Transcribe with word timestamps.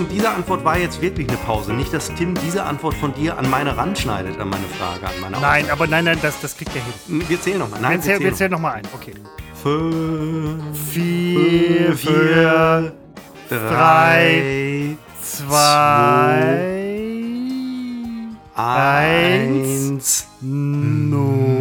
enttäuschend. 0.00 0.12
Diese 0.12 0.30
Antwort 0.30 0.64
war 0.64 0.78
jetzt 0.78 1.00
wirklich 1.02 1.28
eine 1.28 1.36
Pause. 1.38 1.72
Nicht, 1.72 1.92
dass 1.92 2.12
Tim 2.14 2.34
diese 2.34 2.64
Antwort 2.64 2.94
von 2.94 3.14
dir 3.14 3.38
an 3.38 3.48
meine 3.50 3.76
ranschneidet, 3.76 4.38
an 4.40 4.48
meine 4.50 4.64
Frage, 4.78 5.06
an 5.06 5.20
meine 5.20 5.40
Nein, 5.40 5.70
aber 5.70 5.86
nein, 5.86 6.04
nein, 6.04 6.18
das, 6.22 6.40
das 6.40 6.56
kriegt 6.56 6.74
er 6.74 6.82
hin. 6.82 6.92
Hm, 7.20 7.28
Wir 7.28 7.40
zählen 7.40 7.58
nochmal. 7.58 7.80
Nein, 7.80 7.92
Wir 7.92 8.00
zählen, 8.00 8.20
wir 8.20 8.34
zählen 8.34 8.50
nochmal 8.50 8.74
ein. 8.74 8.82
Okay. 8.94 9.12
Fünf, 9.62 10.62
Vier, 10.90 11.94
vier, 11.96 12.92
drei, 13.50 14.96
zwei, 15.22 16.66
eins, 18.54 20.26
null. 20.40 21.59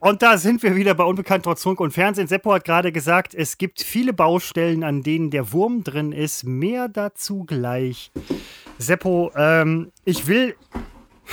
Und 0.00 0.22
da 0.22 0.38
sind 0.38 0.62
wir 0.62 0.76
wieder 0.76 0.94
bei 0.94 1.04
Unbekannt 1.04 1.44
trotz 1.44 1.62
Funk 1.62 1.78
und 1.78 1.92
Fernsehen. 1.92 2.26
Seppo 2.26 2.54
hat 2.54 2.64
gerade 2.64 2.90
gesagt, 2.90 3.34
es 3.34 3.58
gibt 3.58 3.82
viele 3.82 4.14
Baustellen, 4.14 4.82
an 4.82 5.02
denen 5.02 5.30
der 5.30 5.52
Wurm 5.52 5.84
drin 5.84 6.12
ist. 6.12 6.44
Mehr 6.44 6.88
dazu 6.88 7.44
gleich. 7.44 8.10
Seppo, 8.78 9.30
ähm, 9.36 9.92
ich 10.06 10.26
will. 10.26 10.56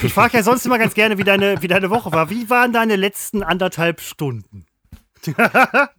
Ich 0.03 0.13
frage 0.13 0.35
ja 0.35 0.43
sonst 0.43 0.65
immer 0.65 0.77
ganz 0.77 0.93
gerne, 0.93 1.17
wie 1.17 1.23
deine, 1.23 1.61
wie 1.61 1.69
deine 1.69 1.89
Woche 1.89 2.11
war. 2.11 2.29
Wie 2.29 2.49
waren 2.49 2.73
deine 2.73 2.97
letzten 2.97 3.41
anderthalb 3.41 4.01
Stunden? 4.01 4.65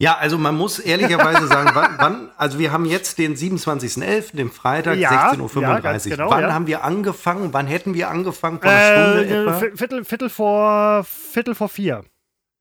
Ja, 0.00 0.16
also 0.16 0.38
man 0.38 0.56
muss 0.56 0.78
ehrlicherweise 0.78 1.46
sagen, 1.48 1.70
wann, 1.74 1.94
wann, 1.98 2.30
also 2.36 2.58
wir 2.60 2.70
haben 2.72 2.84
jetzt 2.84 3.18
den 3.18 3.34
27.11., 3.34 4.36
den 4.36 4.50
Freitag, 4.50 4.96
Ja, 4.96 5.32
16.35 5.32 5.40
ja, 5.40 5.92
Uhr. 6.12 6.16
genau, 6.16 6.30
wann 6.30 6.42
ja. 6.42 6.52
haben 6.52 6.66
wir 6.68 6.84
angefangen? 6.84 7.52
Wann 7.52 7.66
hätten 7.66 7.94
wir 7.94 8.08
angefangen? 8.08 8.60
Vor 8.60 8.70
einer 8.70 9.04
Stunde 9.12 9.24
Äh, 9.26 9.42
etwa? 9.42 9.58
Vi- 9.58 9.76
Viertel, 9.76 10.04
Viertel, 10.04 10.30
vor, 10.30 11.04
Viertel 11.04 11.54
vor 11.56 11.68
vier. 11.68 12.04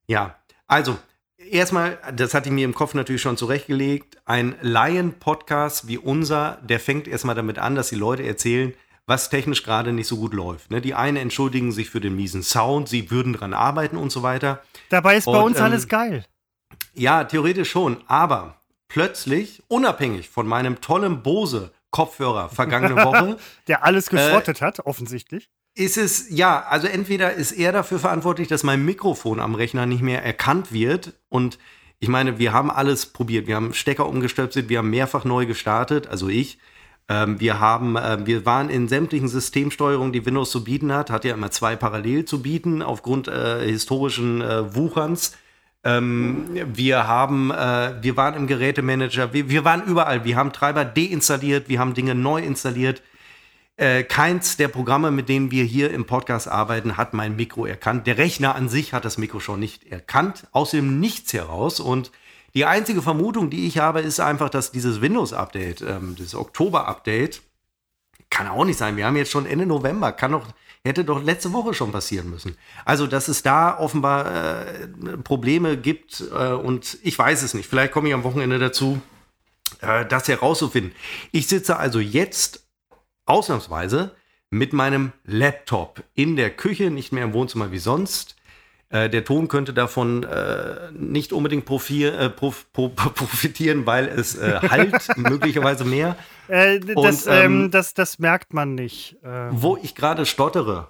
Ja, 0.07 0.35
also 0.67 0.97
erstmal, 1.37 1.99
das 2.15 2.33
hatte 2.33 2.49
ich 2.49 2.55
mir 2.55 2.65
im 2.65 2.73
Kopf 2.73 2.95
natürlich 2.95 3.21
schon 3.21 3.37
zurechtgelegt, 3.37 4.17
ein 4.25 4.55
Laien-Podcast 4.61 5.87
wie 5.87 5.97
unser, 5.99 6.57
der 6.63 6.79
fängt 6.79 7.07
erstmal 7.07 7.35
damit 7.35 7.59
an, 7.59 7.75
dass 7.75 7.89
die 7.89 7.95
Leute 7.95 8.23
erzählen, 8.23 8.73
was 9.05 9.29
technisch 9.29 9.63
gerade 9.63 9.93
nicht 9.93 10.07
so 10.07 10.17
gut 10.17 10.33
läuft. 10.33 10.71
Ne? 10.71 10.81
Die 10.81 10.93
einen 10.95 11.17
entschuldigen 11.17 11.71
sich 11.71 11.89
für 11.89 12.01
den 12.01 12.15
miesen 12.15 12.41
Sound, 12.43 12.89
sie 12.89 13.09
würden 13.11 13.33
dran 13.33 13.53
arbeiten 13.53 13.95
und 13.95 14.11
so 14.11 14.23
weiter. 14.23 14.61
Dabei 14.89 15.17
ist 15.17 15.25
bei 15.25 15.31
Und, 15.37 15.43
uns 15.43 15.57
ähm, 15.59 15.63
alles 15.65 15.87
geil. 15.87 16.25
Ja, 16.97 17.23
theoretisch 17.23 17.69
schon, 17.69 17.97
aber 18.07 18.55
plötzlich, 18.87 19.61
unabhängig 19.67 20.29
von 20.29 20.47
meinem 20.47 20.81
tollen 20.81 21.21
Bose-Kopfhörer 21.21 22.49
vergangene 22.49 22.95
Woche, 23.05 23.37
Der 23.67 23.83
alles 23.83 24.07
äh, 24.07 24.11
geschrottet 24.15 24.61
hat, 24.61 24.79
offensichtlich. 24.85 25.49
ist 25.75 25.97
es, 25.97 26.29
ja, 26.29 26.63
also 26.63 26.87
entweder 26.87 27.33
ist 27.33 27.51
er 27.51 27.71
dafür 27.71 27.99
verantwortlich, 27.99 28.47
dass 28.47 28.63
mein 28.63 28.83
Mikrofon 28.83 29.39
am 29.39 29.53
Rechner 29.53 29.85
nicht 29.85 30.01
mehr 30.01 30.23
erkannt 30.23 30.71
wird. 30.71 31.13
Und 31.29 31.59
ich 31.99 32.07
meine, 32.09 32.39
wir 32.39 32.51
haben 32.51 32.71
alles 32.71 33.05
probiert. 33.07 33.45
Wir 33.47 33.55
haben 33.55 33.73
Stecker 33.73 34.07
umgestöpselt, 34.07 34.69
wir 34.69 34.79
haben 34.79 34.89
mehrfach 34.89 35.23
neu 35.23 35.45
gestartet, 35.45 36.07
also 36.07 36.29
ich. 36.29 36.57
Ähm, 37.09 37.39
wir 37.39 37.59
haben, 37.59 37.95
äh, 37.95 38.25
wir 38.25 38.45
waren 38.45 38.69
in 38.69 38.87
sämtlichen 38.87 39.29
Systemsteuerungen, 39.29 40.11
die 40.13 40.25
Windows 40.25 40.51
zu 40.51 40.63
bieten 40.63 40.91
hat, 40.91 41.09
hat 41.09 41.25
ja 41.25 41.35
immer 41.35 41.51
zwei 41.51 41.75
parallel 41.75 42.25
zu 42.25 42.41
bieten, 42.41 42.81
aufgrund 42.81 43.27
äh, 43.27 43.65
historischen 43.65 44.41
äh, 44.41 44.75
Wucherns. 44.75 45.33
Ähm, 45.87 46.49
wir 46.75 47.07
haben, 47.07 47.49
äh, 47.49 47.93
wir 48.01 48.17
waren 48.17 48.33
im 48.33 48.45
Gerätemanager, 48.47 49.31
wir, 49.31 49.49
wir 49.49 49.63
waren 49.63 49.83
überall. 49.85 50.25
Wir 50.25 50.35
haben 50.35 50.51
Treiber 50.51 50.83
deinstalliert, 50.83 51.69
wir 51.69 51.79
haben 51.79 51.93
Dinge 51.93 52.13
neu 52.13 52.41
installiert. 52.41 53.01
Äh, 53.77 54.03
keins 54.03 54.57
der 54.57 54.67
Programme, 54.67 55.11
mit 55.11 55.29
denen 55.29 55.49
wir 55.49 55.63
hier 55.63 55.91
im 55.91 56.05
Podcast 56.05 56.49
arbeiten, 56.49 56.97
hat 56.97 57.13
mein 57.13 57.37
Mikro 57.37 57.65
erkannt. 57.65 58.05
Der 58.05 58.17
Rechner 58.17 58.55
an 58.55 58.67
sich 58.67 58.91
hat 58.91 59.05
das 59.05 59.17
Mikro 59.17 59.39
schon 59.39 59.61
nicht 59.61 59.89
erkannt, 59.89 60.47
aus 60.51 60.71
dem 60.71 60.99
Nichts 60.99 61.31
heraus. 61.31 61.79
Und 61.79 62.11
die 62.53 62.65
einzige 62.65 63.01
Vermutung, 63.01 63.49
die 63.49 63.65
ich 63.65 63.77
habe, 63.77 64.01
ist 64.01 64.19
einfach, 64.19 64.49
dass 64.49 64.71
dieses 64.71 64.99
Windows-Update, 64.99 65.81
ähm, 65.83 66.17
das 66.19 66.35
Oktober-Update, 66.35 67.43
kann 68.29 68.49
auch 68.49 68.65
nicht 68.65 68.77
sein. 68.77 68.97
Wir 68.97 69.05
haben 69.05 69.15
jetzt 69.15 69.31
schon 69.31 69.45
Ende 69.45 69.65
November, 69.65 70.11
kann 70.11 70.33
doch, 70.33 70.47
hätte 70.87 71.05
doch 71.05 71.23
letzte 71.23 71.53
Woche 71.53 71.73
schon 71.73 71.91
passieren 71.91 72.29
müssen. 72.29 72.57
Also, 72.85 73.07
dass 73.07 73.27
es 73.27 73.43
da 73.43 73.77
offenbar 73.77 74.25
äh, 74.25 74.87
Probleme 75.23 75.77
gibt 75.77 76.23
äh, 76.31 76.53
und 76.53 76.97
ich 77.03 77.17
weiß 77.17 77.43
es 77.43 77.53
nicht. 77.53 77.67
Vielleicht 77.67 77.91
komme 77.91 78.07
ich 78.07 78.13
am 78.13 78.23
Wochenende 78.23 78.59
dazu, 78.59 79.01
äh, 79.81 80.05
das 80.05 80.27
herauszufinden. 80.27 80.93
Ich 81.31 81.47
sitze 81.47 81.77
also 81.77 81.99
jetzt 81.99 82.65
ausnahmsweise 83.25 84.15
mit 84.49 84.73
meinem 84.73 85.11
Laptop 85.25 86.03
in 86.13 86.35
der 86.35 86.49
Küche, 86.49 86.89
nicht 86.89 87.11
mehr 87.11 87.23
im 87.23 87.33
Wohnzimmer 87.33 87.71
wie 87.71 87.79
sonst. 87.79 88.35
Äh, 88.89 89.09
der 89.09 89.25
Ton 89.25 89.49
könnte 89.49 89.73
davon 89.73 90.23
äh, 90.23 90.91
nicht 90.93 91.33
unbedingt 91.33 91.65
profi 91.65 92.05
äh, 92.05 92.29
prof 92.29 92.71
pro 92.71 92.89
profitieren, 92.89 93.85
weil 93.85 94.07
es 94.07 94.35
äh, 94.35 94.59
halt 94.61 95.07
möglicherweise 95.17 95.83
mehr. 95.83 96.15
Äh, 96.47 96.79
das, 96.79 97.27
Und, 97.27 97.33
ähm, 97.33 97.63
ähm, 97.63 97.71
das, 97.71 97.93
das 97.93 98.19
merkt 98.19 98.53
man 98.53 98.75
nicht. 98.75 99.17
Ähm, 99.23 99.49
Wo 99.51 99.77
ich 99.77 99.93
gerade 99.93 100.25
stottere. 100.25 100.87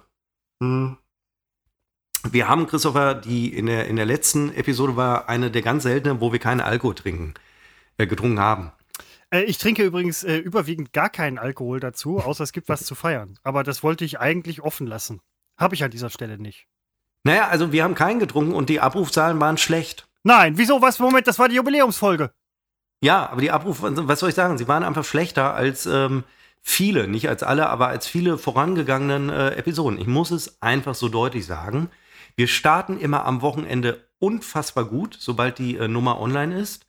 Hm. 0.62 0.96
Wir 2.30 2.48
haben, 2.48 2.66
Christopher, 2.66 3.14
die 3.14 3.52
in 3.52 3.66
der, 3.66 3.86
in 3.86 3.96
der 3.96 4.06
letzten 4.06 4.52
Episode 4.54 4.96
war 4.96 5.28
eine 5.28 5.50
der 5.50 5.62
ganz 5.62 5.84
seltenen, 5.84 6.20
wo 6.20 6.32
wir 6.32 6.38
keinen 6.38 6.60
Alkohol 6.60 6.94
trinken, 6.94 7.34
äh, 7.96 8.06
getrunken 8.06 8.40
haben. 8.40 8.72
Äh, 9.30 9.42
ich 9.42 9.58
trinke 9.58 9.84
übrigens 9.84 10.24
äh, 10.24 10.36
überwiegend 10.36 10.92
gar 10.92 11.10
keinen 11.10 11.38
Alkohol 11.38 11.80
dazu, 11.80 12.18
außer 12.18 12.44
es 12.44 12.52
gibt 12.52 12.68
was 12.68 12.84
zu 12.84 12.94
feiern. 12.94 13.38
Aber 13.42 13.64
das 13.64 13.82
wollte 13.82 14.04
ich 14.04 14.20
eigentlich 14.20 14.62
offen 14.62 14.86
lassen. 14.86 15.20
Habe 15.56 15.74
ich 15.74 15.82
an 15.82 15.90
dieser 15.90 16.10
Stelle 16.10 16.38
nicht. 16.38 16.66
Naja, 17.28 17.48
also 17.48 17.72
wir 17.72 17.84
haben 17.84 17.94
keinen 17.94 18.20
getrunken 18.20 18.54
und 18.54 18.70
die 18.70 18.80
Abrufzahlen 18.80 19.38
waren 19.38 19.58
schlecht. 19.58 20.08
Nein, 20.22 20.56
wieso? 20.56 20.80
Was? 20.80 20.98
Moment, 20.98 21.26
das 21.26 21.38
war 21.38 21.50
die 21.50 21.56
Jubiläumsfolge. 21.56 22.30
Ja, 23.02 23.28
aber 23.28 23.42
die 23.42 23.50
Abruf, 23.50 23.80
was 23.82 24.20
soll 24.20 24.30
ich 24.30 24.34
sagen? 24.34 24.56
Sie 24.56 24.66
waren 24.66 24.82
einfach 24.82 25.04
schlechter 25.04 25.52
als 25.52 25.84
ähm, 25.84 26.24
viele, 26.62 27.06
nicht 27.06 27.28
als 27.28 27.42
alle, 27.42 27.68
aber 27.68 27.88
als 27.88 28.06
viele 28.06 28.38
vorangegangenen 28.38 29.28
äh, 29.28 29.50
Episoden. 29.56 30.00
Ich 30.00 30.06
muss 30.06 30.30
es 30.30 30.62
einfach 30.62 30.94
so 30.94 31.10
deutlich 31.10 31.44
sagen. 31.44 31.90
Wir 32.34 32.48
starten 32.48 32.98
immer 32.98 33.26
am 33.26 33.42
Wochenende 33.42 34.08
unfassbar 34.18 34.86
gut, 34.86 35.14
sobald 35.20 35.58
die 35.58 35.76
äh, 35.76 35.86
Nummer 35.86 36.18
online 36.22 36.58
ist. 36.58 36.86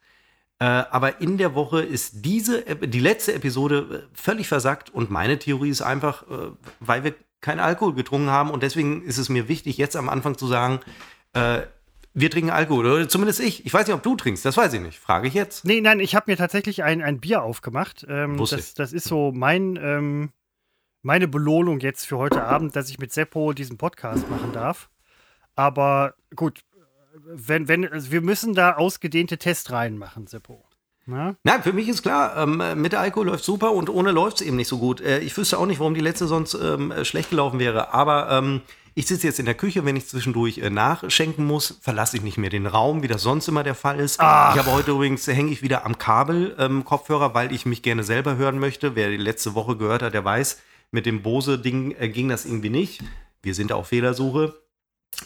Äh, 0.60 0.64
aber 0.64 1.20
in 1.20 1.38
der 1.38 1.54
Woche 1.54 1.82
ist 1.82 2.24
diese, 2.24 2.62
die 2.64 3.00
letzte 3.02 3.34
Episode 3.34 4.08
äh, 4.08 4.16
völlig 4.18 4.48
versackt 4.48 4.90
und 4.90 5.12
meine 5.12 5.38
Theorie 5.38 5.70
ist 5.70 5.82
einfach, 5.82 6.24
äh, 6.24 6.52
weil 6.80 7.04
wir 7.04 7.16
keinen 7.42 7.60
Alkohol 7.60 7.94
getrunken 7.94 8.30
haben 8.30 8.52
und 8.52 8.64
deswegen 8.64 9.02
ist 9.04 9.18
es 9.18 9.30
mir 9.30 9.48
wichtig, 9.48 9.78
jetzt 9.78 9.96
am 9.96 10.10
Anfang 10.10 10.38
zu 10.38 10.48
sagen, 10.48 10.80
äh, 11.34 11.62
wir 12.14 12.32
trinken 12.32 12.50
Alkohol, 12.50 12.86
oder 12.86 13.10
zumindest 13.10 13.40
ich. 13.40 13.66
Ich 13.66 13.74
weiß 13.74 13.88
nicht, 13.88 13.96
ob 13.96 14.04
du 14.04 14.16
trinkst, 14.16 14.44
das 14.44 14.58
weiß 14.58 14.74
ich 14.74 14.82
nicht. 14.82 15.00
Frage 15.00 15.28
ich 15.28 15.34
jetzt. 15.34 15.64
Nee, 15.64 15.80
nein, 15.80 16.00
ich 16.00 16.16
habe 16.16 16.32
mir 16.32 16.38
tatsächlich 16.38 16.84
ein, 16.84 17.02
ein 17.02 17.20
Bier 17.20 17.44
aufgemacht. 17.44 18.06
Ähm, 18.10 18.38
das, 18.38 18.74
das 18.74 18.94
ist 18.94 19.06
so 19.06 19.32
mein, 19.34 19.78
ähm, 19.82 20.32
meine 21.02 21.28
Belohnung 21.28 21.80
jetzt 21.80 22.06
für 22.06 22.18
heute 22.18 22.44
Abend, 22.44 22.76
dass 22.76 22.90
ich 22.90 23.00
mit 23.00 23.14
Seppo 23.14 23.54
diesen 23.54 23.78
Podcast 23.78 24.30
machen 24.30 24.52
darf. 24.54 24.90
Aber 25.56 26.16
gut, 26.36 26.62
wenn, 27.26 27.68
wenn, 27.68 27.88
also 27.88 28.12
wir 28.12 28.22
müssen 28.22 28.54
da 28.54 28.74
ausgedehnte 28.76 29.38
Testreihen 29.38 29.98
machen, 29.98 30.28
Seppo. 30.28 30.66
Na? 31.10 31.36
Nein, 31.44 31.64
für 31.64 31.74
mich 31.74 31.88
ist 31.88 32.04
klar, 32.04 32.38
ähm, 32.38 32.62
mit 32.76 32.94
Alkohol 32.94 33.28
läuft 33.28 33.44
super 33.44 33.72
und 33.72 33.90
ohne 33.90 34.12
läuft 34.12 34.42
es 34.42 34.48
eben 34.48 34.58
nicht 34.58 34.68
so 34.68 34.78
gut. 34.78 35.02
Äh, 35.02 35.20
ich 35.20 35.36
wüsste 35.36 35.58
auch 35.58 35.66
nicht, 35.66 35.80
warum 35.80 35.96
die 35.96 36.02
letzte 36.02 36.28
sonst 36.28 36.54
ähm, 36.54 36.92
äh, 36.92 37.04
schlecht 37.04 37.32
gelaufen 37.32 37.60
wäre. 37.60 37.94
Aber 37.94 38.30
ähm, 38.30 38.62
ich 38.94 39.08
sitze 39.08 39.28
jetzt 39.28 39.40
in 39.40 39.46
der 39.46 39.56
Küche, 39.56 39.86
wenn 39.86 39.96
ich 39.96 40.08
zwischendurch 40.08 40.60
äh, 40.60 40.70
nachschenken 40.70 41.46
muss, 41.46 41.80
verlasse 41.82 42.18
ich 42.18 42.24
nicht 42.24 42.38
mehr 42.38 42.50
den 42.50 42.68
Raum, 42.68 43.02
wie 43.02 43.08
das 43.08 43.22
sonst 43.22 43.48
immer 43.48 43.64
der 43.64 43.76
Fall 43.76 44.00
ist. 44.00 44.20
Ach. 44.20 44.54
Ich 44.54 44.60
habe 44.60 44.72
heute 44.72 44.92
übrigens, 44.92 45.26
hänge 45.26 45.52
ich 45.52 45.62
wieder 45.62 45.86
am 45.86 45.98
Kabel 45.98 46.56
ähm, 46.60 46.86
Kopfhörer, 46.86 47.34
weil 47.34 47.52
ich 47.52 47.66
mich 47.66 47.82
gerne 47.82 48.04
selber 48.04 48.36
hören 48.36 48.60
möchte. 48.60 48.96
Wer 48.96 49.10
die 49.10 49.18
letzte 49.18 49.56
Woche 49.56 49.78
gehört 49.78 50.02
hat, 50.02 50.14
der 50.14 50.26
weiß, 50.26 50.62
mit 50.92 51.06
dem 51.06 51.22
Bose-Ding 51.22 51.96
äh, 51.98 52.10
ging 52.10 52.30
das 52.30 52.46
irgendwie 52.46 52.70
nicht. 52.70 53.02
Wir 53.42 53.56
sind 53.56 53.72
auf 53.72 53.88
Fehlersuche. 53.88 54.56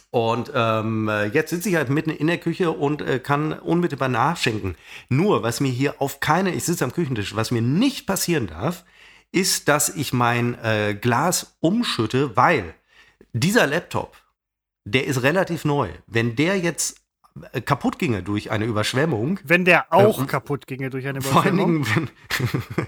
Und 0.10 0.52
ähm, 0.54 1.08
äh, 1.10 1.26
jetzt 1.26 1.50
sitze 1.50 1.70
ich 1.70 1.76
halt 1.76 1.90
mitten 1.90 2.10
in 2.10 2.28
der 2.28 2.38
Küche 2.38 2.72
und 2.72 3.02
äh, 3.02 3.20
kann 3.20 3.54
unmittelbar 3.54 4.10
nachschenken. 4.10 4.76
Nur, 5.10 5.44
was 5.44 5.60
mir 5.60 5.72
hier 5.72 6.02
auf 6.02 6.20
keine, 6.20 6.54
ich 6.54 6.64
sitze 6.64 6.84
am 6.84 6.94
Küchentisch, 6.94 7.36
was 7.36 7.52
mir 7.52 7.62
nicht 7.62 8.08
passieren 8.08 8.48
darf, 8.48 8.86
ist, 9.32 9.68
dass 9.68 9.90
ich 9.90 10.14
mein 10.14 10.58
äh, 10.64 10.96
Glas 11.00 11.56
umschütte, 11.60 12.38
weil 12.38 12.76
dieser 13.34 13.68
Laptop, 13.68 14.16
der 14.86 15.06
ist 15.06 15.24
relativ 15.24 15.66
neu. 15.66 15.90
Wenn 16.08 16.36
der 16.36 16.60
jetzt 16.60 17.02
äh, 17.52 17.62
kaputt 17.62 17.98
ginge 17.98 18.22
durch 18.22 18.52
eine 18.52 18.66
Überschwemmung, 18.66 19.40
Wenn 19.44 19.66
der 19.66 19.92
auch 19.92 20.20
Ähm, 20.20 20.28
kaputt 20.28 20.68
ginge 20.68 20.90
durch 20.90 21.08
eine 21.08 21.22
vor 21.22 21.44
allen 21.44 21.58
Überschwemmung. 21.58 21.84
Dingen, 21.84 22.10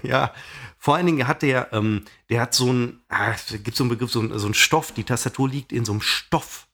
ja, 0.08 0.32
vor 0.78 0.94
allen 0.94 1.06
Dingen 1.06 1.26
hat 1.26 1.42
der, 1.42 1.72
ähm, 1.72 2.04
der 2.30 2.42
hat 2.42 2.54
so 2.54 2.72
ein, 2.72 3.00
ah, 3.08 3.32
es 3.32 3.62
gibt 3.64 3.76
so 3.76 3.82
einen 3.82 3.90
Begriff, 3.90 4.12
so 4.12 4.20
ein, 4.20 4.38
so 4.38 4.46
ein 4.46 4.54
Stoff, 4.54 4.92
die 4.92 5.04
Tastatur 5.04 5.48
liegt 5.48 5.72
in 5.72 5.84
so 5.84 5.92
einem 5.92 6.00
Stoff. 6.00 6.65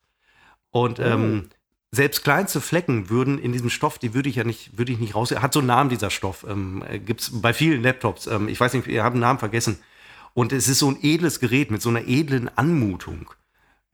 Und 0.73 0.99
ähm, 0.99 1.51
selbst 1.93 2.25
kleinste 2.25 2.61
Flecken 2.61 3.11
würden 3.11 3.39
in 3.39 3.53
diesem 3.53 3.71
Stoff, 3.71 3.99
die 3.99 4.15
würde 4.15 4.29
ich 4.29 4.37
ja 4.37 4.45
nicht, 4.45 4.77
würde 4.77 4.91
ich 4.91 4.99
nicht 4.99 5.15
raus. 5.15 5.31
Hat 5.31 5.53
so 5.53 5.61
einen 5.61 5.69
Namen 5.69 5.91
dieser 5.91 6.11
Stoff. 6.11 6.45
Ähm, 6.49 6.83
Gibt 7.07 7.21
es 7.21 7.41
bei 7.41 7.53
vielen 7.53 7.83
Laptops. 7.83 8.27
Ähm, 8.27 8.49
ich 8.49 8.59
weiß 8.59 8.73
nicht, 8.73 8.87
ihr 8.87 9.05
habt 9.05 9.15
den 9.15 9.21
Namen 9.21 9.39
vergessen. 9.39 9.79
Und 10.35 10.53
es 10.53 10.67
ist 10.67 10.79
so 10.79 10.91
ein 10.91 10.99
edles 11.03 11.39
Gerät 11.39 11.71
mit 11.71 11.83
so 11.83 11.91
einer 11.91 12.09
edlen 12.09 12.51
Anmutung. 12.57 13.31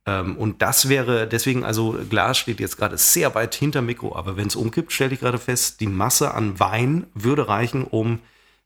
Ähm, 0.07 0.37
und 0.37 0.63
das 0.63 0.89
wäre 0.89 1.27
deswegen, 1.27 1.65
also 1.65 1.99
Glas 2.09 2.39
steht 2.39 2.61
jetzt 2.61 2.79
gerade 2.79 2.97
sehr 2.97 3.35
weit 3.35 3.55
hinter 3.57 3.83
Mikro, 3.83 4.15
aber 4.15 4.37
wenn 4.37 4.47
es 4.47 4.57
umkippt, 4.57 4.93
stelle 4.93 5.13
ich 5.13 5.21
gerade 5.21 5.39
fest, 5.39 5.81
die 5.81 5.89
Masse 5.89 6.33
an 6.33 6.61
Wein 6.61 7.07
würde 7.15 7.49
reichen, 7.49 7.85
um 7.85 8.21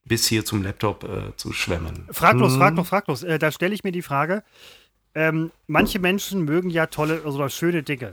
bis 0.04 0.26
hier 0.26 0.44
zum 0.44 0.62
Laptop 0.62 1.04
äh, 1.04 1.36
zu 1.36 1.52
schwemmen. 1.52 2.06
Fraglos, 2.10 2.52
hm. 2.52 2.58
fraglos, 2.58 2.88
fraglos. 2.88 3.22
Äh, 3.22 3.38
da 3.38 3.50
stelle 3.50 3.74
ich 3.74 3.82
mir 3.82 3.92
die 3.92 4.02
Frage, 4.02 4.42
ähm, 5.14 5.50
manche 5.66 5.98
Menschen 5.98 6.44
mögen 6.44 6.70
ja 6.70 6.86
tolle 6.86 7.22
oder 7.22 7.48
schöne 7.50 7.82
Dinge. 7.82 8.12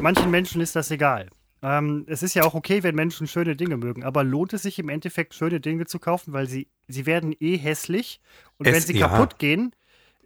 Manchen 0.00 0.30
Menschen 0.30 0.60
ist 0.60 0.76
das 0.76 0.90
egal. 0.90 1.28
Ähm, 1.62 2.04
es 2.08 2.22
ist 2.22 2.34
ja 2.34 2.44
auch 2.44 2.54
okay, 2.54 2.82
wenn 2.82 2.94
Menschen 2.94 3.26
schöne 3.26 3.56
Dinge 3.56 3.78
mögen, 3.78 4.04
aber 4.04 4.22
lohnt 4.22 4.52
es 4.52 4.62
sich 4.62 4.78
im 4.78 4.90
Endeffekt, 4.90 5.34
schöne 5.34 5.60
Dinge 5.60 5.86
zu 5.86 5.98
kaufen, 5.98 6.34
weil 6.34 6.46
sie, 6.46 6.68
sie 6.88 7.06
werden 7.06 7.34
eh 7.40 7.56
hässlich 7.56 8.20
und 8.58 8.66
es, 8.66 8.74
wenn 8.74 8.82
sie 8.82 8.98
ja. 8.98 9.08
kaputt 9.08 9.38
gehen, 9.38 9.74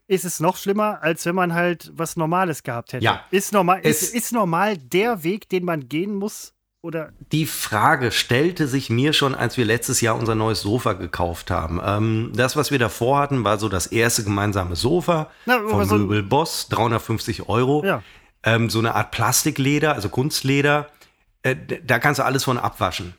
ist 0.09 0.25
es 0.25 0.41
noch 0.41 0.56
schlimmer, 0.56 1.00
als 1.03 1.25
wenn 1.26 1.37
man 1.37 1.55
halt 1.55 1.93
was 1.94 2.17
Normales 2.17 2.65
gehabt 2.65 2.93
hätte. 2.93 3.05
Ja. 3.05 3.25
Ist 3.31 3.53
normal, 3.53 3.81
ist, 3.82 4.15
ist 4.15 4.32
normal 4.32 4.76
der 4.79 5.23
Weg, 5.23 5.49
den 5.49 5.65
man 5.65 5.88
gehen 5.88 6.15
muss, 6.15 6.55
oder? 6.83 7.13
Die 7.33 7.47
Frage 7.47 8.13
stellte 8.13 8.69
sich 8.69 8.91
mir 8.91 9.13
schon, 9.13 9.35
als 9.35 9.57
wir 9.57 9.65
letztes 9.65 10.01
Jahr 10.01 10.17
unser 10.17 10.35
neues 10.35 10.61
Sofa 10.61 10.93
gekauft 10.93 11.51
haben. 11.51 11.81
Ähm, 11.85 12.33
das, 12.35 12.57
was 12.57 12.71
wir 12.71 12.79
davor 12.79 13.19
hatten, 13.19 13.45
war 13.45 13.59
so 13.59 13.69
das 13.69 13.87
erste 13.87 14.25
gemeinsame 14.25 14.77
Sofa 14.77 15.31
Na, 15.47 15.59
von 15.61 15.87
so 15.87 15.99
Möbel 15.99 16.23
Boss, 16.23 16.69
350 16.69 17.49
Euro. 17.49 17.85
Ja. 17.85 18.03
Ähm, 18.45 18.71
so 18.71 18.79
eine 18.79 18.95
Art 18.95 19.11
Plastikleder, 19.11 19.95
also 19.95 20.09
Kunstleder. 20.09 20.89
Äh, 21.43 21.57
da 21.85 21.99
kannst 21.99 22.21
du 22.21 22.25
alles 22.25 22.45
von 22.45 22.59
abwaschen. 22.59 23.15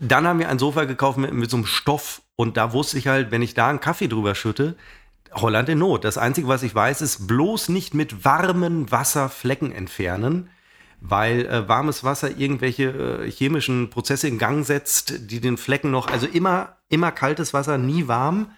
Dann 0.00 0.26
haben 0.26 0.38
wir 0.38 0.48
ein 0.48 0.58
Sofa 0.58 0.84
gekauft 0.84 1.18
mit, 1.18 1.32
mit 1.32 1.50
so 1.50 1.56
einem 1.56 1.66
Stoff 1.66 2.22
und 2.36 2.56
da 2.56 2.72
wusste 2.72 2.98
ich 2.98 3.06
halt, 3.06 3.30
wenn 3.30 3.42
ich 3.42 3.54
da 3.54 3.68
einen 3.68 3.80
Kaffee 3.80 4.08
drüber 4.08 4.34
schütte, 4.34 4.76
Holland 5.32 5.68
in 5.68 5.78
Not. 5.78 6.04
Das 6.04 6.18
Einzige, 6.18 6.48
was 6.48 6.62
ich 6.62 6.74
weiß, 6.74 7.02
ist 7.02 7.26
bloß 7.26 7.68
nicht 7.68 7.94
mit 7.94 8.24
warmem 8.24 8.90
Wasser 8.90 9.28
Flecken 9.28 9.72
entfernen 9.72 10.50
weil 11.00 11.46
äh, 11.46 11.68
warmes 11.68 12.04
Wasser 12.04 12.36
irgendwelche 12.36 13.24
äh, 13.24 13.30
chemischen 13.30 13.90
Prozesse 13.90 14.28
in 14.28 14.38
Gang 14.38 14.64
setzt, 14.64 15.30
die 15.30 15.40
den 15.40 15.56
Flecken 15.56 15.90
noch, 15.90 16.08
also 16.08 16.26
immer, 16.26 16.76
immer 16.88 17.12
kaltes 17.12 17.54
Wasser, 17.54 17.78
nie 17.78 18.08
warm. 18.08 18.50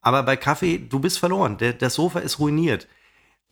Aber 0.00 0.22
bei 0.22 0.36
Kaffee, 0.36 0.78
du 0.78 0.98
bist 0.98 1.18
verloren. 1.18 1.58
Der, 1.58 1.72
das 1.72 1.94
Sofa 1.94 2.18
ist 2.18 2.38
ruiniert. 2.38 2.88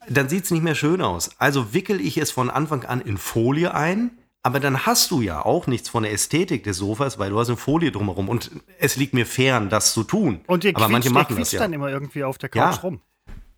Dann 0.08 0.28
sieht 0.28 0.44
es 0.44 0.50
nicht 0.50 0.62
mehr 0.62 0.74
schön 0.74 1.02
aus. 1.02 1.30
Also 1.38 1.74
wickel 1.74 2.00
ich 2.00 2.16
es 2.16 2.30
von 2.30 2.50
Anfang 2.50 2.84
an 2.84 3.00
in 3.00 3.18
Folie 3.18 3.74
ein. 3.74 4.10
Aber 4.42 4.58
dann 4.58 4.86
hast 4.86 5.10
du 5.10 5.20
ja 5.20 5.44
auch 5.44 5.66
nichts 5.66 5.90
von 5.90 6.02
der 6.02 6.12
Ästhetik 6.12 6.64
des 6.64 6.78
Sofas, 6.78 7.18
weil 7.18 7.30
du 7.30 7.38
hast 7.38 7.48
eine 7.48 7.58
Folie 7.58 7.92
drumherum. 7.92 8.28
Und 8.28 8.50
es 8.78 8.96
liegt 8.96 9.12
mir 9.12 9.26
fern, 9.26 9.68
das 9.68 9.92
zu 9.92 10.02
tun. 10.02 10.40
Und 10.46 10.64
dir 10.64 10.74
aber 10.74 10.88
manche 10.88 11.10
machen 11.10 11.36
das 11.36 11.52
ja. 11.52 11.60
dann 11.60 11.74
immer 11.74 11.90
irgendwie 11.90 12.24
auf 12.24 12.38
der 12.38 12.48
Couch 12.48 12.76
ja. 12.76 12.80
rum. 12.80 13.02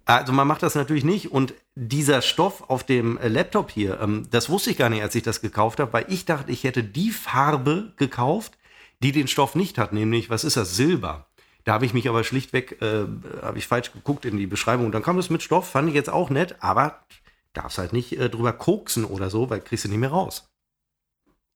Also 0.05 0.33
man 0.33 0.49
macht 0.49 0.63
das 0.63 0.75
natürlich 0.75 1.05
nicht. 1.05 1.31
Und 1.31 1.55
dieser 1.75 2.23
Stoff 2.23 2.69
auf 2.69 2.85
dem 2.85 3.19
äh, 3.19 3.29
Laptop 3.29 3.71
hier, 3.71 4.01
ähm, 4.01 4.27
das 4.31 4.49
wusste 4.49 4.71
ich 4.71 4.77
gar 4.77 4.91
nicht, 4.91 5.03
als 5.03 5.15
ich 5.15 5.23
das 5.23 5.41
gekauft 5.41 5.81
habe, 5.81 5.93
weil 5.93 6.07
ich 6.09 6.25
dachte, 6.25 6.51
ich 6.51 6.65
hätte 6.65 6.83
die 6.83 7.11
Farbe 7.11 7.93
gekauft, 7.97 8.59
die 9.01 9.13
den 9.13 9.29
Stoff 9.29 9.55
nicht 9.55 9.79
hat, 9.79 9.93
nämlich, 9.93 10.31
was 10.31 10.45
ist 10.45 10.57
das, 10.57 10.77
Silber. 10.77 11.27
Da 11.65 11.75
habe 11.75 11.87
ich 11.87 11.95
mich 11.95 12.09
aber 12.09 12.25
schlichtweg, 12.25 12.83
äh, 12.83 13.07
habe 13.43 13.59
ich 13.59 13.67
falsch 13.67 13.93
geguckt 13.93 14.25
in 14.25 14.37
die 14.37 14.47
Beschreibung. 14.47 14.91
Dann 14.91 15.03
kam 15.03 15.17
das 15.17 15.31
mit 15.31 15.43
Stoff, 15.43 15.69
fand 15.69 15.89
ich 15.89 15.95
jetzt 15.95 16.11
auch 16.11 16.31
nett, 16.31 16.57
aber 16.61 17.05
darfst 17.53 17.79
halt 17.79 17.93
nicht 17.93 18.19
äh, 18.19 18.29
drüber 18.29 18.53
koksen 18.53 19.05
oder 19.05 19.31
so, 19.31 19.51
weil 19.51 19.61
kriegst 19.61 19.85
du 19.85 19.89
nicht 19.89 19.99
mehr 19.99 20.11
raus. 20.11 20.49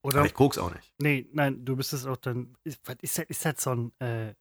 Oder? 0.03 0.19
Aber 0.19 0.27
ich 0.27 0.35
kok's 0.35 0.59
auch 0.59 0.73
nicht. 0.73 0.93
Nee, 0.99 1.29
nein, 1.33 1.65
du 1.65 1.75
bist 1.75 1.93
es 1.93 2.07
auch 2.07 2.19
dann. 2.19 2.55
Ist, 2.63 2.81
ist, 3.01 3.19
das, 3.19 3.25
ist 3.25 3.45
das 3.45 3.63
so 3.63 3.71
ein 3.71 3.93
äh, 3.99 4.35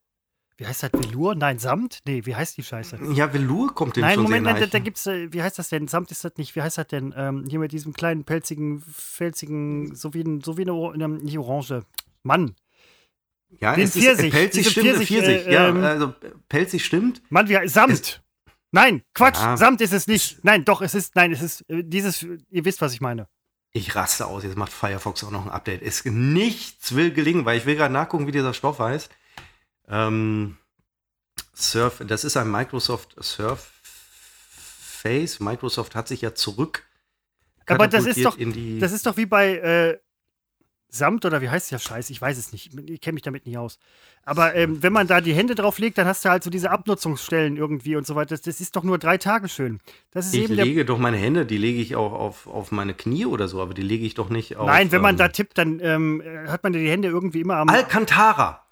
wie 0.58 0.66
heißt 0.66 0.82
das, 0.84 0.90
Velour? 0.92 1.34
Nein, 1.34 1.58
Samt? 1.58 2.00
Nee, 2.06 2.24
wie 2.24 2.34
heißt 2.34 2.56
die 2.56 2.62
Scheiße? 2.62 2.98
Ja, 3.12 3.32
Velour 3.32 3.74
kommt 3.74 3.96
dem 3.96 4.02
Nein, 4.02 4.14
schon 4.14 4.22
Moment, 4.24 4.46
da, 4.46 4.66
da 4.66 4.78
gibt's, 4.78 5.06
äh, 5.06 5.32
wie 5.32 5.42
heißt 5.42 5.58
das 5.58 5.68
denn? 5.68 5.86
Samt 5.86 6.10
ist 6.10 6.24
das 6.24 6.32
nicht, 6.38 6.56
wie 6.56 6.62
heißt 6.62 6.78
das 6.78 6.86
denn? 6.86 7.14
Ähm, 7.16 7.44
hier 7.48 7.58
mit 7.58 7.72
diesem 7.72 7.92
kleinen, 7.92 8.24
pelzigen, 8.24 8.80
felzigen, 8.80 9.94
so 9.94 10.14
wie, 10.14 10.24
so 10.42 10.56
wie 10.56 10.62
eine, 10.62 10.92
eine 10.92 11.08
nicht 11.08 11.38
Orange. 11.38 11.82
Mann. 12.22 12.54
Ja, 13.60 13.74
Den 13.74 13.84
es 13.84 13.92
Pfirsich. 13.92 14.28
Ist, 14.28 14.34
äh, 14.34 14.38
pelzig 14.38 14.70
stimmt, 14.70 14.86
Pfirsich, 14.86 15.08
Pfirsich. 15.08 15.46
Äh, 15.46 15.52
ja, 15.52 15.68
ähm, 15.68 15.84
also 15.84 16.14
pelzig 16.48 16.84
stimmt. 16.84 17.22
Mann, 17.28 17.48
wie, 17.48 17.68
Samt. 17.68 17.92
Es, 17.92 18.20
nein, 18.72 19.02
Quatsch, 19.14 19.38
ja. 19.38 19.56
Samt 19.56 19.80
ist 19.80 19.92
es 19.92 20.06
nicht. 20.06 20.42
Nein, 20.42 20.64
doch, 20.64 20.82
es 20.82 20.94
ist, 20.94 21.14
nein, 21.16 21.32
es 21.32 21.42
ist 21.42 21.68
äh, 21.68 21.82
dieses, 21.84 22.22
ihr 22.22 22.64
wisst, 22.64 22.80
was 22.80 22.92
ich 22.92 23.00
meine. 23.00 23.28
Ich 23.72 23.94
raste 23.94 24.26
aus, 24.26 24.42
jetzt 24.42 24.56
macht 24.56 24.72
Firefox 24.72 25.22
auch 25.22 25.30
noch 25.30 25.44
ein 25.44 25.50
Update. 25.52 25.82
Es, 25.82 26.04
nichts 26.06 26.94
will 26.94 27.12
gelingen, 27.12 27.44
weil 27.44 27.58
ich 27.58 27.66
will 27.66 27.76
gerade 27.76 27.92
nachgucken, 27.92 28.26
wie 28.26 28.32
dieser 28.32 28.54
Stoff 28.54 28.78
heißt. 28.78 29.10
Ähm, 29.88 30.56
Surf, 31.54 32.02
das 32.06 32.24
ist 32.24 32.36
ein 32.36 32.50
Microsoft 32.50 33.16
Surface. 33.22 33.60
Microsoft 35.40 35.94
hat 35.94 36.08
sich 36.08 36.20
ja 36.22 36.34
zurück. 36.34 36.84
Aber 37.66 37.88
das 37.88 38.06
ist 38.06 38.24
doch, 38.24 38.36
das 38.38 38.92
ist 38.92 39.06
doch 39.06 39.16
wie 39.16 39.26
bei 39.26 39.56
äh, 39.56 39.98
Samt 40.88 41.24
oder 41.24 41.42
wie 41.42 41.48
heißt 41.48 41.72
der 41.72 41.78
Scheiß? 41.78 42.10
Ich 42.10 42.22
weiß 42.22 42.38
es 42.38 42.52
nicht. 42.52 42.72
Ich 42.88 43.00
kenne 43.00 43.14
mich 43.14 43.22
damit 43.22 43.44
nicht 43.44 43.58
aus. 43.58 43.78
Aber 44.22 44.54
ähm, 44.54 44.82
wenn 44.82 44.92
man 44.92 45.06
da 45.06 45.20
die 45.20 45.34
Hände 45.34 45.54
drauf 45.54 45.78
legt, 45.78 45.98
dann 45.98 46.06
hast 46.06 46.24
du 46.24 46.28
halt 46.28 46.44
so 46.44 46.50
diese 46.50 46.70
Abnutzungsstellen 46.70 47.56
irgendwie 47.56 47.96
und 47.96 48.06
so 48.06 48.14
weiter. 48.14 48.30
Das, 48.30 48.42
das 48.42 48.60
ist 48.60 48.76
doch 48.76 48.84
nur 48.84 48.96
drei 48.98 49.18
Tage 49.18 49.48
schön. 49.48 49.80
Das 50.12 50.26
ist 50.26 50.34
ich 50.34 50.48
lege 50.48 50.84
doch 50.84 50.98
meine 50.98 51.16
Hände, 51.16 51.44
die 51.44 51.58
lege 51.58 51.80
ich 51.80 51.96
auch 51.96 52.12
auf, 52.12 52.46
auf 52.46 52.70
meine 52.70 52.94
Knie 52.94 53.26
oder 53.26 53.48
so, 53.48 53.60
aber 53.60 53.74
die 53.74 53.82
lege 53.82 54.06
ich 54.06 54.14
doch 54.14 54.30
nicht 54.30 54.56
auf. 54.56 54.66
Nein, 54.66 54.92
wenn 54.92 55.02
man 55.02 55.14
ähm, 55.14 55.18
da 55.18 55.28
tippt, 55.28 55.58
dann 55.58 55.80
ähm, 55.80 56.22
hat 56.46 56.62
man 56.62 56.72
die 56.72 56.88
Hände 56.88 57.08
irgendwie 57.08 57.40
immer 57.40 57.56
am. 57.56 57.68
Alcantara. 57.68 58.65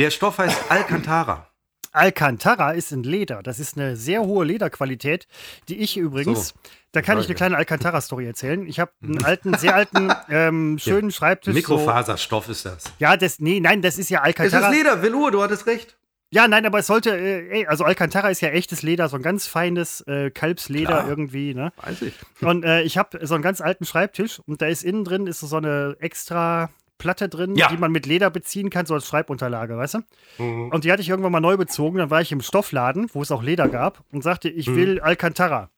Der 0.00 0.10
Stoff 0.10 0.38
heißt 0.38 0.70
Alcantara. 0.70 1.46
Alcantara 1.92 2.70
ist 2.70 2.90
in 2.90 3.02
Leder. 3.02 3.42
Das 3.42 3.58
ist 3.58 3.76
eine 3.76 3.96
sehr 3.96 4.22
hohe 4.22 4.46
Lederqualität, 4.46 5.26
die 5.68 5.76
ich 5.76 5.98
übrigens. 5.98 6.48
So, 6.48 6.54
da 6.92 7.02
kann 7.02 7.18
ich 7.20 7.26
eine 7.26 7.34
kleine 7.34 7.58
Alcantara-Story 7.58 8.24
erzählen. 8.24 8.66
Ich 8.66 8.80
habe 8.80 8.92
einen 9.02 9.22
alten, 9.22 9.58
sehr 9.58 9.74
alten, 9.74 10.10
ähm, 10.30 10.78
schönen 10.82 11.10
ja. 11.10 11.14
Schreibtisch. 11.14 11.52
Mikrofaserstoff 11.52 12.46
so. 12.46 12.52
ist 12.52 12.64
das. 12.64 12.84
Ja, 12.98 13.18
das, 13.18 13.40
nee, 13.40 13.60
nein, 13.60 13.82
das 13.82 13.98
ist 13.98 14.08
ja 14.08 14.22
Alcantara. 14.22 14.70
Es 14.70 14.72
ist 14.72 14.78
Leder, 14.78 15.02
Velour, 15.02 15.32
du 15.32 15.42
hattest 15.42 15.66
recht. 15.66 15.98
Ja, 16.30 16.48
nein, 16.48 16.64
aber 16.64 16.78
es 16.78 16.86
sollte, 16.86 17.10
äh, 17.10 17.66
also 17.66 17.84
Alcantara 17.84 18.30
ist 18.30 18.40
ja 18.40 18.48
echtes 18.48 18.80
Leder, 18.80 19.06
so 19.10 19.16
ein 19.16 19.22
ganz 19.22 19.46
feines 19.46 20.00
äh, 20.06 20.30
Kalbsleder 20.30 20.86
Klar, 20.86 21.08
irgendwie, 21.10 21.52
ne? 21.52 21.74
Weiß 21.76 22.00
ich. 22.00 22.14
Und 22.40 22.64
äh, 22.64 22.80
ich 22.84 22.96
habe 22.96 23.26
so 23.26 23.34
einen 23.34 23.42
ganz 23.42 23.60
alten 23.60 23.84
Schreibtisch 23.84 24.40
und 24.46 24.62
da 24.62 24.66
ist 24.66 24.82
innen 24.82 25.04
drin 25.04 25.26
ist 25.26 25.40
so 25.40 25.56
eine 25.56 25.96
extra 26.00 26.70
Platte 27.00 27.28
drin, 27.28 27.56
ja. 27.56 27.68
die 27.68 27.76
man 27.76 27.90
mit 27.90 28.06
Leder 28.06 28.30
beziehen 28.30 28.70
kann, 28.70 28.86
so 28.86 28.94
als 28.94 29.08
Schreibunterlage, 29.08 29.76
weißt 29.76 29.94
du? 29.94 29.98
Mhm. 30.38 30.68
Und 30.68 30.84
die 30.84 30.92
hatte 30.92 31.02
ich 31.02 31.08
irgendwann 31.08 31.32
mal 31.32 31.40
neu 31.40 31.56
bezogen. 31.56 31.98
Dann 31.98 32.10
war 32.10 32.20
ich 32.20 32.30
im 32.30 32.40
Stoffladen, 32.40 33.10
wo 33.12 33.22
es 33.22 33.32
auch 33.32 33.42
Leder 33.42 33.68
gab, 33.68 34.04
und 34.12 34.22
sagte, 34.22 34.48
ich 34.48 34.68
mhm. 34.68 34.76
will 34.76 35.00
Alcantara, 35.00 35.70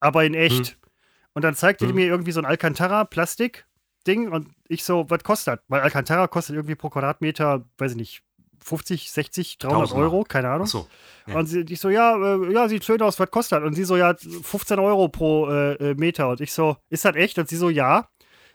aber 0.00 0.24
in 0.24 0.32
echt. 0.32 0.72
Mhm. 0.72 0.88
Und 1.34 1.42
dann 1.42 1.54
zeigte 1.54 1.86
die 1.86 1.92
mhm. 1.92 1.98
mir 1.98 2.06
irgendwie 2.06 2.32
so 2.32 2.40
ein 2.40 2.46
Alcantara-Plastik-Ding 2.46 4.30
und 4.30 4.48
ich 4.68 4.84
so, 4.84 5.04
was 5.10 5.22
kostet? 5.22 5.60
Weil 5.68 5.82
Alcantara 5.82 6.26
kostet 6.28 6.56
irgendwie 6.56 6.76
pro 6.76 6.88
Quadratmeter, 6.88 7.64
weiß 7.76 7.92
ich 7.92 7.96
nicht, 7.96 8.22
50, 8.62 9.10
60, 9.10 9.58
300 9.58 9.80
Tausend. 9.80 10.00
Euro, 10.00 10.24
keine 10.24 10.50
Ahnung. 10.50 10.66
So, 10.66 10.86
ja. 11.26 11.38
Und 11.38 11.46
sie, 11.46 11.60
ich 11.60 11.80
so, 11.80 11.88
ja, 11.88 12.16
äh, 12.16 12.52
ja, 12.52 12.68
sieht 12.68 12.84
schön 12.84 13.00
aus, 13.02 13.18
was 13.18 13.30
kostet? 13.30 13.62
Und 13.62 13.74
sie 13.74 13.84
so, 13.84 13.96
ja, 13.96 14.14
15 14.14 14.78
Euro 14.78 15.08
pro 15.08 15.48
äh, 15.48 15.90
äh, 15.90 15.94
Meter. 15.94 16.28
Und 16.28 16.40
ich 16.40 16.52
so, 16.52 16.76
ist 16.88 17.04
das 17.04 17.16
echt? 17.16 17.38
Und 17.38 17.48
sie 17.48 17.56
so, 17.56 17.70
ja. 17.70 18.08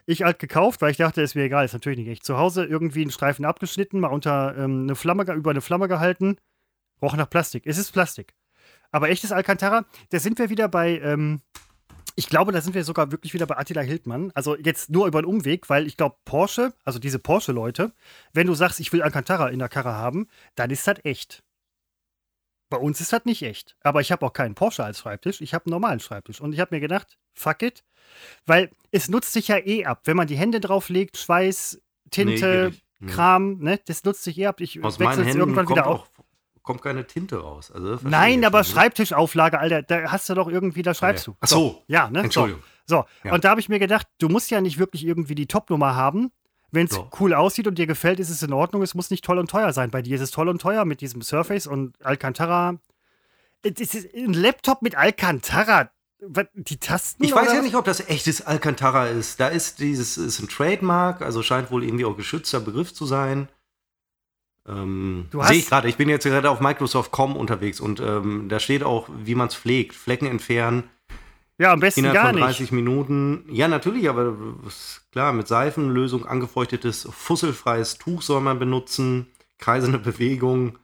Ich 0.07 0.21
halt 0.21 0.39
gekauft, 0.39 0.81
weil 0.81 0.91
ich 0.91 0.97
dachte, 0.97 1.21
ist 1.21 1.35
mir 1.35 1.43
egal, 1.43 1.65
ist 1.65 1.73
natürlich 1.73 1.97
nicht 1.97 2.09
echt. 2.09 2.25
Zu 2.25 2.37
Hause 2.37 2.65
irgendwie 2.65 3.01
einen 3.01 3.11
Streifen 3.11 3.43
abgeschnitten, 3.43 3.99
mal 3.99 4.09
unter 4.09 4.55
ähm, 4.57 4.83
eine 4.83 4.95
Flamme, 4.95 5.23
über 5.33 5.51
eine 5.51 5.61
Flamme 5.61 5.87
gehalten. 5.87 6.37
Roch 7.01 7.15
nach 7.15 7.29
Plastik. 7.29 7.63
Es 7.65 7.77
ist 7.77 7.91
Plastik. 7.91 8.35
Aber 8.91 9.09
echtes 9.09 9.31
Alcantara, 9.31 9.85
da 10.11 10.19
sind 10.19 10.37
wir 10.39 10.49
wieder 10.49 10.67
bei, 10.67 10.99
ähm, 10.99 11.41
ich 12.15 12.27
glaube, 12.27 12.51
da 12.51 12.61
sind 12.61 12.75
wir 12.75 12.83
sogar 12.83 13.11
wirklich 13.11 13.33
wieder 13.33 13.45
bei 13.45 13.57
Attila 13.57 13.81
Hildmann. 13.81 14.31
Also 14.35 14.55
jetzt 14.55 14.89
nur 14.89 15.07
über 15.07 15.19
einen 15.19 15.27
Umweg, 15.27 15.69
weil 15.69 15.87
ich 15.87 15.97
glaube, 15.97 16.15
Porsche, 16.23 16.73
also 16.85 16.99
diese 16.99 17.19
Porsche-Leute, 17.19 17.91
wenn 18.31 18.47
du 18.47 18.53
sagst, 18.53 18.79
ich 18.79 18.93
will 18.93 19.01
Alcantara 19.01 19.49
in 19.49 19.59
der 19.59 19.69
Karre 19.69 19.93
haben, 19.93 20.27
dann 20.55 20.69
ist 20.69 20.87
das 20.87 21.03
echt. 21.03 21.43
Bei 22.69 22.77
uns 22.77 22.99
ist 22.99 23.13
das 23.13 23.25
nicht 23.25 23.43
echt. 23.43 23.75
Aber 23.83 24.01
ich 24.01 24.11
habe 24.11 24.25
auch 24.25 24.33
keinen 24.33 24.55
Porsche 24.55 24.83
als 24.83 24.99
Schreibtisch. 24.99 25.41
Ich 25.41 25.53
habe 25.53 25.65
einen 25.65 25.71
normalen 25.71 25.99
Schreibtisch. 25.99 26.41
Und 26.41 26.53
ich 26.53 26.59
habe 26.59 26.75
mir 26.75 26.81
gedacht, 26.81 27.17
fuck 27.33 27.61
it. 27.61 27.83
Weil 28.45 28.71
es 28.91 29.07
nutzt 29.07 29.33
sich 29.33 29.47
ja 29.47 29.57
eh 29.57 29.85
ab. 29.85 30.01
Wenn 30.05 30.17
man 30.17 30.27
die 30.27 30.37
Hände 30.37 30.59
drauflegt, 30.59 31.17
Schweiß, 31.17 31.81
Tinte, 32.11 32.71
nee, 32.99 33.11
Kram, 33.11 33.57
ne, 33.59 33.79
das 33.85 34.03
nutzt 34.03 34.23
sich 34.23 34.37
eh 34.37 34.47
ab. 34.47 34.61
Ich 34.61 34.83
Aus 34.83 34.99
wechsle 34.99 35.27
es 35.27 35.35
irgendwann 35.35 35.69
wieder 35.69 35.87
auf. 35.87 36.09
kommt 36.63 36.81
keine 36.81 37.05
Tinte 37.05 37.37
raus. 37.37 37.71
Also, 37.71 37.99
Nein, 38.03 38.45
aber 38.45 38.59
nicht. 38.59 38.71
Schreibtischauflage, 38.71 39.59
Alter, 39.59 39.83
da 39.83 40.11
hast 40.11 40.29
du 40.29 40.33
doch 40.33 40.47
irgendwie, 40.47 40.81
da 40.81 40.93
schreibst 40.93 41.27
ja. 41.27 41.33
du. 41.33 41.37
Ach 41.41 41.47
so. 41.47 41.83
Ja, 41.87 42.09
ne? 42.09 42.21
Entschuldigung. 42.21 42.63
So, 42.85 42.97
so. 42.97 43.05
Ja. 43.27 43.33
und 43.33 43.43
da 43.43 43.49
habe 43.49 43.59
ich 43.59 43.69
mir 43.69 43.79
gedacht, 43.79 44.07
du 44.19 44.29
musst 44.29 44.49
ja 44.51 44.61
nicht 44.61 44.77
wirklich 44.77 45.05
irgendwie 45.05 45.35
die 45.35 45.47
Topnummer 45.47 45.95
haben, 45.95 46.31
wenn 46.71 46.87
es 46.87 46.93
so. 46.93 47.09
cool 47.19 47.33
aussieht 47.33 47.67
und 47.67 47.77
dir 47.77 47.87
gefällt, 47.87 48.19
ist 48.19 48.29
es 48.29 48.43
in 48.43 48.53
Ordnung. 48.53 48.81
Es 48.81 48.95
muss 48.95 49.09
nicht 49.09 49.23
toll 49.23 49.39
und 49.39 49.49
teuer 49.49 49.73
sein. 49.73 49.91
Bei 49.91 50.01
dir 50.01 50.15
ist 50.15 50.21
es 50.21 50.31
toll 50.31 50.49
und 50.49 50.61
teuer 50.61 50.85
mit 50.85 51.01
diesem 51.01 51.21
Surface 51.21 51.67
und 51.67 51.93
Alcantara 52.05 52.79
das 53.73 53.93
ist 53.95 54.13
ein 54.13 54.33
Laptop 54.33 54.81
mit 54.81 54.95
Alcantara. 54.95 55.89
Die 56.53 56.77
Tasten? 56.77 57.23
Ich 57.23 57.33
weiß 57.33 57.53
ja 57.53 57.61
nicht, 57.61 57.75
ob 57.75 57.85
das 57.85 58.07
echtes 58.07 58.41
Alcantara 58.45 59.07
ist. 59.07 59.39
Da 59.39 59.47
ist 59.47 59.79
dieses 59.79 60.17
ist 60.17 60.39
ein 60.39 60.47
Trademark, 60.47 61.21
also 61.21 61.43
scheint 61.43 61.71
wohl 61.71 61.83
irgendwie 61.83 62.05
auch 62.05 62.15
geschützter 62.15 62.59
Begriff 62.59 62.93
zu 62.93 63.05
sein. 63.05 63.47
Ähm, 64.67 65.27
Sehe 65.31 65.57
ich 65.57 65.67
gerade. 65.67 65.87
Ich 65.87 65.97
bin 65.97 66.09
jetzt 66.09 66.23
gerade 66.23 66.49
auf 66.49 66.61
Microsoft.com 66.61 67.35
unterwegs 67.35 67.79
und 67.79 67.99
ähm, 67.99 68.47
da 68.49 68.59
steht 68.59 68.83
auch, 68.83 69.07
wie 69.23 69.35
man 69.35 69.49
es 69.49 69.55
pflegt. 69.55 69.93
Flecken 69.93 70.25
entfernen. 70.25 70.89
Ja, 71.57 71.71
am 71.71 71.79
besten 71.79 72.01
Innerhalb 72.01 72.15
gar 72.15 72.25
von 72.31 72.35
nicht. 72.35 72.59
30 72.59 72.71
Minuten. 72.71 73.45
Ja, 73.49 73.67
natürlich, 73.67 74.09
aber 74.09 74.35
klar, 75.11 75.31
mit 75.31 75.47
Seifenlösung 75.47 76.25
angefeuchtetes, 76.25 77.07
fusselfreies 77.11 77.97
Tuch 77.97 78.21
soll 78.21 78.41
man 78.41 78.59
benutzen. 78.59 79.27
Kreisende 79.57 79.99
Bewegung. 79.99 80.77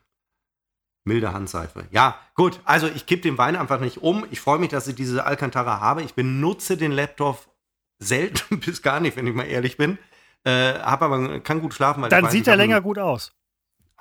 Milde 1.03 1.33
Handseife. 1.33 1.87
Ja, 1.91 2.15
gut. 2.35 2.59
Also 2.63 2.87
ich 2.87 3.05
kipp 3.05 3.21
den 3.21 3.37
Wein 3.37 3.55
einfach 3.55 3.79
nicht 3.79 3.97
um. 3.97 4.25
Ich 4.31 4.39
freue 4.39 4.59
mich, 4.59 4.69
dass 4.69 4.87
ich 4.87 4.95
diese 4.95 5.25
Alcantara 5.25 5.79
habe. 5.79 6.03
Ich 6.03 6.13
benutze 6.13 6.77
den 6.77 6.91
Laptop 6.91 7.49
selten 7.99 8.59
bis 8.65 8.81
gar 8.81 8.99
nicht, 8.99 9.17
wenn 9.17 9.27
ich 9.27 9.33
mal 9.33 9.45
ehrlich 9.45 9.77
bin. 9.77 9.97
Äh, 10.43 10.73
hab 10.73 11.01
aber 11.01 11.39
kann 11.41 11.61
gut 11.61 11.73
schlafen. 11.73 12.07
Dann 12.09 12.29
sieht 12.29 12.47
er 12.47 12.55
länger 12.55 12.81
gut 12.81 12.97
aus. 12.97 13.33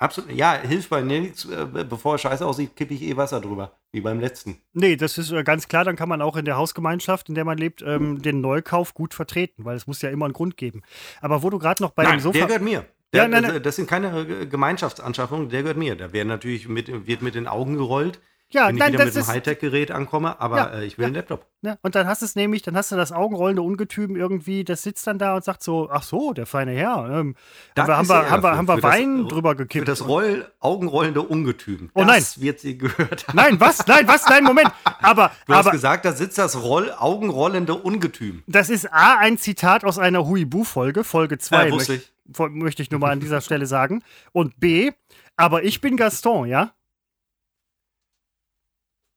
Absolut. 0.01 0.31
Ja, 0.31 0.53
hilft 0.53 0.89
bei 0.89 1.01
nichts. 1.01 1.45
Äh, 1.45 1.65
bevor 1.87 2.15
er 2.15 2.17
scheiße 2.17 2.45
aussieht, 2.45 2.75
kippe 2.75 2.93
ich 2.93 3.03
eh 3.03 3.15
Wasser 3.17 3.39
drüber. 3.39 3.71
Wie 3.91 4.01
beim 4.01 4.19
letzten. 4.19 4.57
Nee, 4.73 4.95
das 4.95 5.17
ist 5.17 5.31
äh, 5.31 5.43
ganz 5.43 5.67
klar, 5.67 5.83
dann 5.83 5.95
kann 5.95 6.09
man 6.09 6.21
auch 6.21 6.35
in 6.37 6.45
der 6.45 6.57
Hausgemeinschaft, 6.57 7.29
in 7.29 7.35
der 7.35 7.45
man 7.45 7.57
lebt, 7.57 7.81
ähm, 7.83 8.21
den 8.21 8.41
Neukauf 8.41 8.93
gut 8.93 9.13
vertreten, 9.13 9.63
weil 9.63 9.75
es 9.75 9.85
muss 9.85 10.01
ja 10.01 10.09
immer 10.09 10.25
einen 10.25 10.33
Grund 10.33 10.57
geben. 10.57 10.81
Aber 11.21 11.43
wo 11.43 11.49
du 11.49 11.59
gerade 11.59 11.83
noch 11.83 11.91
bei 11.91 12.03
Nein, 12.03 12.13
dem 12.17 12.19
Sofa. 12.21 12.37
der 12.39 12.47
gehört 12.47 12.63
mir. 12.63 12.85
Ja, 13.13 13.21
Der, 13.21 13.27
nein, 13.27 13.43
das, 13.43 13.51
nein. 13.51 13.63
das 13.63 13.75
sind 13.75 13.89
keine 13.89 14.19
äh, 14.21 14.45
Gemeinschaftsanschaffungen, 14.47 15.49
der 15.49 15.61
gehört 15.61 15.77
mir. 15.77 15.95
Da 15.95 16.13
werden 16.13 16.29
natürlich 16.29 16.67
mit, 16.67 17.05
wird 17.05 17.21
mit 17.21 17.35
den 17.35 17.47
Augen 17.47 17.75
gerollt, 17.77 18.19
ja, 18.53 18.67
wenn 18.67 18.75
ich 18.75 18.79
nein, 18.79 18.93
wieder 18.93 19.05
das 19.05 19.15
mit 19.15 19.15
dem 19.15 19.21
ist. 19.21 19.27
Hightech-Gerät 19.29 19.91
ankomme, 19.91 20.39
aber 20.39 20.57
Ja, 20.57 20.65
äh, 20.79 20.85
ich 20.85 20.97
will 20.97 21.03
ja. 21.03 21.07
einen 21.07 21.15
Laptop. 21.15 21.45
Ne? 21.61 21.77
Und 21.81 21.95
dann 21.95 22.07
hast 22.07 22.21
du 22.21 22.25
es 22.25 22.35
nämlich, 22.35 22.61
dann 22.63 22.75
hast 22.75 22.91
du 22.91 22.95
das 22.95 23.11
augenrollende 23.11 23.61
Ungetüm 23.61 24.15
irgendwie, 24.15 24.63
das 24.63 24.81
sitzt 24.81 25.05
dann 25.07 25.19
da 25.19 25.35
und 25.35 25.43
sagt 25.43 25.61
so, 25.61 25.89
ach 25.91 26.01
so, 26.03 26.33
der 26.33 26.45
feine 26.45 26.71
Herr. 26.71 27.07
Ähm, 27.11 27.35
Da 27.75 27.87
haben 27.87 27.89
wir, 27.89 27.95
haben 27.97 28.09
wir, 28.09 28.29
haben 28.31 28.43
wir, 28.43 28.49
für- 28.51 28.57
haben 28.57 28.67
wir 28.67 28.75
für 28.75 28.81
das- 28.81 28.91
Wein 28.91 29.27
drüber 29.27 29.49
Für 29.51 29.55
gekippt. 29.57 29.87
das 29.87 30.07
Roll, 30.07 30.51
augenrollende 30.59 31.21
Ungetüm. 31.21 31.89
Oh 31.93 32.03
das 32.03 32.41
wird 32.41 32.59
sie 32.59 32.77
gehört 32.77 33.27
haben. 33.27 33.35
Nein, 33.37 33.59
was? 33.59 33.85
Nein, 33.87 34.07
was? 34.07 34.27
Nein, 34.27 34.43
Moment. 34.43 34.71
Aber, 35.01 35.31
Du 35.45 35.53
hast 35.53 35.65
aber 35.67 35.71
gesagt, 35.71 36.05
da 36.05 36.13
sitzt 36.13 36.37
das 36.37 36.61
Roll, 36.63 36.91
augenrollende 36.97 37.75
Ungetüm. 37.75 38.43
das 38.47 38.69
ist 38.69 38.91
A, 38.91 39.17
ein 39.19 39.37
Zitat 39.37 39.85
aus 39.85 39.99
einer 39.99 40.27
Huibu-Folge, 40.27 41.03
Folge 41.03 41.37
2, 41.37 41.67
Ja, 41.67 41.71
wusste 41.73 42.01
möchte 42.49 42.81
ich 42.81 42.89
nur 42.91 42.99
mal 43.01 43.11
an 43.11 43.19
dieser 43.19 43.41
Stelle 43.41 43.65
sagen. 43.65 44.03
Und 44.31 44.59
B, 44.59 44.91
aber 45.35 45.63
ich 45.63 45.81
bin 45.81 45.97
Gaston, 45.97 46.47
ja? 46.47 46.71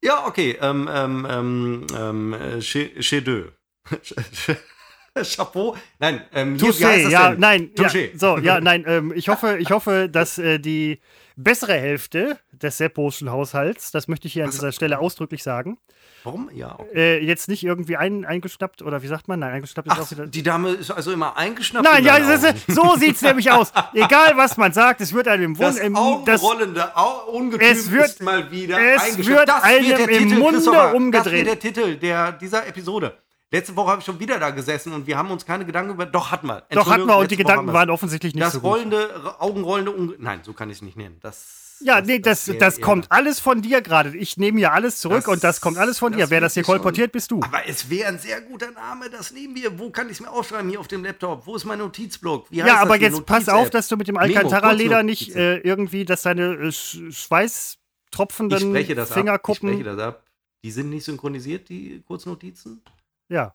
Ja, 0.05 0.27
okay. 0.27 0.59
Ähm, 0.61 0.89
ähm, 0.93 1.87
ähm, 1.97 2.35
äh, 2.35 2.61
Chez 2.61 3.23
deux. 3.23 3.53
Chapeau. 5.25 5.77
Nein, 5.99 6.23
ähm, 6.35 6.57
hier, 6.57 6.69
wie 6.69 6.73
Touché, 6.73 7.03
das 7.05 7.13
ja, 7.13 7.31
denn? 7.31 7.41
nein, 7.41 7.71
ja, 7.79 7.89
so, 8.15 8.39
ja, 8.39 8.61
nein, 8.61 8.85
ähm, 8.87 9.13
ich 9.15 9.29
hoffe, 9.29 9.57
ich 9.59 9.71
hoffe, 9.71 10.09
dass 10.11 10.39
äh, 10.39 10.59
die 10.59 11.01
bessere 11.37 11.75
Hälfte 11.75 12.39
des 12.65 12.79
Sepposchen 12.79 13.31
Haushalts, 13.31 13.93
das 13.93 14.09
möchte 14.09 14.27
ich 14.27 14.33
hier 14.33 14.45
an 14.45 14.51
dieser 14.51 14.73
Stelle 14.73 14.99
ausdrücklich 14.99 15.43
sagen, 15.43 15.79
Warum? 16.25 16.49
Ja, 16.55 16.77
okay. 16.79 17.19
äh, 17.19 17.19
jetzt 17.23 17.49
nicht 17.49 17.63
irgendwie 17.65 17.99
ein, 17.99 18.25
eingeschnappt 18.25 18.81
oder 18.81 19.03
wie 19.03 19.07
sagt 19.09 19.29
man? 19.29 19.41
Nein, 19.41 19.53
eingeschnappt 19.53 19.87
ist 19.89 19.95
Ach, 19.95 20.01
auch 20.01 20.11
wieder. 20.11 20.27
die 20.27 20.43
Dame 20.43 20.71
ist 20.71 20.91
also 20.91 21.13
immer 21.13 21.37
eingeschnappt. 21.37 21.85
Nein, 21.85 21.99
in 21.99 22.05
ja, 22.07 22.19
das 22.19 22.43
ist, 22.43 22.67
so 22.75 22.97
sieht's 22.97 23.21
nämlich 23.21 23.51
aus. 23.51 23.73
Egal, 23.93 24.35
was 24.37 24.57
man 24.57 24.73
sagt, 24.73 25.03
es 25.03 25.13
wird 25.13 25.29
einem 25.29 25.43
im 25.45 25.55
Das 25.59 25.75
Wund, 25.77 25.85
im, 25.85 25.93
das, 26.25 26.41
augenrollende 26.43 26.97
Au- 26.97 27.31
Ungetüm 27.31 27.69
Es 27.69 27.91
wird- 27.91 28.07
ist 28.07 28.23
mal 28.23 28.51
wieder 28.51 28.79
es 28.95 29.19
wird 29.27 29.47
das 29.49 29.63
einem 29.63 29.87
wird 29.87 29.99
im 30.01 30.07
Titel, 30.09 30.35
Munde 30.39 30.53
Christopher. 30.55 30.85
Das 30.87 30.95
umgedreht. 30.95 31.33
wird 31.47 31.47
der 31.47 31.59
Titel 31.73 31.97
der, 31.97 32.33
dieser 32.33 32.67
Episode. 32.67 33.19
Letzte 33.51 33.77
Woche 33.77 33.91
habe 33.91 34.01
ich 34.01 34.07
schon 34.07 34.19
wieder 34.19 34.41
da 34.41 34.49
gesessen 34.51 34.93
und 34.95 35.07
wir 35.07 35.17
haben 35.19 35.31
uns 35.31 35.45
keine 35.45 35.65
Gedanken 35.67 35.93
über. 35.93 36.07
Doch, 36.07 36.33
hatten 36.33 36.47
wir. 36.49 36.63
doch 36.71 36.91
hatten 36.91 37.05
wir 37.07 37.19
und 37.19 37.31
die 37.31 37.37
Gedanken 37.37 37.73
waren 37.73 37.91
offensichtlich 37.91 38.35
nicht 38.35 38.43
Das 38.45 38.55
so 38.55 38.61
gut. 38.61 38.71
rollende, 38.71 39.11
augenrollende 39.39 39.91
Unge 39.93 40.15
Nein, 40.19 40.41
so 40.43 40.55
kann 40.55 40.71
ich 40.71 40.77
es 40.79 40.83
nicht 40.83 40.97
nennen. 40.97 41.19
Das, 41.23 41.64
Ja, 41.81 42.01
nee, 42.01 42.19
das, 42.19 42.51
das 42.59 42.79
eher- 42.79 42.85
kommt 42.85 43.11
alles 43.11 43.41
von 43.41 43.61
dir 43.63 43.83
gerade. 43.83 44.17
Ich 44.17 44.37
nehme 44.37 44.59
hier 44.59 44.73
alles 44.73 44.99
zurück 45.01 45.25
Das- 45.25 45.29
und 45.29 45.45
das 45.45 45.61
kommt 45.61 45.77
alles 45.79 45.99
von 45.99 46.13
dir. 46.13 46.21
das 46.21 46.31
Wer 46.31 46.41
das 46.41 46.55
hier 46.55 46.65
schon- 46.65 46.75
kolportiert, 46.77 47.13
bist 47.13 47.31
du. 47.31 47.41
Aber 47.43 47.67
es 47.69 47.91
wäre 47.91 48.09
ein 48.09 48.19
sehr 48.19 48.41
guter 48.41 48.71
Name, 48.71 49.11
das 49.11 49.33
nehmen 49.33 49.55
wir. 49.55 49.79
Wo 49.79 49.91
kann 49.91 50.07
ich 50.07 50.15
es 50.15 50.21
mir 50.21 50.31
aufschreiben? 50.31 50.71
Hier 50.71 50.81
auf 50.81 50.89
dem 50.89 51.05
Laptop. 51.05 51.47
Wo 51.47 51.57
ist 51.57 51.65
mein 51.65 51.79
Notizblock? 51.79 52.47
Ja, 52.51 52.65
das 52.67 52.77
aber 52.77 52.97
jetzt 53.01 53.27
pass 53.27 53.49
auf, 53.49 53.71
dass 53.71 53.89
du 53.89 53.97
mit 53.97 54.09
dem 54.09 54.17
Alcantara-Leder 54.17 55.03
nicht 55.03 55.35
äh, 55.35 55.59
irgendwie, 55.59 56.05
dass 56.05 56.23
deine 56.23 56.55
äh, 56.55 56.73
sch 56.73 56.95
Ich 57.09 57.19
schweißtropfenden 57.19 58.59
spreche 58.61 58.95
das 58.95 59.11
ab. 59.11 59.17
Ich 59.17 59.21
Fingerkuppen. 59.21 59.69
spreche 59.71 59.85
das 59.85 59.99
ab. 59.99 60.23
Die 60.65 60.71
sind 60.71 60.91
nicht 60.91 61.05
synchronisiert, 61.05 61.69
die 61.69 62.03
Kurznotizen? 62.07 62.83
Ja. 63.29 63.55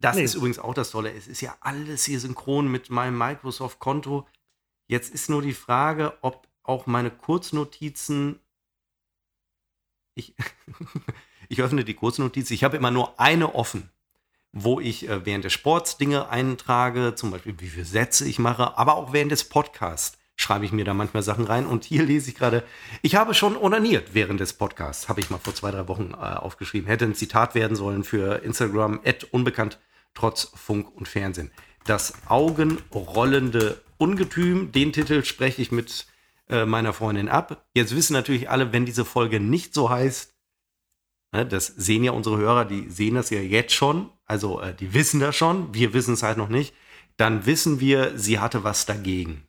Das 0.00 0.16
Nee. 0.16 0.24
ist 0.24 0.34
übrigens 0.34 0.58
auch 0.58 0.74
das 0.74 0.90
Tolle. 0.90 1.12
Es 1.12 1.26
ist 1.26 1.40
ja 1.40 1.56
alles 1.60 2.04
hier 2.04 2.20
synchron 2.20 2.70
mit 2.70 2.90
meinem 2.90 3.16
Microsoft-Konto. 3.18 4.26
Jetzt 4.88 5.12
ist 5.12 5.28
nur 5.30 5.42
die 5.42 5.54
Frage, 5.54 6.12
ob 6.20 6.46
auch 6.68 6.86
meine 6.86 7.10
Kurznotizen. 7.10 8.40
Ich, 10.14 10.34
ich 11.48 11.62
öffne 11.62 11.84
die 11.84 11.94
Kurznotiz. 11.94 12.50
Ich 12.50 12.64
habe 12.64 12.76
immer 12.76 12.90
nur 12.90 13.18
eine 13.20 13.54
offen, 13.54 13.90
wo 14.52 14.80
ich 14.80 15.08
äh, 15.08 15.24
während 15.24 15.44
des 15.44 15.52
Sports 15.52 15.98
Dinge 15.98 16.28
eintrage, 16.28 17.14
zum 17.14 17.30
Beispiel 17.30 17.58
wie 17.58 17.68
viele 17.68 17.84
Sätze 17.84 18.26
ich 18.26 18.38
mache, 18.38 18.78
aber 18.78 18.96
auch 18.96 19.12
während 19.12 19.32
des 19.32 19.48
Podcasts 19.48 20.18
schreibe 20.36 20.64
ich 20.64 20.72
mir 20.72 20.84
da 20.84 20.94
manchmal 20.94 21.22
Sachen 21.22 21.46
rein. 21.46 21.66
Und 21.66 21.84
hier 21.84 22.04
lese 22.04 22.30
ich 22.30 22.36
gerade, 22.36 22.62
ich 23.02 23.16
habe 23.16 23.34
schon 23.34 23.56
onaniert 23.56 24.14
während 24.14 24.38
des 24.40 24.52
Podcasts, 24.52 25.08
habe 25.08 25.20
ich 25.20 25.30
mal 25.30 25.38
vor 25.38 25.54
zwei, 25.54 25.70
drei 25.70 25.88
Wochen 25.88 26.12
äh, 26.12 26.16
aufgeschrieben. 26.16 26.88
Hätte 26.88 27.06
ein 27.06 27.14
Zitat 27.14 27.54
werden 27.54 27.76
sollen 27.76 28.04
für 28.04 28.42
Instagram, 28.42 29.00
unbekannt, 29.30 29.78
trotz 30.14 30.52
Funk 30.54 30.94
und 30.94 31.08
Fernsehen. 31.08 31.50
Das 31.84 32.14
augenrollende 32.26 33.80
Ungetüm, 33.98 34.72
den 34.72 34.92
Titel 34.92 35.24
spreche 35.24 35.62
ich 35.62 35.72
mit 35.72 36.06
äh, 36.48 36.64
meiner 36.66 36.92
Freundin 36.92 37.28
ab. 37.28 37.66
Jetzt 37.74 37.94
wissen 37.94 38.12
natürlich 38.12 38.48
alle, 38.50 38.72
wenn 38.72 38.86
diese 38.86 39.04
Folge 39.04 39.40
nicht 39.40 39.74
so 39.74 39.90
heißt, 39.90 40.34
ne, 41.32 41.46
das 41.46 41.66
sehen 41.66 42.04
ja 42.04 42.12
unsere 42.12 42.36
Hörer, 42.38 42.64
die 42.64 42.88
sehen 42.90 43.14
das 43.16 43.30
ja 43.30 43.40
jetzt 43.40 43.72
schon, 43.74 44.10
also 44.26 44.60
äh, 44.60 44.74
die 44.74 44.94
wissen 44.94 45.20
das 45.20 45.34
schon, 45.36 45.74
wir 45.74 45.92
wissen 45.94 46.14
es 46.14 46.22
halt 46.22 46.38
noch 46.38 46.48
nicht, 46.48 46.74
dann 47.16 47.46
wissen 47.46 47.80
wir, 47.80 48.18
sie 48.18 48.38
hatte 48.38 48.62
was 48.64 48.86
dagegen. 48.86 49.42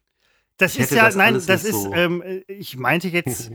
Das 0.57 0.73
Ich 0.75 0.81
ist 0.81 0.91
ja, 0.91 1.05
das 1.05 1.15
nein, 1.15 1.33
das 1.45 1.63
ist, 1.63 1.71
so- 1.83 1.93
ähm, 1.93 2.21
äh, 2.23 2.37
ich 2.47 2.77
meinte 2.77 3.07
jetzt, 3.09 3.51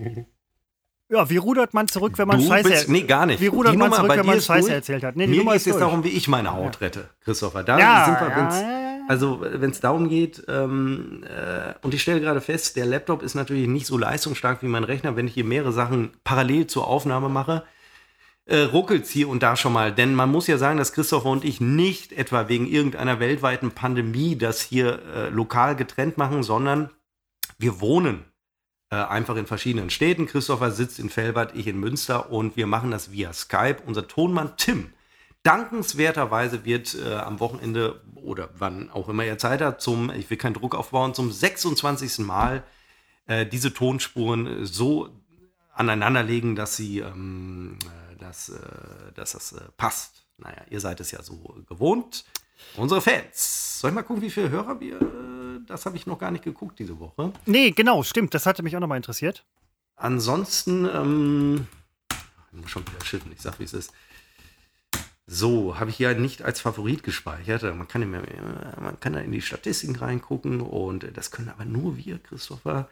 ja, 1.08 1.28
wie 1.28 1.36
rudert 1.36 1.74
man 1.74 1.88
zurück, 1.88 2.16
wenn 2.16 2.28
man 2.28 2.38
Du 2.38 2.46
Scheiße 2.46 2.68
bist, 2.70 2.88
nee, 2.88 3.02
gar 3.02 3.26
nicht. 3.26 3.40
Wie 3.40 3.48
rudert 3.48 3.72
Die 3.74 3.76
man 3.76 3.86
Nummer 3.90 3.96
zurück, 3.96 4.08
bei 4.08 4.18
wenn 4.18 4.26
man 4.26 4.40
Scheiße 4.40 4.60
durch. 4.68 4.72
erzählt 4.72 5.02
hat? 5.04 5.16
Nee, 5.16 5.26
Mir 5.26 5.44
geht 5.44 5.54
es 5.56 5.64
jetzt 5.64 5.80
darum, 5.80 6.04
wie 6.04 6.08
ich 6.10 6.28
meine 6.28 6.52
Haut 6.52 6.80
rette, 6.80 7.10
Christopher. 7.20 7.64
Da 7.64 7.78
Ja, 7.78 8.04
sind 8.04 8.20
wir, 8.20 8.28
ja, 8.28 8.60
ja, 8.60 8.80
ja. 8.80 8.91
Also 9.08 9.40
wenn 9.40 9.70
es 9.70 9.80
darum 9.80 10.08
geht, 10.08 10.44
ähm, 10.48 11.24
äh, 11.24 11.74
und 11.82 11.94
ich 11.94 12.02
stelle 12.02 12.20
gerade 12.20 12.40
fest, 12.40 12.76
der 12.76 12.86
Laptop 12.86 13.22
ist 13.22 13.34
natürlich 13.34 13.68
nicht 13.68 13.86
so 13.86 13.98
leistungsstark 13.98 14.62
wie 14.62 14.68
mein 14.68 14.84
Rechner, 14.84 15.16
wenn 15.16 15.26
ich 15.26 15.34
hier 15.34 15.44
mehrere 15.44 15.72
Sachen 15.72 16.10
parallel 16.24 16.66
zur 16.66 16.86
Aufnahme 16.86 17.28
mache. 17.28 17.64
Äh, 18.44 18.62
ruckelt 18.62 19.06
hier 19.06 19.28
und 19.28 19.42
da 19.42 19.54
schon 19.54 19.72
mal. 19.72 19.92
Denn 19.92 20.14
man 20.14 20.30
muss 20.30 20.48
ja 20.48 20.58
sagen, 20.58 20.78
dass 20.78 20.92
Christopher 20.92 21.28
und 21.30 21.44
ich 21.44 21.60
nicht 21.60 22.12
etwa 22.12 22.48
wegen 22.48 22.66
irgendeiner 22.66 23.20
weltweiten 23.20 23.70
Pandemie 23.70 24.36
das 24.36 24.60
hier 24.60 25.00
äh, 25.14 25.28
lokal 25.28 25.76
getrennt 25.76 26.18
machen, 26.18 26.42
sondern 26.42 26.90
wir 27.58 27.80
wohnen 27.80 28.24
äh, 28.90 28.96
einfach 28.96 29.36
in 29.36 29.46
verschiedenen 29.46 29.90
Städten. 29.90 30.26
Christopher 30.26 30.72
sitzt 30.72 30.98
in 30.98 31.08
Felbert, 31.08 31.54
ich 31.54 31.66
in 31.68 31.78
Münster 31.78 32.30
und 32.30 32.56
wir 32.56 32.66
machen 32.66 32.90
das 32.90 33.12
via 33.12 33.32
Skype. 33.32 33.78
Unser 33.86 34.08
Tonmann 34.08 34.52
Tim, 34.56 34.92
dankenswerterweise 35.42 36.64
wird 36.64 36.94
äh, 36.94 37.14
am 37.14 37.40
Wochenende 37.40 38.00
oder 38.14 38.50
wann 38.56 38.90
auch 38.90 39.08
immer 39.08 39.24
er 39.24 39.38
Zeit 39.38 39.60
hat, 39.60 39.80
zum, 39.80 40.10
ich 40.10 40.30
will 40.30 40.36
keinen 40.36 40.54
Druck 40.54 40.74
aufbauen, 40.74 41.14
zum 41.14 41.32
26. 41.32 42.20
Mal 42.20 42.62
äh, 43.26 43.46
diese 43.46 43.74
Tonspuren 43.74 44.64
so 44.64 45.08
aneinanderlegen, 45.74 46.54
dass 46.54 46.76
sie, 46.76 47.00
ähm, 47.00 47.78
äh, 47.84 48.16
dass, 48.16 48.50
äh, 48.50 49.12
dass 49.14 49.32
das 49.32 49.52
äh, 49.52 49.60
passt. 49.76 50.26
Naja, 50.38 50.62
ihr 50.70 50.80
seid 50.80 51.00
es 51.00 51.10
ja 51.10 51.22
so 51.22 51.36
gewohnt. 51.68 52.24
Unsere 52.76 53.00
Fans. 53.00 53.80
Soll 53.80 53.90
ich 53.90 53.94
mal 53.94 54.02
gucken, 54.02 54.22
wie 54.22 54.30
viele 54.30 54.50
Hörer 54.50 54.80
wir. 54.80 55.00
Äh, 55.00 55.60
das 55.66 55.86
habe 55.86 55.96
ich 55.96 56.06
noch 56.06 56.18
gar 56.18 56.30
nicht 56.30 56.44
geguckt 56.44 56.78
diese 56.78 56.98
Woche. 56.98 57.32
Nee, 57.46 57.70
genau, 57.72 58.02
stimmt. 58.02 58.34
Das 58.34 58.46
hatte 58.46 58.62
mich 58.62 58.76
auch 58.76 58.80
nochmal 58.80 58.96
interessiert. 58.96 59.44
Ansonsten, 59.96 60.88
ähm, 60.92 61.66
ich 62.52 62.60
muss 62.60 62.70
schon 62.70 62.86
wieder 62.86 63.04
schiffen, 63.04 63.32
ich 63.32 63.40
sag, 63.40 63.58
wie 63.58 63.64
es 63.64 63.72
ist. 63.72 63.92
So, 65.34 65.80
habe 65.80 65.88
ich 65.88 65.98
ja 65.98 66.12
nicht 66.12 66.42
als 66.42 66.60
Favorit 66.60 67.02
gespeichert. 67.02 67.62
Man 67.62 67.88
kann, 67.88 68.02
immer, 68.02 68.18
man 68.78 69.00
kann 69.00 69.14
da 69.14 69.20
in 69.20 69.32
die 69.32 69.40
Statistiken 69.40 69.96
reingucken 69.96 70.60
und 70.60 71.06
das 71.14 71.30
können 71.30 71.48
aber 71.48 71.64
nur 71.64 71.96
wir, 71.96 72.18
Christopher, 72.18 72.90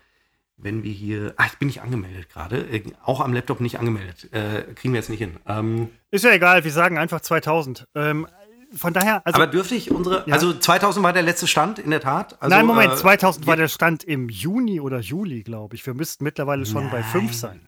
wenn 0.56 0.82
wir 0.82 0.90
hier. 0.90 1.34
Ah, 1.36 1.44
ich 1.46 1.58
bin 1.58 1.68
nicht 1.68 1.82
angemeldet 1.82 2.30
gerade. 2.30 2.60
Äh, 2.60 2.82
Auch 3.04 3.20
am 3.20 3.34
Laptop 3.34 3.60
nicht 3.60 3.78
angemeldet. 3.78 4.32
Äh, 4.32 4.62
kriegen 4.74 4.94
wir 4.94 5.00
jetzt 5.00 5.10
nicht 5.10 5.18
hin. 5.18 5.36
Ähm, 5.46 5.90
Ist 6.10 6.24
ja 6.24 6.32
egal, 6.32 6.64
wir 6.64 6.72
sagen 6.72 6.96
einfach 6.96 7.20
2000. 7.20 7.86
Ähm, 7.94 8.26
von 8.74 8.94
daher, 8.94 9.26
also. 9.26 9.36
aber 9.36 9.46
dürfte 9.46 9.74
ich 9.74 9.90
unsere. 9.90 10.24
Ja. 10.26 10.32
Also 10.32 10.54
2000 10.54 11.04
war 11.04 11.12
der 11.12 11.22
letzte 11.22 11.46
Stand, 11.46 11.78
in 11.78 11.90
der 11.90 12.00
Tat. 12.00 12.40
Also, 12.40 12.56
Nein, 12.56 12.64
Moment, 12.64 12.94
äh, 12.94 12.96
2000 12.96 13.46
war 13.46 13.56
der 13.56 13.68
Stand 13.68 14.02
im 14.04 14.30
Juni 14.30 14.80
oder 14.80 15.00
Juli, 15.00 15.42
glaube 15.42 15.76
ich. 15.76 15.84
Wir 15.84 15.92
müssten 15.92 16.24
mittlerweile 16.24 16.64
schon 16.64 16.88
bei 16.90 17.02
5 17.02 17.34
sein. 17.34 17.60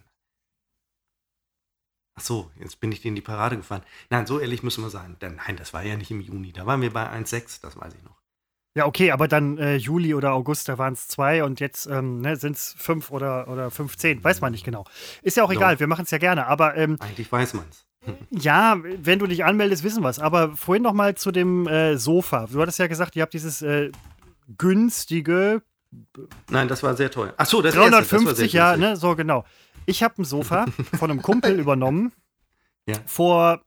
Ach 2.15 2.23
so, 2.23 2.51
jetzt 2.61 2.81
bin 2.81 2.93
ich 2.93 3.01
dir 3.01 3.09
in 3.09 3.15
die 3.15 3.23
Parade 3.23 3.57
gefahren. 3.57 3.83
Nein, 4.11 4.27
so 4.27 4.39
ehrlich 4.39 4.63
müssen 4.63 4.85
wir 4.85 4.91
sein. 4.91 5.17
Denn, 5.21 5.37
nein, 5.37 5.57
das 5.57 5.73
war 5.73 5.83
ja 5.83 5.97
nicht 5.97 6.11
im 6.11 6.21
Juni. 6.21 6.53
Da 6.53 6.67
waren 6.67 6.83
wir 6.83 6.93
bei 6.93 7.09
1,6, 7.11 7.63
das 7.63 7.77
weiß 7.77 7.95
ich 7.95 8.03
noch. 8.05 8.23
Ja, 8.75 8.87
okay, 8.87 9.11
aber 9.11 9.29
dann 9.29 9.59
äh, 9.59 9.77
Juli 9.77 10.15
oder 10.15 10.33
August, 10.33 10.69
da 10.69 10.79
waren 10.79 10.95
es 10.95 11.07
zwei 11.07 11.45
und 11.45 11.61
jetzt 11.61 11.87
ähm, 11.87 12.23
ne, 12.23 12.37
sind 12.37 12.57
es 12.57 12.75
fünf 12.79 13.11
oder, 13.11 13.49
oder 13.49 13.71
15. 13.71 14.25
Weiß 14.25 14.41
man 14.41 14.53
nicht 14.53 14.65
genau. 14.65 14.87
Ist 15.21 15.37
ja 15.37 15.45
auch 15.45 15.53
egal, 15.53 15.79
wir 15.79 15.87
machen 15.87 16.05
es 16.05 16.11
ja 16.11 16.17
gerne. 16.17 16.47
Aber 16.47 16.75
ähm, 16.77 16.97
Eigentlich 17.01 17.31
weiß 17.31 17.55
man's. 17.55 17.87
Ja, 18.31 18.79
wenn 18.83 19.21
du 19.21 19.29
dich 19.29 19.45
anmeldest, 19.45 19.85
wissen 19.85 20.03
wir 20.03 20.09
es. 20.09 20.19
Aber 20.19 20.57
vorhin 20.57 20.83
noch 20.83 20.93
mal 20.93 21.15
zu 21.15 21.31
dem 21.31 21.69
äh, 21.69 21.97
Sofa. 21.97 22.49
Du 22.51 22.61
hattest 22.61 22.81
ja 22.81 22.89
gesagt, 22.89 23.15
ihr 23.15 23.23
habt 23.23 23.33
dieses 23.33 23.63
äh, 23.63 23.93
günstige. 24.59 25.63
Nein, 26.51 26.67
das 26.67 26.83
war 26.83 26.97
sehr 26.97 27.11
teuer. 27.13 27.35
Ach 27.37 27.47
so, 27.47 27.63
das 27.63 27.75
350, 27.75 28.27
erste, 28.27 28.43
das 28.45 28.53
ja, 28.53 28.77
ne, 28.77 28.97
so 28.97 29.15
genau. 29.15 29.45
Ich 29.87 30.03
habe 30.03 30.23
ein 30.23 30.25
Sofa 30.25 30.67
von 30.99 31.11
einem 31.11 31.23
Kumpel 31.23 31.59
übernommen. 31.59 32.13
Ja. 32.87 32.97
Vor 33.07 33.63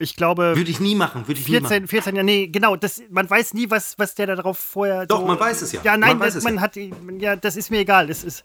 ich 0.00 0.16
glaube. 0.16 0.56
Würde 0.56 0.70
ich 0.70 0.80
nie 0.80 0.94
machen, 0.94 1.28
würde 1.28 1.38
ich 1.38 1.46
14, 1.46 1.62
nie 1.62 1.80
machen. 1.80 1.88
14 1.88 2.16
Jahre, 2.16 2.24
nee, 2.24 2.46
genau. 2.48 2.74
Das, 2.74 3.02
man 3.10 3.28
weiß 3.28 3.52
nie, 3.52 3.68
was, 3.68 3.98
was 3.98 4.14
der 4.14 4.28
da 4.28 4.36
drauf 4.36 4.58
vorher. 4.58 5.06
Doch, 5.06 5.20
so, 5.20 5.26
man 5.26 5.38
weiß 5.38 5.60
es 5.60 5.72
ja. 5.72 5.82
Ja, 5.84 5.96
nein, 5.98 6.16
man, 6.16 6.32
das, 6.32 6.42
man 6.42 6.60
hat, 6.60 6.76
ja, 7.18 7.36
das 7.36 7.56
ist 7.56 7.70
mir 7.70 7.80
egal. 7.80 8.06
Das 8.06 8.24
ist, 8.24 8.44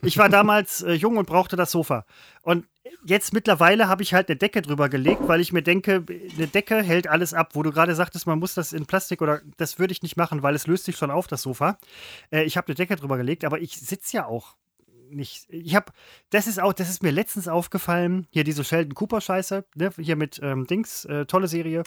ich 0.00 0.16
war 0.16 0.30
damals 0.30 0.80
äh, 0.82 0.92
jung 0.92 1.18
und 1.18 1.26
brauchte 1.26 1.56
das 1.56 1.70
Sofa. 1.70 2.06
Und 2.40 2.66
jetzt 3.04 3.34
mittlerweile 3.34 3.86
habe 3.86 4.02
ich 4.02 4.14
halt 4.14 4.30
eine 4.30 4.36
Decke 4.36 4.62
drüber 4.62 4.88
gelegt, 4.88 5.20
weil 5.26 5.42
ich 5.42 5.52
mir 5.52 5.62
denke, 5.62 6.04
eine 6.08 6.46
Decke 6.46 6.82
hält 6.82 7.06
alles 7.06 7.34
ab. 7.34 7.50
Wo 7.52 7.62
du 7.62 7.70
gerade 7.70 7.94
sagtest, 7.94 8.26
man 8.26 8.38
muss 8.38 8.54
das 8.54 8.72
in 8.72 8.86
Plastik 8.86 9.20
oder 9.20 9.42
das 9.58 9.78
würde 9.78 9.92
ich 9.92 10.02
nicht 10.02 10.16
machen, 10.16 10.42
weil 10.42 10.54
es 10.54 10.66
löst 10.66 10.86
sich 10.86 10.96
schon 10.96 11.10
auf, 11.10 11.26
das 11.26 11.42
Sofa. 11.42 11.76
Äh, 12.30 12.44
ich 12.44 12.56
habe 12.56 12.68
eine 12.68 12.76
Decke 12.76 12.96
drüber 12.96 13.18
gelegt, 13.18 13.44
aber 13.44 13.60
ich 13.60 13.78
sitze 13.78 14.16
ja 14.16 14.26
auch 14.26 14.56
nicht. 15.14 15.46
Ich 15.48 15.74
habe, 15.74 15.92
das 16.30 16.46
ist 16.46 16.60
auch, 16.60 16.72
das 16.72 16.90
ist 16.90 17.02
mir 17.02 17.10
letztens 17.10 17.48
aufgefallen. 17.48 18.26
Hier 18.30 18.44
diese 18.44 18.64
Sheldon 18.64 18.94
Cooper 18.94 19.20
Scheiße, 19.20 19.64
ne? 19.74 19.90
hier 19.98 20.16
mit 20.16 20.40
ähm, 20.42 20.66
Dings, 20.66 21.04
äh, 21.04 21.26
tolle 21.26 21.48
Serie. 21.48 21.82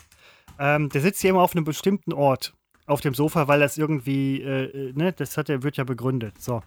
Ähm, 0.59 0.89
der 0.89 1.01
sitzt 1.01 1.21
hier 1.21 1.31
immer 1.31 1.41
auf 1.41 1.55
einem 1.55 1.65
bestimmten 1.65 2.13
Ort 2.13 2.53
auf 2.87 3.01
dem 3.01 3.13
Sofa, 3.13 3.47
weil 3.47 3.59
das 3.59 3.77
irgendwie, 3.77 4.41
äh, 4.41 4.89
äh 4.89 4.93
ne, 4.93 5.13
das 5.13 5.37
hat 5.37 5.49
er, 5.49 5.61
wird 5.61 5.77
ja 5.77 5.83
begründet. 5.83 6.41
So. 6.41 6.61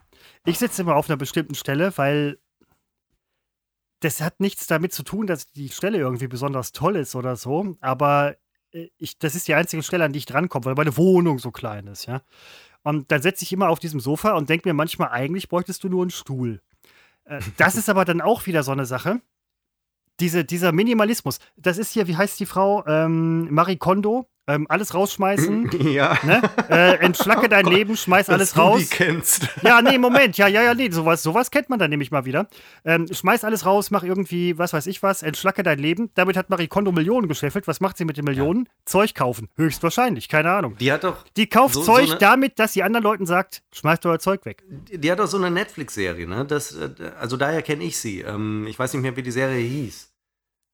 Ich 0.45 0.59
sitze 0.59 0.83
immer 0.83 0.97
auf 0.97 1.09
einer 1.09 1.17
bestimmten 1.17 1.55
Stelle, 1.55 1.97
weil 1.97 2.39
das 4.01 4.21
hat 4.21 4.41
nichts 4.41 4.67
damit 4.67 4.93
zu 4.93 5.03
tun, 5.03 5.27
dass 5.27 5.51
die 5.51 5.69
Stelle 5.71 5.99
irgendwie 5.99 6.29
besonders 6.29 6.73
toll 6.73 6.97
ist 6.97 7.15
oder 7.15 7.37
so, 7.37 7.77
aber 7.81 8.37
äh, 8.73 8.89
ich, 8.99 9.19
das 9.19 9.35
ist 9.35 9.49
die 9.49 9.55
einzige 9.55 9.83
Stelle, 9.83 10.05
an 10.05 10.13
die 10.13 10.19
ich 10.19 10.27
drankomme, 10.27 10.67
weil 10.67 10.75
meine 10.75 10.97
Wohnung 10.97 11.39
so 11.39 11.51
klein 11.51 11.87
ist, 11.87 12.07
ja. 12.07 12.23
Und 12.83 13.11
dann 13.11 13.23
setze 13.23 13.45
ich 13.45 13.53
immer 13.53 13.69
auf 13.69 13.79
diesem 13.79 14.01
Sofa 14.01 14.33
und 14.33 14.49
denke 14.49 14.69
mir 14.69 14.75
manchmal, 14.75 15.11
eigentlich 15.11 15.49
bräuchtest 15.49 15.85
du 15.85 15.89
nur 15.89 16.03
einen 16.03 16.11
Stuhl. 16.11 16.63
Äh, 17.25 17.41
das 17.57 17.77
ist 17.77 17.89
aber 17.89 18.05
dann 18.05 18.21
auch 18.21 18.47
wieder 18.47 18.63
so 18.63 18.73
eine 18.73 18.87
Sache. 18.87 19.21
Diese, 20.19 20.45
dieser 20.45 20.73
Minimalismus, 20.73 21.39
das 21.57 21.79
ist 21.79 21.93
hier, 21.93 22.07
wie 22.07 22.17
heißt 22.17 22.39
die 22.41 22.47
Frau? 22.47 22.85
Ähm, 22.87 23.53
Marie 23.53 23.77
Kondo, 23.77 24.29
ähm, 24.55 24.67
alles 24.69 24.95
rausschmeißen. 24.95 25.71
Ja. 25.91 26.19
Ne? 26.23 26.43
Äh, 26.69 26.97
entschlacke 26.99 27.49
dein 27.49 27.67
oh 27.67 27.71
Leben, 27.71 27.97
schmeiß 27.97 28.27
Dass 28.27 28.35
alles 28.35 28.53
du 28.53 28.61
raus. 28.61 28.79
Die 28.81 28.87
kennst. 28.87 29.49
Ja, 29.63 29.83
nee, 29.83 29.99
Moment. 29.99 30.37
Ja, 30.37 30.47
ja, 30.47 30.63
ja, 30.63 30.75
nee, 30.75 30.91
sowas, 30.91 31.23
sowas 31.23 31.51
kennt 31.51 31.69
man 31.69 31.79
dann 31.79 31.91
nämlich 31.91 32.11
mal 32.11 32.25
wieder. 32.25 32.49
Ähm, 32.85 33.07
schmeiß 33.11 33.45
alles 33.45 33.67
raus, 33.67 33.91
mach 33.91 34.03
irgendwie, 34.03 34.57
was 34.59 34.73
weiß 34.73 34.87
ich 34.87 35.03
was, 35.03 35.23
entschlacke 35.23 35.63
dein 35.63 35.79
Leben. 35.79 36.11
Damit 36.15 36.37
hat 36.37 36.51
Marie 36.51 36.69
Kondo 36.69 36.93
Millionen 36.93 37.29
gescheffelt. 37.29 37.67
Was 37.67 37.81
macht 37.81 37.97
sie 37.97 38.05
mit 38.05 38.17
den 38.17 38.25
Millionen? 38.25 38.67
Ja. 38.67 38.73
Zeug 38.87 39.15
kaufen. 39.15 39.49
Höchstwahrscheinlich, 39.57 40.29
keine 40.29 40.51
Ahnung. 40.51 40.77
Die 40.79 40.93
hat 40.93 41.05
doch. 41.05 41.25
Die 41.37 41.49
kauft 41.49 41.75
so, 41.75 41.83
Zeug 41.83 42.09
so 42.09 42.15
damit, 42.17 42.59
dass 42.59 42.73
sie 42.73 42.83
anderen 42.83 43.05
Leuten 43.05 43.27
sagt, 43.27 43.63
schmeißt 43.73 44.05
euer 44.07 44.19
Zeug 44.19 44.45
weg. 44.45 44.63
Die 44.69 45.11
hat 45.11 45.19
doch 45.19 45.27
so 45.27 45.37
eine 45.37 45.51
Netflix-Serie, 45.51 46.27
ne? 46.27 46.45
Das, 46.45 46.77
äh, 46.77 46.91
also 47.19 47.37
daher 47.37 47.63
kenne 47.63 47.85
ich 47.85 47.99
sie. 47.99 48.21
Ähm, 48.21 48.67
ich 48.69 48.79
weiß 48.79 48.93
nicht 48.93 49.03
mehr, 49.03 49.17
wie 49.17 49.23
die 49.23 49.31
Serie 49.31 49.61
hieß. 49.61 50.10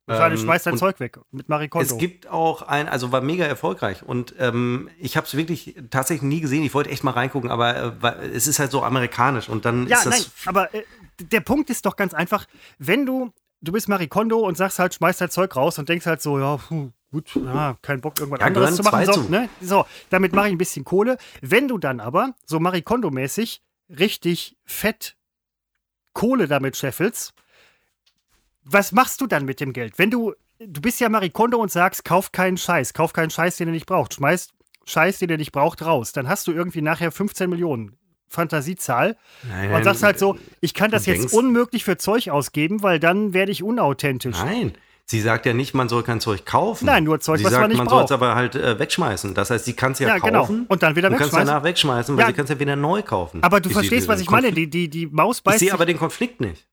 Wahrscheinlich 0.07 0.41
ähm, 0.41 0.47
schmeißt 0.47 0.67
dein 0.67 0.79
Zeug 0.79 1.01
weg 1.01 1.19
mit 1.33 1.49
Marie 1.49 1.67
Kondo. 1.67 1.85
Es 1.85 1.99
gibt 1.99 2.29
auch 2.29 2.63
ein, 2.63 2.89
also 2.89 3.11
war 3.11 3.21
mega 3.21 3.45
erfolgreich 3.45 4.05
und 4.05 4.35
ähm, 4.39 4.89
ich 5.01 5.17
habe 5.17 5.27
es 5.27 5.37
wirklich 5.37 5.75
tatsächlich 5.91 6.23
nie 6.23 6.41
gesehen. 6.41 6.63
Ich 6.63 6.75
wollte 6.75 6.91
echt 6.91 7.03
mal 7.03 7.11
reingucken, 7.11 7.51
aber 7.51 7.97
äh, 8.03 8.27
es 8.29 8.47
ist 8.47 8.61
halt 8.61 8.71
so 8.71 8.85
amerikanisch 8.85 9.49
und 9.49 9.65
dann 9.65 9.89
ja, 9.89 9.99
ist 9.99 10.07
das. 10.07 10.15
Nein, 10.15 10.25
aber 10.47 10.73
äh, 10.75 10.85
der 11.21 11.41
Punkt 11.41 11.71
ist 11.71 11.87
doch 11.87 11.97
ganz 11.97 12.15
einfach, 12.15 12.47
wenn 12.79 13.05
du, 13.05 13.33
du 13.63 13.73
bist 13.73 13.89
Marie 13.89 14.07
Kondo 14.07 14.39
und 14.39 14.57
sagst 14.57 14.79
halt, 14.79 14.95
schmeißt 14.95 15.21
dein 15.21 15.31
Zeug 15.31 15.57
raus 15.57 15.79
und 15.81 15.89
denkst 15.89 16.07
halt 16.07 16.23
so, 16.23 16.39
ja, 16.39 16.57
puh, 16.57 16.91
gut, 17.11 17.35
ja, 17.35 17.77
kein 17.83 18.01
Bock, 18.01 18.21
irgendwas 18.21 18.41
ja, 18.41 18.47
anderes 18.47 18.77
zu 18.77 18.85
machen. 18.85 19.07
So, 19.07 19.23
ne? 19.23 19.49
so, 19.61 19.87
damit 20.11 20.33
mache 20.33 20.47
ich 20.47 20.53
ein 20.53 20.59
bisschen 20.59 20.85
Kohle. 20.85 21.19
Wenn 21.41 21.67
du 21.67 21.79
dann 21.79 21.99
aber 21.99 22.35
so 22.45 22.61
Marie 22.61 22.83
Kondo-mäßig 22.83 23.61
richtig 23.89 24.57
fett 24.65 25.17
Kohle 26.13 26.47
damit 26.47 26.77
scheffelst, 26.77 27.35
was 28.69 28.93
machst 28.93 29.21
du 29.21 29.27
dann 29.27 29.45
mit 29.45 29.61
dem 29.61 29.73
Geld? 29.73 29.99
Wenn 29.99 30.11
du, 30.11 30.35
du 30.59 30.81
bist 30.81 31.01
ja 31.01 31.09
Marikondo 31.09 31.59
und 31.59 31.71
sagst, 31.71 32.05
kauf 32.05 32.33
keinen 32.33 32.57
Scheiß, 32.57 32.93
kauf 32.93 33.13
keinen 33.13 33.31
Scheiß, 33.31 33.57
den 33.57 33.69
ihr 33.69 33.73
nicht 33.73 33.87
braucht, 33.87 34.15
schmeißt 34.15 34.53
Scheiß, 34.85 35.19
den 35.19 35.31
ihr 35.31 35.39
nicht 35.39 35.53
braucht, 35.53 35.83
raus, 35.83 36.13
dann 36.13 36.29
hast 36.29 36.47
du 36.47 36.53
irgendwie 36.53 36.83
nachher 36.83 37.11
15 37.11 37.49
Millionen. 37.49 37.97
Fantasiezahl 38.29 39.17
nein, 39.49 39.73
und 39.73 39.85
sagst 39.85 40.03
halt 40.03 40.19
so, 40.19 40.37
ich 40.61 40.75
kann 40.75 40.91
das 40.91 41.07
jetzt 41.07 41.21
denkst, 41.21 41.33
unmöglich 41.33 41.85
für 41.85 41.97
Zeug 41.97 42.29
ausgeben, 42.29 42.83
weil 42.83 42.99
dann 42.99 43.33
werde 43.33 43.53
ich 43.53 43.63
unauthentisch. 43.63 44.37
Nein, 44.37 44.77
Sie 45.09 45.21
sagt 45.21 45.47
ja 45.47 45.55
nicht, 45.55 45.73
man 45.73 45.89
soll 45.89 46.03
kein 46.03 46.21
Zeug 46.21 46.45
kaufen. 46.45 46.87
Nein, 46.87 47.05
nur 47.05 47.21
Zeug, 47.21 47.39
sie 47.39 47.45
was 47.45 47.53
sagt, 47.53 47.63
man 47.63 47.71
nicht 47.71 47.79
man 47.79 47.87
braucht. 47.87 48.01
Man 48.01 48.09
soll 48.09 48.17
es 48.17 48.23
aber 48.23 48.35
halt 48.35 48.57
äh, 48.57 48.77
wegschmeißen. 48.81 49.35
Das 49.35 49.51
heißt, 49.51 49.65
sie 49.65 49.75
kann 49.75 49.93
es 49.93 50.01
ja, 50.01 50.09
ja 50.09 50.19
genau. 50.19 50.41
kaufen. 50.41 50.67
Und 50.67 50.83
dann 50.83 50.97
wieder 50.97 51.13
wegschmeißen. 51.13 51.31
Du 51.31 51.37
kannst 51.37 51.49
danach 51.49 51.63
wegschmeißen, 51.63 52.17
weil 52.17 52.23
ja. 52.23 52.27
sie 52.27 52.33
kann 52.33 52.45
es 52.45 52.51
ja 52.51 52.59
wieder 52.59 52.75
neu 52.75 53.03
kaufen. 53.03 53.41
Aber 53.45 53.61
du 53.61 53.69
ich 53.69 53.73
verstehst, 53.73 54.09
was 54.09 54.21
ich 54.21 54.29
meine. 54.29 54.51
Die, 54.51 54.69
die, 54.69 54.89
die 54.89 55.07
Maus 55.07 55.43
beißt. 55.43 55.63
Ich 55.63 55.69
sehe 55.69 55.73
aber 55.73 55.87
den 55.87 55.97
Konflikt 55.97 56.41
nicht. 56.41 56.67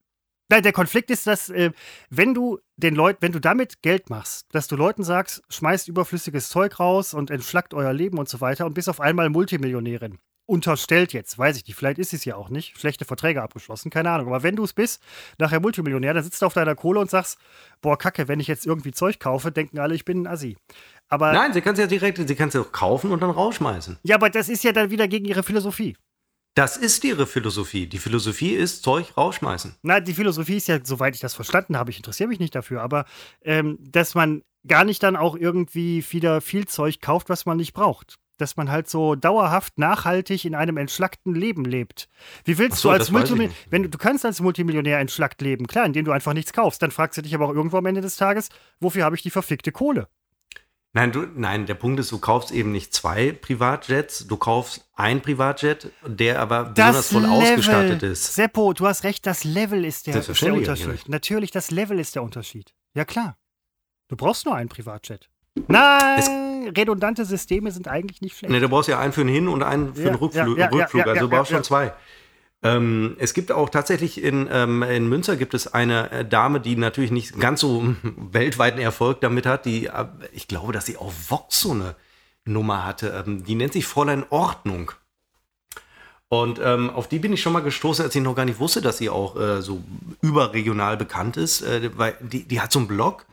Nein, 0.49 0.63
der 0.63 0.73
Konflikt 0.73 1.09
ist, 1.09 1.25
dass, 1.25 1.49
äh, 1.49 1.71
wenn 2.09 2.33
du 2.33 2.59
den 2.75 2.95
Leuten, 2.95 3.21
wenn 3.21 3.31
du 3.31 3.39
damit 3.39 3.81
Geld 3.81 4.09
machst, 4.09 4.47
dass 4.51 4.67
du 4.67 4.75
Leuten 4.75 5.03
sagst, 5.03 5.41
schmeißt 5.49 5.87
überflüssiges 5.87 6.49
Zeug 6.49 6.79
raus 6.79 7.13
und 7.13 7.31
entschlackt 7.31 7.73
euer 7.73 7.93
Leben 7.93 8.17
und 8.17 8.29
so 8.29 8.41
weiter 8.41 8.65
und 8.65 8.73
bist 8.73 8.89
auf 8.89 8.99
einmal 8.99 9.29
Multimillionärin. 9.29 10.19
Unterstellt 10.45 11.13
jetzt, 11.13 11.37
weiß 11.39 11.55
ich 11.55 11.65
nicht, 11.65 11.77
vielleicht 11.77 11.99
ist 11.99 12.13
es 12.13 12.25
ja 12.25 12.35
auch 12.35 12.49
nicht, 12.49 12.77
schlechte 12.77 13.05
Verträge 13.05 13.41
abgeschlossen, 13.41 13.89
keine 13.89 14.11
Ahnung. 14.11 14.27
Aber 14.27 14.43
wenn 14.43 14.57
du 14.57 14.65
es 14.65 14.73
bist, 14.73 15.01
nachher 15.39 15.61
Multimillionär, 15.61 16.13
dann 16.13 16.23
sitzt 16.23 16.41
du 16.41 16.45
auf 16.45 16.53
deiner 16.53 16.75
Kohle 16.75 16.99
und 16.99 17.09
sagst, 17.09 17.39
boah, 17.81 17.97
Kacke, 17.97 18.27
wenn 18.27 18.41
ich 18.41 18.47
jetzt 18.47 18.65
irgendwie 18.65 18.91
Zeug 18.91 19.19
kaufe, 19.21 19.53
denken 19.53 19.79
alle, 19.79 19.95
ich 19.95 20.03
bin 20.03 20.23
ein 20.23 20.27
Assi. 20.27 20.57
Aber 21.07 21.31
Nein, 21.31 21.53
sie 21.53 21.61
kann 21.61 21.73
es 21.73 21.79
ja 21.79 21.87
direkt, 21.87 22.17
sie 22.17 22.35
kann 22.35 22.49
es 22.49 22.55
ja 22.55 22.61
auch 22.61 22.73
kaufen 22.73 23.11
und 23.11 23.21
dann 23.21 23.29
rausschmeißen. 23.29 23.99
Ja, 24.03 24.17
aber 24.17 24.29
das 24.29 24.49
ist 24.49 24.65
ja 24.65 24.73
dann 24.73 24.91
wieder 24.91 25.07
gegen 25.07 25.25
ihre 25.25 25.43
Philosophie. 25.43 25.95
Das 26.55 26.77
ist 26.77 27.03
ihre 27.03 27.25
Philosophie. 27.25 27.87
Die 27.87 27.97
Philosophie 27.97 28.51
ist 28.51 28.83
Zeug 28.83 29.17
rausschmeißen. 29.17 29.75
Na, 29.81 29.99
die 29.99 30.13
Philosophie 30.13 30.57
ist 30.57 30.67
ja, 30.67 30.79
soweit 30.83 31.15
ich 31.15 31.21
das 31.21 31.33
verstanden 31.33 31.77
habe, 31.77 31.89
ich 31.89 31.97
interessiere 31.97 32.29
mich 32.29 32.39
nicht 32.39 32.53
dafür, 32.53 32.81
aber 32.81 33.05
ähm, 33.41 33.79
dass 33.79 34.13
man 34.13 34.43
gar 34.67 34.83
nicht 34.83 35.01
dann 35.01 35.15
auch 35.15 35.35
irgendwie 35.35 36.05
wieder 36.11 36.41
viel 36.41 36.67
Zeug 36.67 37.01
kauft, 37.01 37.29
was 37.29 37.47
man 37.47 37.57
nicht 37.57 37.73
braucht. 37.73 38.17
Dass 38.37 38.55
man 38.55 38.69
halt 38.69 38.87
so 38.87 39.15
dauerhaft 39.15 39.79
nachhaltig 39.79 40.45
in 40.45 40.53
einem 40.53 40.77
entschlackten 40.77 41.33
Leben 41.33 41.65
lebt. 41.65 42.07
Wie 42.45 42.57
willst 42.59 42.77
so, 42.79 42.89
du 42.89 42.93
als 42.93 43.09
Multimillionär, 43.09 43.55
wenn 43.71 43.83
du, 43.83 43.89
du 43.89 43.97
kannst 43.97 44.23
als 44.23 44.39
Multimillionär 44.39 44.99
entschlackt 44.99 45.41
leben, 45.41 45.65
klar, 45.65 45.85
indem 45.85 46.05
du 46.05 46.11
einfach 46.11 46.33
nichts 46.33 46.53
kaufst, 46.53 46.81
dann 46.83 46.91
fragst 46.91 47.17
du 47.17 47.23
dich 47.23 47.33
aber 47.33 47.47
auch 47.47 47.53
irgendwo 47.53 47.77
am 47.77 47.85
Ende 47.87 48.01
des 48.01 48.15
Tages, 48.15 48.49
wofür 48.79 49.05
habe 49.05 49.15
ich 49.15 49.23
die 49.23 49.31
verfickte 49.31 49.71
Kohle? 49.71 50.07
Nein, 50.95 51.11
du, 51.11 51.25
nein, 51.35 51.65
der 51.65 51.73
Punkt 51.73 51.99
ist, 51.99 52.11
du 52.11 52.19
kaufst 52.19 52.51
eben 52.51 52.71
nicht 52.71 52.93
zwei 52.93 53.31
Privatjets, 53.31 54.27
du 54.27 54.37
kaufst 54.37 54.87
ein 54.93 55.21
Privatjet, 55.21 55.91
der 56.05 56.39
aber 56.39 56.65
besonders 56.65 57.11
voll 57.11 57.21
Level. 57.23 57.35
ausgestattet 57.35 58.03
ist. 58.03 58.35
Seppo, 58.35 58.73
du 58.73 58.85
hast 58.85 59.03
recht, 59.03 59.25
das 59.25 59.43
Level 59.43 59.85
ist 59.85 60.05
der, 60.05 60.17
ist 60.17 60.41
der 60.41 60.53
Unterschied. 60.53 61.09
Natürlich, 61.09 61.49
das 61.49 61.71
Level 61.71 61.99
ist 61.99 62.13
der 62.13 62.21
Unterschied. 62.21 62.75
Ja, 62.93 63.05
klar. 63.05 63.37
Du 64.07 64.15
brauchst 64.15 64.45
nur 64.45 64.55
einen 64.55 64.69
Privatjet. 64.69 65.31
Nein, 65.67 66.19
es 66.19 66.29
redundante 66.77 67.25
Systeme 67.25 67.71
sind 67.71 67.87
eigentlich 67.87 68.21
nicht 68.21 68.37
schlecht. 68.37 68.51
Ne, 68.51 68.59
du 68.59 68.69
brauchst 68.69 68.87
ja 68.87 68.99
einen 68.99 69.13
für 69.13 69.21
den 69.21 69.33
Hin- 69.33 69.47
und 69.47 69.63
einen 69.63 69.95
für 69.95 70.03
ja, 70.03 70.09
den 70.09 70.15
Rückflug. 70.15 70.57
Ja, 70.57 70.65
ja, 70.65 70.71
Rückflug. 70.71 71.07
also 71.07 71.21
du 71.21 71.29
brauchst 71.29 71.51
schon 71.51 71.63
zwei. 71.63 71.93
Ähm, 72.63 73.17
es 73.19 73.33
gibt 73.33 73.51
auch 73.51 73.69
tatsächlich 73.69 74.23
in, 74.23 74.47
ähm, 74.49 74.83
in 74.83 75.09
Münster 75.09 75.35
gibt 75.35 75.53
es 75.53 75.73
eine 75.73 76.11
äh, 76.11 76.25
Dame, 76.25 76.61
die 76.61 76.77
natürlich 76.77 77.11
nicht 77.11 77.37
ganz 77.39 77.59
so 77.59 77.95
weltweiten 78.03 78.79
Erfolg 78.79 79.19
damit 79.21 79.45
hat. 79.45 79.65
Die, 79.65 79.87
äh, 79.87 80.05
ich 80.31 80.47
glaube, 80.47 80.71
dass 80.71 80.85
sie 80.85 80.97
auf 80.97 81.29
Vox 81.29 81.59
so 81.59 81.71
eine 81.71 81.95
Nummer 82.45 82.85
hatte. 82.85 83.23
Ähm, 83.25 83.43
die 83.43 83.55
nennt 83.55 83.73
sich 83.73 83.85
Fräulein 83.85 84.25
Ordnung. 84.29 84.93
Und 86.29 86.59
ähm, 86.63 86.89
auf 86.89 87.07
die 87.07 87.19
bin 87.19 87.33
ich 87.33 87.41
schon 87.41 87.53
mal 87.53 87.61
gestoßen, 87.61 88.05
als 88.05 88.15
ich 88.15 88.21
noch 88.21 88.35
gar 88.35 88.45
nicht 88.45 88.59
wusste, 88.59 88.81
dass 88.81 88.97
sie 88.97 89.09
auch 89.09 89.35
äh, 89.35 89.61
so 89.61 89.83
überregional 90.21 90.97
bekannt 90.97 91.37
ist. 91.37 91.61
Äh, 91.61 91.91
weil 91.95 92.17
die, 92.21 92.47
die 92.47 92.61
hat 92.61 92.71
so 92.71 92.79
einen 92.79 92.87
Blog 92.87 93.25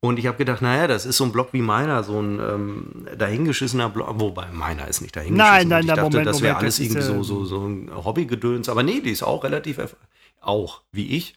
und 0.00 0.18
ich 0.18 0.26
habe 0.26 0.36
gedacht, 0.36 0.62
naja, 0.62 0.86
das 0.86 1.06
ist 1.06 1.16
so 1.16 1.24
ein 1.24 1.32
Block 1.32 1.52
wie 1.52 1.60
meiner, 1.60 2.04
so 2.04 2.20
ein 2.20 2.38
ähm, 2.38 3.06
dahingeschissener 3.16 3.88
Block. 3.88 4.08
Wobei 4.20 4.46
meiner 4.52 4.86
ist 4.86 5.00
nicht 5.00 5.16
dahingeschissen. 5.16 5.52
Nein, 5.52 5.68
nein, 5.68 5.80
ich 5.80 5.86
dachte, 5.88 6.02
Moment, 6.02 6.26
das 6.26 6.40
wäre 6.40 6.56
alles 6.56 6.76
das 6.76 6.84
irgendwie 6.84 7.02
so, 7.02 7.22
so, 7.24 7.44
so 7.44 7.66
ein 7.66 7.90
Hobbygedöns. 7.92 8.68
Aber 8.68 8.84
nee, 8.84 9.00
die 9.00 9.10
ist 9.10 9.24
auch 9.24 9.42
relativ, 9.42 9.80
auch 10.40 10.82
wie 10.92 11.16
ich. 11.16 11.34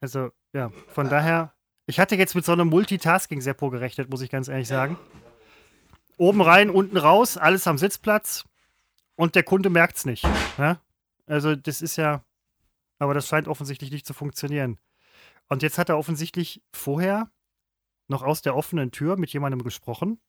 Also, 0.00 0.30
ja, 0.52 0.70
von 0.86 1.08
daher, 1.08 1.52
ich 1.86 1.98
hatte 1.98 2.14
jetzt 2.14 2.36
mit 2.36 2.44
so 2.44 2.52
einem 2.52 2.68
Multitasking-Seppo 2.68 3.70
gerechnet, 3.70 4.08
muss 4.08 4.22
ich 4.22 4.30
ganz 4.30 4.46
ehrlich 4.46 4.68
sagen. 4.68 4.96
Oben 6.20 6.42
rein, 6.42 6.68
unten 6.68 6.98
raus, 6.98 7.38
alles 7.38 7.66
am 7.66 7.78
Sitzplatz 7.78 8.44
und 9.16 9.34
der 9.36 9.42
Kunde 9.42 9.70
merkt 9.70 9.96
es 9.96 10.04
nicht. 10.04 10.28
Ja? 10.58 10.78
Also, 11.24 11.56
das 11.56 11.80
ist 11.80 11.96
ja, 11.96 12.22
aber 12.98 13.14
das 13.14 13.26
scheint 13.26 13.48
offensichtlich 13.48 13.90
nicht 13.90 14.04
zu 14.04 14.12
funktionieren. 14.12 14.78
Und 15.48 15.62
jetzt 15.62 15.78
hat 15.78 15.88
er 15.88 15.96
offensichtlich 15.96 16.62
vorher 16.74 17.30
noch 18.06 18.22
aus 18.22 18.42
der 18.42 18.54
offenen 18.54 18.90
Tür 18.90 19.16
mit 19.16 19.32
jemandem 19.32 19.62
gesprochen. 19.62 20.20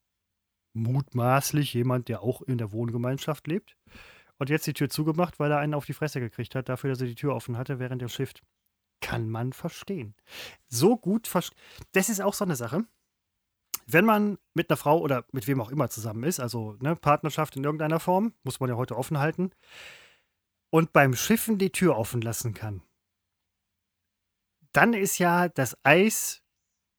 Mutmaßlich 0.72 1.74
jemand, 1.74 2.08
der 2.08 2.22
auch 2.22 2.40
in 2.40 2.56
der 2.56 2.72
Wohngemeinschaft 2.72 3.46
lebt. 3.46 3.76
Und 4.38 4.48
jetzt 4.48 4.66
die 4.66 4.72
Tür 4.72 4.88
zugemacht, 4.88 5.38
weil 5.40 5.50
er 5.50 5.58
einen 5.58 5.74
auf 5.74 5.84
die 5.84 5.92
Fresse 5.92 6.20
gekriegt 6.20 6.54
hat, 6.54 6.70
dafür, 6.70 6.88
dass 6.88 7.02
er 7.02 7.06
die 7.06 7.16
Tür 7.16 7.34
offen 7.34 7.58
hatte 7.58 7.78
während 7.78 8.00
der 8.00 8.08
Shift. 8.08 8.42
Kann 9.02 9.28
man 9.28 9.52
verstehen. 9.52 10.14
So 10.68 10.96
gut 10.96 11.26
verstehen. 11.26 11.60
Das 11.92 12.08
ist 12.08 12.22
auch 12.22 12.32
so 12.32 12.46
eine 12.46 12.56
Sache 12.56 12.86
wenn 13.92 14.04
man 14.04 14.38
mit 14.54 14.70
einer 14.70 14.76
Frau 14.76 14.98
oder 14.98 15.24
mit 15.32 15.46
wem 15.46 15.60
auch 15.60 15.70
immer 15.70 15.90
zusammen 15.90 16.24
ist, 16.24 16.40
also 16.40 16.76
ne, 16.80 16.96
Partnerschaft 16.96 17.56
in 17.56 17.64
irgendeiner 17.64 18.00
Form, 18.00 18.34
muss 18.42 18.60
man 18.60 18.68
ja 18.68 18.76
heute 18.76 18.96
offen 18.96 19.18
halten, 19.18 19.50
und 20.70 20.92
beim 20.92 21.14
Schiffen 21.14 21.58
die 21.58 21.70
Tür 21.70 21.96
offen 21.96 22.22
lassen 22.22 22.54
kann, 22.54 22.82
dann 24.72 24.94
ist 24.94 25.18
ja 25.18 25.48
das 25.48 25.76
Eis 25.82 26.42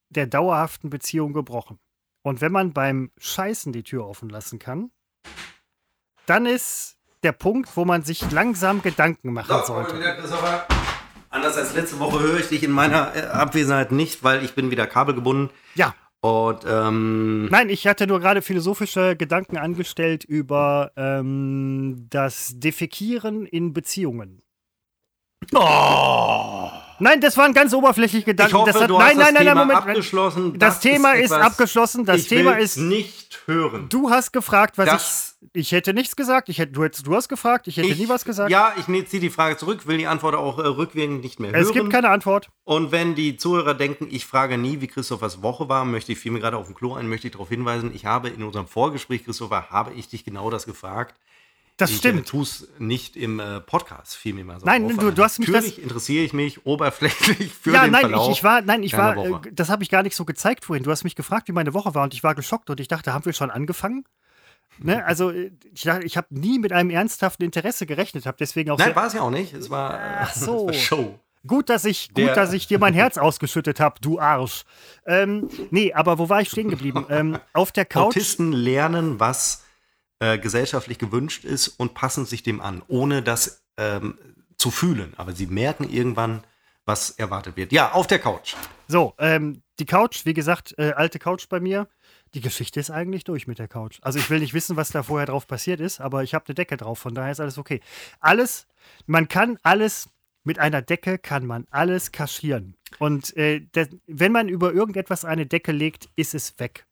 der 0.09 0.27
dauerhaften 0.27 0.89
Beziehung 0.89 1.33
gebrochen. 1.33 1.79
Und 2.21 2.39
wenn 2.39 2.51
man 2.51 2.73
beim 2.73 3.11
Scheißen 3.17 3.73
die 3.73 3.83
Tür 3.83 4.07
offen 4.07 4.29
lassen 4.29 4.59
kann, 4.59 4.91
dann 6.25 6.45
ist 6.45 6.97
der 7.23 7.31
Punkt, 7.31 7.75
wo 7.75 7.85
man 7.85 8.03
sich 8.03 8.31
langsam 8.31 8.81
Gedanken 8.81 9.33
machen 9.33 9.47
so, 9.47 9.65
sollte. 9.65 9.95
Anders 11.29 11.57
als 11.57 11.73
letzte 11.73 11.99
Woche 11.99 12.19
höre 12.19 12.39
ich 12.39 12.49
dich 12.49 12.63
in 12.63 12.71
meiner 12.71 13.15
äh, 13.15 13.25
Abwesenheit 13.25 13.91
nicht, 13.91 14.23
weil 14.23 14.43
ich 14.43 14.53
bin 14.53 14.69
wieder 14.69 14.85
kabelgebunden. 14.85 15.49
Ja. 15.73 15.95
Und 16.23 16.59
ähm, 16.65 17.47
Nein, 17.47 17.67
ich 17.67 17.85
hatte 17.85 18.07
nur 18.07 18.21
gerade 18.21 18.41
philosophische 18.41 19.17
Gedanken 19.17 19.57
angestellt 19.57 20.23
über 20.23 20.93
ähm, 20.95 22.07
das 22.09 22.53
Defekieren 22.55 23.45
in 23.45 23.73
Beziehungen. 23.73 24.41
Oh. 25.53 26.69
Nein, 26.99 27.19
das 27.19 27.35
waren 27.35 27.53
ganz 27.53 27.73
oberflächliche 27.73 28.23
Gedanken. 28.23 28.55
Ich 28.55 28.57
hoffe, 28.57 28.71
das 28.71 28.81
hat, 28.81 28.89
du 28.89 28.97
nein, 28.97 29.07
hast 29.09 29.15
nein, 29.17 29.25
das 29.25 29.33
nein, 29.33 29.47
Thema 29.47 29.65
Moment. 29.65 29.79
abgeschlossen. 29.79 30.59
Das, 30.59 30.79
Thema 30.79 31.11
ist, 31.11 31.31
etwas, 31.31 31.45
abgeschlossen. 31.45 32.05
Das 32.05 32.23
Thema 32.27 32.53
ist. 32.53 32.77
nicht 32.77 33.32
hören. 33.47 33.87
Du 33.89 34.09
hast 34.09 34.31
gefragt, 34.33 34.77
was 34.77 34.85
Das- 34.87 35.29
ich. 35.29 35.33
Ich 35.55 35.71
hätte 35.73 35.93
nichts 35.93 36.15
gesagt. 36.15 36.47
Ich 36.49 36.57
hätte, 36.57 36.71
du, 36.71 36.83
hättest, 36.83 37.05
du 37.05 37.13
hast 37.15 37.27
gefragt. 37.27 37.67
Ich 37.67 37.77
hätte 37.77 37.87
Ich- 37.89 37.97
nie 37.99 38.07
was 38.09 38.23
gesagt. 38.25 38.49
Ja, 38.49 38.73
ich 38.77 38.85
ziehe 39.09 39.19
die 39.19 39.29
Frage 39.29 39.57
zurück, 39.57 39.85
will 39.87 39.97
die 39.97 40.07
Antwort 40.07 40.35
auch 40.35 40.57
äh, 40.57 40.61
rückwirkend 40.67 41.21
nicht 41.23 41.39
mehr 41.39 41.51
hören. 41.51 41.61
es 41.61 41.71
gibt 41.73 41.89
keine 41.89 42.09
Antwort. 42.09 42.49
Und 42.63 42.91
wenn 42.91 43.13
die 43.15 43.35
Zuhörer 43.37 43.73
denken, 43.73 44.07
ich 44.09 44.25
frage 44.25 44.57
nie, 44.57 44.79
wie 44.81 44.87
Christophers 44.87 45.41
Woche 45.41 45.67
war, 45.69 45.83
möchte 45.85 46.13
ich 46.13 46.19
fiel 46.19 46.31
mir 46.31 46.39
gerade 46.39 46.57
auf 46.57 46.67
dem 46.67 46.75
Klo 46.75 46.93
ein, 46.95 47.09
möchte 47.09 47.27
ich 47.27 47.33
darauf 47.33 47.49
hinweisen, 47.49 47.91
ich 47.93 48.05
habe 48.05 48.29
in 48.29 48.41
unserem 48.43 48.67
Vorgespräch, 48.67 49.25
Christopher, 49.25 49.69
habe 49.69 49.91
ich 49.93 50.07
dich 50.07 50.23
genau 50.23 50.49
das 50.49 50.65
gefragt. 50.65 51.15
Das 51.83 51.91
ich 51.91 51.97
stimmt. 51.97 52.19
äh, 52.21 52.23
tue 52.23 52.43
es 52.43 52.67
nicht 52.79 53.15
im 53.15 53.39
äh, 53.39 53.59
Podcast, 53.61 54.15
fiel 54.15 54.33
mir 54.33 54.43
mal 54.45 54.59
so 54.59 54.65
Nein, 54.65 54.85
auf. 54.85 54.97
du- 54.97 55.11
du 55.11 55.23
hast 55.23 55.39
mich 55.39 55.47
Natürlich 55.49 55.81
interessiere 55.81 56.23
ich 56.23 56.33
mich 56.33 56.65
oberflächlich 56.65 57.51
für 57.53 57.71
ja, 57.73 57.83
den 57.83 57.91
nein, 57.91 58.01
Verlauf. 58.01 58.29
ich, 58.31 58.37
ich 58.37 58.43
war, 58.43 58.61
nein, 58.61 58.83
ich 58.83 58.97
war, 58.97 59.17
äh, 59.17 59.31
das 59.51 59.69
habe 59.69 59.83
ich 59.83 59.89
gar 59.89 60.03
nicht 60.03 60.15
so 60.15 60.25
gezeigt 60.25 60.65
vorhin. 60.65 60.83
Du 60.83 60.91
hast 60.91 61.03
mich 61.03 61.15
gefragt, 61.15 61.47
wie 61.47 61.51
meine 61.53 61.73
Woche 61.73 61.93
war 61.95 62.03
und 62.03 62.13
ich 62.13 62.23
war 62.23 62.35
geschockt 62.35 62.69
und 62.69 62.79
ich 62.79 62.87
dachte, 62.87 63.13
haben 63.13 63.25
wir 63.25 63.33
schon 63.33 63.51
angefangen? 63.51 64.05
Ne? 64.79 65.03
Also, 65.05 65.29
äh, 65.31 65.51
ich, 65.73 65.85
ich 65.85 66.17
habe 66.17 66.27
nie 66.31 66.57
mit 66.59 66.71
einem 66.73 66.89
ernsthaften 66.89 67.43
Interesse 67.43 67.85
gerechnet, 67.85 68.25
habe 68.25 68.37
deswegen 68.39 68.71
auch 68.71 68.77
Nein, 68.79 68.95
war 68.95 69.05
es 69.07 69.13
ja 69.13 69.21
auch 69.21 69.29
nicht. 69.31 69.53
Es 69.53 69.69
war, 69.69 69.99
Ach 70.21 70.33
so. 70.33 70.67
es 70.69 70.75
war 70.75 70.97
Show. 70.97 71.19
gut, 71.45 71.69
dass 71.69 71.85
ich, 71.85 72.07
gut, 72.09 72.17
Der- 72.17 72.33
dass 72.35 72.53
ich 72.53 72.65
dir 72.67 72.79
mein 72.79 72.93
Herz 72.93 73.17
ausgeschüttet 73.19 73.79
habe, 73.79 73.99
du 74.01 74.19
Arsch. 74.19 74.63
Ähm, 75.05 75.47
nee, 75.69 75.93
aber 75.93 76.17
wo 76.17 76.27
war 76.29 76.41
ich 76.41 76.49
stehen 76.49 76.69
geblieben? 76.69 77.05
Ähm, 77.09 77.37
auf 77.53 77.71
der 77.71 77.85
Couch. 77.85 78.15
Autisten 78.15 78.51
lernen, 78.51 79.19
was 79.19 79.63
äh, 80.23 80.37
gesellschaftlich 80.37 80.99
gewünscht 80.99 81.43
ist 81.43 81.67
und 81.67 81.93
passen 81.95 82.25
sich 82.25 82.43
dem 82.43 82.61
an, 82.61 82.81
ohne 82.87 83.21
das 83.21 83.65
ähm, 83.75 84.17
zu 84.55 84.71
fühlen. 84.71 85.13
Aber 85.17 85.33
sie 85.33 85.47
merken 85.47 85.89
irgendwann, 85.89 86.43
was 86.85 87.09
erwartet 87.09 87.57
wird. 87.57 87.73
Ja, 87.73 87.91
auf 87.91 88.07
der 88.07 88.19
Couch. 88.19 88.55
So, 88.87 89.13
ähm, 89.17 89.63
die 89.79 89.85
Couch, 89.85 90.25
wie 90.25 90.33
gesagt, 90.33 90.75
äh, 90.77 90.91
alte 90.91 91.19
Couch 91.19 91.49
bei 91.49 91.59
mir. 91.59 91.89
Die 92.35 92.39
Geschichte 92.39 92.79
ist 92.79 92.89
eigentlich 92.89 93.25
durch 93.25 93.47
mit 93.47 93.59
der 93.59 93.67
Couch. 93.67 93.99
Also 94.01 94.17
ich 94.17 94.29
will 94.29 94.39
nicht 94.39 94.53
wissen, 94.53 94.77
was 94.77 94.91
da 94.91 95.03
vorher 95.03 95.27
drauf 95.27 95.45
passiert 95.45 95.81
ist, 95.81 95.99
aber 95.99 96.23
ich 96.23 96.33
habe 96.33 96.45
eine 96.47 96.55
Decke 96.55 96.77
drauf, 96.77 96.99
von 96.99 97.13
daher 97.13 97.33
ist 97.33 97.41
alles 97.41 97.57
okay. 97.57 97.81
Alles, 98.21 98.65
man 99.05 99.27
kann 99.27 99.57
alles, 99.61 100.07
mit 100.45 100.57
einer 100.57 100.81
Decke 100.81 101.17
kann 101.17 101.45
man 101.45 101.67
alles 101.69 102.13
kaschieren. 102.13 102.75
Und 102.97 103.35
äh, 103.35 103.65
das, 103.73 103.89
wenn 104.07 104.31
man 104.31 104.47
über 104.47 104.73
irgendetwas 104.73 105.25
eine 105.25 105.45
Decke 105.45 105.73
legt, 105.73 106.09
ist 106.15 106.33
es 106.33 106.57
weg. 106.59 106.85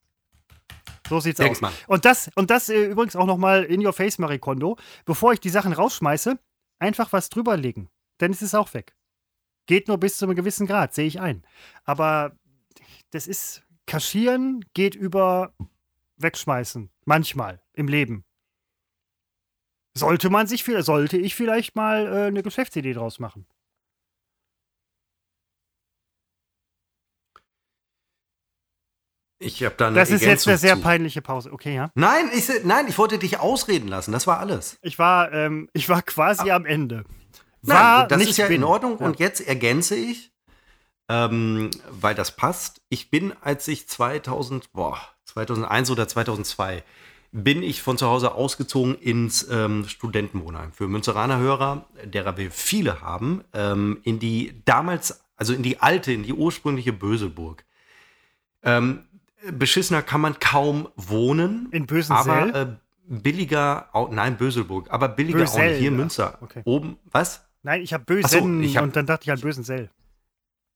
So 1.07 1.19
sieht's 1.19 1.39
Thanks, 1.39 1.57
aus. 1.57 1.61
Mann. 1.61 1.73
Und 1.87 2.05
das, 2.05 2.29
und 2.35 2.49
das 2.49 2.69
äh, 2.69 2.85
übrigens 2.85 3.15
auch 3.15 3.25
nochmal 3.25 3.63
in 3.65 3.85
your 3.85 3.93
face, 3.93 4.17
Marie 4.17 4.39
Kondo. 4.39 4.77
Bevor 5.05 5.33
ich 5.33 5.39
die 5.39 5.49
Sachen 5.49 5.73
rausschmeiße, 5.73 6.37
einfach 6.79 7.11
was 7.11 7.29
drüber 7.29 7.57
legen. 7.57 7.89
Dann 8.19 8.31
ist 8.31 8.41
es 8.41 8.55
auch 8.55 8.73
weg. 8.73 8.95
Geht 9.67 9.87
nur 9.87 9.97
bis 9.97 10.17
zu 10.17 10.25
einem 10.25 10.35
gewissen 10.35 10.67
Grad, 10.67 10.93
sehe 10.93 11.07
ich 11.07 11.19
ein. 11.19 11.45
Aber 11.83 12.37
das 13.11 13.27
ist, 13.27 13.63
kaschieren 13.87 14.63
geht 14.73 14.95
über 14.95 15.53
wegschmeißen. 16.17 16.89
Manchmal 17.05 17.61
im 17.73 17.87
Leben. 17.87 18.23
Sollte 19.97 20.29
man 20.29 20.47
sich, 20.47 20.63
vielleicht- 20.63 20.85
sollte 20.85 21.17
ich 21.17 21.35
vielleicht 21.35 21.75
mal 21.75 22.07
äh, 22.07 22.25
eine 22.27 22.43
Geschäftsidee 22.43 22.93
draus 22.93 23.19
machen. 23.19 23.45
Ich 29.43 29.63
habe 29.63 29.73
da 29.75 29.87
eine 29.87 29.95
Das 29.95 30.09
ist 30.11 30.21
jetzt 30.21 30.47
eine 30.47 30.53
Ergänzung 30.53 30.57
sehr 30.57 30.75
zu. 30.75 30.81
peinliche 30.81 31.21
Pause. 31.21 31.51
Okay, 31.51 31.73
ja. 31.75 31.89
Nein 31.95 32.29
ich, 32.33 32.47
nein, 32.63 32.85
ich 32.87 32.97
wollte 32.97 33.17
dich 33.17 33.39
ausreden 33.39 33.87
lassen. 33.87 34.11
Das 34.11 34.27
war 34.27 34.39
alles. 34.39 34.77
Ich 34.83 34.99
war, 34.99 35.31
ähm, 35.33 35.67
ich 35.73 35.89
war 35.89 36.03
quasi 36.03 36.51
am 36.51 36.65
Ende. 36.65 37.03
Nein, 37.63 37.77
War 37.77 38.07
das 38.07 38.19
nicht 38.19 38.29
ist 38.31 38.37
ja 38.37 38.47
bin. 38.47 38.57
in 38.57 38.63
Ordnung. 38.63 38.97
Ja. 38.99 39.05
Und 39.07 39.19
jetzt 39.19 39.39
ergänze 39.41 39.95
ich, 39.95 40.31
ähm, 41.09 41.71
weil 41.89 42.13
das 42.13 42.35
passt. 42.35 42.81
Ich 42.89 43.09
bin, 43.09 43.33
als 43.41 43.67
ich 43.67 43.87
2000, 43.87 44.71
boah, 44.73 44.99
2001 45.25 45.89
oder 45.89 46.07
2002, 46.07 46.83
bin 47.31 47.63
ich 47.63 47.81
von 47.81 47.97
zu 47.97 48.07
Hause 48.07 48.33
ausgezogen 48.35 48.95
ins 48.95 49.47
ähm, 49.49 49.87
Studentenwohnheim. 49.87 50.71
Für 50.71 50.87
Münzeraner 50.87 51.39
Hörer, 51.39 51.85
derer 52.03 52.37
wir 52.37 52.51
viele 52.51 53.01
haben, 53.01 53.43
ähm, 53.53 54.01
in 54.03 54.19
die 54.19 54.61
damals, 54.65 55.23
also 55.35 55.53
in 55.53 55.63
die 55.63 55.79
alte, 55.79 56.11
in 56.11 56.23
die 56.23 56.33
ursprüngliche 56.33 56.93
Böselburg. 56.93 57.63
Ähm, 58.63 59.05
beschissener 59.51 60.01
kann 60.01 60.21
man 60.21 60.39
kaum 60.39 60.87
wohnen. 60.95 61.67
In 61.71 61.85
Bösensell? 61.87 62.49
Aber 62.49 62.55
äh, 62.55 62.67
billiger, 63.07 63.89
au- 63.93 64.09
nein, 64.11 64.37
Böselburg, 64.37 64.91
aber 64.91 65.09
billiger 65.09 65.39
auch 65.39 65.41
Bösell, 65.43 65.71
nicht. 65.71 65.79
Hier 65.79 65.87
in 65.89 65.95
ja. 65.95 65.99
Münster. 65.99 66.37
Okay. 66.41 66.61
Oben, 66.65 66.97
was? 67.11 67.47
Nein, 67.63 67.81
ich 67.81 67.93
habe 67.93 68.03
Ach 68.23 68.29
so, 68.29 68.37
Bösen 68.37 68.63
ich 68.63 68.77
hab- 68.77 68.83
und 68.83 68.95
dann 68.95 69.05
dachte 69.05 69.23
ich 69.23 69.31
an 69.31 69.39
Bösensell. 69.39 69.89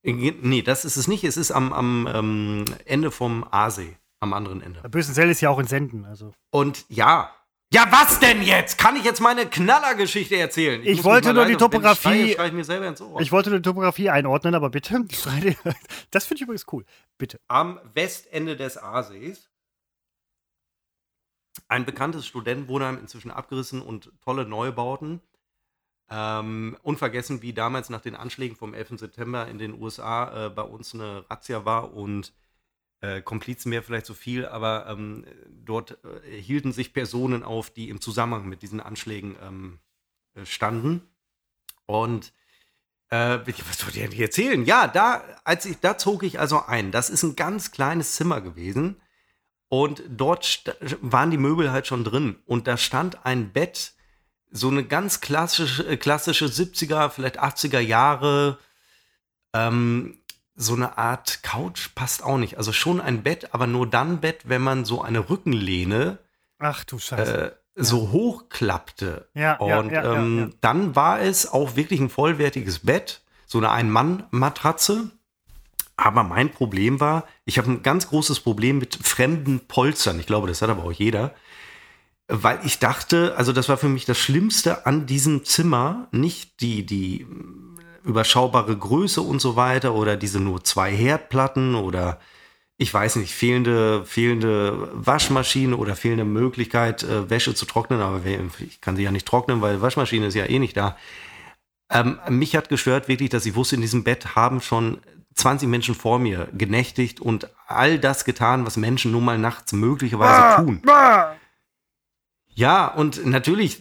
Nee, 0.02 0.62
das 0.62 0.84
ist 0.84 0.96
es 0.96 1.08
nicht. 1.08 1.24
Es 1.24 1.36
ist 1.36 1.50
am, 1.50 1.72
am 1.72 2.08
ähm, 2.12 2.64
Ende 2.84 3.10
vom 3.10 3.44
Aasee, 3.50 3.96
am 4.20 4.32
anderen 4.34 4.62
Ende. 4.62 4.80
Bösensell 4.88 5.30
ist 5.30 5.40
ja 5.40 5.50
auch 5.50 5.58
in 5.58 5.66
Senden. 5.66 6.04
Also. 6.04 6.32
Und 6.50 6.84
ja. 6.88 7.30
Ja, 7.76 7.86
was 7.92 8.18
denn 8.20 8.40
jetzt? 8.40 8.78
Kann 8.78 8.96
ich 8.96 9.04
jetzt 9.04 9.20
meine 9.20 9.44
Knallergeschichte 9.44 10.34
erzählen? 10.34 10.80
Ich 10.82 10.96
muss 10.96 11.04
wollte 11.04 11.34
nur 11.34 11.44
die 11.44 11.50
wenn 11.50 11.56
ich 11.56 11.62
Topografie- 11.62 12.34
Schreie, 12.34 12.54
ich. 12.54 13.20
Ich 13.20 13.32
wollte 13.32 13.50
die 13.50 13.60
Topografie 13.60 14.08
einordnen, 14.08 14.54
aber 14.54 14.70
bitte. 14.70 15.04
Das 16.10 16.24
finde 16.24 16.36
ich 16.36 16.40
übrigens 16.40 16.64
cool. 16.72 16.86
Bitte. 17.18 17.38
am 17.48 17.78
Westende 17.92 18.56
des 18.56 18.78
Aasees. 18.78 19.50
Ein 21.68 21.84
bekanntes 21.84 22.26
Studentenwohnheim, 22.26 22.96
inzwischen 22.98 23.30
abgerissen 23.30 23.82
und 23.82 24.10
tolle 24.24 24.46
Neubauten. 24.46 25.20
Ähm, 26.08 26.78
unvergessen, 26.82 27.42
wie 27.42 27.52
damals 27.52 27.90
nach 27.90 28.00
den 28.00 28.16
Anschlägen 28.16 28.56
vom 28.56 28.72
11. 28.72 29.00
September 29.00 29.48
in 29.48 29.58
den 29.58 29.78
USA 29.78 30.46
äh, 30.46 30.48
bei 30.48 30.62
uns 30.62 30.94
eine 30.94 31.26
Razzia 31.28 31.66
war 31.66 31.92
und 31.92 32.32
äh, 33.00 33.20
Komplizen 33.22 33.70
wäre 33.72 33.82
vielleicht 33.82 34.06
zu 34.06 34.14
viel, 34.14 34.46
aber 34.46 34.86
ähm, 34.88 35.24
dort 35.48 35.98
äh, 36.04 36.40
hielten 36.40 36.72
sich 36.72 36.92
Personen 36.92 37.42
auf, 37.42 37.70
die 37.70 37.88
im 37.88 38.00
Zusammenhang 38.00 38.48
mit 38.48 38.62
diesen 38.62 38.80
Anschlägen 38.80 39.36
ähm, 39.42 39.78
äh, 40.34 40.44
standen. 40.46 41.02
Und 41.86 42.32
Äh, 43.08 43.38
was 43.46 43.84
wollte 43.84 44.00
ich 44.00 44.10
denn 44.10 44.20
erzählen? 44.20 44.64
Ja, 44.64 44.88
da, 44.88 45.22
als 45.44 45.64
ich, 45.64 45.78
da 45.78 45.96
zog 45.96 46.24
ich 46.24 46.40
also 46.40 46.64
ein. 46.66 46.90
Das 46.90 47.08
ist 47.08 47.22
ein 47.22 47.36
ganz 47.36 47.70
kleines 47.70 48.16
Zimmer 48.16 48.40
gewesen. 48.40 49.00
Und 49.68 50.02
dort 50.08 50.76
waren 51.00 51.30
die 51.30 51.38
Möbel 51.38 51.70
halt 51.70 51.86
schon 51.86 52.02
drin. 52.02 52.36
Und 52.46 52.66
da 52.66 52.76
stand 52.76 53.24
ein 53.24 53.52
Bett, 53.52 53.94
so 54.50 54.68
eine 54.68 54.82
ganz 54.84 55.20
klassische, 55.20 55.86
äh, 55.86 55.96
klassische 55.96 56.46
70er, 56.46 57.08
vielleicht 57.10 57.38
80er 57.40 57.78
Jahre, 57.78 58.58
ähm, 59.54 60.18
so 60.56 60.74
eine 60.74 60.98
Art 60.98 61.42
Couch 61.42 61.94
passt 61.94 62.24
auch 62.24 62.38
nicht. 62.38 62.56
Also 62.58 62.72
schon 62.72 63.00
ein 63.00 63.22
Bett, 63.22 63.52
aber 63.52 63.66
nur 63.66 63.86
dann 63.86 64.20
Bett, 64.20 64.40
wenn 64.44 64.62
man 64.62 64.84
so 64.84 65.02
eine 65.02 65.28
Rückenlehne 65.28 66.18
Ach 66.58 66.84
du 66.84 66.98
Scheiße. 66.98 67.46
äh, 67.46 67.52
so 67.74 68.10
hochklappte. 68.10 69.28
Ja, 69.34 69.58
ja, 69.60 69.78
und 69.78 69.90
ja, 69.90 70.02
ja, 70.02 70.14
ähm, 70.14 70.38
ja. 70.38 70.48
dann 70.62 70.96
war 70.96 71.20
es 71.20 71.52
auch 71.52 71.76
wirklich 71.76 72.00
ein 72.00 72.08
vollwertiges 72.08 72.80
Bett, 72.80 73.22
so 73.46 73.58
eine 73.58 73.70
Ein-Mann-Matratze. 73.70 75.10
Aber 75.98 76.24
mein 76.24 76.50
Problem 76.50 77.00
war, 77.00 77.24
ich 77.44 77.58
habe 77.58 77.70
ein 77.70 77.82
ganz 77.82 78.08
großes 78.08 78.40
Problem 78.40 78.78
mit 78.78 78.96
fremden 78.96 79.60
Polstern. 79.60 80.20
Ich 80.20 80.26
glaube, 80.26 80.48
das 80.48 80.60
hat 80.60 80.70
aber 80.70 80.84
auch 80.84 80.92
jeder. 80.92 81.34
Weil 82.28 82.58
ich 82.64 82.78
dachte, 82.78 83.34
also 83.36 83.52
das 83.52 83.68
war 83.68 83.76
für 83.76 83.88
mich 83.88 84.04
das 84.04 84.18
Schlimmste 84.18 84.84
an 84.84 85.06
diesem 85.06 85.44
Zimmer, 85.44 86.08
nicht 86.10 86.60
die, 86.60 86.84
die 86.84 87.26
überschaubare 88.06 88.76
Größe 88.76 89.20
und 89.20 89.40
so 89.40 89.56
weiter 89.56 89.94
oder 89.94 90.16
diese 90.16 90.40
nur 90.40 90.64
zwei 90.64 90.92
Herdplatten 90.94 91.74
oder 91.74 92.20
ich 92.78 92.92
weiß 92.92 93.16
nicht, 93.16 93.34
fehlende, 93.34 94.04
fehlende 94.04 94.90
Waschmaschine 94.92 95.76
oder 95.76 95.96
fehlende 95.96 96.24
Möglichkeit, 96.24 97.02
äh, 97.02 97.30
Wäsche 97.30 97.54
zu 97.54 97.64
trocknen, 97.64 98.00
aber 98.00 98.20
ich 98.60 98.80
kann 98.80 98.96
sie 98.96 99.02
ja 99.02 99.10
nicht 99.10 99.26
trocknen, 99.26 99.62
weil 99.62 99.80
Waschmaschine 99.80 100.26
ist 100.26 100.34
ja 100.34 100.44
eh 100.44 100.58
nicht 100.58 100.76
da. 100.76 100.96
Ähm, 101.90 102.18
mich 102.28 102.54
hat 102.54 102.68
gestört 102.68 103.08
wirklich, 103.08 103.30
dass 103.30 103.46
ich 103.46 103.54
wusste, 103.54 103.76
in 103.76 103.80
diesem 103.80 104.04
Bett 104.04 104.36
haben 104.36 104.60
schon 104.60 104.98
20 105.34 105.68
Menschen 105.68 105.94
vor 105.94 106.18
mir 106.18 106.48
genächtigt 106.52 107.20
und 107.20 107.48
all 107.66 107.98
das 107.98 108.24
getan, 108.24 108.66
was 108.66 108.76
Menschen 108.76 109.12
nun 109.12 109.24
mal 109.24 109.38
nachts 109.38 109.72
möglicherweise 109.72 110.62
tun. 110.62 110.82
Ja, 112.54 112.86
und 112.88 113.24
natürlich, 113.26 113.80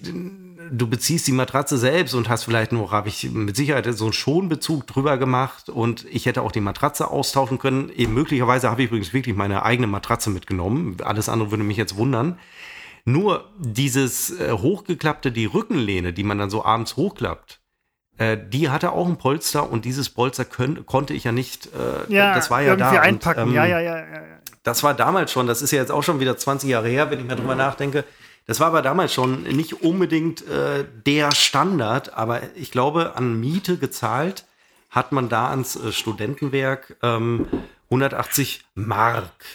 du 0.71 0.87
beziehst 0.87 1.27
die 1.27 1.31
Matratze 1.31 1.77
selbst 1.77 2.13
und 2.13 2.29
hast 2.29 2.43
vielleicht 2.43 2.71
nur, 2.71 2.91
habe 2.91 3.09
ich 3.09 3.29
mit 3.31 3.55
Sicherheit 3.55 3.87
so 3.97 4.05
einen 4.05 4.13
Schonbezug 4.13 4.87
drüber 4.87 5.17
gemacht 5.17 5.69
und 5.69 6.05
ich 6.09 6.25
hätte 6.25 6.41
auch 6.41 6.51
die 6.51 6.61
Matratze 6.61 7.09
austauschen 7.09 7.57
können. 7.59 7.89
Eben 7.89 8.13
möglicherweise 8.13 8.69
habe 8.69 8.83
ich 8.83 8.89
übrigens 8.89 9.13
wirklich 9.13 9.35
meine 9.35 9.63
eigene 9.63 9.87
Matratze 9.87 10.29
mitgenommen. 10.29 10.97
Alles 11.03 11.29
andere 11.29 11.51
würde 11.51 11.63
mich 11.63 11.77
jetzt 11.77 11.97
wundern. 11.97 12.39
Nur 13.05 13.49
dieses 13.59 14.39
äh, 14.39 14.51
hochgeklappte, 14.51 15.31
die 15.31 15.45
Rückenlehne, 15.45 16.11
die 16.11 16.23
man 16.23 16.39
dann 16.39 16.49
so 16.49 16.65
abends 16.65 16.95
hochklappt, 16.97 17.59
äh, 18.17 18.37
die 18.49 18.69
hatte 18.69 18.93
auch 18.93 19.07
ein 19.07 19.17
Polster 19.17 19.69
und 19.69 19.85
dieses 19.85 20.09
Polster 20.09 20.45
könnt, 20.45 20.85
konnte 20.85 21.13
ich 21.13 21.25
ja 21.25 21.31
nicht, 21.31 21.67
äh, 21.67 22.11
Ja, 22.11 22.33
das 22.33 22.49
war 22.49 22.61
ja 22.61 22.73
irgendwie 22.73 22.95
da. 22.95 23.01
einpacken. 23.01 23.43
Und, 23.43 23.49
ähm, 23.49 23.55
ja, 23.55 23.65
ja, 23.65 23.79
ja, 23.79 23.97
ja. 23.97 24.05
ja. 24.05 24.21
das 24.63 24.83
war 24.83 24.93
damals 24.93 25.31
schon, 25.31 25.47
das 25.47 25.61
ist 25.61 25.71
ja 25.71 25.79
jetzt 25.79 25.91
auch 25.91 26.01
schon 26.03 26.19
wieder 26.19 26.35
20 26.35 26.69
Jahre 26.69 26.87
her, 26.87 27.11
wenn 27.11 27.19
ich 27.19 27.25
mal 27.25 27.35
drüber 27.35 27.55
nachdenke. 27.55 28.05
Das 28.47 28.59
war 28.59 28.67
aber 28.67 28.81
damals 28.81 29.13
schon 29.13 29.43
nicht 29.43 29.81
unbedingt 29.81 30.47
äh, 30.47 30.85
der 31.05 31.31
Standard, 31.33 32.13
aber 32.13 32.41
ich 32.55 32.71
glaube, 32.71 33.15
an 33.15 33.39
Miete 33.39 33.77
gezahlt 33.77 34.45
hat 34.89 35.11
man 35.11 35.29
da 35.29 35.49
ans 35.49 35.75
äh, 35.75 35.91
Studentenwerk 35.91 36.95
ähm, 37.01 37.47
180 37.89 38.63
Mark. 38.75 39.45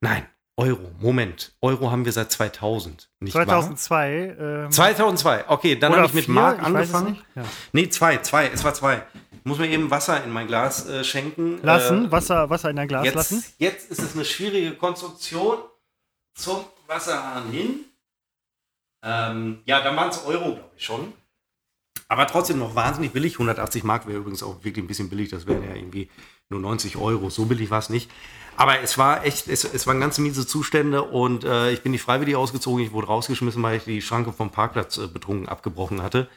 Nein, 0.00 0.26
Euro. 0.56 0.90
Moment. 1.00 1.52
Euro 1.60 1.90
haben 1.90 2.04
wir 2.04 2.12
seit 2.12 2.32
2000. 2.32 3.08
Nicht 3.20 3.32
2002. 3.32 4.36
Ähm, 4.38 4.62
Wahr? 4.64 4.70
2002. 4.70 5.44
Okay, 5.48 5.76
dann 5.76 5.94
habe 5.94 6.06
ich 6.06 6.14
mit 6.14 6.28
Mark 6.28 6.62
angefangen. 6.62 7.18
Ja. 7.34 7.42
Nee, 7.72 7.88
zwei, 7.90 8.18
zwei. 8.18 8.48
Es 8.48 8.64
war 8.64 8.74
zwei. 8.74 9.02
Muss 9.44 9.58
mir 9.58 9.68
eben 9.68 9.90
Wasser 9.90 10.24
in 10.24 10.32
mein 10.32 10.46
Glas 10.48 10.88
äh, 10.88 11.04
schenken. 11.04 11.60
Lassen, 11.62 12.06
Äh, 12.06 12.10
Wasser, 12.12 12.50
Wasser 12.50 12.70
in 12.70 12.76
dein 12.76 12.88
Glas 12.88 13.04
jetzt, 13.04 13.14
lassen. 13.14 13.44
Jetzt 13.58 13.90
ist 13.90 14.02
es 14.02 14.14
eine 14.14 14.24
schwierige 14.24 14.72
Konstruktion 14.72 15.58
zum 16.34 16.64
Wasserhahn 16.86 17.50
hin. 17.50 17.84
Ähm, 19.02 19.62
ja, 19.66 19.82
dann 19.82 19.96
waren 19.96 20.08
es 20.08 20.24
Euro, 20.24 20.54
glaube 20.54 20.70
ich 20.76 20.84
schon. 20.84 21.12
Aber 22.08 22.26
trotzdem 22.26 22.58
noch 22.58 22.74
wahnsinnig 22.74 23.12
billig. 23.12 23.34
180 23.34 23.82
Mark 23.82 24.06
wäre 24.06 24.18
übrigens 24.18 24.42
auch 24.42 24.64
wirklich 24.64 24.84
ein 24.84 24.86
bisschen 24.86 25.10
billig. 25.10 25.30
Das 25.30 25.46
wären 25.46 25.64
ja 25.64 25.74
irgendwie 25.74 26.08
nur 26.48 26.60
90 26.60 26.96
Euro. 26.96 27.30
So 27.30 27.46
billig 27.46 27.70
war 27.70 27.80
es 27.80 27.90
nicht. 27.90 28.10
Aber 28.56 28.80
es 28.80 28.96
war 28.96 29.24
echt, 29.24 29.48
es, 29.48 29.64
es 29.64 29.86
waren 29.86 30.00
ganz 30.00 30.18
miese 30.18 30.46
Zustände 30.46 31.02
und 31.02 31.44
äh, 31.44 31.72
ich 31.72 31.82
bin 31.82 31.92
nicht 31.92 32.02
freiwillig 32.02 32.36
ausgezogen. 32.36 32.84
Ich 32.84 32.92
wurde 32.92 33.08
rausgeschmissen, 33.08 33.62
weil 33.62 33.76
ich 33.76 33.84
die 33.84 34.02
Schranke 34.02 34.32
vom 34.32 34.50
Parkplatz 34.50 34.98
äh, 34.98 35.08
betrunken 35.08 35.48
abgebrochen 35.48 36.02
hatte. 36.02 36.28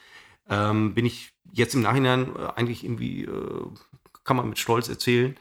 Ähm, 0.50 0.96
bin 0.96 1.06
ich 1.06 1.34
jetzt 1.52 1.76
im 1.76 1.82
Nachhinein 1.82 2.36
äh, 2.36 2.48
eigentlich 2.56 2.84
irgendwie, 2.84 3.26
äh, 3.26 3.66
kann 4.24 4.38
man 4.38 4.50
mit 4.50 4.60
Stolz 4.60 4.90
erzählen, 4.90 5.38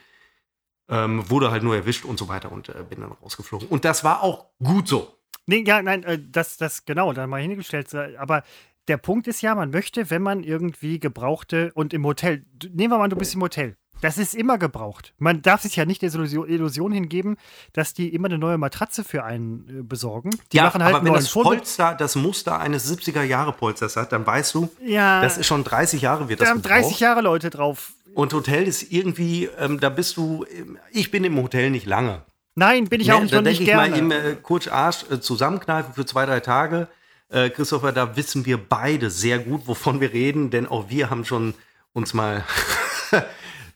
ähm, 0.88 1.28
wurde 1.30 1.50
halt 1.50 1.62
nur 1.62 1.76
erwischt 1.76 2.04
und 2.04 2.18
so 2.18 2.28
weiter 2.28 2.50
und 2.52 2.68
äh, 2.68 2.84
bin 2.88 3.00
dann 3.00 3.12
rausgeflogen. 3.12 3.68
Und 3.68 3.84
das 3.84 4.04
war 4.04 4.22
auch 4.22 4.46
gut 4.62 4.88
so. 4.88 5.14
Nee, 5.46 5.64
ja, 5.66 5.82
nein, 5.82 6.02
äh, 6.04 6.18
das, 6.30 6.56
das, 6.58 6.84
genau, 6.84 7.12
da 7.12 7.26
mal 7.26 7.40
hingestellt. 7.40 7.92
äh, 7.94 8.16
Aber 8.16 8.42
der 8.88 8.96
Punkt 8.96 9.28
ist 9.28 9.42
ja, 9.42 9.54
man 9.54 9.70
möchte, 9.70 10.10
wenn 10.10 10.22
man 10.22 10.42
irgendwie 10.42 10.98
gebrauchte 10.98 11.70
und 11.74 11.92
im 11.94 12.04
Hotel, 12.04 12.44
nehmen 12.72 12.92
wir 12.92 12.98
mal, 12.98 13.08
du 13.08 13.16
bist 13.16 13.34
im 13.34 13.42
Hotel. 13.42 13.76
Das 14.00 14.16
ist 14.16 14.34
immer 14.36 14.58
gebraucht. 14.58 15.12
Man 15.18 15.42
darf 15.42 15.62
sich 15.62 15.74
ja 15.74 15.84
nicht 15.84 16.02
der 16.02 16.14
Illusion, 16.14 16.92
hingeben, 16.92 17.36
dass 17.72 17.94
die 17.94 18.14
immer 18.14 18.26
eine 18.28 18.38
neue 18.38 18.56
Matratze 18.56 19.02
für 19.02 19.24
einen 19.24 19.80
äh, 19.80 19.82
besorgen. 19.82 20.30
Die 20.52 20.58
machen 20.60 20.84
halt 20.84 20.94
aber 20.94 21.04
wenn 21.04 21.14
das 21.14 21.32
Polster 21.32 21.94
das 21.94 22.14
Muster 22.14 22.60
eines 22.60 22.88
70er-Jahre-Polsters 22.92 23.96
hat, 23.96 24.12
dann 24.12 24.24
weißt 24.24 24.54
du, 24.54 24.68
Ja, 24.86 25.20
das 25.20 25.36
ist 25.36 25.46
schon 25.46 25.64
30 25.64 26.00
Jahre 26.00 26.28
wird 26.28 26.40
da 26.40 26.44
das 26.44 26.50
haben 26.54 26.62
30 26.62 26.82
gebraucht. 26.84 27.00
Jahre 27.00 27.20
Leute 27.22 27.50
drauf. 27.50 27.92
Und 28.14 28.32
Hotel 28.32 28.68
ist 28.68 28.92
irgendwie, 28.92 29.48
ähm, 29.58 29.80
da 29.80 29.88
bist 29.90 30.16
du, 30.16 30.44
ähm, 30.56 30.78
ich 30.92 31.10
bin 31.10 31.24
im 31.24 31.36
Hotel 31.42 31.70
nicht 31.70 31.86
lange. 31.86 32.22
Nein, 32.54 32.84
bin 32.88 33.00
ich 33.00 33.08
Ne, 33.08 33.14
auch 33.16 33.20
nicht, 33.22 33.32
da 33.34 33.38
und 33.38 33.44
nicht 33.44 33.58
denke 33.60 33.70
ich 33.72 33.76
mal, 33.76 33.90
gerne. 33.92 34.16
im 34.16 34.32
äh, 34.32 34.36
Kurz 34.40 34.66
Arsch 34.68 35.04
äh, 35.10 35.20
zusammenkneifen 35.20 35.92
für 35.94 36.06
zwei, 36.06 36.24
drei 36.26 36.40
Tage. 36.40 36.88
Äh, 37.30 37.50
Christopher, 37.50 37.92
da 37.92 38.16
wissen 38.16 38.46
wir 38.46 38.56
beide 38.56 39.10
sehr 39.10 39.38
gut, 39.38 39.66
wovon 39.66 40.00
wir 40.00 40.12
reden, 40.12 40.50
denn 40.50 40.66
auch 40.66 40.88
wir 40.88 41.10
haben 41.10 41.24
schon 41.24 41.54
uns 41.92 42.14
mal 42.14 42.44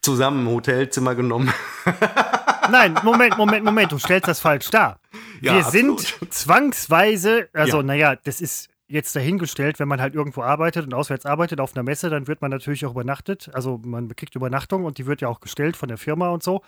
zusammen 0.03 0.47
ein 0.47 0.51
Hotelzimmer 0.55 1.15
genommen. 1.15 1.53
Nein, 2.71 2.95
Moment, 3.03 3.37
Moment, 3.37 3.65
Moment, 3.65 3.93
du 3.93 3.99
stellst 3.99 4.29
das 4.29 4.41
falsch 4.41 4.71
dar. 4.71 4.99
Ja, 5.41 5.55
Wir 5.57 5.67
absolut. 5.67 6.01
sind 6.01 6.33
zwangsweise, 6.35 7.49
also 7.53 7.79
Ja. 7.79 7.83
naja, 7.83 8.17
das 8.17 8.41
ist 8.41 8.69
jetzt 8.89 9.17
dahingestellt, 9.17 9.79
wenn 9.81 9.89
man 9.89 10.01
halt 10.01 10.15
irgendwo 10.15 10.43
arbeitet 10.43 10.85
und 10.87 10.95
auswärts 10.95 11.25
arbeitet 11.27 11.61
auf 11.61 11.75
einer 11.75 11.83
Messe, 11.83 12.11
dann 12.11 12.29
wird 12.29 12.43
man 12.43 12.51
natürlich 12.51 12.85
auch 12.87 12.91
übernachtet. 12.93 13.51
Also 13.55 13.81
man 13.85 14.15
kriegt 14.15 14.35
Übernachtung 14.35 14.85
und 14.85 14.99
die 14.99 15.07
wird 15.07 15.23
ja 15.23 15.29
auch 15.29 15.41
gestellt 15.41 15.77
von 15.77 15.89
der 15.89 15.99
Firma 15.99 16.29
und 16.29 16.43
so. 16.43 16.63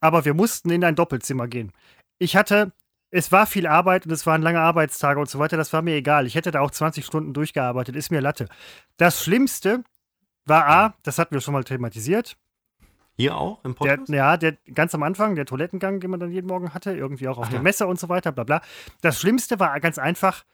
Aber 0.00 0.24
wir 0.24 0.34
mussten 0.34 0.70
in 0.70 0.84
ein 0.84 0.94
Doppelzimmer 0.94 1.48
gehen. 1.48 1.72
Ich 2.18 2.36
hatte, 2.36 2.70
es 3.10 3.32
war 3.32 3.46
viel 3.46 3.66
Arbeit 3.66 4.06
und 4.06 4.12
es 4.12 4.26
waren 4.26 4.42
lange 4.42 4.60
Arbeitstage 4.60 5.18
und 5.20 5.28
so 5.28 5.38
weiter, 5.38 5.56
das 5.56 5.72
war 5.72 5.82
mir 5.82 5.94
egal. 5.94 6.26
Ich 6.26 6.34
hätte 6.34 6.50
da 6.50 6.60
auch 6.60 6.70
20 6.70 7.04
Stunden 7.04 7.32
durchgearbeitet, 7.32 7.96
ist 7.96 8.10
mir 8.10 8.20
Latte. 8.20 8.48
Das 8.96 9.22
Schlimmste 9.22 9.82
war 10.46 10.66
A, 10.68 10.94
das 11.02 11.18
hatten 11.18 11.34
wir 11.34 11.40
schon 11.40 11.52
mal 11.54 11.64
thematisiert, 11.64 12.36
Hier 13.16 13.36
auch 13.36 13.62
im 13.64 13.72
der, 13.72 13.96
Podcast? 13.96 14.08
ja, 14.08 14.36
der 14.36 14.56
ganz 14.74 14.94
am 14.94 15.02
Anfang, 15.02 15.34
der 15.34 15.46
Toilettengang, 15.46 16.00
den 16.00 16.10
man 16.10 16.20
dann 16.20 16.30
jeden 16.32 16.46
Morgen 16.46 16.72
hatte, 16.74 16.92
irgendwie 16.92 17.28
auch 17.28 17.38
auf 17.38 17.46
Ach 17.46 17.50
der. 17.50 17.60
Messe 17.62 17.86
und 17.86 17.98
so 18.00 18.08
weiter, 18.08 18.32
bla 18.32 18.44
bla. 18.44 18.62
Das 19.02 19.20
Schlimmste 19.20 19.58
war 19.60 19.78
ganz 19.80 19.98
einfach, 19.98 20.44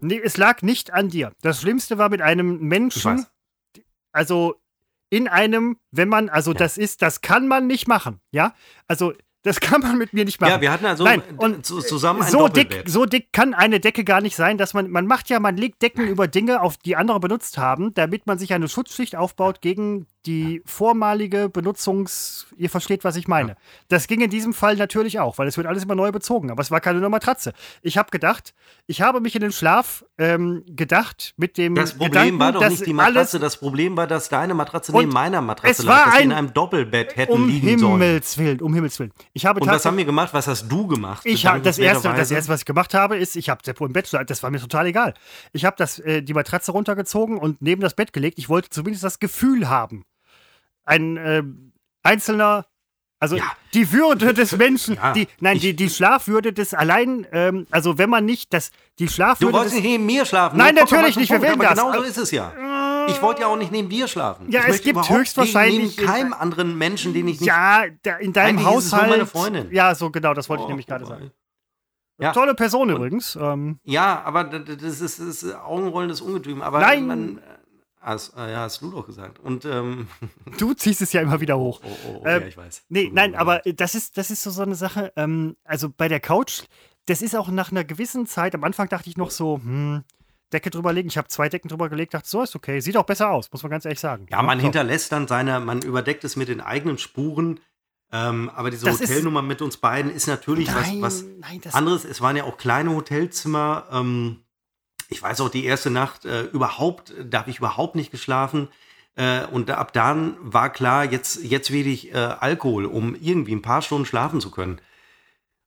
nee, 0.00 0.20
es 0.22 0.36
lag 0.36 0.62
nicht 0.62 0.92
an 0.92 1.08
dir. 1.10 1.32
Das 1.42 1.60
Schlimmste 1.60 1.96
war 1.98 2.08
mit 2.08 2.20
einem 2.22 2.58
Menschen, 2.60 3.26
also 4.12 4.56
in 5.10 5.28
einem, 5.28 5.76
wenn 5.92 6.08
man, 6.08 6.28
also 6.28 6.50
Ja. 6.52 6.58
das 6.58 6.76
ist, 6.78 7.02
das 7.02 7.20
kann 7.20 7.46
man 7.46 7.66
nicht 7.66 7.86
machen, 7.86 8.20
ja? 8.32 8.54
Also 8.88 9.12
das 9.44 9.60
kann 9.60 9.82
man 9.82 9.98
mit 9.98 10.14
mir 10.14 10.24
nicht 10.24 10.40
machen. 10.40 10.52
Ja, 10.52 10.60
wir 10.60 10.72
hatten 10.72 10.86
also 10.86 11.04
Nein, 11.04 11.22
und 11.36 11.66
zu, 11.66 11.80
zusammen 11.80 12.22
ein 12.22 12.30
so 12.30 12.48
dick, 12.48 12.84
so 12.86 13.04
dick 13.04 13.30
kann 13.32 13.52
eine 13.52 13.78
Decke 13.78 14.02
gar 14.02 14.22
nicht 14.22 14.36
sein, 14.36 14.56
dass 14.56 14.72
man, 14.72 14.90
man 14.90 15.06
macht 15.06 15.28
ja, 15.28 15.38
man 15.38 15.56
legt 15.58 15.82
Decken 15.82 16.08
über 16.08 16.26
Dinge, 16.26 16.62
auf 16.62 16.78
die 16.78 16.96
andere 16.96 17.20
benutzt 17.20 17.58
haben, 17.58 17.92
damit 17.92 18.26
man 18.26 18.38
sich 18.38 18.54
eine 18.54 18.68
Schutzschicht 18.68 19.16
aufbaut 19.16 19.60
gegen 19.60 20.06
die 20.26 20.62
vormalige 20.64 21.48
Benutzungs, 21.48 22.46
ihr 22.56 22.70
versteht, 22.70 23.04
was 23.04 23.16
ich 23.16 23.28
meine. 23.28 23.56
Das 23.88 24.06
ging 24.06 24.20
in 24.20 24.30
diesem 24.30 24.54
Fall 24.54 24.76
natürlich 24.76 25.20
auch, 25.20 25.38
weil 25.38 25.48
es 25.48 25.56
wird 25.56 25.66
alles 25.66 25.84
immer 25.84 25.94
neu 25.94 26.12
bezogen, 26.12 26.50
aber 26.50 26.62
es 26.62 26.70
war 26.70 26.80
keine 26.80 27.00
neue 27.00 27.10
Matratze. 27.10 27.52
Ich 27.82 27.98
habe 27.98 28.10
gedacht, 28.10 28.54
ich 28.86 29.02
habe 29.02 29.20
mich 29.20 29.34
in 29.34 29.42
den 29.42 29.52
Schlaf 29.52 30.04
ähm, 30.18 30.64
gedacht 30.68 31.34
mit 31.36 31.58
dem 31.58 31.74
Das 31.74 31.92
Problem 31.92 32.10
Gedanken, 32.12 32.38
war 32.38 32.52
doch 32.52 32.60
dass 32.60 32.70
nicht 32.70 32.86
die 32.86 32.92
Matratze, 32.92 33.38
das 33.38 33.56
Problem 33.58 33.96
war, 33.96 34.06
dass 34.06 34.28
deine 34.28 34.54
Matratze 34.54 34.92
neben 34.92 35.12
meiner 35.12 35.40
Matratze 35.40 35.82
es 35.82 35.86
war 35.86 35.96
lag, 35.96 36.04
dass 36.06 36.14
wir 36.14 36.20
ein- 36.20 36.30
in 36.30 36.32
einem 36.32 36.54
Doppelbett 36.54 37.16
hätten 37.16 37.32
um 37.32 37.48
liegen 37.48 37.78
sollen. 37.78 38.00
Himmels 38.00 38.38
Willen, 38.38 38.60
um 38.60 38.74
Himmels 38.74 38.98
Willen. 38.98 39.12
Ich 39.32 39.44
habe 39.46 39.60
Und 39.60 39.66
was 39.68 39.84
haben 39.84 39.96
wir 39.96 40.04
gemacht? 40.04 40.32
Was 40.32 40.46
hast 40.46 40.68
du 40.68 40.86
gemacht? 40.86 41.22
Ich 41.24 41.46
habe 41.46 41.60
das 41.60 41.78
erste, 41.78 42.08
das 42.14 42.30
erste, 42.30 42.52
was 42.52 42.60
ich 42.60 42.66
gemacht 42.66 42.94
habe, 42.94 43.16
ist, 43.16 43.36
ich 43.36 43.48
habe 43.50 43.60
Seppo 43.64 43.84
im 43.86 43.92
Bett, 43.92 44.10
das 44.26 44.42
war 44.42 44.50
mir 44.50 44.60
total 44.60 44.86
egal. 44.86 45.14
Ich 45.52 45.64
habe 45.64 45.76
das, 45.78 45.98
äh, 45.98 46.22
die 46.22 46.34
Matratze 46.34 46.72
runtergezogen 46.72 47.38
und 47.38 47.60
neben 47.60 47.80
das 47.82 47.94
Bett 47.94 48.12
gelegt. 48.12 48.38
Ich 48.38 48.48
wollte 48.48 48.70
zumindest 48.70 49.04
das 49.04 49.18
Gefühl 49.18 49.68
haben, 49.68 50.04
ein 50.84 51.16
äh, 51.16 51.42
einzelner, 52.02 52.66
also 53.20 53.36
Ja. 53.36 53.44
die 53.72 53.90
Würde 53.92 54.34
des 54.34 54.56
Menschen, 54.56 54.96
Ja. 54.96 55.12
die, 55.12 55.26
nein, 55.40 55.56
Ich- 55.56 55.62
die, 55.62 55.76
die 55.76 55.88
Schlafwürde 55.90 56.52
des 56.52 56.74
allein, 56.74 57.26
ähm, 57.32 57.66
also 57.70 57.96
wenn 57.98 58.10
man 58.10 58.24
nicht 58.24 58.52
das, 58.52 58.70
die 58.98 59.06
Du 59.06 59.12
Schlafwürde 59.12 59.52
wolltest 59.54 59.76
des, 59.76 59.82
nicht 59.82 59.90
neben 59.92 60.06
mir 60.06 60.24
schlafen. 60.26 60.56
Nein, 60.58 60.74
natürlich 60.74 61.16
nicht, 61.16 61.30
wir 61.30 61.40
wählen 61.42 61.58
das. 61.58 61.70
Genau 61.78 61.92
so 61.92 62.02
ist 62.02 62.18
es 62.18 62.30
ja. 62.30 62.52
Ich 63.06 63.20
wollte 63.20 63.42
ja 63.42 63.48
auch 63.48 63.56
nicht 63.56 63.70
neben 63.70 63.88
dir 63.90 64.08
schlafen. 64.08 64.50
Ja, 64.50 64.62
ich 64.62 64.76
es 64.76 64.82
gibt 64.82 65.08
höchstwahrscheinlich- 65.08 65.96
Neben 65.98 66.08
keinem 66.08 66.32
anderen 66.32 66.76
Menschen, 66.78 67.12
den 67.12 67.28
ich 67.28 67.40
nicht. 67.40 67.46
Ja, 67.48 67.84
in 68.18 68.32
deinem 68.32 68.58
Eigentlich 68.58 68.76
ist 68.78 68.92
Haushalt. 68.92 69.10
meine 69.10 69.26
Freundin. 69.26 69.68
Ja, 69.72 69.94
so 69.94 70.10
genau, 70.10 70.32
das 70.34 70.48
wollte 70.48 70.62
ich 70.62 70.66
Oh, 70.66 70.68
nämlich 70.68 70.86
gerade 70.86 71.04
mal. 71.04 71.10
sagen. 71.10 71.30
Ja. 72.18 72.32
Tolle 72.32 72.54
Person 72.54 72.90
übrigens. 72.90 73.36
Ähm, 73.36 73.78
Ja, 73.84 74.22
aber 74.24 74.44
das 74.44 75.00
ist, 75.00 75.18
das 75.18 75.42
ist 75.42 75.54
augenrollendes 75.54 76.20
Ungetüm. 76.20 76.62
Aber 76.62 76.80
Nein. 76.80 77.06
Man, 77.06 77.38
äh, 77.38 77.40
hast, 78.04 78.36
äh, 78.36 78.52
ja, 78.52 78.60
hast 78.60 78.80
du 78.82 78.90
doch 78.90 79.06
gesagt. 79.06 79.38
Und, 79.40 79.64
ähm, 79.64 80.08
du 80.58 80.74
ziehst 80.74 81.02
es 81.02 81.12
ja 81.12 81.20
immer 81.22 81.40
wieder 81.40 81.58
hoch. 81.58 81.80
oh, 81.84 81.88
oh, 82.08 82.20
oh 82.20 82.26
Ähm, 82.26 82.42
ja, 82.42 82.46
ich 82.48 82.56
weiß. 82.56 82.84
Nee, 82.88 83.10
nein, 83.12 83.34
aber 83.34 83.60
das 83.64 83.94
ist, 83.94 84.16
das 84.18 84.30
ist 84.30 84.42
so, 84.42 84.50
so 84.50 84.62
eine 84.62 84.74
Sache. 84.74 85.12
Ähm, 85.16 85.56
also 85.64 85.88
bei 85.88 86.08
der 86.08 86.20
Couch, 86.20 86.62
das 87.06 87.22
ist 87.22 87.34
auch 87.36 87.48
nach 87.48 87.70
einer 87.70 87.84
gewissen 87.84 88.26
Zeit, 88.26 88.54
am 88.54 88.64
Anfang 88.64 88.88
dachte 88.88 89.08
ich 89.10 89.16
noch 89.16 89.30
so, 89.30 89.56
hm, 89.56 90.04
Decke 90.52 90.70
drüber 90.70 90.92
legen. 90.92 91.08
Ich 91.08 91.18
habe 91.18 91.28
zwei 91.28 91.48
Decken 91.48 91.68
drüber 91.68 91.88
gelegt, 91.88 92.14
dachte, 92.14 92.28
so 92.28 92.42
ist 92.42 92.54
okay. 92.54 92.78
Sieht 92.80 92.96
auch 92.96 93.04
besser 93.06 93.30
aus, 93.30 93.50
muss 93.50 93.62
man 93.62 93.70
ganz 93.70 93.84
ehrlich 93.86 93.98
sagen. 94.00 94.26
Ja, 94.30 94.40
man 94.42 94.58
so. 94.58 94.62
hinterlässt 94.64 95.10
dann 95.10 95.26
seine, 95.26 95.58
man 95.58 95.82
überdeckt 95.82 96.22
es 96.24 96.36
mit 96.36 96.48
den 96.48 96.60
eigenen 96.60 96.98
Spuren. 96.98 97.58
Ähm, 98.12 98.48
aber 98.54 98.70
diese 98.70 98.84
Das 98.86 99.00
ist- 99.00 99.10
Hotelnummer 99.10 99.42
mit 99.42 99.60
uns 99.62 99.78
beiden 99.78 100.12
ist 100.14 100.28
natürlich 100.28 100.68
Nein, 100.68 101.02
was, 101.02 101.24
was 101.24 101.30
nein, 101.40 101.60
das 101.60 101.74
anderes. 101.74 102.04
Es 102.04 102.20
waren 102.20 102.36
ja 102.36 102.44
auch 102.44 102.56
kleine 102.56 102.94
Hotelzimmer. 102.94 103.86
Ähm, 103.90 104.43
ich 105.14 105.22
weiß 105.22 105.40
auch, 105.40 105.48
die 105.48 105.64
erste 105.64 105.90
Nacht 105.90 106.24
äh, 106.24 106.42
überhaupt, 106.42 107.14
da 107.24 107.38
habe 107.38 107.50
ich 107.50 107.58
überhaupt 107.58 107.94
nicht 107.94 108.10
geschlafen. 108.10 108.68
Äh, 109.14 109.46
und 109.46 109.70
ab 109.70 109.92
dann 109.92 110.36
war 110.40 110.70
klar, 110.70 111.04
jetzt, 111.04 111.44
jetzt 111.44 111.70
will 111.70 111.86
ich 111.86 112.12
äh, 112.12 112.16
Alkohol, 112.16 112.84
um 112.84 113.14
irgendwie 113.14 113.54
ein 113.54 113.62
paar 113.62 113.80
Stunden 113.80 114.06
schlafen 114.06 114.40
zu 114.40 114.50
können. 114.50 114.80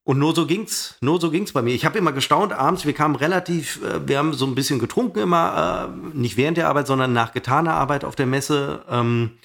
Und 0.04 0.20
nur 0.20 0.36
so 0.36 0.46
ging's, 0.46 0.98
nur 1.00 1.20
so 1.20 1.32
ging's 1.32 1.54
bei 1.54 1.62
mir. 1.62 1.74
Ich 1.74 1.86
habe 1.86 1.98
immer 1.98 2.12
gestaunt 2.12 2.52
abends, 2.52 2.86
wir 2.86 2.94
kamen 2.94 3.16
relativ, 3.16 3.82
äh, 3.84 4.06
wir 4.06 4.18
haben 4.18 4.34
so 4.34 4.46
ein 4.46 4.56
bisschen 4.56 4.80
getrunken 4.80 5.20
immer, 5.20 5.90
äh, 5.90 6.18
nicht 6.18 6.36
während 6.36 6.58
der 6.58 6.68
Arbeit, 6.68 6.88
sondern 6.88 7.14
nach 7.14 7.32
getaner 7.32 7.74
Arbeit 7.74 8.04
auf 8.04 8.16
der 8.16 8.26
Messe. 8.26 8.84
Ähm, 8.90 9.38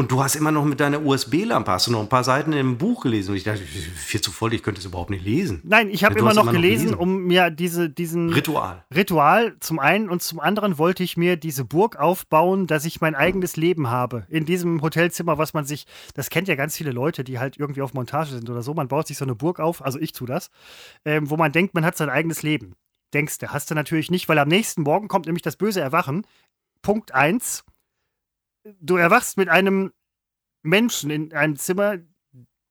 und 0.00 0.10
du 0.10 0.22
hast 0.22 0.34
immer 0.34 0.50
noch 0.50 0.64
mit 0.64 0.80
deiner 0.80 1.04
USB-Lampe, 1.04 1.70
hast 1.70 1.86
du 1.86 1.92
noch 1.92 2.00
ein 2.00 2.08
paar 2.08 2.24
Seiten 2.24 2.54
im 2.54 2.78
Buch 2.78 3.02
gelesen. 3.02 3.32
Und 3.32 3.36
ich 3.36 3.44
dachte, 3.44 3.60
viel 3.60 4.22
zu 4.22 4.32
voll, 4.32 4.54
ich 4.54 4.62
könnte 4.62 4.80
es 4.80 4.86
überhaupt 4.86 5.10
nicht 5.10 5.22
lesen. 5.22 5.60
Nein, 5.62 5.90
ich 5.90 6.04
habe 6.04 6.14
Ja, 6.14 6.20
immer 6.20 6.30
noch 6.32 6.40
immer 6.42 6.52
noch 6.52 6.52
gelesen, 6.54 6.84
gelesen. 6.86 6.98
um 6.98 7.24
mir 7.24 7.50
diese, 7.50 7.90
diesen 7.90 8.30
Ritual. 8.32 8.82
Ritual 8.94 9.56
zum 9.60 9.78
einen 9.78 10.08
und 10.08 10.22
zum 10.22 10.40
anderen 10.40 10.78
wollte 10.78 11.02
ich 11.02 11.18
mir 11.18 11.36
diese 11.36 11.66
Burg 11.66 11.96
aufbauen, 11.96 12.66
dass 12.66 12.86
ich 12.86 13.02
mein 13.02 13.14
eigenes 13.14 13.56
Leben 13.56 13.90
habe. 13.90 14.24
In 14.30 14.46
diesem 14.46 14.80
Hotelzimmer, 14.80 15.36
was 15.36 15.52
man 15.52 15.66
sich, 15.66 15.84
das 16.14 16.30
kennt 16.30 16.48
ja 16.48 16.54
ganz 16.54 16.74
viele 16.78 16.92
Leute, 16.92 17.22
die 17.22 17.38
halt 17.38 17.58
irgendwie 17.58 17.82
auf 17.82 17.92
Montage 17.92 18.30
sind 18.30 18.48
oder 18.48 18.62
so. 18.62 18.72
Man 18.72 18.88
baut 18.88 19.06
sich 19.06 19.18
so 19.18 19.26
eine 19.26 19.34
Burg 19.34 19.60
auf, 19.60 19.84
also 19.84 19.98
ich 19.98 20.12
tue 20.12 20.26
das, 20.26 20.48
ähm, 21.04 21.28
wo 21.28 21.36
man 21.36 21.52
denkt, 21.52 21.74
man 21.74 21.84
hat 21.84 21.98
sein 21.98 22.08
eigenes 22.08 22.42
Leben. 22.42 22.72
Denkst 23.12 23.36
du, 23.36 23.48
hast 23.48 23.70
du 23.70 23.74
natürlich 23.74 24.10
nicht, 24.10 24.30
weil 24.30 24.38
am 24.38 24.48
nächsten 24.48 24.80
Morgen 24.80 25.08
kommt 25.08 25.26
nämlich 25.26 25.42
das 25.42 25.56
böse 25.56 25.82
Erwachen. 25.82 26.26
Punkt 26.80 27.12
eins: 27.12 27.64
Du 28.80 28.96
erwachst 28.96 29.36
mit 29.36 29.48
einem 29.48 29.92
Menschen 30.62 31.10
in 31.10 31.32
einem 31.32 31.56
Zimmer, 31.56 31.96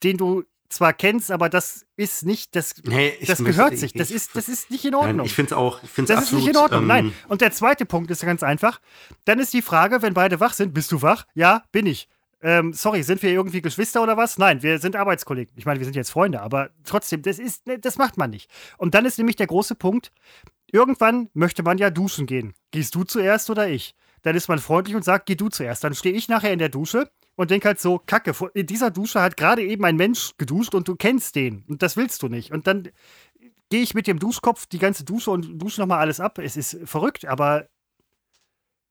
den 0.03 0.17
du 0.17 0.43
zwar 0.69 0.93
kennst, 0.93 1.31
aber 1.31 1.49
das 1.49 1.85
ist 1.95 2.23
nicht, 2.25 2.55
das, 2.55 2.75
Nee, 2.83 3.17
das 3.21 3.39
möchte- 3.39 3.43
gehört 3.55 3.73
ich- 3.73 3.79
sich. 3.79 3.93
Das 3.93 4.09
ich- 4.11 4.15
ist, 4.17 4.35
das 4.35 4.47
ist 4.47 4.69
nicht 4.69 4.85
in 4.85 4.93
Ordnung. 4.93 5.17
Nein, 5.17 5.25
ich 5.25 5.33
finde 5.33 5.47
es 5.49 5.57
auch, 5.57 5.81
ich 5.81 5.89
finde 5.89 6.13
Das 6.13 6.25
ist 6.25 6.33
nicht 6.33 6.47
in 6.47 6.57
Ordnung, 6.57 6.81
ähm, 6.81 6.87
nein. 6.87 7.13
Und 7.27 7.41
der 7.41 7.51
zweite 7.51 7.85
Punkt 7.87 8.11
ist 8.11 8.21
ganz 8.21 8.43
einfach. 8.43 8.79
Dann 9.25 9.39
ist 9.39 9.51
die 9.53 9.63
Frage, 9.63 10.03
wenn 10.03 10.13
beide 10.13 10.39
wach 10.39 10.53
sind, 10.53 10.73
bist 10.75 10.91
du 10.91 11.01
wach? 11.01 11.25
Ja, 11.33 11.63
bin 11.71 11.87
ich. 11.87 12.07
Ähm, 12.41 12.71
sorry, 12.71 13.01
sind 13.03 13.21
wir 13.23 13.31
irgendwie 13.31 13.61
Geschwister 13.61 14.01
oder 14.03 14.15
was? 14.15 14.37
Nein, 14.37 14.61
wir 14.61 14.77
sind 14.79 14.95
Arbeitskollegen. 14.95 15.53
Ich 15.57 15.65
meine, 15.65 15.79
wir 15.79 15.85
sind 15.85 15.95
jetzt 15.95 16.11
Freunde, 16.11 16.39
aber 16.41 16.69
trotzdem, 16.85 17.23
das 17.23 17.39
ist, 17.39 17.65
ne, 17.67 17.79
das 17.79 17.97
macht 17.97 18.17
man 18.17 18.29
nicht. 18.29 18.49
Und 18.77 18.93
dann 18.93 19.05
ist 19.05 19.17
nämlich 19.17 19.35
der 19.35 19.47
große 19.47 19.73
Punkt, 19.75 20.11
irgendwann 20.71 21.29
möchte 21.33 21.63
man 21.63 21.79
ja 21.79 21.89
duschen 21.89 22.27
gehen. 22.27 22.53
Gehst 22.71 22.93
du 22.95 23.03
zuerst 23.03 23.49
oder 23.49 23.67
ich? 23.67 23.95
Dann 24.23 24.35
ist 24.35 24.47
man 24.47 24.59
freundlich 24.59 24.95
und 24.95 25.03
sagt, 25.03 25.25
geh 25.25 25.35
du 25.35 25.49
zuerst. 25.49 25.83
Dann 25.83 25.95
stehe 25.95 26.15
ich 26.15 26.27
nachher 26.27 26.53
in 26.53 26.59
der 26.59 26.69
Dusche 26.69 27.09
und 27.35 27.51
denke 27.51 27.69
halt 27.69 27.79
so, 27.79 28.01
Kacke, 28.05 28.33
in 28.53 28.65
dieser 28.65 28.91
Dusche 28.91 29.21
hat 29.21 29.37
gerade 29.37 29.63
eben 29.63 29.85
ein 29.85 29.95
Mensch 29.95 30.31
geduscht 30.37 30.75
und 30.75 30.87
du 30.87 30.95
kennst 30.95 31.35
den. 31.35 31.63
Und 31.67 31.81
das 31.81 31.95
willst 31.97 32.21
du 32.23 32.27
nicht. 32.27 32.51
Und 32.51 32.67
dann 32.67 32.89
gehe 33.69 33.81
ich 33.81 33.93
mit 33.93 34.07
dem 34.07 34.19
Duschkopf 34.19 34.65
die 34.65 34.79
ganze 34.79 35.05
Dusche 35.05 35.31
und 35.31 35.61
dusche 35.61 35.79
nochmal 35.79 35.99
alles 35.99 36.19
ab. 36.19 36.39
Es 36.39 36.57
ist 36.57 36.79
verrückt, 36.85 37.25
aber 37.25 37.67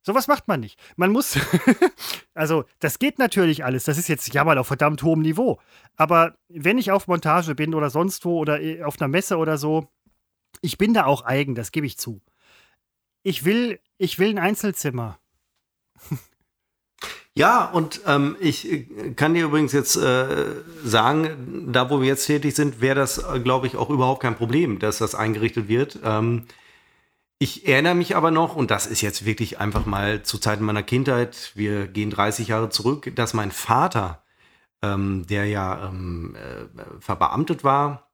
sowas 0.03 0.29
macht 0.29 0.49
man 0.49 0.61
nicht. 0.61 0.79
Man 0.97 1.13
muss, 1.13 1.39
also 2.35 2.65
das 2.79 2.99
geht 2.99 3.19
natürlich 3.19 3.65
alles. 3.65 3.85
Das 3.85 3.99
ist 3.99 4.09
jetzt 4.09 4.33
ja 4.33 4.45
mal 4.45 4.59
auf 4.59 4.69
verdammt 4.69 5.03
hohem 5.03 5.21
Niveau. 5.21 5.61
Aber 5.97 6.37
wenn 6.49 6.79
ich 6.79 6.91
auf 6.91 7.09
Montage 7.09 7.55
bin 7.55 7.75
oder 7.75 7.91
sonst 7.91 8.25
wo 8.25 8.39
oder 8.39 8.61
äh, 8.61 8.83
auf 8.83 9.01
einer 9.01 9.09
Messe 9.09 9.37
oder 9.37 9.59
so, 9.59 9.89
ich 10.63 10.79
bin 10.79 10.95
da 10.95 11.05
auch 11.05 11.25
eigen, 11.25 11.55
das 11.55 11.73
gebe 11.73 11.87
ich 11.87 11.99
zu. 11.99 12.23
Ich 13.29 13.45
will, 13.45 13.79
ich 13.99 14.19
will 14.19 14.31
ein 14.31 14.39
Einzelzimmer. 14.39 15.19
Ja, 17.35 17.67
und 17.67 18.01
ähm, 18.07 18.37
ich 18.41 18.69
äh, 18.73 19.13
kann 19.15 19.35
dir 19.35 19.45
übrigens 19.45 19.73
jetzt 19.73 19.97
äh, 19.97 20.57
sagen, 20.83 21.69
da 21.71 21.89
wo 21.89 22.01
wir 22.01 22.09
jetzt 22.09 22.27
tätig 22.27 22.57
sind, 22.57 22.81
wäre 22.81 22.97
das, 22.97 23.19
äh, 23.19 23.39
glaube 23.39 23.69
ich, 23.69 23.77
auch 23.77 23.91
überhaupt 23.91 24.23
kein 24.23 24.35
Problem, 24.35 24.81
dass 24.81 24.99
das 24.99 25.15
eingerichtet 25.15 25.69
wird. 25.69 26.01
Ähm, 26.03 26.47
ich 27.39 27.69
erinnere 27.69 27.95
mich 27.95 28.17
aber 28.17 28.33
noch, 28.33 28.57
und 28.57 28.73
das 28.73 28.87
ist 28.87 29.03
jetzt 29.03 29.25
wirklich 29.25 29.61
einfach 29.61 29.87
mal 29.87 30.25
zu 30.25 30.39
Zeiten 30.39 30.65
meiner 30.65 30.83
Kindheit, 30.83 31.53
wir 31.55 31.87
gehen 31.87 32.11
30 32.11 32.49
Jahre 32.49 32.71
zurück, 32.71 33.13
dass 33.15 33.35
mein 33.35 33.53
Vater, 33.53 34.25
ähm, 34.83 35.27
der 35.29 35.45
ja 35.45 35.91
ähm, 35.91 36.35
äh, 36.35 37.01
verbeamtet 37.01 37.63
war, 37.63 38.11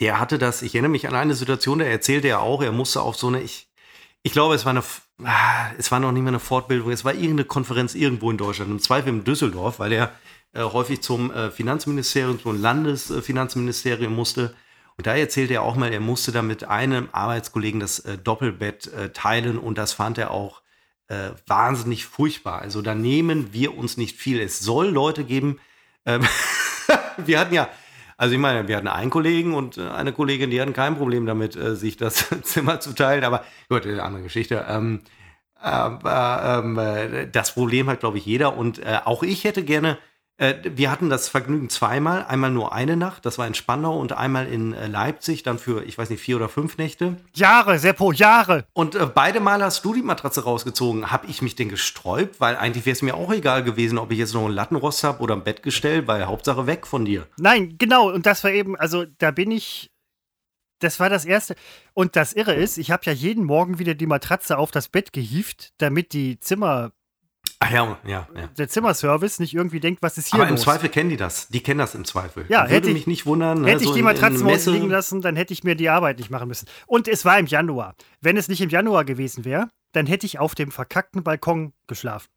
der 0.00 0.18
hatte 0.18 0.38
das, 0.38 0.62
ich 0.62 0.74
erinnere 0.74 0.90
mich 0.90 1.06
an 1.06 1.14
eine 1.14 1.34
Situation, 1.34 1.78
da 1.78 1.84
erzählte 1.84 2.28
er 2.28 2.40
auch, 2.40 2.62
er 2.62 2.72
musste 2.72 3.02
auf 3.02 3.14
so 3.16 3.28
eine, 3.28 3.40
ich, 3.40 3.71
ich 4.22 4.32
glaube, 4.32 4.54
es 4.54 4.64
war 4.64 4.70
eine, 4.70 4.82
ah, 5.24 5.70
es 5.78 5.90
war 5.90 6.00
noch 6.00 6.12
nicht 6.12 6.22
mehr 6.22 6.30
eine 6.30 6.40
Fortbildung, 6.40 6.90
es 6.90 7.04
war 7.04 7.12
irgendeine 7.12 7.44
Konferenz 7.44 7.94
irgendwo 7.94 8.30
in 8.30 8.38
Deutschland, 8.38 8.70
im 8.70 8.80
Zweifel 8.80 9.08
in 9.08 9.24
Düsseldorf, 9.24 9.78
weil 9.78 9.92
er 9.92 10.12
äh, 10.52 10.62
häufig 10.62 11.02
zum 11.02 11.32
äh, 11.32 11.50
Finanzministerium, 11.50 12.40
zum 12.40 12.60
Landesfinanzministerium 12.60 14.14
musste. 14.14 14.54
Und 14.96 15.06
da 15.06 15.14
erzählte 15.14 15.54
er 15.54 15.62
auch 15.62 15.74
mal, 15.74 15.92
er 15.92 16.00
musste 16.00 16.32
da 16.32 16.42
mit 16.42 16.64
einem 16.64 17.08
Arbeitskollegen 17.12 17.80
das 17.80 18.00
äh, 18.00 18.18
Doppelbett 18.18 18.86
äh, 18.88 19.10
teilen 19.10 19.58
und 19.58 19.78
das 19.78 19.92
fand 19.92 20.18
er 20.18 20.30
auch 20.30 20.62
äh, 21.08 21.30
wahnsinnig 21.46 22.06
furchtbar. 22.06 22.60
Also 22.60 22.82
da 22.82 22.94
nehmen 22.94 23.52
wir 23.52 23.76
uns 23.76 23.96
nicht 23.96 24.16
viel. 24.16 24.40
Es 24.40 24.60
soll 24.60 24.88
Leute 24.88 25.24
geben, 25.24 25.58
ähm, 26.06 26.22
wir 27.16 27.40
hatten 27.40 27.54
ja, 27.54 27.68
also 28.16 28.34
ich 28.34 28.40
meine, 28.40 28.68
wir 28.68 28.76
hatten 28.76 28.88
einen 28.88 29.10
Kollegen 29.10 29.54
und 29.54 29.78
äh, 29.78 29.88
eine 29.88 30.12
Kollegin, 30.12 30.50
die 30.50 30.60
hatten 30.60 30.72
kein 30.72 30.96
Problem 30.96 31.26
damit, 31.26 31.56
äh, 31.56 31.76
sich 31.76 31.96
das 31.96 32.28
Zimmer 32.42 32.80
zu 32.80 32.94
teilen, 32.94 33.24
aber 33.24 33.44
gut, 33.68 33.86
eine 33.86 34.02
andere 34.02 34.22
Geschichte. 34.22 34.64
Ähm, 34.68 35.00
aber 35.54 36.62
ähm, 36.64 36.78
äh, 36.78 37.28
das 37.30 37.54
Problem 37.54 37.88
hat, 37.88 38.00
glaube 38.00 38.18
ich, 38.18 38.26
jeder 38.26 38.56
und 38.56 38.80
äh, 38.80 38.98
auch 39.04 39.22
ich 39.22 39.44
hätte 39.44 39.62
gerne, 39.62 39.92
äh, 39.92 39.96
wir 40.38 40.90
hatten 40.90 41.08
das 41.08 41.28
Vergnügen 41.28 41.68
zweimal, 41.68 42.24
einmal 42.24 42.50
nur 42.50 42.72
eine 42.72 42.96
Nacht, 42.96 43.24
das 43.26 43.38
war 43.38 43.46
in 43.46 43.54
Spandau 43.54 43.98
und 43.98 44.12
einmal 44.12 44.48
in 44.48 44.72
äh, 44.72 44.88
Leipzig, 44.88 45.42
dann 45.42 45.58
für, 45.58 45.84
ich 45.84 45.96
weiß 45.96 46.10
nicht, 46.10 46.20
vier 46.20 46.36
oder 46.36 46.48
fünf 46.48 46.78
Nächte. 46.78 47.16
Jahre, 47.34 47.78
Seppo, 47.78 48.12
Jahre. 48.12 48.64
Und 48.72 48.94
äh, 48.94 49.06
beide 49.06 49.40
Mal 49.40 49.62
hast 49.62 49.84
du 49.84 49.94
die 49.94 50.02
Matratze 50.02 50.42
rausgezogen. 50.42 51.12
Habe 51.12 51.26
ich 51.28 51.42
mich 51.42 51.54
denn 51.54 51.68
gesträubt? 51.68 52.40
Weil 52.40 52.56
eigentlich 52.56 52.86
wäre 52.86 52.94
es 52.94 53.02
mir 53.02 53.14
auch 53.14 53.32
egal 53.32 53.62
gewesen, 53.62 53.98
ob 53.98 54.10
ich 54.10 54.18
jetzt 54.18 54.34
noch 54.34 54.44
einen 54.44 54.54
Lattenrost 54.54 55.04
habe 55.04 55.22
oder 55.22 55.34
ein 55.34 55.44
Bettgestell, 55.44 56.08
weil 56.08 56.26
Hauptsache 56.26 56.66
weg 56.66 56.86
von 56.86 57.04
dir. 57.04 57.26
Nein, 57.36 57.76
genau. 57.78 58.10
Und 58.10 58.26
das 58.26 58.42
war 58.42 58.50
eben, 58.50 58.74
also 58.76 59.04
da 59.18 59.30
bin 59.30 59.50
ich. 59.50 59.90
Das 60.80 60.98
war 60.98 61.08
das 61.08 61.24
Erste. 61.24 61.54
Und 61.94 62.16
das 62.16 62.32
Irre 62.32 62.54
ist, 62.54 62.76
ich 62.76 62.90
habe 62.90 63.04
ja 63.06 63.12
jeden 63.12 63.44
Morgen 63.44 63.78
wieder 63.78 63.94
die 63.94 64.06
Matratze 64.06 64.58
auf 64.58 64.72
das 64.72 64.88
Bett 64.88 65.12
gehievt, 65.12 65.72
damit 65.78 66.12
die 66.12 66.40
Zimmer, 66.40 66.90
Ach 67.64 67.70
ja, 67.70 67.98
ja, 68.06 68.28
ja. 68.34 68.46
der 68.58 68.68
Zimmerservice 68.68 69.38
nicht 69.38 69.54
irgendwie 69.54 69.78
denkt, 69.80 70.02
was 70.02 70.18
ist 70.18 70.28
hier 70.30 70.40
Aber 70.40 70.48
im 70.48 70.54
los. 70.56 70.62
Zweifel 70.62 70.88
kennen 70.88 71.10
die 71.10 71.16
das. 71.16 71.48
Die 71.48 71.62
kennen 71.62 71.78
das 71.78 71.94
im 71.94 72.04
Zweifel. 72.04 72.44
Ja, 72.48 72.62
Würde 72.62 72.74
hätte 72.74 72.88
ich- 72.88 72.94
mich 72.94 73.06
nicht 73.06 73.26
wundern. 73.26 73.60
ne, 73.62 73.68
Hätte 73.70 73.82
ich 73.82 73.88
so 73.88 73.94
die 73.94 74.00
in- 74.00 74.06
in 74.08 74.12
Matratzen 74.14 74.72
liegen 74.72 74.88
lassen, 74.90 75.20
dann 75.20 75.36
hätte 75.36 75.52
ich 75.52 75.62
mir 75.64 75.74
die 75.74 75.88
Arbeit 75.88 76.18
nicht 76.18 76.30
machen 76.30 76.48
müssen. 76.48 76.66
Und 76.86 77.06
es 77.08 77.24
war 77.24 77.38
im 77.38 77.46
Januar. 77.46 77.94
Wenn 78.20 78.36
es 78.36 78.48
nicht 78.48 78.60
im 78.62 78.70
Januar 78.70 79.04
gewesen 79.04 79.44
wäre, 79.44 79.68
dann 79.92 80.06
hätte 80.06 80.24
ich 80.26 80.38
auf 80.38 80.54
dem 80.54 80.70
verkackten 80.72 81.22
Balkon 81.22 81.72
geschlafen. 81.86 82.28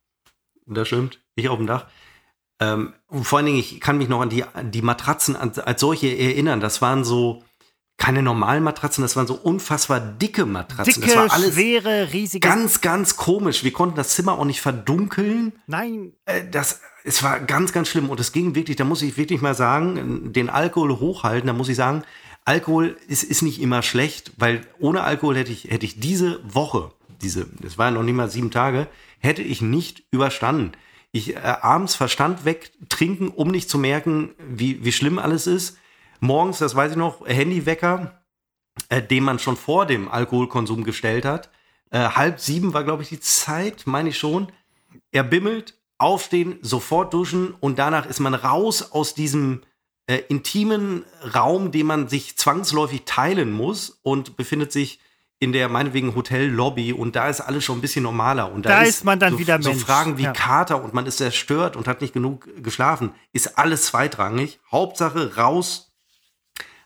Das 0.68 0.88
stimmt. 0.88 1.22
Ich 1.36 1.48
auf 1.50 1.58
dem 1.58 1.68
Dach. 1.68 1.86
Ähm, 2.60 2.94
und 3.08 3.24
vor 3.26 3.38
allen 3.40 3.46
Dingen, 3.46 3.60
ich 3.60 3.80
kann 3.80 3.98
mich 3.98 4.10
noch 4.10 4.22
an 4.22 4.30
die, 4.30 4.44
an 4.44 4.72
die 4.72 4.82
Matratzen 4.82 5.36
als 5.36 5.80
solche 5.80 6.08
erinnern. 6.08 6.60
Das 6.60 6.82
waren 6.82 7.04
so 7.04 7.44
keine 7.98 8.22
normalen 8.22 8.64
Matratzen, 8.64 9.02
das 9.02 9.16
waren 9.16 9.28
so 9.28 9.36
unfassbar 9.36 10.00
dicke 10.00 10.46
Matratzen. 10.46 11.02
das 11.02 11.10
Dicke, 11.10 11.18
war 11.18 11.32
alles 11.32 11.54
schwere, 11.54 12.12
riesige. 12.12 12.46
ganz, 12.46 12.82
ganz 12.82 13.16
komisch. 13.16 13.64
Wir 13.64 13.72
konnten 13.72 13.96
das 13.96 14.10
Zimmer 14.10 14.38
auch 14.38 14.46
nicht 14.46 14.62
verdunkeln. 14.62 15.54
Nein, 15.68 16.12
Äh, 16.26 16.44
das, 16.50 16.82
es 17.04 17.24
war 17.24 17.40
ganz, 17.40 17.72
ganz 17.72 17.88
schlimm 17.88 18.10
und 18.10 18.20
es 18.20 18.32
ging 18.32 18.56
wirklich, 18.56 18.76
da 18.76 18.84
muss 18.84 19.02
ich 19.02 19.18
wirklich 19.18 19.42
mal 19.42 19.56
sagen, 19.56 20.34
den 20.34 20.50
Alkohol 20.50 21.00
hochhalten, 21.00 21.48
da 21.48 21.54
muss 21.54 21.70
ich 21.70 21.78
sagen, 21.78 22.04
Alkohol 22.44 22.98
ist, 23.08 23.24
ist 23.24 23.42
nicht 23.42 23.62
immer 23.62 23.82
schlecht, 23.82 24.34
weil 24.38 24.62
ohne 24.80 25.04
Alkohol 25.04 25.38
hätte 25.38 25.52
ich, 25.52 25.66
hätte 25.66 25.86
ich 25.86 26.00
diese 26.00 26.40
Woche, 26.44 26.92
diese, 27.22 27.48
das 27.62 27.78
waren 27.78 27.94
noch 27.94 28.04
nicht 28.04 28.16
mal 28.16 28.30
sieben 28.30 28.52
Tage, 28.52 28.88
hätte 29.20 29.42
ich 29.42 29.62
nicht 29.62 30.04
überstanden. 30.12 30.74
Ich 31.12 31.36
äh, 31.36 31.40
abends 31.40 31.96
Verstand 31.96 32.46
weg 32.46 32.72
trinken, 32.90 33.30
um 33.30 33.48
nicht 33.48 33.70
zu 33.70 33.78
merken, 33.78 34.32
wie, 34.38 34.84
wie 34.84 34.92
schlimm 34.92 35.18
alles 35.18 35.48
ist. 35.48 35.78
Morgens, 36.20 36.60
das 36.60 36.76
weiß 36.76 36.92
ich 36.92 36.98
noch, 36.98 37.26
Handywecker, 37.28 38.22
äh, 38.90 39.02
den 39.02 39.24
man 39.24 39.40
schon 39.40 39.58
vor 39.58 39.86
dem 39.86 40.10
Alkoholkonsum 40.10 40.84
gestellt 40.84 41.26
hat, 41.26 41.50
Äh, 41.92 42.10
halb 42.10 42.40
sieben 42.40 42.74
war, 42.74 42.84
glaube 42.84 43.04
ich, 43.04 43.10
die 43.10 43.20
Zeit, 43.20 43.84
meine 43.86 44.10
ich 44.10 44.18
schon. 44.18 44.48
Er 45.12 45.24
bimmelt, 45.24 45.76
aufstehen, 46.00 46.58
sofort 46.62 47.14
duschen 47.14 47.54
und 47.60 47.78
danach 47.78 48.08
ist 48.08 48.20
man 48.20 48.34
raus 48.34 48.92
aus 48.92 49.14
diesem 49.14 49.62
äh, 50.08 50.18
intimen 50.28 51.06
Raum, 51.36 51.72
den 51.72 51.86
man 51.86 52.08
sich 52.08 52.38
zwangsläufig 52.38 53.04
teilen 53.06 53.52
muss 53.52 54.00
und 54.02 54.36
befindet 54.36 54.72
sich 54.72 55.00
in 55.40 55.52
der 55.52 55.70
meinetwegen 55.70 56.16
Hotellobby 56.16 56.92
und 56.92 57.16
da 57.16 57.30
ist 57.30 57.42
alles 57.42 57.64
schon 57.64 57.78
ein 57.78 57.82
bisschen 57.82 58.04
normaler. 58.04 58.52
Und 58.52 58.66
da, 58.66 58.70
Da 58.70 58.82
ist 58.82 59.04
man 59.04 59.20
dann 59.20 59.34
so, 59.34 59.40
wieder 59.40 59.62
so 59.62 59.70
Mensch, 59.70 59.84
Fragen 59.84 60.18
wie 60.18 60.24
ja. 60.24 60.34
Kater 60.34 60.84
und 60.84 60.94
man 60.94 61.06
ist 61.06 61.18
zerstört 61.18 61.76
und 61.76 61.88
hat 61.88 62.02
nicht 62.02 62.14
genug 62.14 62.48
geschlafen, 62.64 63.12
ist 63.32 63.58
alles 63.60 63.84
zweitrangig. 63.84 64.60
Hauptsache 64.72 65.36
raus 65.38 65.85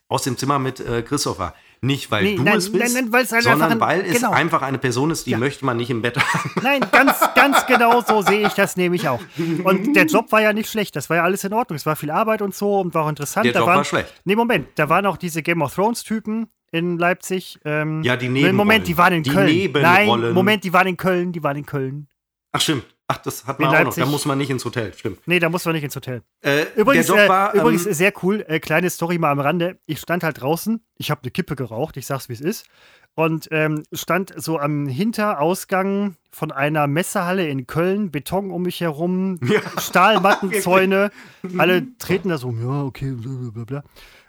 aus 0.09 0.23
dem 0.23 0.37
Zimmer 0.37 0.59
mit 0.59 0.81
äh, 0.81 1.01
Christopher. 1.01 1.53
Nicht, 1.81 2.11
weil 2.11 2.23
Nee, 2.23 2.35
du 2.35 2.43
nein, 2.43 2.57
es 2.57 2.69
bist, 2.69 2.93
nein, 2.93 3.09
nein, 3.09 3.27
halt 3.31 3.43
sondern 3.43 3.71
ein- 3.71 3.79
weil 3.79 4.01
es 4.01 4.15
genau. 4.15 4.31
einfach 4.31 4.61
eine 4.63 4.77
Person 4.79 5.11
ist, 5.11 5.25
die 5.27 5.35
möchte 5.37 5.63
man 5.63 5.77
nicht 5.77 5.89
im 5.89 6.01
Bett 6.01 6.17
haben. 6.17 6.51
Nein, 6.61 6.81
ganz, 6.91 7.17
ganz 7.35 7.65
genau 7.67 8.01
so 8.01 8.21
sehe 8.21 8.45
ich 8.45 8.53
das 8.53 8.75
nämlich 8.75 9.07
auch. 9.07 9.21
Und 9.63 9.93
der 9.95 10.05
Job 10.07 10.29
war 10.33 10.41
ja 10.41 10.51
nicht 10.51 10.69
schlecht, 10.69 10.97
das 10.97 11.09
war 11.09 11.17
ja 11.17 11.23
alles 11.23 11.45
in 11.45 11.53
Ordnung. 11.53 11.77
Es 11.77 11.85
war 11.85 11.95
viel 11.95 12.11
Arbeit 12.11 12.41
und 12.41 12.53
so 12.53 12.81
und 12.81 12.93
war 12.93 13.05
auch 13.05 13.09
interessant. 13.09 13.45
Der 13.45 13.53
da 13.53 13.59
Job 13.59 13.67
waren, 13.69 13.77
war 13.77 13.85
schlecht. 13.85 14.13
Nee, 14.25 14.35
Moment, 14.35 14.67
da 14.75 14.89
waren 14.89 15.05
auch 15.05 15.15
diese 15.15 15.41
Game 15.41 15.61
of 15.61 15.73
Thrones-Typen 15.73 16.49
in 16.71 16.97
Leipzig. 16.97 17.57
Ähm, 17.63 18.03
Ja, 18.03 18.17
die 18.17 18.27
Nebenrollen. 18.27 18.55
Moment, 18.57 18.87
die 18.87 18.97
waren 18.97 19.13
in 19.13 19.23
Die 19.23 19.29
Köln. 19.29 19.45
Nebenrollen. 19.47 20.21
Nein, 20.21 20.33
Moment, 20.33 20.63
die 20.65 20.73
waren 20.73 20.87
in 20.87 20.97
Köln, 20.97 21.31
die 21.31 21.41
waren 21.43 21.55
in 21.55 21.65
Köln. 21.65 22.07
Ach, 22.51 22.59
stimmt. 22.59 22.83
Ach, 23.11 23.17
das 23.17 23.47
hat 23.47 23.57
In 23.57 23.65
man 23.65 23.69
auch 23.73 23.79
noch. 23.79 23.85
Leipzig. 23.85 24.03
Da 24.03 24.09
muss 24.09 24.25
man 24.25 24.37
nicht 24.37 24.51
ins 24.51 24.63
Hotel, 24.63 24.93
stimmt. 24.93 25.19
Nee, 25.25 25.39
da 25.39 25.49
muss 25.49 25.65
man 25.65 25.73
nicht 25.73 25.83
ins 25.83 25.95
Hotel. 25.95 26.21
Äh, 26.41 26.65
Übrigens, 26.75 27.09
äh, 27.09 27.27
war, 27.27 27.55
übrigens 27.55 27.87
ähm, 27.87 27.93
sehr 27.93 28.13
cool, 28.21 28.45
äh, 28.47 28.59
kleine 28.59 28.87
Story 28.91 29.17
mal 29.17 29.31
am 29.31 29.39
Rande. 29.39 29.79
Ich 29.87 29.99
stand 29.99 30.23
halt 30.23 30.39
draußen, 30.39 30.85
ich 30.95 31.09
habe 31.09 31.23
eine 31.23 31.31
Kippe 31.31 31.55
geraucht, 31.55 31.97
ich 31.97 32.05
sag's 32.05 32.29
wie 32.29 32.33
es 32.33 32.41
ist. 32.41 32.67
Und 33.15 33.47
ähm, 33.49 33.83
stand 33.91 34.31
so 34.37 34.59
am 34.59 34.87
Hinterausgang 34.87 36.17
von 36.29 36.51
einer 36.51 36.85
Messehalle 36.85 37.47
in 37.47 37.65
Köln, 37.65 38.11
Beton 38.11 38.51
um 38.51 38.61
mich 38.61 38.79
herum, 38.79 39.39
Stahlmattenzäune. 39.79 41.09
alle 41.57 41.97
treten 41.97 42.29
da 42.29 42.37
so, 42.37 42.51
ja, 42.51 42.83
okay, 42.83 43.11
blablabla. 43.13 43.83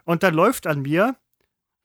Und 0.04 0.22
dann 0.22 0.32
läuft 0.32 0.66
an 0.66 0.80
mir 0.80 1.16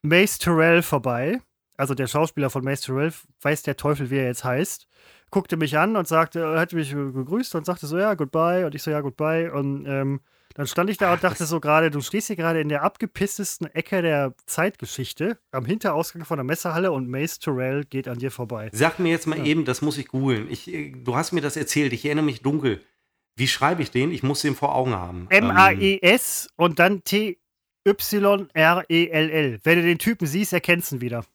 Mace 0.02 0.38
Terrell 0.38 0.82
vorbei. 0.82 1.42
Also 1.76 1.94
der 1.94 2.08
Schauspieler 2.08 2.50
von 2.50 2.64
Mace 2.64 2.82
Terrell, 2.82 3.12
weiß 3.42 3.64
der 3.64 3.76
Teufel, 3.76 4.10
wie 4.10 4.16
er 4.16 4.28
jetzt 4.28 4.46
heißt 4.46 4.88
guckte 5.36 5.58
mich 5.58 5.78
an 5.78 5.98
und 5.98 6.08
sagte, 6.08 6.40
er 6.40 6.62
hat 6.62 6.72
mich 6.72 6.92
gegrüßt 6.92 7.56
und 7.56 7.66
sagte 7.66 7.88
so, 7.88 7.98
ja, 7.98 8.14
goodbye. 8.14 8.66
Und 8.66 8.74
ich 8.74 8.82
so, 8.82 8.90
ja, 8.90 9.02
goodbye. 9.02 9.52
Und 9.52 9.86
ähm, 9.86 10.22
dann 10.54 10.66
stand 10.66 10.90
ich 10.90 10.98
da 10.98 11.12
und 11.12 11.22
dachte 11.26 11.46
so 11.46 11.60
gerade, 11.60 11.92
du 11.92 12.00
stehst 12.00 12.28
hier 12.28 12.38
gerade 12.38 12.62
in 12.62 12.70
der 12.70 12.84
abgepisstesten 12.84 13.68
Ecke 13.68 14.02
der 14.02 14.34
Zeitgeschichte, 14.46 15.38
am 15.52 15.66
Hinterausgang 15.66 16.24
von 16.24 16.38
der 16.38 16.46
Messehalle 16.46 16.94
und 16.94 17.10
Mace 17.10 17.40
Terrell 17.40 17.84
geht 17.84 18.08
an 18.08 18.18
dir 18.18 18.32
vorbei. 18.32 18.70
Sag 18.72 18.98
mir 19.00 19.10
jetzt 19.10 19.28
mal 19.28 19.46
eben, 19.46 19.66
das 19.66 19.82
muss 19.82 19.98
ich 19.98 20.08
googeln. 20.08 20.50
Ich, 20.50 20.74
äh, 20.74 20.94
du 20.96 21.18
hast 21.18 21.34
mir 21.34 21.42
das 21.42 21.58
erzählt, 21.58 21.92
ich 21.92 22.06
erinnere 22.06 22.24
mich 22.24 22.42
dunkel. 22.42 22.82
Wie 23.36 23.50
schreibe 23.50 23.82
ich 23.82 23.92
den? 23.92 24.12
Ich 24.12 24.24
muss 24.24 24.42
den 24.42 24.56
vor 24.56 24.74
Augen 24.74 24.94
haben. 24.94 25.28
Ähm, 25.32 25.50
M-A-E-S 25.50 26.48
und 26.56 26.80
dann 26.80 27.04
T-Y-R-E-L-L. 27.04 28.40
Wenn 29.64 29.80
du 29.80 29.84
den 29.84 30.00
Typen 30.00 30.28
siehst, 30.28 30.54
erkennst 30.54 30.94
du 30.94 30.96
ihn 30.96 31.02
wieder. 31.02 31.26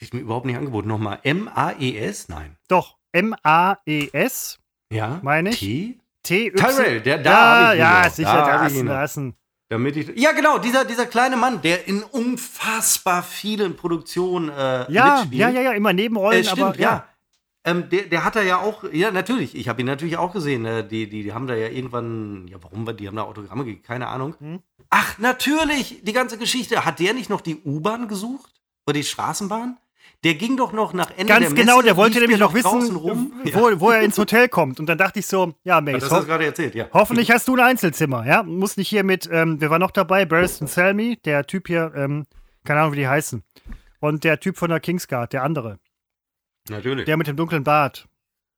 Ist 0.00 0.14
mir 0.14 0.20
überhaupt 0.20 0.46
nicht 0.46 0.56
angeboten. 0.56 0.88
Nochmal. 0.88 1.18
M-A-E-S? 1.22 2.28
Nein. 2.28 2.56
Doch, 2.68 2.96
M-A-E-S, 3.12 4.58
Ja? 4.92 5.20
Meine 5.22 5.50
ich. 5.50 5.58
T? 5.60 5.98
T-Y. 6.22 6.54
Tyrell, 6.56 7.00
der, 7.00 7.18
da 7.18 7.72
ja, 7.72 7.72
ich 7.72 7.78
ja, 7.78 8.02
noch. 8.04 8.10
sicher, 8.14 8.32
Da 8.34 8.58
da 8.58 8.66
ich 8.66 8.78
ein, 8.78 8.84
noch. 8.84 8.92
da 8.92 9.04
ist 9.04 9.16
ein. 9.16 9.34
Damit 9.70 9.96
ich, 9.96 10.08
ja, 10.20 10.32
genau, 10.32 10.58
dieser, 10.58 10.84
dieser 10.84 11.06
kleine 11.06 11.36
Mann, 11.36 11.62
der 11.62 11.86
in 11.86 12.02
unfassbar 12.02 13.22
vielen 13.22 13.76
Produktionen 13.76 14.48
äh, 14.50 14.90
Ja, 14.92 15.18
mitspielt. 15.20 15.40
ja, 15.40 15.48
ja, 15.48 15.60
ja, 15.62 15.72
immer 15.72 15.92
Nebenrollen, 15.92 16.40
Äh, 16.40 16.44
stimmt, 16.44 16.60
aber 16.60 16.78
ja. 16.78 17.06
Ähm, 17.64 17.88
der, 17.90 18.02
der 18.04 18.24
hat 18.24 18.36
da 18.36 18.42
ja 18.42 18.58
auch, 18.58 18.84
ja, 18.92 19.10
natürlich, 19.10 19.54
ich 19.54 19.68
habe 19.68 19.80
ihn 19.82 19.86
natürlich 19.86 20.16
auch 20.16 20.32
gesehen. 20.32 20.64
Äh, 20.64 20.86
die, 20.86 21.08
die, 21.08 21.22
die 21.22 21.32
haben 21.32 21.46
da 21.46 21.54
ja 21.54 21.68
irgendwann, 21.68 22.48
ja, 22.48 22.56
warum, 22.62 22.84
die 22.96 23.06
haben 23.06 23.16
da 23.16 23.22
Autogramme 23.22 23.64
gegeben, 23.64 23.82
keine 23.82 24.08
Ahnung. 24.08 24.34
Hm. 24.40 24.60
Ach, 24.88 25.18
natürlich, 25.18 26.00
die 26.02 26.12
ganze 26.14 26.36
Geschichte. 26.38 26.84
Hat 26.84 26.98
der 26.98 27.12
nicht 27.14 27.30
noch 27.30 27.40
die 27.42 27.56
U-Bahn 27.64 28.08
gesucht? 28.08 28.50
Oder 28.86 28.94
die 28.94 29.04
Straßenbahn? 29.04 29.76
Der 30.22 30.34
ging 30.34 30.56
doch 30.58 30.72
noch 30.72 30.92
nach 30.92 31.10
Ende 31.12 31.26
Ganz 31.26 31.46
der 31.46 31.54
genau, 31.54 31.76
Messe, 31.76 31.86
der 31.86 31.96
wollte 31.96 32.20
nämlich 32.20 32.38
noch 32.38 32.52
wissen. 32.52 32.80
Ja. 33.44 33.54
wo, 33.54 33.80
wo 33.80 33.90
er 33.90 34.02
ins 34.02 34.18
Hotel 34.18 34.48
kommt. 34.48 34.78
Und 34.78 34.86
dann 34.86 34.98
dachte 34.98 35.18
ich 35.20 35.26
so, 35.26 35.54
ja, 35.64 35.80
Mace, 35.80 36.00
das 36.00 36.10
hast 36.10 36.22
du 36.24 36.26
gerade 36.26 36.44
erzählt, 36.44 36.74
ja. 36.74 36.88
hoffentlich 36.92 37.30
hast 37.30 37.48
du 37.48 37.54
ein 37.56 37.60
Einzelzimmer, 37.60 38.26
ja? 38.26 38.42
Muss 38.42 38.76
nicht 38.76 38.88
hier 38.88 39.02
mit, 39.02 39.28
ähm, 39.32 39.60
wer 39.60 39.70
war 39.70 39.78
noch 39.78 39.90
dabei? 39.90 40.26
Barristan 40.26 40.68
Selmy, 40.68 41.16
der 41.24 41.46
Typ 41.46 41.68
hier, 41.68 41.92
ähm, 41.96 42.26
keine 42.64 42.80
Ahnung, 42.80 42.92
wie 42.92 42.96
die 42.98 43.08
heißen. 43.08 43.42
Und 44.00 44.24
der 44.24 44.40
Typ 44.40 44.58
von 44.58 44.68
der 44.68 44.80
Kingsguard, 44.80 45.32
der 45.32 45.42
andere. 45.42 45.78
Natürlich. 46.68 47.06
Der 47.06 47.16
mit 47.16 47.26
dem 47.26 47.36
dunklen 47.36 47.64
Bart. 47.64 48.06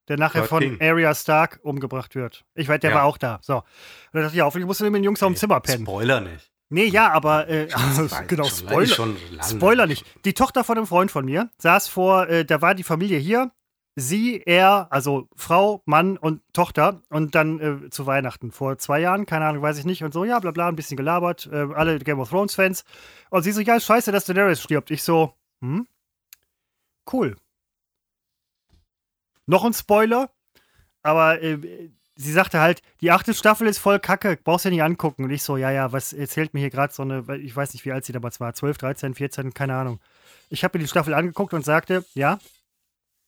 Der 0.09 0.19
nachher 0.19 0.39
Lord 0.39 0.49
von 0.49 0.61
King. 0.61 0.79
Arya 0.81 1.15
Stark 1.15 1.61
umgebracht 1.63 2.17
wird. 2.17 2.45
Ich 2.55 2.67
weiß, 2.69 2.81
der 2.81 2.91
Ja. 2.91 2.97
war 2.97 3.05
auch 3.05 3.19
da. 3.19 3.39
So. 3.41 3.59
Und 3.59 3.65
dann 4.13 4.23
dachte 4.23 4.35
ich, 4.35 4.39
ja, 4.39 4.45
hoffentlich 4.45 4.67
musst 4.67 4.81
du 4.81 4.85
mit 4.85 4.97
den 4.97 5.05
Jungs 5.05 5.23
auf 5.23 5.29
dem 5.33 5.37
Zimmer 5.37 5.61
pennen. 5.61 5.85
Spoiler 5.85 6.21
nicht. 6.21 6.52
Nee, 6.73 6.87
ja, 6.87 7.11
aber 7.11 7.49
äh, 7.49 7.69
genau, 8.29 8.45
Spoiler. 8.45 9.15
Spoiler 9.43 9.87
nicht. 9.87 10.07
Die 10.25 10.33
Tochter 10.33 10.65
von 10.65 10.79
einem 10.79 10.87
Freund 10.87 11.11
von 11.11 11.27
mir 11.27 11.51
saß 11.59 11.89
vor, 11.89 12.29
äh, 12.31 12.47
da 12.47 12.63
war 12.63 12.75
die 12.75 12.83
Familie 12.83 13.19
hier, 13.19 13.53
sie, 13.95 14.41
er, 14.47 14.87
also 14.91 15.29
Frau, 15.37 15.83
Mann 15.85 16.17
und 16.17 16.41
Tochter 16.55 17.03
und 17.11 17.35
dann 17.35 17.61
äh, 17.61 17.91
zu 17.91 18.07
Weihnachten 18.07 18.53
vor 18.53 18.79
zwei 18.79 19.01
Jahren, 19.01 19.27
keine 19.27 19.45
Ahnung, 19.45 19.61
weiß 19.61 19.79
ich 19.79 19.85
nicht 19.85 20.03
und 20.03 20.15
so, 20.15 20.25
ja, 20.25 20.39
bla 20.39 20.51
bla, 20.51 20.69
ein 20.69 20.77
bisschen 20.77 20.97
gelabert, 20.97 21.47
äh, 21.53 21.69
alle 21.75 21.99
Game 21.99 22.21
of 22.21 22.31
Thrones 22.31 22.55
Fans 22.55 22.85
und 23.29 23.43
sie 23.43 23.53
so, 23.53 23.61
ja, 23.61 23.79
scheiße, 23.79 24.11
dass 24.11 24.25
Daenerys 24.25 24.63
stirbt. 24.63 24.91
Ich 24.91 25.03
so, 25.03 25.35
hm, 25.61 25.87
cool. 27.13 27.37
Noch 29.45 29.67
ein 29.67 29.75
Spoiler, 29.75 30.31
aber 31.03 31.43
äh, 31.43 31.91
sie 32.17 32.33
sagte 32.33 32.61
halt, 32.61 32.83
die 33.01 33.11
achte 33.11 33.35
Staffel 33.35 33.67
ist 33.67 33.79
voll 33.79 33.99
kacke, 33.99 34.39
brauchst 34.43 34.65
du 34.65 34.71
nicht 34.71 34.83
angucken. 34.83 35.25
Und 35.25 35.31
ich 35.31 35.43
so, 35.43 35.57
ja, 35.57 35.71
ja, 35.71 35.93
was 35.93 36.13
erzählt 36.13 36.55
mir 36.55 36.61
hier 36.61 36.71
gerade 36.71 36.93
so 36.93 37.03
eine, 37.03 37.25
ich 37.39 37.55
weiß 37.55 37.73
nicht, 37.73 37.85
wie 37.85 37.93
alt 37.93 38.05
sie 38.05 38.13
damals 38.13 38.41
war, 38.41 38.55
12, 38.55 38.79
13, 38.79 39.15
14, 39.15 39.55
keine 39.55 39.75
Ahnung. 39.75 40.01
Ich 40.49 40.65
habe 40.65 40.79
mir 40.79 40.85
die 40.85 40.89
Staffel 40.89 41.15
angeguckt 41.15 41.55
und 41.55 41.65
sagte, 41.65 42.05
ja, 42.15 42.39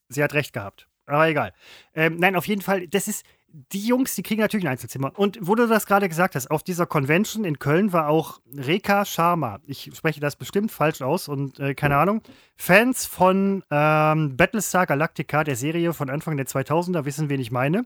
sie 0.09 0.23
hat 0.23 0.35
recht 0.35 0.53
gehabt. 0.53 0.89
Aber 1.07 1.29
egal. 1.29 1.53
Ähm, 1.95 2.19
nein, 2.19 2.37
auf 2.37 2.47
jeden 2.47 2.63
Fall, 2.63 2.89
das 2.89 3.09
ist, 3.09 3.25
die 3.73 3.87
Jungs, 3.87 4.17
die 4.17 4.23
kriegen 4.23 4.41
natürlich 4.41 4.67
ein 4.67 4.73
Einzelzimmer. 4.73 5.13
Und 5.17 5.39
wo 5.41 5.55
du 5.55 5.69
das 5.69 5.87
gerade 5.87 6.09
gesagt 6.09 6.35
hast, 6.35 6.51
auf 6.51 6.65
dieser 6.65 6.87
Convention 6.87 7.45
in 7.45 7.61
Köln 7.61 7.93
war 7.93 8.09
auch 8.09 8.41
Reka 8.53 9.05
Sharma. 9.05 9.61
Ich 9.67 9.93
spreche 9.95 10.19
das 10.19 10.35
bestimmt 10.35 10.73
falsch 10.73 11.03
aus 11.03 11.29
und 11.29 11.61
äh, 11.61 11.75
keine 11.75 11.97
Ahnung. 11.97 12.21
Fans 12.57 13.07
von 13.07 13.63
ähm, 13.71 14.37
Battlestar 14.37 14.87
Galactica, 14.87 15.45
der 15.45 15.55
Serie 15.55 15.93
von 15.93 16.11
Anfang 16.11 16.37
der 16.37 16.47
2000er, 16.47 17.05
wissen, 17.05 17.29
wen 17.29 17.41
ich 17.41 17.53
meine. 17.53 17.85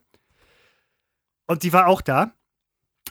Und 1.49 1.64
die 1.64 1.72
war 1.72 1.88
auch 1.88 2.01
da. 2.01 2.32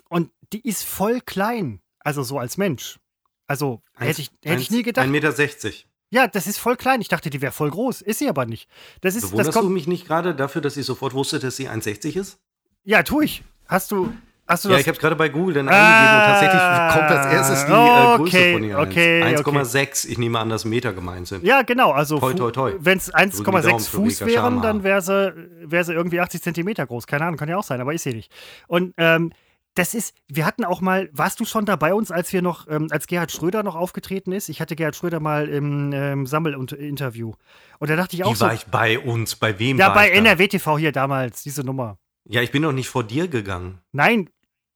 Und 0.10 0.32
die 0.54 0.66
ist 0.66 0.84
voll 0.86 1.20
klein. 1.20 1.82
Also 2.00 2.24
so 2.24 2.40
als 2.40 2.56
Mensch. 2.56 3.00
Also 3.48 3.82
hätte 3.98 4.22
ich, 4.22 4.32
hätte 4.44 4.62
ich 4.62 4.72
nie 4.72 4.84
gedacht. 4.84 5.06
1,60 5.06 5.10
Meter. 5.10 5.32
60. 5.34 5.88
Ja, 6.10 6.28
das 6.28 6.48
ist 6.48 6.58
voll 6.58 6.78
klein. 6.78 7.02
Ich 7.02 7.10
dachte, 7.10 7.30
die 7.30 7.42
wäre 7.42 7.52
voll 7.52 7.70
groß. 7.70 8.02
Ist 8.02 8.20
sie 8.20 8.30
aber 8.30 8.46
nicht. 8.46 8.70
Das 9.02 9.16
ist, 9.16 9.24
das 9.24 9.32
Bewunderst 9.32 9.56
du 9.58 9.62
kommt. 9.62 9.74
mich 9.74 9.88
nicht 9.88 10.08
gerade 10.08 10.34
dafür, 10.34 10.62
dass 10.62 10.78
ich 10.78 10.86
sofort 10.86 11.14
wusste, 11.14 11.40
dass 11.40 11.58
sie 11.58 11.68
1,60 11.68 12.18
ist? 12.18 12.40
Ja, 12.84 13.04
tu 13.04 13.20
ich. 13.22 13.44
Hast 13.68 13.92
du, 13.92 14.14
du 14.48 14.70
Ja, 14.70 14.78
ich 14.78 14.88
habe 14.88 14.98
gerade 14.98 15.16
bei 15.16 15.30
Google 15.30 15.56
dann 15.56 15.68
eingegeben 15.68 16.16
und 16.16 16.26
tatsächlich 16.26 16.62
kommt 16.94 17.12
als 17.12 17.34
erstes 17.34 17.66
die 17.66 17.72
äh, 17.72 18.18
Größe 18.18 18.22
okay, 18.22 18.54
von 18.54 18.64
ihr. 18.64 18.80
okay, 18.80 19.24
1,6. 19.24 20.08
Ich 20.08 20.18
nehme 20.18 20.40
an, 20.40 20.50
dass 20.50 20.66
Meter 20.66 20.94
gemeint 20.94 21.28
sind. 21.28 21.44
ja, 21.44 21.62
genau. 21.62 21.92
Also, 21.92 22.22
wenn 22.22 22.98
es 22.98 23.08
Drücken 23.08 23.32
die 23.32 23.44
Daumen 23.44 23.64
1,6 23.64 23.90
für 23.90 23.98
Fuß 23.98 24.26
wären, 24.26 24.62
dann 24.62 24.84
wäre 24.84 25.02
sie, 25.02 25.34
wär 25.64 25.84
sie 25.84 25.94
irgendwie 25.94 26.20
80 26.20 26.42
Zentimeter 26.42 26.86
groß. 26.88 27.08
Keine 27.08 27.26
Ahnung, 27.26 27.38
kann 27.38 27.50
ja 27.50 27.58
auch 27.58 27.64
sein, 27.64 27.82
aber 27.82 27.94
ist 27.94 28.04
sie 28.04 28.14
nicht. 28.14 28.32
Und 28.68 28.94
ähm, 28.98 29.32
das 29.78 29.94
ist, 29.94 30.16
wir 30.28 30.46
hatten 30.46 30.66
auch 30.66 30.82
mal, 30.82 31.10
warst 31.12 31.40
du 31.40 31.46
schon 31.46 31.66
da 31.66 31.76
bei 31.76 31.94
uns, 31.94 32.10
als 32.12 32.34
wir 32.34 32.42
noch, 32.42 32.68
ähm, 32.68 32.88
als 32.90 33.06
Gerhard 33.06 33.32
Schröder 33.32 33.62
noch 33.64 33.76
aufgetreten 33.76 34.32
ist? 34.32 34.50
Ich 34.50 34.60
hatte 34.60 34.76
Gerhard 34.76 34.96
Schröder 34.96 35.20
mal 35.20 35.48
im 35.48 35.92
ähm, 35.94 36.26
Sammel-Interview. 36.26 37.34
Und 37.80 37.90
da 37.90 37.96
dachte 37.96 38.16
ich 38.16 38.24
auch 38.24 38.32
Wie 38.32 38.36
so, 38.36 38.46
war 38.46 38.54
ich 38.54 38.66
bei 38.66 38.98
uns? 38.98 39.36
Bei 39.36 39.60
wem 39.60 39.78
ja, 39.78 39.90
bei? 39.90 40.10
NRW 40.10 40.48
TV 40.48 40.78
hier 40.80 40.92
damals, 40.92 41.44
diese 41.44 41.64
Nummer. 41.64 42.00
Ja, 42.26 42.42
ich 42.42 42.52
bin 42.52 42.64
doch 42.64 42.72
nicht 42.72 42.90
vor 42.90 43.04
dir 43.04 43.28
gegangen. 43.28 43.80
Nein, 43.92 44.30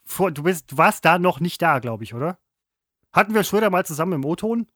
vor, 0.06 0.32
du, 0.32 0.44
bist, 0.44 0.72
du 0.72 0.78
warst 0.78 1.06
da 1.06 1.20
noch 1.20 1.40
nicht 1.40 1.62
da, 1.62 1.80
glaube 1.80 2.04
ich, 2.04 2.14
oder? 2.14 2.38
Hatten 3.14 3.34
wir 3.34 3.44
Schröder 3.44 3.70
mal 3.70 3.86
zusammen 3.86 4.14
im 4.14 4.26
O-Ton? 4.26 4.68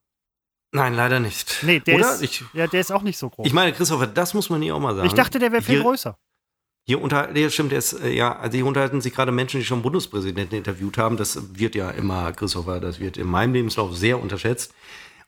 Nein, 0.71 0.93
leider 0.93 1.19
nicht. 1.19 1.59
Nee, 1.63 1.79
der 1.79 1.95
Oder? 1.95 2.13
ist, 2.15 2.21
Ich, 2.21 2.43
ja, 2.53 2.67
der 2.67 2.81
ist 2.81 2.91
auch 2.91 3.01
nicht 3.01 3.17
so 3.17 3.29
groß. 3.29 3.45
ich 3.47 3.53
meine, 3.53 3.71
Christopher, 3.71 4.07
das 4.07 4.33
muss 4.33 4.49
man 4.49 4.61
hier 4.61 4.75
auch 4.75 4.79
mal 4.79 4.93
sagen. 4.95 5.07
Ich 5.07 5.13
dachte, 5.13 5.39
der 5.39 5.51
wäre 5.51 5.61
viel 5.61 5.75
Hier- 5.75 5.83
größer. 5.83 6.17
Hier 6.87 7.01
unter, 7.01 7.35
ja, 7.35 7.49
stimmt, 7.49 7.71
der 7.71 7.79
ist, 7.79 7.93
äh, 7.93 8.11
ja, 8.11 8.37
also 8.37 8.55
hier 8.57 8.65
unterhalten 8.67 9.01
sich 9.01 9.11
gerade 9.11 9.31
Menschen, 9.31 9.59
die 9.59 9.65
schon 9.65 9.81
Bundespräsidenten 9.81 10.55
interviewt 10.55 10.99
haben. 10.99 11.17
Das 11.17 11.57
wird 11.57 11.73
ja 11.73 11.89
immer, 11.89 12.31
Christopher, 12.33 12.79
das 12.79 12.99
wird 12.99 13.17
in 13.17 13.25
meinem 13.25 13.53
Lebenslauf 13.53 13.95
sehr 13.95 14.21
unterschätzt. 14.21 14.71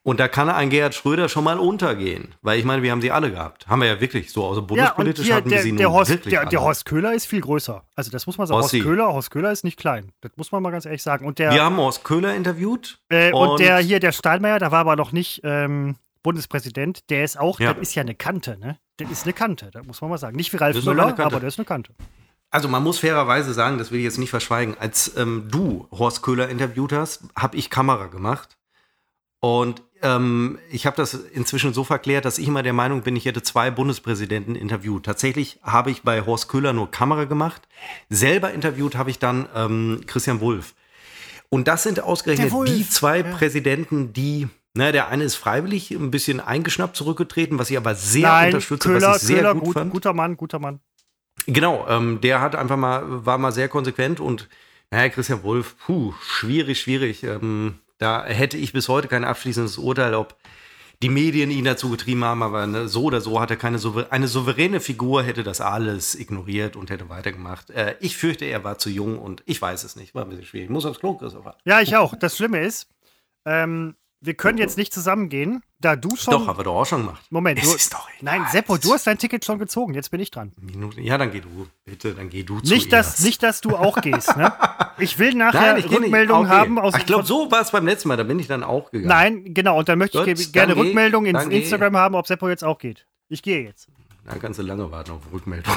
Und 0.04 0.20
da 0.20 0.30
kann 0.30 0.50
ein 0.50 0.70
Gerhard 0.70 0.95
Schröder 0.95 1.28
schon 1.28 1.43
mal 1.43 1.60
untergehen. 1.60 2.34
Weil 2.41 2.60
ich 2.60 2.66
meine, 2.66 2.82
wir 2.82 2.91
haben 2.91 3.02
sie 3.02 3.12
alle 3.12 3.30
gehabt. 3.30 3.68
Haben 3.68 3.82
wir 3.82 3.89
ja 3.89 4.00
wirklich 4.00 4.32
so. 4.32 4.48
Also 4.48 4.62
Ja, 4.62 4.62
und 4.62 4.68
bundespolitisch 4.68 5.26
hier, 5.26 5.36
hatten 5.36 5.50
wir 5.50 5.58
der, 5.58 5.64
sie 5.64 5.76
der, 5.76 5.88
nun 5.88 5.95
Horst, 5.95 6.12
wirklich 6.12 6.32
der, 6.32 6.41
alle. 6.41 6.50
der 6.50 6.62
Horst 6.62 6.86
Köhler 6.86 7.14
ist 7.14 7.26
viel 7.26 7.41
größer. 7.41 7.84
Also 7.95 8.12
das 8.12 8.26
muss 8.26 8.38
man 8.38 8.48
sagen. 8.48 8.62
Horst. 8.62 8.72
Köhler, 8.72 9.08
Horst 9.12 9.32
Köhler 9.32 9.52
ist 9.52 9.66
nicht 9.66 9.78
klein. 9.78 10.12
Das 10.22 10.32
muss 10.38 10.52
man 10.52 10.64
mal 10.64 10.72
ganz 10.72 10.86
ehrlich 10.86 11.04
sagen. 11.04 11.26
Und 11.26 11.39
der, 11.39 11.52
Wir 11.52 11.64
haben 11.64 11.76
Horst 11.78 12.04
Köhler 12.06 12.36
interviewt. 12.36 13.00
äh, 13.10 13.32
und, 13.34 13.60
der 13.60 13.80
hier, 13.80 14.00
der 14.00 14.14
Steinmeier, 14.14 14.60
da 14.60 14.72
war 14.72 14.80
aber 14.80 14.95
noch 14.95 15.12
nicht 15.12 15.41
ähm, 15.43 15.98
Bundespräsident, 16.24 17.10
der 17.10 17.24
ist 17.24 17.39
auch, 17.39 17.60
ja. 17.60 17.74
das 17.74 17.82
ist 17.82 17.95
ja 17.95 18.02
eine 18.02 18.16
Kante, 18.16 18.58
ne? 18.58 18.78
Das 18.98 19.10
ist 19.10 19.24
eine 19.24 19.34
Kante, 19.34 19.70
da 19.72 19.84
muss 19.84 20.02
man 20.02 20.10
mal 20.10 20.18
sagen. 20.18 20.36
Nicht 20.36 20.52
wie 20.54 20.58
Ralf 20.58 20.84
Müller, 20.84 21.18
aber 21.20 21.39
der 21.39 21.48
ist 21.48 21.60
eine 21.60 21.66
Kante. 21.66 21.93
Also 22.50 22.68
man 22.68 22.84
muss 22.84 23.00
fairerweise 23.00 23.54
sagen, 23.54 23.78
das 23.78 23.91
will 23.91 24.00
ich 24.00 24.06
jetzt 24.06 24.18
nicht 24.18 24.30
verschweigen, 24.30 24.76
als 24.80 25.16
ähm, 25.18 25.48
du 25.50 25.88
Horst 25.91 26.24
Köhler 26.24 26.50
interviewt 26.50 26.93
hast, 26.93 27.24
habe 27.36 27.58
ich 27.58 27.70
Kamera 27.70 28.08
gemacht. 28.08 28.58
Und 29.39 29.84
ähm, 30.02 30.60
ich 30.70 30.86
habe 30.86 30.95
das 30.98 31.14
inzwischen 31.14 31.74
so 31.74 31.84
verklärt, 31.84 32.26
dass 32.26 32.38
ich 32.38 32.48
immer 32.48 32.64
der 32.64 32.74
Meinung 32.74 33.02
bin, 33.02 33.16
ich 33.16 33.26
hätte 33.26 33.43
zwei 33.43 33.72
Bundespräsidenten 33.72 34.56
interviewt. 34.56 35.06
Tatsächlich 35.06 35.60
habe 35.64 35.91
ich 35.91 36.04
bei 36.04 36.26
Horst 36.26 36.50
Köhler 36.50 36.74
nur 36.74 36.91
Kamera 36.91 37.26
gemacht. 37.26 37.68
Selber 38.10 38.52
interviewt 38.52 38.95
habe 38.95 39.10
ich 39.10 39.20
dann 39.20 39.48
ähm, 39.56 40.02
Christian 40.08 40.41
Wulff. 40.41 40.76
Und 41.50 41.68
das 41.68 41.84
sind 41.84 42.02
ausgerechnet 42.02 42.52
die 42.68 42.88
zwei 42.89 43.20
ja. 43.20 43.24
Präsidenten, 43.24 44.14
die 44.14 44.48
na, 44.74 44.91
der 44.91 45.08
eine 45.08 45.24
ist 45.24 45.36
freiwillig 45.36 45.89
ein 45.89 46.12
bisschen 46.12 46.39
eingeschnappt 46.39 46.95
zurückgetreten, 46.95 47.58
was 47.58 47.72
ich 47.72 47.78
aber 47.78 47.95
sehr 47.95 48.28
Nein, 48.28 48.45
unterstütze, 48.48 48.89
Köhler, 48.89 49.10
was 49.10 49.24
ich 49.24 49.28
sehr 49.28 49.38
Köhler, 49.38 49.54
gut, 49.56 49.64
gut 49.64 49.74
fand. 49.74 49.91
Guter 49.91 50.14
Mann, 50.14 50.38
guter 50.38 50.60
Mann. 50.60 50.80
Genau, 51.48 51.88
ähm, 51.89 52.22
der 52.22 52.41
hat 52.41 52.56
einfach 52.56 52.78
mal, 52.78 53.26
war 53.26 53.39
mal 53.39 53.52
sehr 53.52 53.70
konsequent 53.70 54.20
und 54.20 54.50
naja, 54.91 55.10
Christian 55.10 55.41
Wolf, 55.41 55.76
puh, 55.84 56.14
schwierig, 56.22 56.80
schwierig. 56.80 57.24
Ähm, 57.24 57.80
da 57.98 58.26
hätte 58.26 58.58
ich 58.58 58.74
bis 58.74 58.89
heute 58.89 59.08
kein 59.08 59.24
abschließendes 59.24 59.78
Urteil, 59.78 60.14
ob 60.14 60.36
die 61.04 61.10
Medien 61.10 61.52
ihn 61.52 61.66
dazu 61.66 61.91
getrieben 61.91 62.24
haben, 62.24 62.41
aber 62.41 62.66
ne, 62.66 62.88
so 62.88 63.04
oder 63.04 63.22
so 63.22 63.39
hat 63.39 63.52
er 63.52 63.58
keine 63.58 63.78
Souver 63.78 64.08
eine 64.12 64.28
souveräne 64.28 64.80
Figur, 64.80 65.22
hätte 65.24 65.43
das 65.43 65.62
alles 65.62 66.16
ignoriert 66.16 66.76
und 66.76 66.89
hätte 66.89 67.08
weitergemacht. 67.10 67.70
Äh, 67.70 67.95
ich 68.00 68.18
fürchte, 68.18 68.45
er 68.45 68.64
war 68.64 68.80
zu 68.80 68.89
jung 68.89 69.20
und 69.20 69.43
ich 69.45 69.62
weiß 69.62 69.84
es 69.84 69.95
nicht. 69.95 70.16
War 70.16 70.24
ein 70.24 70.30
bisschen 70.30 70.45
schwierig. 70.45 70.66
Ich 70.66 70.74
muss 70.74 70.86
aufs 70.86 71.00
Klo, 71.00 71.16
Christopher. 71.16 71.56
Ja, 71.66 71.82
ich 71.82 71.95
auch. 71.95 72.16
Das 72.16 72.36
Schlimme 72.36 72.66
ist, 72.66 72.89
ähm, 73.45 73.95
wir 74.28 74.36
können 74.36 74.57
jetzt 74.59 74.78
nicht 74.78 74.93
zusammengehen, 74.93 75.63
da 75.80 75.95
du 75.95 76.15
schon. 76.15 76.34
Doch, 76.34 76.57
wir 76.57 76.63
doch 76.63 76.75
auch 76.75 76.86
schon 76.86 77.05
gemacht. 77.05 77.23
Moment, 77.30 77.63
du, 77.63 77.73
ist 77.73 77.93
doch 77.93 78.07
Nein, 78.21 78.45
Seppo, 78.51 78.78
du 78.78 78.93
hast 78.93 79.07
dein 79.07 79.17
Ticket 79.17 79.45
schon 79.45 79.57
gezogen. 79.57 79.93
Jetzt 79.93 80.11
bin 80.11 80.19
ich 80.19 80.30
dran. 80.30 80.51
Ja, 80.97 81.17
dann 81.17 81.32
geh 81.32 81.39
du. 81.39 81.67
Bitte, 81.86 82.13
dann 82.13 82.30
geh 82.30 82.43
du 82.43 82.57
nicht, 82.57 82.91
dass, 82.91 83.21
nicht, 83.21 83.41
dass 83.41 83.61
du 83.61 83.75
auch 83.75 83.99
gehst. 84.01 84.38
Ne? 84.38 84.53
Ich 84.99 85.19
will 85.19 85.36
nachher 85.36 85.73
Nein, 85.73 85.78
ich 85.86 85.91
Rückmeldungen 85.91 86.49
haben 86.49 86.80
aus. 86.80 86.95
Ich 86.97 87.05
glaube, 87.05 87.23
so 87.23 87.51
war 87.51 87.61
es 87.61 87.69
beim 87.69 87.86
letzten 87.86 88.07
Mal. 88.07 88.17
Da 88.17 88.23
bin 88.23 88.39
ich 88.39 88.47
dann 88.47 88.63
auch 88.63 88.89
gegangen. 88.89 89.07
Nein, 89.07 89.53
genau. 89.53 89.78
Und 89.78 89.88
dann 89.88 89.99
möchte 89.99 90.17
Gut, 90.17 90.28
ich 90.28 90.51
gerne 90.51 90.75
Rückmeldungen 90.75 91.36
ins 91.36 91.45
Instagram 91.45 91.95
haben, 91.95 92.15
ob 92.15 92.25
Seppo 92.25 92.49
jetzt 92.49 92.63
auch 92.63 92.80
geht. 92.80 93.05
Ich 93.30 93.43
gehe 93.43 93.61
jetzt. 93.63 93.89
Da 94.25 94.39
kannst 94.39 94.57
du 94.57 94.63
lange 94.63 94.89
warten 94.89 95.11
auf 95.11 95.21
Rückmeldung. 95.32 95.71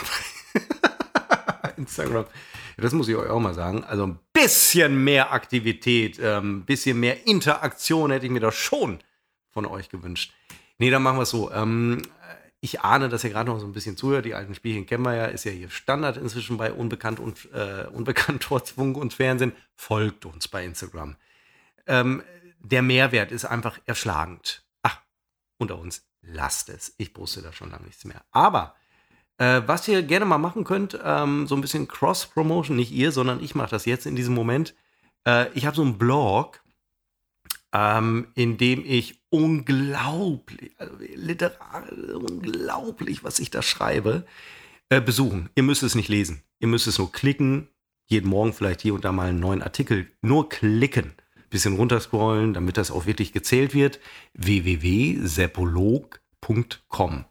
Instagram. 1.76 2.24
Das 2.80 2.92
muss 2.92 3.08
ich 3.08 3.16
euch 3.16 3.28
auch 3.28 3.40
mal 3.40 3.54
sagen. 3.54 3.84
Also 3.84 4.06
ein 4.06 4.18
bisschen 4.32 5.04
mehr 5.04 5.32
Aktivität, 5.32 6.18
ein 6.18 6.44
ähm, 6.44 6.64
bisschen 6.64 6.98
mehr 6.98 7.26
Interaktion 7.26 8.10
hätte 8.10 8.26
ich 8.26 8.32
mir 8.32 8.40
doch 8.40 8.52
schon 8.52 9.00
von 9.50 9.66
euch 9.66 9.88
gewünscht. 9.88 10.32
Nee, 10.78 10.90
dann 10.90 11.02
machen 11.02 11.18
wir 11.18 11.22
es 11.22 11.30
so. 11.30 11.52
Ähm, 11.52 12.02
ich 12.60 12.82
ahne, 12.82 13.08
dass 13.08 13.24
ihr 13.24 13.30
gerade 13.30 13.50
noch 13.50 13.58
so 13.58 13.66
ein 13.66 13.72
bisschen 13.72 13.96
zuhört. 13.96 14.26
Die 14.26 14.34
alten 14.34 14.54
Spielchen 14.54 14.86
kennen 14.86 15.04
wir 15.04 15.14
ja, 15.14 15.24
ist 15.26 15.44
ja 15.44 15.50
hier 15.50 15.70
Standard 15.70 16.16
inzwischen 16.16 16.58
bei 16.58 16.72
Unbekannt 16.72 17.18
und 17.18 17.48
äh, 17.52 17.86
Unbekannt 17.92 18.42
trotz 18.46 18.70
Funk 18.70 18.96
und 18.96 19.14
Fernsehen. 19.14 19.52
Folgt 19.74 20.26
uns 20.26 20.48
bei 20.48 20.64
Instagram. 20.64 21.16
Ähm, 21.86 22.22
der 22.58 22.82
Mehrwert 22.82 23.32
ist 23.32 23.46
einfach 23.46 23.78
erschlagend. 23.86 24.64
Ach, 24.82 25.00
unter 25.58 25.78
uns, 25.78 26.06
lasst 26.20 26.68
es. 26.68 26.94
Ich 26.98 27.14
poste 27.14 27.40
da 27.40 27.52
schon 27.52 27.70
lange 27.70 27.86
nichts 27.86 28.04
mehr. 28.04 28.22
Aber 28.30 28.74
äh, 29.40 29.66
was 29.66 29.88
ihr 29.88 30.02
gerne 30.02 30.26
mal 30.26 30.38
machen 30.38 30.64
könnt, 30.64 30.98
ähm, 31.02 31.46
so 31.46 31.54
ein 31.54 31.62
bisschen 31.62 31.88
Cross-Promotion, 31.88 32.76
nicht 32.76 32.92
ihr, 32.92 33.10
sondern 33.10 33.42
ich 33.42 33.54
mache 33.54 33.70
das 33.70 33.86
jetzt 33.86 34.04
in 34.04 34.14
diesem 34.14 34.34
Moment. 34.34 34.74
Äh, 35.26 35.46
ich 35.54 35.64
habe 35.64 35.74
so 35.74 35.80
einen 35.82 35.96
Blog, 35.96 36.62
ähm, 37.72 38.26
in 38.34 38.58
dem 38.58 38.84
ich 38.84 39.22
unglaublich, 39.30 40.72
also 40.76 40.94
literal, 41.14 41.88
unglaublich, 42.12 43.24
was 43.24 43.38
ich 43.38 43.50
da 43.50 43.62
schreibe, 43.62 44.26
äh, 44.90 45.00
besuchen. 45.00 45.48
Ihr 45.54 45.62
müsst 45.62 45.82
es 45.82 45.94
nicht 45.94 46.10
lesen. 46.10 46.42
Ihr 46.58 46.68
müsst 46.68 46.86
es 46.86 46.98
nur 46.98 47.10
klicken. 47.10 47.68
Jeden 48.08 48.28
Morgen 48.28 48.52
vielleicht 48.52 48.82
hier 48.82 48.92
und 48.92 49.06
da 49.06 49.12
mal 49.12 49.30
einen 49.30 49.40
neuen 49.40 49.62
Artikel. 49.62 50.10
Nur 50.20 50.50
klicken. 50.50 51.14
Bisschen 51.48 51.76
runterscrollen, 51.76 52.52
damit 52.52 52.76
das 52.76 52.90
auch 52.90 53.06
wirklich 53.06 53.32
gezählt 53.32 53.72
wird. 53.72 54.00
www.seppolog.com. 54.34 57.24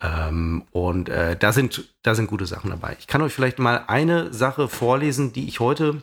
Ähm, 0.00 0.64
und 0.72 1.08
äh, 1.08 1.36
da, 1.36 1.52
sind, 1.52 1.94
da 2.02 2.14
sind 2.14 2.26
gute 2.26 2.46
Sachen 2.46 2.70
dabei. 2.70 2.96
Ich 2.98 3.06
kann 3.06 3.22
euch 3.22 3.32
vielleicht 3.32 3.58
mal 3.58 3.84
eine 3.86 4.32
Sache 4.32 4.68
vorlesen, 4.68 5.32
die 5.32 5.48
ich 5.48 5.60
heute 5.60 6.02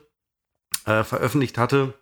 äh, 0.85 1.03
veröffentlicht 1.03 1.57
hatte. 1.57 1.93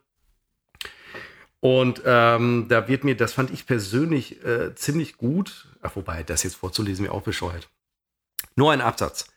Und 1.60 2.02
ähm, 2.06 2.68
da 2.70 2.88
wird 2.88 3.04
mir, 3.04 3.18
das 3.18 3.34
fand 3.34 3.52
ich 3.52 3.66
persönlich 3.66 4.44
äh, 4.46 4.74
ziemlich 4.76 5.18
gut. 5.18 5.68
Ach, 5.82 5.96
wobei, 5.96 6.24
das 6.24 6.44
jetzt 6.44 6.56
vorzulesen 6.56 7.06
mir 7.06 7.12
auch 7.12 7.24
bescheuert. 7.24 7.70
Nur 8.56 8.72
ein 8.72 8.82
Absatz. 8.82 9.28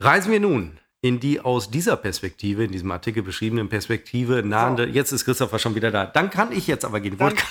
Reisen 0.00 0.32
wir 0.32 0.40
nun 0.40 0.78
in 1.04 1.20
die 1.20 1.38
aus 1.38 1.70
dieser 1.70 1.98
Perspektive, 1.98 2.64
in 2.64 2.72
diesem 2.72 2.90
Artikel 2.90 3.22
beschriebenen 3.22 3.68
Perspektive 3.68 4.42
nahende, 4.42 4.86
so. 4.86 4.90
jetzt 4.90 5.12
ist 5.12 5.26
Christopher 5.26 5.58
schon 5.58 5.74
wieder 5.74 5.90
da. 5.90 6.06
Dann 6.06 6.30
kann 6.30 6.50
ich 6.50 6.66
jetzt 6.66 6.82
aber 6.82 6.98
gehen. 7.00 7.12
Ich 7.12 7.20
wollte 7.20 7.42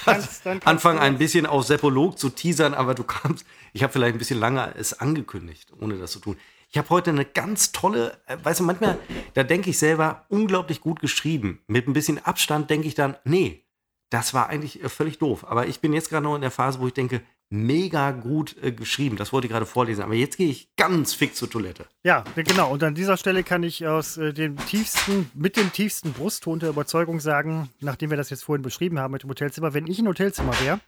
anfangen, 0.66 0.98
ein 0.98 1.20
bisschen 1.20 1.46
auf 1.46 1.64
Seppolog 1.64 2.18
zu 2.18 2.32
teasern, 2.32 2.74
aber 2.74 2.96
du 2.96 3.04
kamst, 3.04 3.46
ich 3.72 3.84
habe 3.84 3.94
vielleicht 3.94 4.16
ein 4.16 4.18
bisschen 4.18 4.40
lange 4.40 4.74
es 4.76 5.00
angekündigt, 5.00 5.72
ohne 5.80 6.00
das 6.00 6.14
zu 6.14 6.20
tun. 6.20 6.36
Ich 6.72 6.80
habe 6.80 6.90
heute 6.90 7.12
eine 7.12 7.26
ganz 7.26 7.72
tolle, 7.72 8.18
äh, 8.26 8.38
weißt 8.42 8.62
du, 8.62 8.64
manchmal, 8.64 8.98
da 9.36 9.44
denke 9.44 9.70
ich 9.70 9.78
selber, 9.78 10.26
unglaublich 10.30 10.82
gut 10.82 11.00
geschrieben. 11.00 11.62
Mit 11.68 11.88
ein 11.88 11.94
bisschen 11.94 12.26
Abstand 12.26 12.72
denke 12.72 12.88
ich 12.88 12.96
dann, 12.96 13.18
nee, 13.24 13.64
das 14.10 14.34
war 14.34 14.50
eigentlich 14.50 14.84
äh, 14.84 14.90
völlig 14.90 15.20
doof. 15.20 15.46
Aber 15.48 15.68
ich 15.68 15.80
bin 15.80 15.94
jetzt 15.94 16.10
gerade 16.10 16.24
noch 16.24 16.34
in 16.34 16.42
der 16.42 16.50
Phase, 16.50 16.80
wo 16.80 16.88
ich 16.88 16.94
denke, 16.94 17.22
mega 17.54 18.12
gut 18.12 18.56
äh, 18.62 18.72
geschrieben. 18.72 19.16
Das 19.16 19.32
wollte 19.32 19.48
ich 19.48 19.52
gerade 19.52 19.66
vorlesen. 19.66 20.04
Aber 20.04 20.14
jetzt 20.14 20.38
gehe 20.38 20.50
ich 20.50 20.76
ganz 20.76 21.14
fix 21.14 21.38
zur 21.38 21.50
Toilette. 21.50 21.86
Ja, 22.04 22.24
genau. 22.36 22.72
Und 22.72 22.84
an 22.84 22.96
dieser 22.96 23.18
Stelle 23.18 23.44
kann 23.44 23.64
ich 23.64 23.86
aus 23.88 24.18
äh, 24.18 24.34
dem 24.34 24.58
tiefsten, 24.58 25.30
mit 25.34 25.56
dem 25.56 25.72
tiefsten 25.72 26.14
Brustton 26.14 26.60
der 26.60 26.70
Überzeugung 26.70 27.20
sagen, 27.20 27.70
nachdem 27.80 28.10
wir 28.10 28.18
das 28.18 28.30
jetzt 28.30 28.44
vorhin 28.44 28.64
beschrieben 28.64 29.00
haben 29.00 29.12
mit 29.12 29.24
dem 29.24 29.30
Hotelzimmer, 29.30 29.74
wenn 29.74 29.88
ich 29.88 30.00
ein 30.00 30.08
Hotelzimmer 30.08 30.54
wäre, 30.62 30.80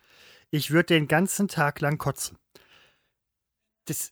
ich 0.51 0.72
würde 0.72 0.93
den 0.93 1.07
ganzen 1.07 1.47
Tag 1.47 1.82
lang 1.82 1.97
kotzen. 1.97 2.38
Das 3.86 4.11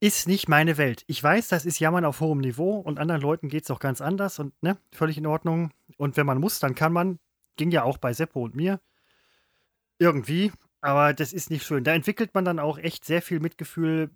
ist 0.00 0.28
nicht 0.28 0.48
meine 0.48 0.78
Welt. 0.78 1.04
Ich 1.06 1.22
weiß, 1.22 1.48
das 1.48 1.64
ist 1.64 1.78
Jammern 1.78 2.04
auf 2.04 2.20
hohem 2.20 2.38
Niveau 2.38 2.78
und 2.78 2.98
anderen 2.98 3.20
Leuten 3.20 3.48
geht 3.48 3.64
es 3.64 3.70
auch 3.70 3.78
ganz 3.78 4.00
anders 4.00 4.38
und 4.38 4.52
ne, 4.62 4.76
völlig 4.92 5.18
in 5.18 5.26
Ordnung. 5.26 5.70
Und 5.96 6.16
wenn 6.16 6.26
man 6.26 6.38
muss, 6.38 6.58
dann 6.58 6.74
kann 6.74 6.92
man 6.92 7.18
Ging 7.56 7.70
ja 7.70 7.82
auch 7.82 7.98
bei 7.98 8.12
Seppo 8.12 8.42
und 8.42 8.54
mir. 8.54 8.80
Irgendwie. 9.98 10.52
Aber 10.82 11.14
das 11.14 11.32
ist 11.32 11.48
nicht 11.48 11.64
schön. 11.64 11.84
Da 11.84 11.94
entwickelt 11.94 12.34
man 12.34 12.44
dann 12.44 12.58
auch 12.58 12.76
echt 12.76 13.04
sehr 13.04 13.22
viel 13.22 13.40
Mitgefühl. 13.40 14.10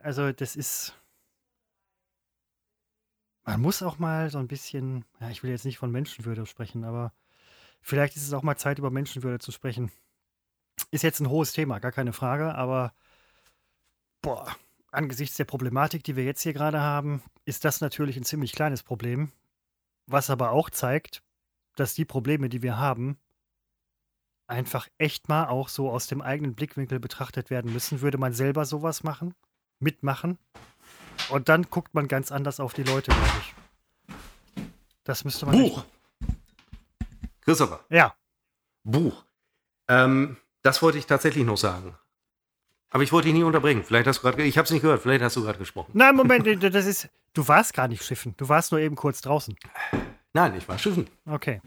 Also, 0.00 0.32
das 0.32 0.56
ist. 0.56 0.94
Man 3.44 3.60
muss 3.60 3.82
auch 3.82 3.98
mal 3.98 4.30
so 4.30 4.38
ein 4.38 4.48
bisschen. 4.48 5.04
Ja, 5.20 5.30
ich 5.30 5.42
will 5.42 5.50
jetzt 5.50 5.66
nicht 5.66 5.78
von 5.78 5.92
Menschenwürde 5.92 6.46
sprechen, 6.46 6.84
aber 6.84 7.12
vielleicht 7.82 8.16
ist 8.16 8.26
es 8.26 8.32
auch 8.32 8.42
mal 8.42 8.56
Zeit, 8.56 8.78
über 8.78 8.90
Menschenwürde 8.90 9.38
zu 9.38 9.52
sprechen. 9.52 9.92
Ist 10.90 11.04
jetzt 11.04 11.20
ein 11.20 11.28
hohes 11.28 11.52
Thema, 11.52 11.78
gar 11.78 11.92
keine 11.92 12.14
Frage, 12.14 12.54
aber. 12.54 12.94
Boah, 14.22 14.54
angesichts 14.90 15.36
der 15.36 15.44
Problematik, 15.44 16.02
die 16.04 16.16
wir 16.16 16.24
jetzt 16.24 16.42
hier 16.42 16.52
gerade 16.54 16.80
haben, 16.80 17.22
ist 17.44 17.64
das 17.64 17.80
natürlich 17.82 18.16
ein 18.16 18.24
ziemlich 18.24 18.52
kleines 18.52 18.82
Problem. 18.82 19.32
Was 20.06 20.30
aber 20.30 20.50
auch 20.50 20.70
zeigt, 20.70 21.22
dass 21.76 21.94
die 21.94 22.04
Probleme, 22.06 22.48
die 22.48 22.62
wir 22.62 22.78
haben, 22.78 23.18
einfach 24.50 24.88
echt 24.98 25.28
mal 25.28 25.46
auch 25.46 25.68
so 25.68 25.90
aus 25.90 26.06
dem 26.06 26.20
eigenen 26.20 26.54
Blickwinkel 26.54 27.00
betrachtet 27.00 27.50
werden 27.50 27.72
müssen. 27.72 28.00
Würde 28.00 28.18
man 28.18 28.32
selber 28.32 28.64
sowas 28.64 29.02
machen, 29.02 29.34
mitmachen, 29.78 30.38
und 31.28 31.48
dann 31.48 31.64
guckt 31.64 31.94
man 31.94 32.08
ganz 32.08 32.32
anders 32.32 32.60
auf 32.60 32.72
die 32.72 32.82
Leute, 32.82 33.12
glaube 33.12 33.30
ich. 33.40 34.64
Das 35.04 35.24
müsste 35.24 35.46
man. 35.46 35.56
Buch! 35.56 35.84
Christopher. 37.42 37.80
Ja. 37.88 38.14
Buch. 38.84 39.24
Ähm, 39.88 40.36
das 40.62 40.82
wollte 40.82 40.98
ich 40.98 41.06
tatsächlich 41.06 41.44
noch 41.44 41.56
sagen. 41.56 41.96
Aber 42.90 43.02
ich 43.02 43.12
wollte 43.12 43.26
dich 43.28 43.34
nie 43.34 43.44
unterbringen. 43.44 43.84
Vielleicht 43.84 44.06
hast 44.06 44.18
du 44.18 44.22
gerade, 44.22 44.42
ich 44.42 44.58
habe 44.58 44.64
es 44.64 44.72
nicht 44.72 44.82
gehört, 44.82 45.02
vielleicht 45.02 45.22
hast 45.22 45.36
du 45.36 45.42
gerade 45.42 45.58
gesprochen. 45.58 45.92
Nein, 45.94 46.16
Moment, 46.16 46.46
das 46.74 46.86
ist, 46.86 47.08
du 47.34 47.46
warst 47.46 47.74
gar 47.74 47.88
nicht 47.88 48.04
schiffen. 48.04 48.34
Du 48.36 48.48
warst 48.48 48.72
nur 48.72 48.80
eben 48.80 48.96
kurz 48.96 49.20
draußen. 49.20 49.56
Nein, 50.32 50.56
ich 50.56 50.68
war 50.68 50.78
schiffen. 50.78 51.08
Okay. 51.26 51.60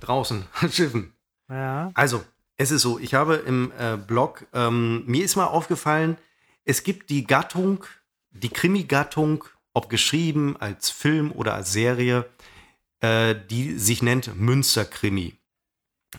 Draußen, 0.00 0.44
schiffen. 0.70 1.12
Ja. 1.48 1.90
Also, 1.94 2.24
es 2.56 2.70
ist 2.70 2.82
so, 2.82 2.98
ich 2.98 3.14
habe 3.14 3.36
im 3.36 3.72
äh, 3.78 3.96
Blog, 3.96 4.46
ähm, 4.52 5.04
mir 5.06 5.24
ist 5.24 5.36
mal 5.36 5.46
aufgefallen, 5.46 6.16
es 6.64 6.82
gibt 6.82 7.10
die 7.10 7.26
Gattung, 7.26 7.84
die 8.30 8.48
Krimi-Gattung, 8.48 9.44
ob 9.74 9.88
geschrieben 9.88 10.56
als 10.58 10.90
Film 10.90 11.32
oder 11.32 11.54
als 11.54 11.72
Serie, 11.72 12.28
äh, 13.00 13.34
die 13.50 13.78
sich 13.78 14.02
nennt 14.02 14.34
Münsterkrimi. 14.36 15.34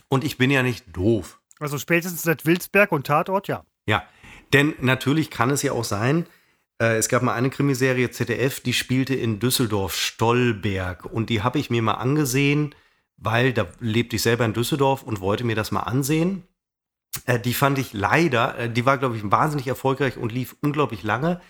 Und 0.08 0.24
ich 0.24 0.38
bin 0.38 0.50
ja 0.50 0.62
nicht 0.62 0.84
doof. 0.96 1.40
Also 1.58 1.76
spätestens 1.76 2.22
seit 2.22 2.46
Wilsberg 2.46 2.92
und 2.92 3.06
Tatort, 3.06 3.48
ja. 3.48 3.64
Ja, 3.86 4.04
denn 4.52 4.74
natürlich 4.80 5.30
kann 5.30 5.50
es 5.50 5.62
ja 5.62 5.72
auch 5.72 5.84
sein, 5.84 6.26
äh, 6.80 6.96
es 6.96 7.08
gab 7.08 7.22
mal 7.22 7.34
eine 7.34 7.50
Krimiserie 7.50 8.10
ZDF, 8.10 8.60
die 8.60 8.72
spielte 8.72 9.14
in 9.14 9.40
Düsseldorf 9.40 9.96
Stolberg 9.96 11.04
und 11.04 11.30
die 11.30 11.42
habe 11.42 11.58
ich 11.58 11.70
mir 11.70 11.82
mal 11.82 11.94
angesehen, 11.94 12.74
weil 13.18 13.52
da 13.52 13.66
lebte 13.80 14.16
ich 14.16 14.22
selber 14.22 14.44
in 14.44 14.54
Düsseldorf 14.54 15.02
und 15.02 15.20
wollte 15.20 15.44
mir 15.44 15.56
das 15.56 15.70
mal 15.70 15.80
ansehen. 15.80 16.44
Äh, 17.26 17.38
die 17.38 17.54
fand 17.54 17.78
ich 17.78 17.92
leider, 17.92 18.58
äh, 18.58 18.70
die 18.70 18.86
war, 18.86 18.98
glaube 18.98 19.16
ich, 19.16 19.30
wahnsinnig 19.30 19.66
erfolgreich 19.66 20.16
und 20.16 20.32
lief 20.32 20.56
unglaublich 20.60 21.02
lange. 21.02 21.40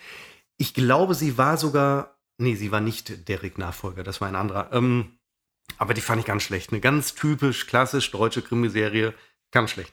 Ich 0.56 0.74
glaube, 0.74 1.14
sie 1.14 1.38
war 1.38 1.56
sogar, 1.56 2.18
nee, 2.38 2.54
sie 2.54 2.72
war 2.72 2.80
nicht 2.80 3.28
Derek 3.28 3.58
Nachfolger, 3.58 4.02
das 4.02 4.20
war 4.20 4.28
ein 4.28 4.36
anderer. 4.36 4.72
Ähm, 4.72 5.18
aber 5.76 5.94
die 5.94 6.00
fand 6.00 6.20
ich 6.20 6.26
ganz 6.26 6.42
schlecht. 6.42 6.72
Eine 6.72 6.80
ganz 6.80 7.14
typisch, 7.14 7.66
klassisch 7.66 8.10
deutsche 8.10 8.42
Krimiserie. 8.42 9.14
Ganz 9.50 9.70
schlecht. 9.70 9.92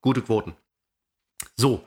Gute 0.00 0.22
Quoten. 0.22 0.54
So. 1.56 1.86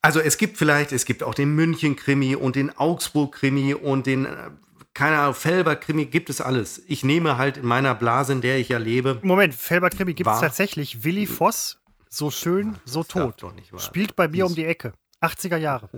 Also 0.00 0.20
es 0.20 0.38
gibt 0.38 0.56
vielleicht, 0.56 0.92
es 0.92 1.04
gibt 1.04 1.22
auch 1.22 1.34
den 1.34 1.54
München-Krimi 1.54 2.36
und 2.36 2.54
den 2.54 2.76
Augsburg-Krimi 2.76 3.74
und 3.74 4.06
den, 4.06 4.26
äh, 4.26 4.50
keine 4.94 5.18
Ahnung, 5.18 5.34
Felber-Krimi, 5.34 6.06
gibt 6.06 6.30
es 6.30 6.40
alles. 6.40 6.82
Ich 6.86 7.04
nehme 7.04 7.38
halt 7.38 7.56
in 7.56 7.66
meiner 7.66 7.94
Blase, 7.94 8.32
in 8.32 8.40
der 8.40 8.58
ich 8.58 8.68
ja 8.68 8.78
lebe. 8.78 9.18
Moment, 9.22 9.54
Felber-Krimi 9.54 10.14
gibt 10.14 10.28
es 10.28 10.40
tatsächlich. 10.40 11.04
Willi 11.04 11.26
Voss, 11.26 11.78
so 12.08 12.30
schön, 12.30 12.76
so 12.84 13.04
tot. 13.04 13.44
Spielt 13.78 14.16
bei 14.16 14.28
mir 14.28 14.46
um 14.46 14.54
die 14.54 14.64
Ecke. 14.64 14.92
80er 15.20 15.56
Jahre. 15.56 15.88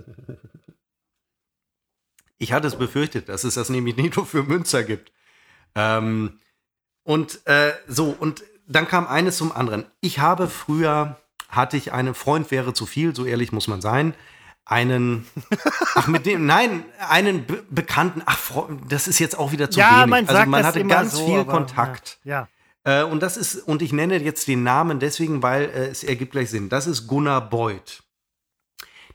Ich 2.37 2.53
hatte 2.53 2.67
es 2.67 2.75
befürchtet, 2.75 3.29
dass 3.29 3.43
es 3.43 3.53
das 3.53 3.69
nämlich 3.69 3.95
nicht 3.97 4.15
nur 4.15 4.25
für 4.25 4.41
Münster 4.41 4.83
gibt. 4.83 5.11
Ähm, 5.75 6.39
und 7.03 7.45
äh, 7.45 7.73
so, 7.87 8.15
und 8.19 8.43
dann 8.67 8.87
kam 8.87 9.05
eines 9.07 9.37
zum 9.37 9.51
anderen. 9.51 9.85
Ich 9.99 10.17
habe 10.17 10.47
früher, 10.47 11.19
hatte 11.49 11.77
ich 11.77 11.91
einen 11.91 12.15
Freund 12.15 12.49
wäre 12.49 12.73
zu 12.73 12.87
viel, 12.87 13.15
so 13.15 13.25
ehrlich 13.25 13.51
muss 13.51 13.67
man 13.67 13.81
sein. 13.81 14.15
Einen, 14.65 15.27
ach, 15.95 16.07
mit 16.07 16.25
dem, 16.25 16.45
nein, 16.45 16.85
einen 17.09 17.45
Be 17.45 17.63
Bekannten, 17.69 18.21
ach, 18.25 18.39
das 18.87 19.07
ist 19.07 19.19
jetzt 19.19 19.37
auch 19.37 19.51
wieder 19.51 19.69
zu 19.69 19.79
ja, 19.79 20.01
wenig. 20.01 20.09
Man 20.09 20.29
also 20.29 20.49
man 20.49 20.63
hatte 20.63 20.85
ganz 20.85 21.13
so, 21.13 21.25
viel 21.25 21.39
aber, 21.39 21.51
Kontakt. 21.51 22.19
Ja. 22.23 22.47
ja. 22.85 23.01
Äh, 23.01 23.03
und 23.03 23.21
das 23.21 23.37
ist, 23.37 23.55
und 23.55 23.81
ich 23.81 23.91
nenne 23.91 24.17
jetzt 24.17 24.47
den 24.47 24.63
Namen 24.63 24.99
deswegen, 24.99 25.43
weil 25.43 25.63
äh, 25.63 25.87
es 25.87 26.03
ergibt 26.03 26.31
gleich 26.31 26.49
Sinn. 26.49 26.69
Das 26.69 26.87
ist 26.87 27.07
Gunnar 27.07 27.49
Beuth. 27.49 28.03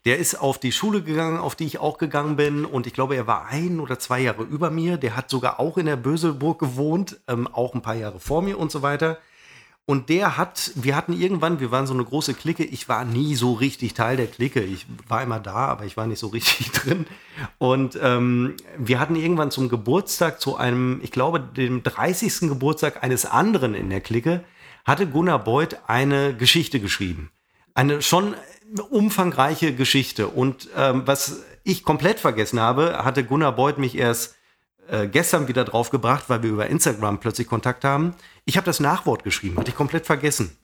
Der 0.05 0.19
ist 0.19 0.37
auf 0.37 0.59
die 0.59 0.71
Schule 0.71 1.03
gegangen, 1.03 1.39
auf 1.39 1.57
die 1.57 1.65
ich 1.65 1.79
auch 1.79 1.99
gegangen 1.99 2.37
bin. 2.37 2.65
Und 2.65 2.87
ich 2.87 2.95
glaube, 2.95 3.17
er 3.17 3.27
war 3.27 3.47
ein 3.47 3.81
oder 3.81 3.99
zwei 3.99 4.21
Jahre 4.21 4.45
über 4.45 4.71
mir. 4.71 4.99
Der 4.99 5.17
hat 5.17 5.29
sogar 5.31 5.59
auch 5.59 5.79
in 5.79 5.87
der 5.87 5.97
Böselburg 5.97 6.61
gewohnt, 6.61 7.21
ähm, 7.27 7.49
auch 7.49 7.75
ein 7.75 7.83
paar 7.83 7.97
Jahre 7.97 8.21
vor 8.21 8.41
mir 8.41 8.57
und 8.57 8.71
so 8.71 8.83
weiter. 8.83 9.19
Und 9.89 10.09
der 10.09 10.37
hat, 10.37 10.73
wir 10.75 10.97
hatten 10.97 11.13
irgendwann, 11.13 11.61
wir 11.61 11.71
waren 11.71 11.87
so 11.87 11.95
eine 11.95 12.05
große 12.05 12.35
Clique. 12.35 12.65
Ich 12.65 12.89
war 12.89 13.05
nie 13.05 13.37
so 13.37 13.53
richtig 13.53 13.95
Teil 13.95 14.17
der 14.17 14.27
Clique. 14.27 14.61
Ich 14.61 14.85
war 15.07 15.23
immer 15.23 15.39
da, 15.39 15.55
aber 15.55 15.85
ich 15.85 15.97
war 15.97 16.09
nicht 16.09 16.19
so 16.19 16.27
richtig 16.39 16.73
drin. 16.73 17.07
Und 17.59 17.97
ähm, 18.03 18.57
wir 18.77 18.99
hatten 18.99 19.15
irgendwann 19.15 19.53
zum 19.53 19.69
Geburtstag, 19.69 20.41
zu 20.41 20.57
einem, 20.57 21.01
ich 21.05 21.13
glaube, 21.13 21.39
dem 21.39 21.85
30. 21.85 22.49
Geburtstag 22.49 23.05
eines 23.05 23.27
anderen 23.27 23.75
in 23.75 23.89
der 23.89 24.01
Clique, 24.01 24.43
hatte 24.85 25.07
Gunnar 25.07 25.45
Beuth 25.45 25.77
eine 25.87 26.35
Geschichte 26.35 26.81
geschrieben. 26.81 27.31
Eine 27.75 28.03
schon 28.03 28.35
umfangreiche 28.91 29.73
Geschichte. 29.73 30.27
Und 30.27 30.69
ähm, 30.77 31.03
was 31.07 31.45
ich 31.63 31.85
komplett 31.85 32.19
vergessen 32.19 32.59
habe, 32.59 33.05
hatte 33.05 33.23
Gunnar 33.23 33.53
Beuth 33.53 33.79
mich 33.79 33.97
erst 33.97 34.36
äh, 34.89 35.09
gestern 35.09 35.49
wieder 35.49 35.65
drauf 35.65 35.91
gebracht, 35.91 36.25
weil 36.29 36.43
wir 36.43 36.51
über 36.51 36.67
Instagram 36.67 37.21
plötzlich 37.21 37.47
Kontakt 37.47 37.85
haben. 37.85 38.15
Ich 38.45 38.57
habe 38.57 38.65
das 38.65 38.81
Nachwort 38.81 39.25
geschrieben, 39.25 39.57
hatte 39.59 39.71
ich 39.71 39.77
komplett 39.77 40.07
vergessen. 40.07 40.57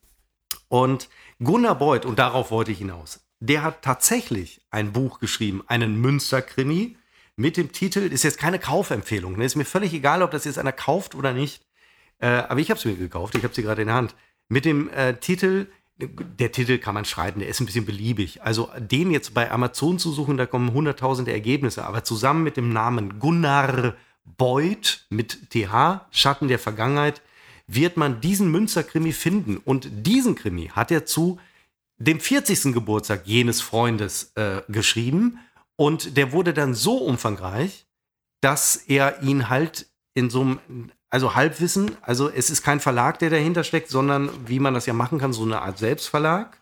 Und 0.69 1.09
Gunnar 1.43 1.75
Beuth, 1.75 2.07
und 2.07 2.19
darauf 2.19 2.51
wollte 2.51 2.73
ich 2.73 2.79
hinaus, 2.79 3.21
der 3.41 3.63
hat 3.63 3.83
tatsächlich 3.83 4.61
ein 4.71 4.93
Buch 4.93 5.19
geschrieben, 5.19 5.63
einen 5.67 6.01
Münster-Krimi 6.01 6.97
mit 7.37 7.57
dem 7.57 7.73
Titel, 7.73 8.01
ist 8.01 8.23
jetzt 8.23 8.39
keine 8.39 8.59
Kaufempfehlung, 8.59 9.37
ne? 9.37 9.45
ist 9.45 9.57
mir 9.57 9.65
völlig 9.65 9.93
egal, 9.93 10.23
ob 10.23 10.31
das 10.31 10.45
jetzt 10.45 10.59
einer 10.59 10.73
kauft 10.73 11.15
oder 11.15 11.33
nicht, 11.33 11.65
äh, 12.19 12.27
aber 12.27 12.61
ich 12.61 12.71
habe 12.71 12.79
es 12.79 12.85
mir 12.85 12.95
gekauft, 12.95 13.35
ich 13.35 13.43
habe 13.43 13.55
sie 13.55 13.63
gerade 13.63 13.83
in 13.83 13.89
der 13.89 13.97
Hand, 13.97 14.15
mit 14.49 14.65
dem 14.65 14.89
äh, 14.91 15.15
Titel 15.15 15.67
der 15.99 16.53
Titel 16.53 16.79
kann 16.79 16.95
man 16.95 17.05
schreiben, 17.05 17.41
der 17.41 17.49
ist 17.49 17.61
ein 17.61 17.67
bisschen 17.67 17.85
beliebig. 17.85 18.43
Also 18.43 18.71
den 18.79 19.11
jetzt 19.11 19.35
bei 19.35 19.51
Amazon 19.51 19.99
zu 19.99 20.11
suchen, 20.11 20.37
da 20.37 20.47
kommen 20.47 20.73
hunderttausende 20.73 21.33
Ergebnisse, 21.33 21.85
aber 21.85 22.03
zusammen 22.03 22.43
mit 22.43 22.57
dem 22.57 22.73
Namen 22.73 23.19
Gunnar 23.19 23.73
Beuth 23.83 23.97
mit 25.11 25.51
TH, 25.51 26.07
Schatten 26.11 26.49
der 26.49 26.59
Vergangenheit, 26.59 27.23
wird 27.67 27.97
man 27.97 28.21
diesen 28.21 28.51
Münster-Krimi 28.51 29.13
finden. 29.13 29.57
Und 29.57 29.89
diesen 30.07 30.35
Krimi 30.35 30.69
hat 30.75 30.91
er 30.91 31.07
zu 31.07 31.39
dem 31.99 32.21
40. 32.21 32.75
Geburtstag 32.75 33.27
jenes 33.27 33.61
Freundes 33.61 34.33
äh, 34.35 34.63
geschrieben. 34.69 35.39
Und 35.77 36.17
der 36.17 36.33
wurde 36.33 36.53
dann 36.55 36.75
so 36.75 36.97
umfangreich, 36.99 37.87
dass 38.41 38.77
er 38.77 39.23
ihn 39.23 39.49
halt 39.49 39.87
in 40.15 40.29
so 40.29 40.41
einem 40.43 40.91
also 41.09 41.35
Halbwissen, 41.35 41.97
also 42.01 42.31
es 42.31 42.49
ist 42.49 42.63
kein 42.63 42.81
Verlag, 42.81 43.19
der 43.19 43.29
dahinter 43.29 43.65
steckt, 43.65 43.91
sondern 43.91 44.31
wie 44.47 44.59
man 44.59 44.73
das 44.73 44.87
ja 44.87 44.95
machen 44.95 45.19
kann, 45.19 45.35
so 45.35 45.43
eine 45.43 45.61
Art 45.61 45.79
Selbstverlag. 45.79 46.59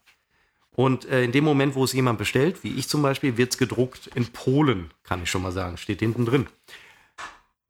Und 0.75 1.05
äh, 1.05 1.23
in 1.25 1.33
dem 1.33 1.45
Moment, 1.45 1.75
wo 1.75 1.85
es 1.85 1.93
jemand 1.93 2.19
bestellt, 2.19 2.65
wie 2.65 2.75
ich 2.75 2.89
zum 2.89 3.03
Beispiel, 3.03 3.37
wird 3.37 3.53
es 3.53 3.59
gedruckt 3.59 4.09
in 4.15 4.27
Polen, 4.27 4.91
kann 5.05 5.23
ich 5.23 5.31
schon 5.31 5.43
mal 5.43 5.53
sagen, 5.53 5.77
steht 5.77 6.01
hinten 6.01 6.27
drin. 6.27 6.47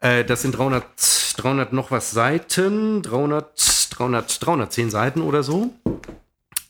Äh, 0.00 0.24
das 0.24 0.42
sind 0.42 0.56
300, 0.56 0.84
300 1.36 1.72
noch 1.72 1.90
was 1.90 2.10
Seiten, 2.10 3.02
300, 3.02 3.88
300, 3.90 4.46
310 4.46 4.90
Seiten 4.90 5.22
oder 5.22 5.42
so. 5.42 5.74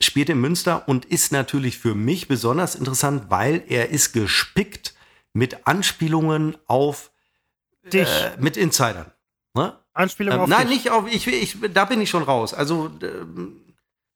Spielt 0.01 0.31
in 0.31 0.41
Münster 0.41 0.89
und 0.89 1.05
ist 1.05 1.31
natürlich 1.31 1.79
für 1.79 1.95
mich 1.95 2.27
besonders 2.27 2.75
interessant, 2.75 3.25
weil 3.29 3.63
er 3.69 3.91
ist 3.91 4.13
gespickt 4.13 4.95
mit 5.33 5.67
Anspielungen 5.67 6.57
auf 6.67 7.11
Dich. 7.85 8.09
Äh, 8.09 8.33
mit 8.39 8.57
Insidern. 8.57 9.11
Ne? 9.55 9.77
Anspielung 9.93 10.35
ähm, 10.35 10.41
auf 10.41 10.49
Nein, 10.49 10.69
dich. 10.69 10.85
nicht 10.85 10.91
auf, 10.91 11.07
ich, 11.11 11.27
ich, 11.27 11.57
da 11.73 11.85
bin 11.85 12.01
ich 12.01 12.11
schon 12.11 12.23
raus. 12.23 12.55
Also, 12.55 12.91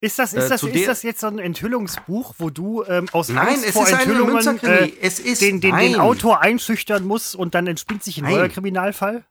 Ist 0.05 0.19
das, 0.19 0.35
ist, 0.35 0.45
äh, 0.45 0.49
das, 0.51 0.61
zu 0.61 0.69
ist 0.69 0.87
das 0.87 1.03
jetzt 1.03 1.21
so 1.21 1.29
ein 1.29 1.39
Enthüllungsbuch, 1.39 2.35
wo 2.37 2.51
du 2.51 2.85
ähm, 2.85 3.07
aus 3.13 3.31
nein, 3.31 3.49
Angst 3.49 3.71
vor 3.71 3.89
Enthüllungen 3.89 4.37
äh, 4.63 4.93
es 5.01 5.19
ist, 5.19 5.41
den, 5.41 5.63
den, 5.63 5.75
den 5.75 5.99
Autor 5.99 6.43
einschüchtern 6.43 7.07
musst 7.07 7.35
und 7.35 7.55
dann 7.55 7.67
entspinnt 7.67 8.05
sich 8.05 8.19
ein 8.19 8.25
Nein. 8.25 8.35
neuer 8.35 8.49
Kriminalfall? 8.51 9.25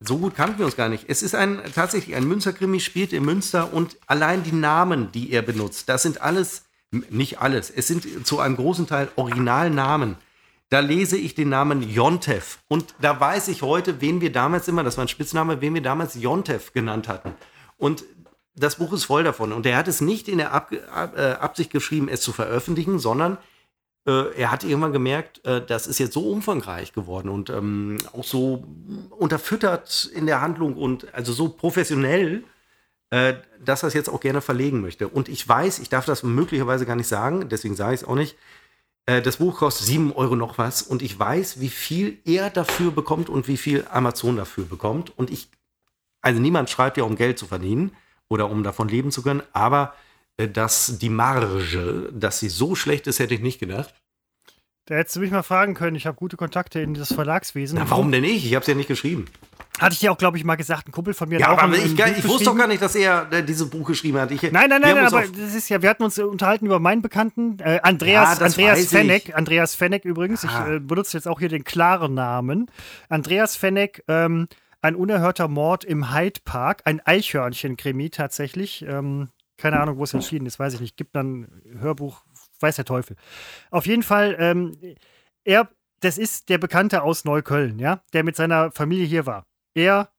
So 0.00 0.16
gut 0.16 0.34
kannten 0.34 0.58
wir 0.58 0.64
uns 0.64 0.74
gar 0.74 0.88
nicht. 0.88 1.04
Es 1.08 1.22
ist 1.22 1.34
ein, 1.34 1.60
tatsächlich 1.74 2.16
ein 2.16 2.26
Münsterkrimi, 2.26 2.80
spielt 2.80 3.12
in 3.12 3.26
Münster 3.26 3.74
und 3.74 3.98
allein 4.06 4.42
die 4.42 4.52
Namen, 4.52 5.12
die 5.12 5.32
er 5.32 5.42
benutzt, 5.42 5.90
das 5.90 6.02
sind 6.02 6.22
alles, 6.22 6.64
nicht 7.10 7.42
alles, 7.42 7.68
es 7.68 7.86
sind 7.86 8.26
zu 8.26 8.40
einem 8.40 8.56
großen 8.56 8.86
Teil 8.86 9.10
Originalnamen. 9.16 10.16
Da 10.70 10.80
lese 10.80 11.18
ich 11.18 11.34
den 11.34 11.50
Namen 11.50 11.82
Jontef. 11.82 12.60
Und 12.68 12.94
da 13.02 13.20
weiß 13.20 13.48
ich 13.48 13.60
heute, 13.60 14.00
wen 14.00 14.22
wir 14.22 14.32
damals 14.32 14.66
immer, 14.66 14.82
das 14.82 14.96
war 14.96 15.04
ein 15.04 15.08
Spitzname, 15.08 15.60
wen 15.60 15.74
wir 15.74 15.82
damals 15.82 16.14
Jontef 16.14 16.72
genannt 16.72 17.06
hatten. 17.06 17.34
Und 17.76 18.04
das 18.56 18.76
Buch 18.76 18.92
ist 18.92 19.04
voll 19.04 19.22
davon. 19.22 19.52
Und 19.52 19.66
er 19.66 19.76
hat 19.76 19.88
es 19.88 20.00
nicht 20.00 20.28
in 20.28 20.38
der 20.38 20.52
Ab 20.52 20.72
Ab 20.92 21.16
äh, 21.16 21.32
Absicht 21.32 21.70
geschrieben, 21.70 22.08
es 22.08 22.22
zu 22.22 22.32
veröffentlichen, 22.32 22.98
sondern 22.98 23.38
äh, 24.06 24.34
er 24.34 24.50
hat 24.50 24.64
irgendwann 24.64 24.92
gemerkt, 24.92 25.44
äh, 25.44 25.64
das 25.64 25.86
ist 25.86 25.98
jetzt 25.98 26.14
so 26.14 26.30
umfangreich 26.30 26.92
geworden 26.92 27.28
und 27.28 27.50
ähm, 27.50 27.98
auch 28.12 28.24
so 28.24 28.64
unterfüttert 29.10 30.10
in 30.14 30.26
der 30.26 30.40
Handlung 30.40 30.76
und 30.76 31.12
also 31.14 31.32
so 31.32 31.50
professionell, 31.50 32.44
äh, 33.10 33.34
dass 33.62 33.82
er 33.82 33.88
es 33.88 33.94
jetzt 33.94 34.08
auch 34.08 34.20
gerne 34.20 34.40
verlegen 34.40 34.80
möchte. 34.80 35.08
Und 35.08 35.28
ich 35.28 35.46
weiß, 35.46 35.78
ich 35.80 35.90
darf 35.90 36.06
das 36.06 36.22
möglicherweise 36.22 36.86
gar 36.86 36.96
nicht 36.96 37.08
sagen, 37.08 37.48
deswegen 37.48 37.76
sage 37.76 37.94
ich 37.94 38.02
es 38.02 38.06
auch 38.06 38.14
nicht. 38.14 38.36
Äh, 39.04 39.20
das 39.20 39.36
Buch 39.36 39.58
kostet 39.58 39.86
7 39.86 40.12
Euro 40.12 40.34
noch 40.34 40.56
was 40.56 40.82
und 40.82 41.02
ich 41.02 41.18
weiß, 41.18 41.60
wie 41.60 41.68
viel 41.68 42.18
er 42.24 42.48
dafür 42.48 42.90
bekommt 42.90 43.28
und 43.28 43.48
wie 43.48 43.58
viel 43.58 43.86
Amazon 43.90 44.36
dafür 44.36 44.64
bekommt. 44.64 45.12
Und 45.18 45.30
ich, 45.30 45.48
also 46.22 46.40
niemand 46.40 46.70
schreibt 46.70 46.96
ja, 46.96 47.04
um 47.04 47.16
Geld 47.16 47.38
zu 47.38 47.46
verdienen 47.46 47.92
oder 48.28 48.50
um 48.50 48.62
davon 48.62 48.88
leben 48.88 49.10
zu 49.10 49.22
können, 49.22 49.42
aber 49.52 49.94
äh, 50.36 50.48
dass 50.48 50.98
die 50.98 51.08
Marge, 51.10 52.10
dass 52.12 52.40
sie 52.40 52.48
so 52.48 52.74
schlecht 52.74 53.06
ist, 53.06 53.18
hätte 53.18 53.34
ich 53.34 53.40
nicht 53.40 53.58
gedacht. 53.60 53.94
Da 54.88 54.94
hättest 54.94 55.16
du 55.16 55.20
mich 55.20 55.32
mal 55.32 55.42
fragen 55.42 55.74
können. 55.74 55.96
Ich 55.96 56.06
habe 56.06 56.16
gute 56.16 56.36
Kontakte 56.36 56.78
in 56.80 56.94
das 56.94 57.12
Verlagswesen. 57.12 57.76
Na, 57.78 57.90
warum 57.90 58.12
denn 58.12 58.22
nicht? 58.22 58.46
Ich 58.46 58.54
habe 58.54 58.60
es 58.62 58.68
ja 58.68 58.74
nicht 58.74 58.86
geschrieben. 58.86 59.24
Hatte 59.80 59.94
ich 59.94 59.98
dir 59.98 60.12
auch, 60.12 60.16
glaube 60.16 60.38
ich, 60.38 60.44
mal 60.44 60.54
gesagt. 60.54 60.86
Ein 60.88 60.92
Kumpel 60.92 61.12
von 61.12 61.28
mir 61.28 61.40
Ja, 61.40 61.48
aber 61.58 61.74
ich, 61.76 61.96
Buch 61.96 62.06
ich 62.06 62.24
wusste 62.28 62.44
doch 62.44 62.56
gar 62.56 62.68
nicht, 62.68 62.80
dass 62.80 62.94
er 62.94 63.26
äh, 63.32 63.42
dieses 63.42 63.68
Buch 63.68 63.86
geschrieben 63.88 64.18
hat. 64.18 64.30
Ich, 64.30 64.42
Nein, 64.42 64.52
nein, 64.52 64.80
nein, 64.80 64.94
nein 64.94 65.06
aber 65.06 65.22
das 65.26 65.54
ist 65.56 65.68
ja, 65.68 65.82
wir 65.82 65.90
hatten 65.90 66.04
uns 66.04 66.16
äh, 66.18 66.22
unterhalten 66.22 66.66
über 66.66 66.78
meinen 66.78 67.02
Bekannten, 67.02 67.58
äh, 67.58 67.80
Andreas, 67.82 68.38
Ja, 68.38 68.46
Andreas 68.46 68.80
ich. 68.84 68.88
Fenneck, 68.88 69.34
Andreas 69.36 69.74
Fenneck 69.74 70.04
übrigens, 70.04 70.44
ich 70.44 70.50
Ah. 70.50 70.74
äh, 70.74 70.78
benutze 70.78 71.16
jetzt 71.16 71.26
auch 71.26 71.40
hier 71.40 71.48
den 71.48 71.64
klaren 71.64 72.14
Namen. 72.14 72.70
Andreas 73.08 73.56
Fenneck, 73.56 74.04
ähm, 74.06 74.46
ein 74.82 74.94
unerhörter 74.94 75.48
Mord 75.48 75.84
im 75.84 76.12
Hyde 76.14 76.40
Park, 76.44 76.82
ein 76.84 77.00
Eichhörnchen-Krimi 77.04 78.10
tatsächlich. 78.10 78.84
Ähm, 78.88 79.28
keine 79.56 79.80
Ahnung, 79.80 79.96
wo 79.98 80.04
es 80.04 80.12
entschieden 80.14 80.46
ist, 80.46 80.58
weiß 80.58 80.74
ich 80.74 80.80
nicht. 80.80 80.96
Gibt 80.96 81.16
dann 81.16 81.42
ein 81.64 81.80
Hörbuch, 81.80 82.22
weiß 82.60 82.76
der 82.76 82.84
Teufel. 82.84 83.16
Auf 83.70 83.86
jeden 83.86 84.02
Fall, 84.02 84.36
ähm, 84.38 84.76
er, 85.44 85.70
das 86.00 86.18
ist 86.18 86.48
der 86.50 86.58
Bekannte 86.58 87.02
aus 87.02 87.24
Neukölln, 87.24 87.78
ja, 87.78 88.00
der 88.12 88.22
mit 88.22 88.36
seiner 88.36 88.70
Familie 88.72 89.06
hier 89.06 89.24
war. 89.26 89.46
Er, 89.74 90.10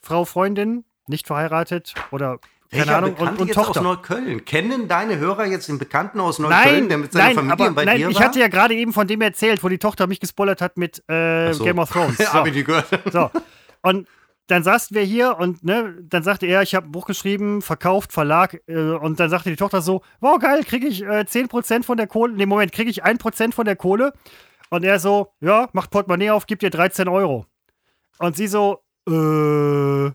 Frau, 0.00 0.24
Freundin, 0.24 0.84
nicht 1.06 1.26
verheiratet 1.26 1.94
oder 2.10 2.38
keine 2.70 2.86
Welcher 2.86 2.96
Ahnung, 2.98 3.10
und, 3.10 3.18
Bekannte 3.18 3.40
und 3.42 3.46
jetzt 3.48 3.56
Tochter. 3.56 3.80
aus 3.80 3.84
Neukölln? 3.84 4.44
Kennen 4.44 4.86
deine 4.88 5.18
Hörer 5.18 5.44
jetzt 5.46 5.68
den 5.68 5.78
Bekannten 5.78 6.20
aus 6.20 6.38
Neukölln, 6.38 6.88
der 6.88 6.98
mit 6.98 7.12
seiner 7.12 7.24
nein, 7.26 7.34
Familie 7.34 7.52
aber, 7.52 7.70
bei 7.72 7.84
nein, 7.84 7.98
dir 7.98 8.08
ich 8.08 8.16
war? 8.16 8.24
hatte 8.26 8.38
ja 8.38 8.48
gerade 8.48 8.74
eben 8.74 8.92
von 8.92 9.08
dem 9.08 9.20
erzählt, 9.20 9.62
wo 9.64 9.68
die 9.68 9.78
Tochter 9.78 10.06
mich 10.06 10.20
gespoilert 10.20 10.60
hat 10.62 10.78
mit 10.78 11.02
äh, 11.10 11.52
so. 11.52 11.64
Game 11.64 11.80
of 11.80 11.90
Thrones. 11.90 12.18
Hab 12.32 12.46
ich 12.46 12.52
So, 12.52 12.58
nicht 12.58 12.66
gehört. 12.66 12.88
so. 13.12 13.30
Und 13.82 14.08
dann 14.46 14.62
saßen 14.64 14.96
wir 14.96 15.02
hier 15.02 15.38
und 15.38 15.62
ne, 15.64 15.96
dann 16.02 16.22
sagte 16.22 16.46
er, 16.46 16.62
ich 16.62 16.74
habe 16.74 16.88
ein 16.88 16.92
Buch 16.92 17.06
geschrieben, 17.06 17.62
verkauft, 17.62 18.12
Verlag 18.12 18.60
äh, 18.66 18.92
und 18.92 19.20
dann 19.20 19.30
sagte 19.30 19.50
die 19.50 19.56
Tochter 19.56 19.80
so, 19.80 20.02
wow, 20.20 20.38
geil, 20.38 20.64
kriege 20.64 20.88
ich 20.88 21.02
äh, 21.02 21.20
10% 21.20 21.84
von 21.84 21.96
der 21.96 22.08
Kohle, 22.08 22.32
in 22.32 22.38
dem 22.38 22.48
Moment 22.48 22.72
kriege 22.72 22.90
ich 22.90 23.04
1% 23.04 23.52
von 23.52 23.64
der 23.64 23.76
Kohle 23.76 24.12
und 24.70 24.84
er 24.84 24.98
so, 24.98 25.32
ja, 25.40 25.68
macht 25.72 25.90
Portemonnaie 25.90 26.30
auf, 26.30 26.46
gibt 26.46 26.62
dir 26.62 26.70
13 26.70 27.08
Euro. 27.08 27.46
Und 28.18 28.36
sie 28.36 28.48
so, 28.48 28.82
äh, 29.08 30.10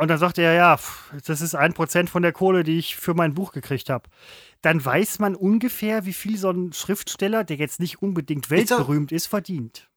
und 0.00 0.06
dann 0.06 0.18
sagte 0.18 0.42
er, 0.42 0.52
ja, 0.52 0.78
das 1.26 1.40
ist 1.40 1.56
1% 1.56 2.08
von 2.08 2.22
der 2.22 2.32
Kohle, 2.32 2.62
die 2.62 2.78
ich 2.78 2.96
für 2.96 3.14
mein 3.14 3.34
Buch 3.34 3.52
gekriegt 3.52 3.90
habe. 3.90 4.08
Dann 4.62 4.84
weiß 4.84 5.18
man 5.18 5.34
ungefähr, 5.34 6.04
wie 6.04 6.12
viel 6.12 6.38
so 6.38 6.50
ein 6.50 6.72
Schriftsteller, 6.72 7.42
der 7.42 7.56
jetzt 7.56 7.80
nicht 7.80 8.00
unbedingt 8.00 8.48
weltberühmt 8.48 9.10
ist, 9.10 9.26
verdient. 9.26 9.88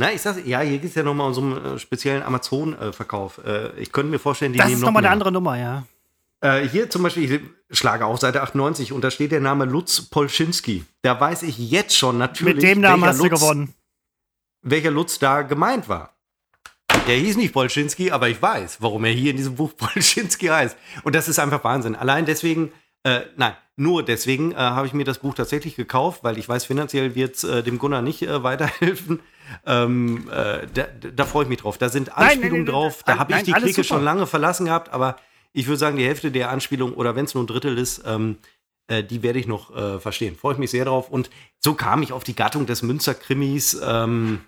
Na, 0.00 0.12
ich 0.12 0.22
sag's, 0.22 0.38
ja, 0.44 0.60
hier 0.60 0.78
geht 0.78 0.90
es 0.90 0.94
ja 0.94 1.02
nochmal 1.02 1.26
um 1.26 1.34
so 1.34 1.40
einen 1.40 1.64
äh, 1.74 1.78
speziellen 1.78 2.22
Amazon-Verkauf. 2.22 3.40
Äh, 3.44 3.70
ich 3.80 3.90
könnte 3.90 4.10
mir 4.12 4.20
vorstellen, 4.20 4.52
die 4.52 4.58
das 4.58 4.68
nehmen 4.68 4.76
ist 4.76 4.80
noch 4.82 4.88
nochmal 4.88 5.00
eine 5.00 5.08
mehr. 5.08 5.12
andere 5.12 5.32
Nummer, 5.32 5.58
ja. 5.58 5.84
Äh, 6.40 6.68
hier 6.68 6.88
zum 6.88 7.02
Beispiel, 7.02 7.50
ich 7.68 7.78
schlage 7.78 8.06
auf 8.06 8.20
Seite 8.20 8.42
98 8.42 8.92
und 8.92 9.02
da 9.02 9.10
steht 9.10 9.32
der 9.32 9.40
Name 9.40 9.64
Lutz 9.64 10.02
Polschinski. 10.02 10.84
Da 11.02 11.18
weiß 11.20 11.42
ich 11.42 11.58
jetzt 11.58 11.96
schon 11.96 12.16
natürlich, 12.16 12.54
Mit 12.54 12.62
dem 12.62 12.80
Namen 12.80 13.02
welcher 13.02 13.10
hast 13.10 13.18
du 13.18 13.24
Lutz, 13.24 13.40
gewonnen. 13.40 13.74
welcher 14.62 14.92
Lutz 14.92 15.18
da 15.18 15.42
gemeint 15.42 15.88
war. 15.88 16.14
Der 17.08 17.16
hieß 17.16 17.36
nicht 17.36 17.52
Polschinski, 17.52 18.12
aber 18.12 18.28
ich 18.28 18.40
weiß, 18.40 18.78
warum 18.80 19.04
er 19.04 19.10
hier 19.12 19.32
in 19.32 19.36
diesem 19.36 19.56
Buch 19.56 19.72
Polschinski 19.76 20.46
heißt. 20.46 20.76
Und 21.02 21.16
das 21.16 21.28
ist 21.28 21.40
einfach 21.40 21.64
Wahnsinn. 21.64 21.96
Allein 21.96 22.24
deswegen, 22.24 22.70
äh, 23.02 23.22
nein, 23.36 23.54
nur 23.74 24.04
deswegen 24.04 24.52
äh, 24.52 24.56
habe 24.56 24.86
ich 24.86 24.92
mir 24.92 25.04
das 25.04 25.18
Buch 25.18 25.34
tatsächlich 25.34 25.74
gekauft, 25.74 26.22
weil 26.22 26.38
ich 26.38 26.48
weiß, 26.48 26.66
finanziell 26.66 27.16
wird 27.16 27.34
es 27.34 27.42
äh, 27.44 27.64
dem 27.64 27.78
Gunnar 27.78 28.02
nicht 28.02 28.22
äh, 28.22 28.44
weiterhelfen. 28.44 29.18
Ähm, 29.66 30.28
äh, 30.30 30.66
da, 30.72 30.84
da 31.14 31.24
freue 31.24 31.44
ich 31.44 31.48
mich 31.48 31.58
drauf. 31.60 31.78
Da 31.78 31.88
sind 31.88 32.08
nein, 32.08 32.16
Anspielungen 32.30 32.64
nein, 32.64 32.72
drauf. 32.72 33.02
nein, 33.06 33.14
Da 33.16 33.20
habe 33.20 33.32
nein, 33.32 33.40
ich 33.46 33.46
die 33.54 33.60
Clique 33.60 33.84
schon 33.84 34.02
lange 34.04 34.26
verlassen 34.26 34.66
gehabt, 34.66 34.92
aber 34.92 35.16
ich 35.52 35.66
würde 35.66 35.78
sagen, 35.78 35.96
die 35.96 36.04
Hälfte 36.06 36.30
der 36.30 36.50
Anspielungen 36.50 36.94
oder 36.94 37.16
wenn 37.16 37.24
es 37.24 37.34
nur 37.34 37.44
ein 37.44 37.46
Drittel 37.46 37.78
ist, 37.78 38.02
ähm, 38.06 38.36
äh, 38.88 39.02
die 39.02 39.22
werde 39.22 39.38
ich 39.38 39.46
noch 39.46 39.74
äh, 39.76 39.98
verstehen. 40.00 40.36
Freue 40.36 40.54
ich 40.54 40.58
mich 40.58 40.70
sehr 40.70 40.84
drauf. 40.84 41.10
Und 41.10 41.30
so 41.58 41.74
kam 41.74 42.02
ich 42.02 42.12
auf 42.12 42.24
die 42.24 42.34
Gattung 42.36 42.66
des 42.66 42.82
Münster-Krimis. 42.82 43.80
Ähm, 43.84 44.40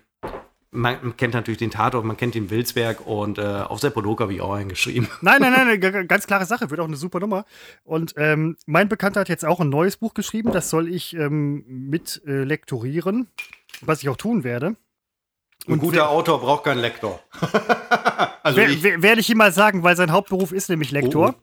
man 0.73 1.17
kennt 1.17 1.33
natürlich 1.33 1.57
den 1.57 1.71
Tatort, 1.71 2.05
man 2.05 2.15
kennt 2.15 2.33
den 2.33 2.49
Wilsberg 2.49 3.05
und 3.05 3.37
äh, 3.37 3.41
auf 3.41 3.81
Seppolok 3.81 4.21
habe 4.21 4.33
ich 4.33 4.39
auch 4.39 4.53
eingeschrieben. 4.53 5.09
Nein, 5.21 5.41
nein, 5.41 5.51
nein, 5.51 5.81
g- 5.81 5.91
g- 5.91 6.05
ganz 6.05 6.27
klare 6.27 6.45
Sache, 6.45 6.69
wird 6.69 6.79
auch 6.79 6.87
eine 6.87 6.95
super 6.95 7.19
Nummer. 7.19 7.43
Und 7.83 8.13
ähm, 8.15 8.55
mein 8.67 8.87
Bekannter 8.87 9.19
hat 9.19 9.27
jetzt 9.29 9.43
auch 9.43 9.59
ein 9.59 9.67
neues 9.67 9.97
Buch 9.97 10.13
geschrieben, 10.13 10.53
das 10.53 10.69
soll 10.69 10.87
ich 10.87 11.13
ähm, 11.13 11.65
mit 11.67 12.21
äh, 12.25 12.43
lektorieren, 12.45 13.27
was 13.81 14.01
ich 14.01 14.07
auch 14.07 14.15
tun 14.15 14.45
werde. 14.45 14.77
Ein 15.67 15.79
guter 15.79 16.09
Autor 16.09 16.41
braucht 16.41 16.63
keinen 16.63 16.79
Lektor. 16.79 17.19
also 18.43 18.57
Wer, 18.57 18.69
ich, 18.69 18.83
wer, 18.83 19.01
werde 19.01 19.21
ich 19.21 19.29
ihm 19.29 19.37
mal 19.37 19.51
sagen, 19.51 19.83
weil 19.83 19.95
sein 19.95 20.11
Hauptberuf 20.11 20.51
ist 20.51 20.69
nämlich 20.69 20.91
Lektor. 20.91 21.35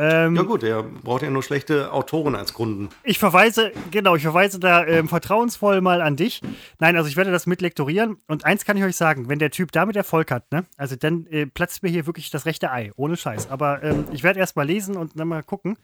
Ähm, 0.00 0.36
ja 0.36 0.42
gut, 0.42 0.62
der 0.62 0.84
braucht 0.84 1.22
ja 1.22 1.30
nur 1.30 1.42
schlechte 1.42 1.92
Autoren 1.92 2.36
als 2.36 2.54
Kunden. 2.54 2.88
Ich 3.02 3.18
verweise, 3.18 3.72
genau, 3.90 4.14
ich 4.14 4.22
verweise 4.22 4.60
da 4.60 4.86
ähm, 4.86 5.08
vertrauensvoll 5.08 5.80
mal 5.80 6.02
an 6.02 6.14
dich. 6.14 6.40
Nein, 6.78 6.96
also 6.96 7.08
ich 7.08 7.16
werde 7.16 7.32
das 7.32 7.46
mit 7.46 7.60
lektorieren. 7.60 8.16
Und 8.28 8.44
eins 8.44 8.64
kann 8.64 8.76
ich 8.76 8.84
euch 8.84 8.94
sagen, 8.94 9.28
wenn 9.28 9.40
der 9.40 9.50
Typ 9.50 9.72
damit 9.72 9.96
Erfolg 9.96 10.30
hat, 10.30 10.52
ne, 10.52 10.66
also 10.76 10.94
dann 10.94 11.26
äh, 11.26 11.46
platzt 11.46 11.82
mir 11.82 11.88
hier 11.88 12.06
wirklich 12.06 12.30
das 12.30 12.46
rechte 12.46 12.70
Ei, 12.70 12.92
ohne 12.94 13.16
Scheiß. 13.16 13.50
Aber 13.50 13.82
ähm, 13.82 14.04
ich 14.12 14.22
werde 14.22 14.38
erst 14.38 14.54
mal 14.54 14.64
lesen 14.64 14.96
und 14.96 15.18
dann 15.18 15.26
mal 15.26 15.42
gucken. 15.42 15.76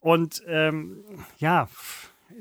Und 0.00 0.42
ähm, 0.46 1.04
ja, 1.36 1.68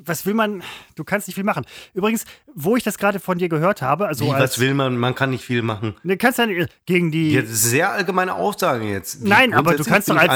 was 0.05 0.26
will 0.26 0.34
man, 0.34 0.63
du 0.95 1.03
kannst 1.03 1.28
nicht 1.28 1.36
viel 1.36 1.43
machen. 1.43 1.65
Übrigens, 1.93 2.24
wo 2.56 2.76
ich 2.76 2.84
das 2.84 2.97
gerade 2.97 3.20
von 3.20 3.38
dir 3.38 3.50
gehört 3.50 3.82
habe, 3.82 4.08
also 4.08 4.26
Wie, 4.26 4.32
als, 4.32 4.43
was 4.43 4.60
will 4.60 4.74
man? 4.74 4.97
Man 4.97 5.16
kann 5.16 5.30
nicht 5.30 5.43
viel 5.43 5.62
machen. 5.62 5.95
ne, 6.04 6.18
kannst 6.18 6.39
du 6.39 6.68
gegen 6.86 7.12
die, 7.12 7.34
Ja, 7.34 7.41
sehr 7.45 7.91
allgemeine 7.91 8.34
Aussage 8.36 8.86
jetzt. 8.86 9.24
Die 9.24 9.28
Nein, 9.30 9.54
aber 9.54 9.76
du 9.76 9.84
kannst 9.84 10.10
doch 10.10 10.18
als, 10.18 10.30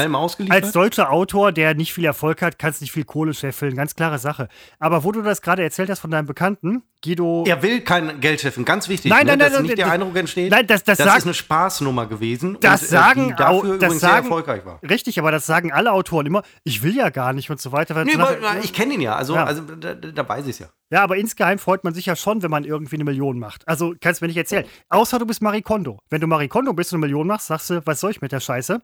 als 0.50 0.72
deutscher 0.72 1.10
Autor, 1.10 1.52
der 1.52 1.74
nicht 1.74 1.92
viel 1.92 2.04
Erfolg 2.04 2.42
hat, 2.42 2.58
kannst 2.58 2.80
nicht 2.80 2.92
viel 2.92 3.04
Kohle 3.04 3.34
scheffeln. 3.34 3.74
Ganz 3.76 3.94
klare 3.94 4.18
Sache. 4.18 4.48
Aber 4.78 5.04
wo 5.04 5.12
du 5.12 5.22
das 5.22 5.42
gerade 5.42 5.62
erzählt 5.62 5.90
hast 5.90 6.00
von 6.00 6.10
deinem 6.10 6.26
Bekannten, 6.26 6.82
Guido. 7.04 7.44
er 7.46 7.62
will 7.62 7.82
kein 7.82 8.20
Geld 8.20 8.40
scheffeln, 8.40 8.64
ganz 8.64 8.88
wichtig, 8.88 9.10
Nein, 9.10 9.26
ne, 9.26 9.32
nein, 9.32 9.38
dass 9.40 9.52
nein, 9.52 9.62
nicht 9.62 9.70
nein, 9.72 9.76
der 9.76 9.92
Eindruck 9.92 10.16
entsteht, 10.16 10.50
nein, 10.50 10.66
das- 10.66 10.84
das 10.84 10.96
das 10.96 11.06
sagt- 11.06 11.18
ist 11.18 11.24
eine 11.24 11.34
Spaßnummer 11.34 12.06
gewesen 12.06 12.56
Das 12.60 12.80
und 12.82 12.88
sagen 12.88 13.24
äh, 13.24 13.28
die 13.28 13.34
dafür 13.34 13.56
das 13.62 13.64
übrigens 13.74 14.00
sehr 14.00 14.08
sagen- 14.10 14.24
erfolgreich 14.26 14.64
war. 14.64 14.80
Richtig, 14.88 15.18
aber 15.18 15.30
das 15.30 15.44
sagen 15.44 15.70
alle 15.70 15.92
Autoren 15.92 16.24
immer, 16.24 16.42
ich 16.62 16.82
will 16.82 16.96
ja 16.96 17.10
gar 17.10 17.34
nicht 17.34 17.50
und 17.50 17.60
so 17.60 17.72
weiter. 17.72 18.02
Nee, 18.04 18.16
weil, 18.16 18.38
ich 18.62 18.72
kenne 18.72 18.94
ihn 18.94 19.02
ja, 19.02 19.16
also, 19.16 19.34
Ja. 19.34 19.44
also 19.44 19.60
da, 19.78 19.92
da 19.94 20.26
weiß 20.28 20.44
ich 20.44 20.50
es 20.52 20.58
ja. 20.60 20.66
Ja, 20.94 21.02
aber 21.02 21.16
insgeheim 21.16 21.58
freut 21.58 21.82
man 21.82 21.92
sich 21.92 22.06
ja 22.06 22.14
schon, 22.14 22.40
wenn 22.44 22.52
man 22.52 22.62
irgendwie 22.62 22.94
eine 22.94 23.02
Million 23.02 23.36
macht. 23.40 23.66
Also 23.66 23.96
kannst 24.00 24.20
du 24.20 24.24
mir 24.24 24.28
nicht 24.28 24.36
erzählen. 24.36 24.64
Außer 24.90 25.18
du 25.18 25.26
bist 25.26 25.42
Marie 25.42 25.60
Kondo. 25.60 25.98
Wenn 26.08 26.20
du 26.20 26.28
Marie 26.28 26.46
Kondo 26.46 26.72
bist 26.72 26.92
und 26.92 26.98
eine 26.98 27.06
Million 27.06 27.26
machst, 27.26 27.48
sagst 27.48 27.68
du, 27.70 27.84
was 27.84 27.98
soll 27.98 28.12
ich 28.12 28.20
mit 28.20 28.30
der 28.30 28.38
Scheiße? 28.38 28.80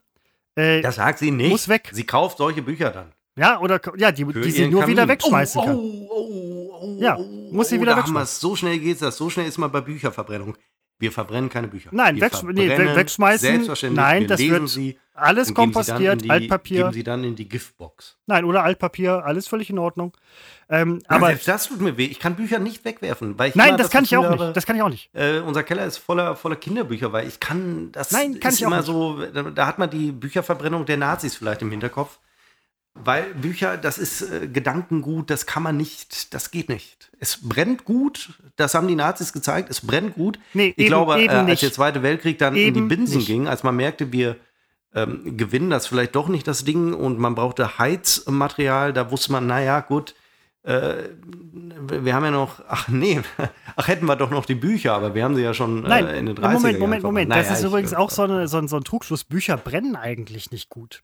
Äh, 0.56 0.80
Das 0.80 0.96
sagt 0.96 1.20
sie 1.20 1.30
nicht. 1.30 1.50
Muss 1.50 1.68
weg. 1.68 1.88
Sie 1.92 2.02
kauft 2.04 2.38
solche 2.38 2.62
Bücher 2.62 2.90
dann. 2.90 3.12
ja, 3.38 3.60
oder 3.60 3.80
ja, 3.96 4.10
die, 4.10 4.24
die 4.24 4.50
sie 4.50 4.66
nur 4.66 4.88
wieder 4.88 5.02
Kamin. 5.02 5.08
wegschmeißen 5.10 5.60
oh, 5.60 5.64
kann. 5.64 5.76
Oh, 5.76 6.08
oh, 6.10 6.80
oh, 6.82 6.98
Ja, 7.00 7.16
oh, 7.16 7.52
muss 7.52 7.68
sie 7.68 7.78
oh, 7.78 7.80
wieder 7.80 7.92
da 7.94 7.98
wegschmeißen. 7.98 8.40
So 8.40 8.56
schnell 8.56 8.80
geht's 8.80 8.98
das. 8.98 9.16
So 9.16 9.30
schnell 9.30 9.46
ist 9.46 9.58
man 9.58 9.70
bei 9.70 9.80
Bücherverbrennung. 9.80 10.56
Wir 11.00 11.10
verbrennen 11.12 11.48
keine 11.50 11.66
Bücher. 11.68 11.88
Nein, 11.92 12.18
wegsch- 12.20 12.44
nee, 12.52 12.68
wegschmeißen. 12.68 13.48
Selbstverständlich. 13.48 13.96
Nein, 14.04 14.20
wir 14.22 14.28
das 14.28 14.38
lesen 14.40 14.52
wird 14.52 14.68
sie 14.68 14.98
Alles 15.14 15.52
kompostiert, 15.54 16.22
die, 16.24 16.30
Altpapier. 16.30 16.76
Geben 16.84 16.92
sie 16.92 17.02
dann 17.04 17.24
in 17.24 17.34
die 17.36 17.48
Giftbox. 17.48 18.16
Nein, 18.26 18.44
oder 18.44 18.62
Altpapier, 18.64 19.24
alles 19.24 19.48
völlig 19.48 19.70
in 19.70 19.78
Ordnung. 19.78 20.14
Ähm, 20.68 21.00
Aber 21.08 21.16
aber 21.16 21.26
selbst 21.28 21.48
das 21.48 21.68
tut 21.68 21.80
mir 21.80 21.96
weh. 21.96 22.04
Ich 22.04 22.20
kann 22.20 22.36
Bücher 22.36 22.58
nicht 22.58 22.84
wegwerfen. 22.84 23.38
Weil 23.38 23.48
ich 23.50 23.54
nein, 23.56 23.76
das 23.76 23.90
kann 23.90 24.04
ich 24.04 24.16
auch 24.16 24.24
habe, 24.24 24.44
nicht. 24.44 24.56
Das 24.56 24.66
kann 24.66 24.76
ich 24.76 24.82
auch 24.82 24.88
nicht. 24.88 25.10
Äh, 25.14 25.40
unser 25.40 25.62
Keller 25.62 25.84
ist 25.84 25.96
voller, 25.98 26.36
voller 26.36 26.56
Kinderbücher, 26.56 27.12
weil 27.12 27.26
ich 27.26 27.40
kann 27.40 27.90
das 27.92 28.12
Nein, 28.12 28.38
kann 28.38 28.52
ist 28.52 28.60
ich 28.60 28.66
auch 28.66 28.68
immer 28.68 28.76
nicht. 28.78 28.86
so, 28.86 29.18
da, 29.32 29.42
da 29.42 29.66
hat 29.66 29.78
man 29.78 29.90
die 29.90 30.12
Bücherverbrennung 30.12 30.84
der 30.86 30.96
Nazis 30.98 31.34
vielleicht 31.34 31.62
im 31.62 31.70
Hinterkopf. 31.70 32.18
Weil 32.94 33.34
Bücher, 33.34 33.76
das 33.76 33.98
ist 33.98 34.22
äh, 34.22 34.48
Gedankengut, 34.48 35.30
das 35.30 35.46
kann 35.46 35.62
man 35.62 35.76
nicht, 35.76 36.34
das 36.34 36.50
geht 36.50 36.68
nicht. 36.68 37.10
Es 37.20 37.38
brennt 37.40 37.84
gut, 37.84 38.34
das 38.56 38.74
haben 38.74 38.88
die 38.88 38.96
Nazis 38.96 39.32
gezeigt, 39.32 39.70
es 39.70 39.80
brennt 39.86 40.14
gut. 40.14 40.38
Nee, 40.54 40.68
ich 40.76 40.78
eben- 40.78 40.88
glaube, 40.88 41.20
eben 41.20 41.32
äh, 41.32 41.36
als 41.36 41.46
nicht. 41.46 41.62
der 41.62 41.72
Zweite 41.72 42.02
Weltkrieg 42.02 42.38
dann 42.38 42.54
in 42.56 42.60
Eben 42.62 42.74
die 42.88 42.94
Binsen 42.96 43.18
nicht. 43.18 43.26
ging, 43.28 43.46
als 43.48 43.62
man 43.62 43.76
merkte, 43.76 44.12
wir 44.12 44.36
ähm, 44.92 45.36
gewinnen 45.36 45.70
das 45.70 45.86
vielleicht 45.86 46.16
doch 46.16 46.28
nicht, 46.28 46.48
das 46.48 46.64
Ding, 46.64 46.92
und 46.92 47.18
man 47.18 47.36
brauchte 47.36 47.78
Heizmaterial, 47.78 48.92
da 48.92 49.10
wusste 49.12 49.30
man, 49.32 49.46
naja, 49.46 49.80
gut, 49.80 50.16
äh, 50.64 50.94
wir 52.02 52.12
haben 52.14 52.24
ja 52.24 52.32
noch, 52.32 52.60
ach 52.68 52.88
nee, 52.88 53.20
ach 53.76 53.86
hätten 53.88 54.06
wir 54.06 54.16
doch 54.16 54.30
noch 54.30 54.44
die 54.44 54.56
Bücher, 54.56 54.94
aber 54.94 55.14
wir 55.14 55.22
haben 55.24 55.36
sie 55.36 55.42
ja 55.42 55.54
schon 55.54 55.82
Nein, 55.82 56.06
äh, 56.06 56.18
in 56.18 56.26
den 56.26 56.36
30er 56.36 56.40
Moment, 56.40 56.52
Jahren 56.52 56.62
Moment, 56.62 56.80
verbrannt. 56.80 57.02
Moment. 57.04 57.28
Naja, 57.30 57.42
das 57.48 57.60
ist 57.60 57.64
übrigens 57.64 57.92
äh, 57.92 57.96
auch 57.96 58.10
so, 58.10 58.22
eine, 58.22 58.48
so, 58.48 58.58
ein, 58.58 58.66
so 58.68 58.76
ein 58.76 58.84
Trugschluss. 58.84 59.24
Bücher 59.24 59.56
brennen 59.56 59.94
eigentlich 59.96 60.50
nicht 60.50 60.68
gut. 60.68 61.02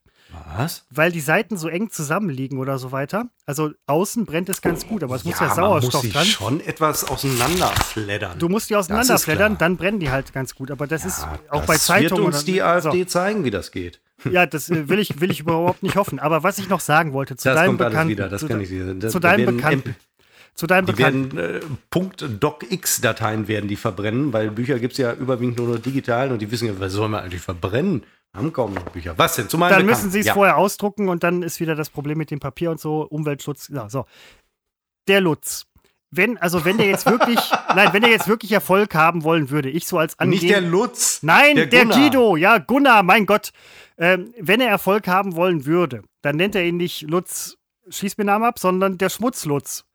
Was? 0.57 0.85
Weil 0.89 1.11
die 1.11 1.21
Seiten 1.21 1.57
so 1.57 1.67
eng 1.69 1.89
zusammenliegen 1.89 2.57
oder 2.59 2.77
so 2.79 2.91
weiter. 2.91 3.25
Also 3.45 3.71
außen 3.85 4.25
brennt 4.25 4.49
es 4.49 4.61
ganz 4.61 4.85
gut, 4.87 5.03
aber 5.03 5.15
es 5.15 5.23
muss 5.23 5.39
ja 5.39 5.47
man 5.47 5.55
Sauerstoff 5.55 5.93
muss 5.93 6.01
sie 6.03 6.11
dran. 6.11 6.25
schon 6.25 6.59
etwas 6.61 7.03
auseinanderfleddern. 7.09 8.37
Du 8.39 8.49
musst 8.49 8.69
die 8.69 8.75
auseinanderfleddern, 8.75 9.57
dann 9.57 9.77
brennen 9.77 9.99
die 9.99 10.09
halt 10.11 10.33
ganz 10.33 10.53
gut. 10.55 10.71
Aber 10.71 10.85
das 10.87 11.05
ist 11.05 11.25
auch 11.49 11.65
bei 11.65 11.73
das 11.75 11.85
Zeitungen. 11.85 12.25
wird 12.25 12.35
uns 12.35 12.45
die 12.45 12.61
AfD 12.61 13.03
So. 13.03 13.05
zeigen, 13.09 13.43
wie 13.43 13.51
das 13.51 13.71
geht. 13.71 13.99
Ja, 14.31 14.47
das 14.47 14.69
äh, 14.71 14.89
will 14.89 14.97
ich, 14.97 15.21
will 15.21 15.29
ich 15.29 15.41
überhaupt 15.41 15.83
nicht 15.83 15.95
hoffen. 15.95 16.17
Aber 16.17 16.41
was 16.41 16.57
ich 16.57 16.67
noch 16.69 16.79
sagen 16.79 17.13
wollte, 17.13 17.35
zu 17.35 17.47
Das 17.49 17.55
deinem 17.55 17.67
kommt 17.67 17.81
alles 17.81 17.91
Bekannten. 17.91 18.09
wieder, 18.11 18.29
das 18.29 18.41
zu, 18.41 18.47
kann 18.47 18.59
ich 18.61 18.69
dir. 18.69 18.93
Das, 18.95 19.11
zu 19.11 19.19
deinem 19.19 19.45
Bekannten. 19.57 19.95
Zu 20.55 20.65
deinem 20.65 20.87
Die 20.87 20.91
Bekannten. 20.93 21.37
werden 21.37 21.61
äh, 21.61 22.39
.docx-Dateien 22.39 23.47
werden 23.47 23.67
die 23.69 23.75
verbrennen, 23.75 24.33
weil 24.33 24.49
Bücher 24.49 24.79
gibt 24.79 24.93
es 24.93 24.97
ja 24.97 25.13
überwiegend 25.13 25.59
nur 25.59 25.67
noch 25.75 25.79
digital 25.79 26.31
und 26.31 26.41
die 26.41 26.49
wissen 26.51 26.67
ja, 26.67 26.73
was 26.79 26.93
soll 26.93 27.09
man 27.09 27.23
eigentlich 27.23 27.43
verbrennen? 27.43 28.03
Haben 28.37 28.53
kaum 28.53 28.73
noch 28.73 28.83
Bücher. 28.83 29.17
Was 29.17 29.35
denn? 29.35 29.49
Zu 29.49 29.57
meinem 29.57 29.71
Dann 29.71 29.85
müssen 29.85 30.11
sie 30.11 30.19
es 30.19 30.27
ja. 30.27 30.33
vorher 30.33 30.57
ausdrucken 30.57 31.09
und 31.09 31.23
dann 31.23 31.41
ist 31.41 31.59
wieder 31.59 31.73
das 31.75 31.89
Problem 31.89 32.19
mit 32.19 32.29
dem 32.29 32.39
Papier 32.39 32.69
und 32.69 32.79
so, 32.79 33.01
Umweltschutz. 33.01 33.69
Ja, 33.69 33.89
so. 33.89 34.05
Der 35.07 35.21
Lutz. 35.21 35.65
Wenn, 36.11 36.37
also 36.37 36.63
wenn 36.63 36.77
der 36.77 36.87
jetzt 36.87 37.05
wirklich, 37.09 37.39
nein, 37.75 37.89
wenn 37.93 38.01
der 38.01 38.11
jetzt 38.11 38.27
wirklich 38.27 38.51
Erfolg 38.51 38.93
haben 38.93 39.23
wollen 39.23 39.49
würde, 39.49 39.69
ich 39.69 39.87
so 39.87 39.97
als 39.97 40.15
Nicht 40.23 40.43
der 40.43 40.61
Lutz. 40.61 41.23
Nein, 41.23 41.55
der, 41.55 41.67
Gunnar. 41.67 41.97
Guido, 41.97 42.35
ja, 42.37 42.59
Gunnar, 42.59 43.01
mein 43.01 43.25
Gott. 43.25 43.51
Ähm, 43.97 44.31
wenn 44.39 44.61
er 44.61 44.69
Erfolg 44.69 45.07
haben 45.07 45.35
wollen 45.35 45.65
würde, 45.65 46.03
dann 46.21 46.35
nennt 46.35 46.53
er 46.53 46.63
ihn 46.63 46.77
nicht 46.77 47.01
Lutz, 47.01 47.57
schieß 47.89 48.17
mir 48.19 48.25
Namen 48.25 48.45
ab, 48.45 48.59
sondern 48.59 48.99
der 48.99 49.09
Schmutzlutz. 49.09 49.85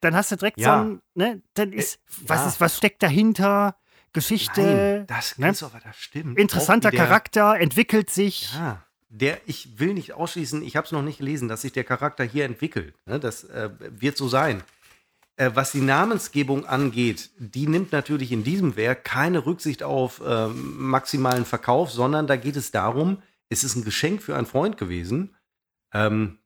Dann 0.00 0.16
hast 0.16 0.32
du 0.32 0.36
direkt 0.36 0.58
Ja. 0.58 0.78
so 0.78 0.84
ein, 0.88 1.00
ne, 1.14 1.42
dann 1.54 1.72
ist, 1.72 2.00
was 2.26 2.40
ja. 2.40 2.46
ist, 2.48 2.60
was 2.60 2.76
steckt 2.78 3.02
dahinter? 3.02 3.76
Geschichte, 4.12 4.60
Nein, 4.62 5.06
das 5.06 5.38
ne? 5.38 5.50
ist 5.50 5.62
aber 5.62 5.80
das 5.82 5.96
stimmt. 5.96 6.38
interessanter 6.38 6.90
der- 6.90 7.00
Charakter, 7.00 7.58
entwickelt 7.58 8.10
sich. 8.10 8.52
Ja, 8.54 8.82
der, 9.08 9.40
ich 9.46 9.78
will 9.78 9.94
nicht 9.94 10.12
ausschließen, 10.12 10.62
ich 10.62 10.76
habe 10.76 10.86
es 10.86 10.92
noch 10.92 11.02
nicht 11.02 11.18
gelesen, 11.18 11.48
dass 11.48 11.62
sich 11.62 11.72
der 11.72 11.84
Charakter 11.84 12.24
hier 12.24 12.44
entwickelt. 12.44 12.94
Ne, 13.06 13.20
das 13.20 13.44
äh, 13.44 13.70
wird 13.78 14.16
so 14.16 14.28
sein. 14.28 14.62
Äh, 15.36 15.50
was 15.54 15.72
die 15.72 15.80
Namensgebung 15.80 16.66
angeht, 16.66 17.30
die 17.38 17.66
nimmt 17.66 17.92
natürlich 17.92 18.32
in 18.32 18.44
diesem 18.44 18.76
Werk 18.76 19.04
keine 19.04 19.44
Rücksicht 19.46 19.82
auf 19.82 20.22
ähm, 20.26 20.76
maximalen 20.78 21.44
Verkauf, 21.44 21.90
sondern 21.90 22.26
da 22.26 22.36
geht 22.36 22.56
es 22.56 22.70
darum, 22.70 23.22
es 23.48 23.64
ist 23.64 23.76
ein 23.76 23.84
Geschenk 23.84 24.22
für 24.22 24.36
einen 24.36 24.46
Freund 24.46 24.76
gewesen. 24.76 25.34
Ähm, 25.92 26.38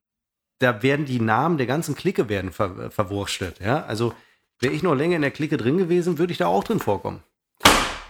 da 0.58 0.82
werden 0.82 1.04
die 1.04 1.20
Namen 1.20 1.58
der 1.58 1.66
ganzen 1.66 1.94
Clique 1.94 2.28
werden 2.28 2.52
ver 2.52 2.90
verwurstet. 2.90 3.60
Ja? 3.60 3.84
Also 3.84 4.14
wäre 4.60 4.72
ich 4.72 4.82
noch 4.82 4.94
länger 4.94 5.16
in 5.16 5.22
der 5.22 5.30
Clique 5.30 5.56
drin 5.56 5.78
gewesen, 5.78 6.18
würde 6.18 6.32
ich 6.32 6.38
da 6.38 6.46
auch 6.46 6.64
drin 6.64 6.80
vorkommen. 6.80 7.22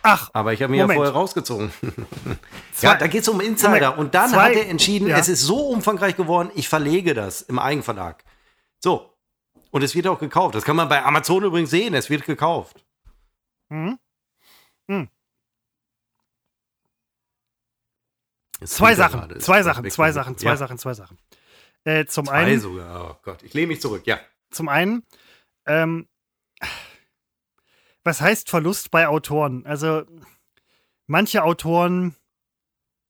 Ach, 0.08 0.30
aber 0.32 0.52
ich 0.52 0.62
habe 0.62 0.70
mich 0.70 0.78
ja 0.78 0.84
Moment. 0.84 0.98
vorher 0.98 1.12
rausgezogen. 1.14 1.72
Zwei- 2.72 2.86
ja, 2.88 2.94
da 2.94 3.06
geht 3.08 3.22
es 3.22 3.28
um 3.28 3.40
Insider. 3.40 3.70
Moment, 3.90 3.98
Und 3.98 4.14
dann 4.14 4.30
zwei- 4.30 4.50
hat 4.50 4.52
er 4.52 4.68
entschieden, 4.68 5.08
ja. 5.08 5.18
es 5.18 5.28
ist 5.28 5.42
so 5.42 5.68
umfangreich 5.68 6.14
geworden, 6.16 6.50
ich 6.54 6.68
verlege 6.68 7.12
das 7.14 7.42
im 7.42 7.58
Eigenverlag. 7.58 8.22
So. 8.78 9.12
Und 9.72 9.82
es 9.82 9.94
wird 9.96 10.06
auch 10.06 10.18
gekauft. 10.20 10.54
Das 10.54 10.64
kann 10.64 10.76
man 10.76 10.88
bei 10.88 11.02
Amazon 11.04 11.42
übrigens 11.42 11.70
sehen. 11.70 11.92
Es 11.94 12.08
wird 12.08 12.24
gekauft. 12.24 12.84
hm? 13.70 13.98
Es 18.60 18.70
Zwei 18.70 18.94
Sachen, 18.94 19.20
gerade. 19.20 19.34
Es 19.34 19.44
zwei 19.44 19.62
Sachen, 19.62 19.84
zwei 19.90 20.06
von- 20.06 20.14
Sachen, 20.14 20.38
zwei 20.38 20.48
ja, 20.50 20.56
Sachen, 20.56 20.78
zwei 20.78 20.94
Sachen. 20.94 21.18
Äh, 21.84 22.06
zum 22.06 22.26
Zwei 22.26 22.32
einen, 22.32 22.60
sogar. 22.60 23.10
Oh 23.10 23.16
Gott, 23.22 23.42
ich 23.42 23.52
lehne 23.54 23.66
mich 23.68 23.80
zurück. 23.80 24.06
Ja. 24.06 24.18
zum 24.50 24.68
einen, 24.68 25.02
ähm, 25.66 26.08
was 28.06 28.20
heißt 28.20 28.48
Verlust 28.48 28.90
bei 28.90 29.08
Autoren? 29.08 29.66
Also, 29.66 30.04
manche 31.06 31.42
Autoren 31.42 32.14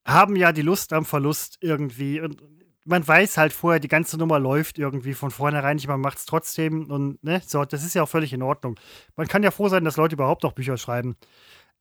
haben 0.07 0.37
ja 0.37 0.53
die 0.53 0.63
Lust 0.63 0.93
am 0.93 1.05
Verlust 1.05 1.59
irgendwie 1.61 2.21
und 2.21 2.43
man 2.85 3.07
weiß 3.07 3.37
halt 3.37 3.53
vorher, 3.53 3.81
die 3.81 3.89
ganze 3.89 4.17
Nummer 4.17 4.39
läuft 4.39 4.79
irgendwie 4.79 5.15
von 5.15 5.33
vornherein 5.33 5.77
nicht, 5.77 5.89
man 5.89 6.01
macht 6.01 6.19
es 6.19 6.27
trotzdem 6.27 6.91
und 6.91 7.23
ne, 7.23 7.43
so, 7.45 7.65
das 7.65 7.85
ist 7.85 7.95
ja 7.95 8.05
auch 8.05 8.09
völlig 8.09 8.33
in 8.33 8.43
Ordnung. 8.43 8.79
Man 9.17 9.27
kann 9.27 9.43
ja 9.43 9.51
froh 9.51 9.69
sein, 9.69 9.85
dass 9.85 9.97
Leute 9.97 10.15
überhaupt 10.15 10.45
noch 10.45 10.53
Bücher 10.53 10.77
schreiben. 10.77 11.17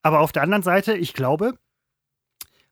Aber 0.02 0.20
auf 0.20 0.32
der 0.32 0.42
anderen 0.42 0.64
Seite, 0.64 0.98
ich 0.98 1.14
glaube, 1.14 1.54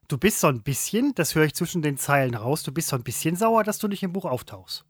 du 0.08 0.18
bist 0.18 0.40
so 0.40 0.48
ein 0.48 0.62
bisschen, 0.62 1.14
das 1.14 1.34
höre 1.36 1.44
ich 1.44 1.54
zwischen 1.54 1.80
den 1.80 1.96
Zeilen 1.96 2.34
raus, 2.34 2.64
du 2.64 2.72
bist 2.72 2.88
so 2.88 2.96
ein 2.96 3.04
bisschen 3.04 3.36
sauer, 3.36 3.62
dass 3.62 3.78
du 3.78 3.86
nicht 3.86 4.02
im 4.02 4.12
Buch 4.12 4.24
auftauchst. 4.24 4.84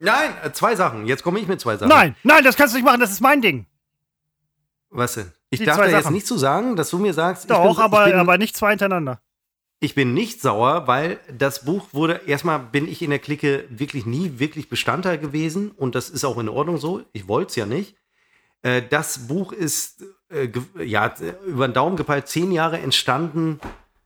Nein, 0.00 0.32
äh, 0.42 0.52
zwei 0.52 0.74
Sachen. 0.76 1.06
Jetzt 1.06 1.22
komme 1.22 1.38
ich 1.38 1.46
mit 1.46 1.60
zwei 1.60 1.76
Sachen. 1.76 1.88
Nein, 1.88 2.16
nein, 2.24 2.44
das 2.44 2.56
kannst 2.56 2.74
du 2.74 2.78
nicht 2.78 2.84
machen, 2.84 3.00
das 3.00 3.10
ist 3.12 3.20
mein 3.20 3.40
Ding. 3.40 3.66
Was 4.90 5.14
denn? 5.14 5.32
Ich 5.50 5.60
Die 5.60 5.64
darf 5.66 5.76
da 5.76 5.86
jetzt 5.86 6.04
Sachen. 6.04 6.14
nicht 6.14 6.26
zu 6.26 6.38
sagen, 6.38 6.76
dass 6.76 6.90
du 6.90 6.98
mir 6.98 7.14
sagst, 7.14 7.44
ich 7.44 7.48
Doch, 7.48 7.76
bin, 7.76 7.82
aber, 7.84 8.04
bin, 8.06 8.14
aber 8.14 8.38
nicht 8.38 8.56
zwei 8.56 8.70
hintereinander. 8.70 9.20
Ich 9.80 9.94
bin 9.94 10.12
nicht 10.12 10.40
sauer, 10.40 10.86
weil 10.88 11.20
das 11.36 11.64
Buch 11.64 11.86
wurde, 11.92 12.22
erstmal 12.26 12.58
bin 12.58 12.88
ich 12.88 13.00
in 13.00 13.10
der 13.10 13.20
Clique 13.20 13.64
wirklich 13.70 14.06
nie 14.06 14.38
wirklich 14.38 14.68
Bestandteil 14.68 15.18
gewesen 15.18 15.70
und 15.70 15.94
das 15.94 16.10
ist 16.10 16.24
auch 16.24 16.38
in 16.38 16.48
Ordnung 16.48 16.78
so. 16.78 17.02
Ich 17.12 17.28
wollte 17.28 17.50
es 17.50 17.56
ja 17.56 17.66
nicht. 17.66 17.94
Äh, 18.62 18.82
das 18.88 19.28
Buch 19.28 19.52
ist 19.52 20.02
äh, 20.30 20.48
ja, 20.84 21.14
über 21.46 21.68
den 21.68 21.74
Daumen 21.74 21.96
gepeilt 21.96 22.28
zehn 22.28 22.50
Jahre 22.50 22.78
entstanden, 22.78 23.60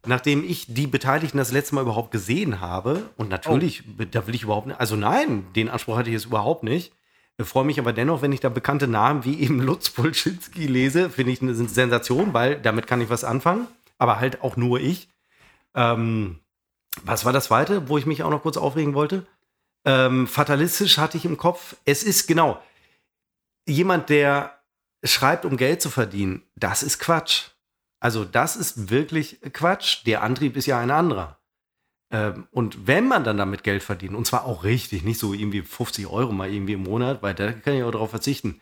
nachdem 0.06 0.44
ich 0.44 0.66
die 0.72 0.86
Beteiligten 0.86 1.38
das 1.38 1.52
letzte 1.52 1.74
Mal 1.74 1.82
überhaupt 1.82 2.10
gesehen 2.10 2.60
habe. 2.60 3.10
Und 3.16 3.30
natürlich, 3.30 3.82
da 4.10 4.26
will 4.26 4.34
ich 4.34 4.42
überhaupt 4.42 4.66
nicht, 4.66 4.78
also 4.78 4.96
nein, 4.96 5.46
den 5.56 5.70
Anspruch 5.70 5.96
hatte 5.96 6.10
ich 6.10 6.14
jetzt 6.14 6.26
überhaupt 6.26 6.64
nicht. 6.64 6.92
Freue 7.40 7.64
mich 7.64 7.78
aber 7.78 7.92
dennoch, 7.92 8.22
wenn 8.22 8.32
ich 8.32 8.40
da 8.40 8.48
bekannte 8.48 8.86
Namen 8.86 9.24
wie 9.24 9.40
eben 9.40 9.60
Lutz 9.60 9.90
Polschinski 9.90 10.66
lese, 10.66 11.10
finde 11.10 11.32
ich 11.32 11.42
eine 11.42 11.54
Sensation, 11.54 12.34
weil 12.34 12.60
damit 12.60 12.86
kann 12.86 13.00
ich 13.00 13.10
was 13.10 13.24
anfangen. 13.24 13.66
Aber 13.98 14.20
halt 14.20 14.42
auch 14.42 14.56
nur 14.56 14.80
ich. 14.80 15.08
Ähm, 15.74 16.38
was 17.02 17.24
war 17.24 17.32
das 17.32 17.46
zweite, 17.46 17.88
wo 17.88 17.98
ich 17.98 18.06
mich 18.06 18.22
auch 18.22 18.30
noch 18.30 18.42
kurz 18.42 18.56
aufregen 18.56 18.94
wollte? 18.94 19.26
Ähm, 19.84 20.26
fatalistisch 20.26 20.98
hatte 20.98 21.16
ich 21.16 21.24
im 21.24 21.36
Kopf. 21.36 21.76
Es 21.84 22.02
ist 22.02 22.26
genau 22.26 22.60
jemand, 23.66 24.08
der 24.10 24.58
schreibt, 25.04 25.44
um 25.44 25.56
Geld 25.56 25.82
zu 25.82 25.90
verdienen. 25.90 26.42
Das 26.56 26.82
ist 26.82 26.98
Quatsch. 26.98 27.48
Also 28.00 28.24
das 28.24 28.56
ist 28.56 28.90
wirklich 28.90 29.40
Quatsch. 29.52 30.04
Der 30.06 30.22
Antrieb 30.22 30.56
ist 30.56 30.66
ja 30.66 30.78
ein 30.78 30.90
anderer. 30.90 31.38
Ähm, 32.12 32.46
und 32.50 32.86
wenn 32.86 33.08
man 33.08 33.24
dann 33.24 33.38
damit 33.38 33.64
Geld 33.64 33.82
verdient, 33.82 34.14
und 34.14 34.26
zwar 34.26 34.44
auch 34.44 34.64
richtig, 34.64 35.02
nicht 35.02 35.18
so 35.18 35.32
irgendwie 35.32 35.62
50 35.62 36.06
Euro 36.06 36.30
mal 36.32 36.52
irgendwie 36.52 36.74
im 36.74 36.82
Monat, 36.82 37.22
weil 37.22 37.34
da 37.34 37.52
kann 37.52 37.74
ich 37.74 37.82
auch 37.82 37.90
darauf 37.90 38.10
verzichten, 38.10 38.60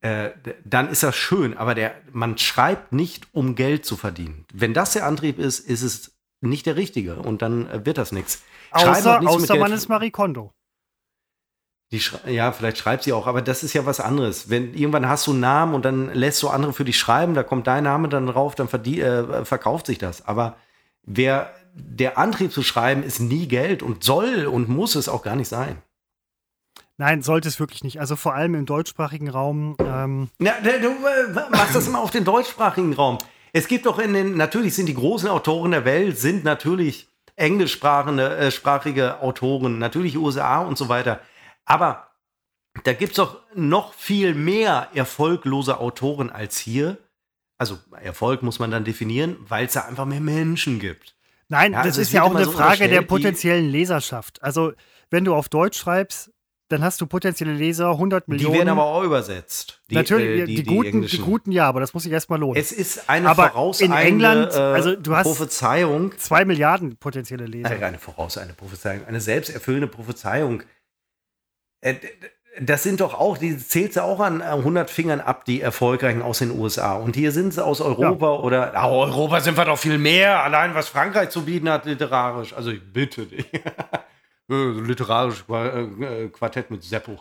äh, 0.00 0.30
dann 0.64 0.88
ist 0.88 1.02
das 1.02 1.16
schön. 1.16 1.56
Aber 1.56 1.74
der, 1.74 1.94
man 2.12 2.38
schreibt 2.38 2.92
nicht, 2.92 3.26
um 3.32 3.56
Geld 3.56 3.84
zu 3.84 3.96
verdienen. 3.96 4.46
Wenn 4.52 4.74
das 4.74 4.92
der 4.92 5.06
Antrieb 5.06 5.40
ist, 5.40 5.58
ist 5.58 5.82
es 5.82 6.12
nicht 6.40 6.66
der 6.66 6.76
richtige 6.76 7.16
und 7.16 7.42
dann 7.42 7.68
äh, 7.68 7.84
wird 7.84 7.98
das 7.98 8.12
nichts. 8.12 8.44
Außer, 8.70 9.18
nichts 9.20 9.34
außer 9.34 9.56
man 9.56 9.72
ist 9.72 9.88
Marie 9.88 10.10
Kondo. 10.10 10.52
die 11.90 12.00
ja, 12.26 12.52
vielleicht 12.52 12.78
schreibt 12.78 13.02
sie 13.02 13.12
auch, 13.12 13.26
aber 13.26 13.42
das 13.42 13.64
ist 13.64 13.72
ja 13.72 13.86
was 13.86 13.98
anderes. 13.98 14.50
Wenn 14.50 14.72
irgendwann 14.74 15.08
hast 15.08 15.26
du 15.26 15.32
einen 15.32 15.40
Namen 15.40 15.74
und 15.74 15.84
dann 15.84 16.14
lässt 16.14 16.40
du 16.42 16.48
andere 16.48 16.72
für 16.72 16.84
dich 16.84 16.98
schreiben, 16.98 17.34
da 17.34 17.42
kommt 17.42 17.66
dein 17.66 17.84
Name 17.84 18.08
dann 18.08 18.26
drauf, 18.26 18.54
dann 18.54 18.68
äh, 18.68 19.44
verkauft 19.44 19.86
sich 19.86 19.98
das. 19.98 20.26
Aber 20.26 20.56
wer 21.02 21.52
der 21.74 22.18
Antrieb 22.18 22.52
zu 22.52 22.62
schreiben 22.62 23.02
ist 23.02 23.20
nie 23.20 23.48
Geld 23.48 23.82
und 23.82 24.04
soll 24.04 24.46
und 24.46 24.68
muss 24.68 24.94
es 24.94 25.08
auch 25.08 25.22
gar 25.22 25.36
nicht 25.36 25.48
sein. 25.48 25.82
Nein, 26.96 27.22
sollte 27.22 27.48
es 27.48 27.58
wirklich 27.58 27.82
nicht. 27.82 27.98
Also 27.98 28.14
vor 28.14 28.34
allem 28.34 28.54
im 28.54 28.66
deutschsprachigen 28.66 29.28
Raum. 29.28 29.76
Ähm, 29.80 30.28
Ja, 30.38 30.54
du 30.60 30.70
äh, 30.70 31.50
machst 31.50 31.74
das 31.74 31.88
immer 31.88 32.00
auf 32.00 32.12
den 32.12 32.24
deutschsprachigen 32.24 32.92
Raum. 32.92 33.18
Es 33.52 33.66
gibt 33.66 33.86
doch 33.86 33.98
in 33.98 34.14
den, 34.14 34.36
natürlich 34.36 34.74
sind 34.74 34.86
die 34.86 34.94
großen 34.94 35.28
Autoren 35.28 35.72
der 35.72 35.84
Welt, 35.84 36.18
sind 36.18 36.44
natürlich 36.44 37.08
englischsprachige 37.36 39.02
äh, 39.02 39.24
Autoren, 39.24 39.78
natürlich 39.78 40.16
USA 40.16 40.58
und 40.58 40.78
so 40.78 40.88
weiter. 40.88 41.20
Aber 41.64 42.08
da 42.84 42.92
gibt 42.92 43.12
es 43.12 43.16
doch 43.16 43.40
noch 43.54 43.94
viel 43.94 44.34
mehr 44.34 44.88
erfolglose 44.94 45.78
Autoren 45.78 46.30
als 46.30 46.58
hier. 46.58 46.98
Also 47.58 47.78
Erfolg 48.00 48.42
muss 48.42 48.58
man 48.58 48.70
dann 48.70 48.84
definieren, 48.84 49.36
weil 49.48 49.66
es 49.66 49.74
da 49.74 49.82
einfach 49.82 50.06
mehr 50.06 50.20
Menschen 50.20 50.80
gibt. 50.80 51.13
Nein, 51.48 51.72
Ja, 51.72 51.78
das 51.78 51.86
also 51.88 52.00
ist 52.02 52.12
ja 52.12 52.22
auch 52.22 52.34
eine 52.34 52.44
so 52.44 52.52
Frage 52.52 52.88
der 52.88 53.00
die- 53.00 53.06
potenziellen 53.06 53.68
Leserschaft. 53.70 54.42
Also, 54.42 54.72
wenn 55.10 55.24
du 55.24 55.34
auf 55.34 55.48
Deutsch 55.48 55.78
schreibst, 55.78 56.30
dann 56.68 56.82
hast 56.82 56.98
du 57.00 57.06
potenzielle 57.06 57.52
Leser, 57.52 57.90
100 57.90 58.26
Die 58.26 58.32
Millionen. 58.32 58.54
werden 58.56 58.68
aber 58.70 58.84
auch 58.84 59.02
übersetzt. 59.04 59.82
Die, 59.90 59.94
Natürlich, 59.94 60.26
äh, 60.26 60.38
ja, 60.40 60.46
die, 60.46 60.62
guten, 60.64 61.02
die 61.02 61.18
guten 61.18 61.52
ja, 61.52 61.68
aber 61.68 61.80
das 61.80 61.92
muss 61.92 62.04
sich 62.04 62.12
erstmal 62.12 62.40
lohnen. 62.40 62.56
Es 62.60 62.72
ist 62.72 63.08
eine 63.10 63.28
Aber 63.28 63.44
in 63.46 63.50
vorauseilende 63.52 64.02
England, 64.02 64.52
äh, 64.54 64.58
also 64.58 64.96
du 64.96 65.14
hast- 65.14 65.24
Prophezeiung. 65.26 66.16
Zwei 66.18 66.44
Milliarden 66.46 66.96
potenzielle 66.96 67.44
Leser. 67.46 67.68
Nein, 67.68 67.82
eine 67.84 67.98
Voraus, 67.98 68.38
eine 68.38 68.54
Prophezeiung, 68.54 69.04
eine 69.06 69.20
selbsterfüllende 69.20 69.88
Prophezeiung. 69.88 70.62
Äh, 71.82 71.96
Das 72.60 72.84
sind 72.84 73.00
doch 73.00 73.14
auch, 73.14 73.36
die 73.36 73.58
zählt 73.58 73.94
sie 73.94 74.02
auch 74.02 74.20
an 74.20 74.40
äh, 74.40 74.44
100 74.44 74.88
Fingern 74.88 75.20
ab, 75.20 75.44
die 75.44 75.60
erfolgreichen 75.60 76.22
aus 76.22 76.38
den 76.38 76.52
USA. 76.52 76.94
Und 76.94 77.16
hier 77.16 77.32
sind 77.32 77.52
sie 77.52 77.64
aus 77.64 77.80
Europa 77.80 78.34
oder, 78.36 78.76
ah, 78.76 78.88
Europa 78.88 79.40
sind 79.40 79.56
wir 79.56 79.64
doch 79.64 79.78
viel 79.78 79.98
mehr, 79.98 80.42
allein 80.44 80.74
was 80.74 80.88
Frankreich 80.88 81.30
zu 81.30 81.44
bieten 81.44 81.68
hat, 81.68 81.84
literarisch. 81.84 82.52
Also 82.52 82.70
ich 82.70 82.80
bitte 82.92 83.26
dich. 83.26 83.46
Äh, 84.50 84.72
Literarisch 84.72 85.42
äh, 85.48 86.28
Quartett 86.28 86.70
mit 86.70 86.82
Seppo. 86.84 87.18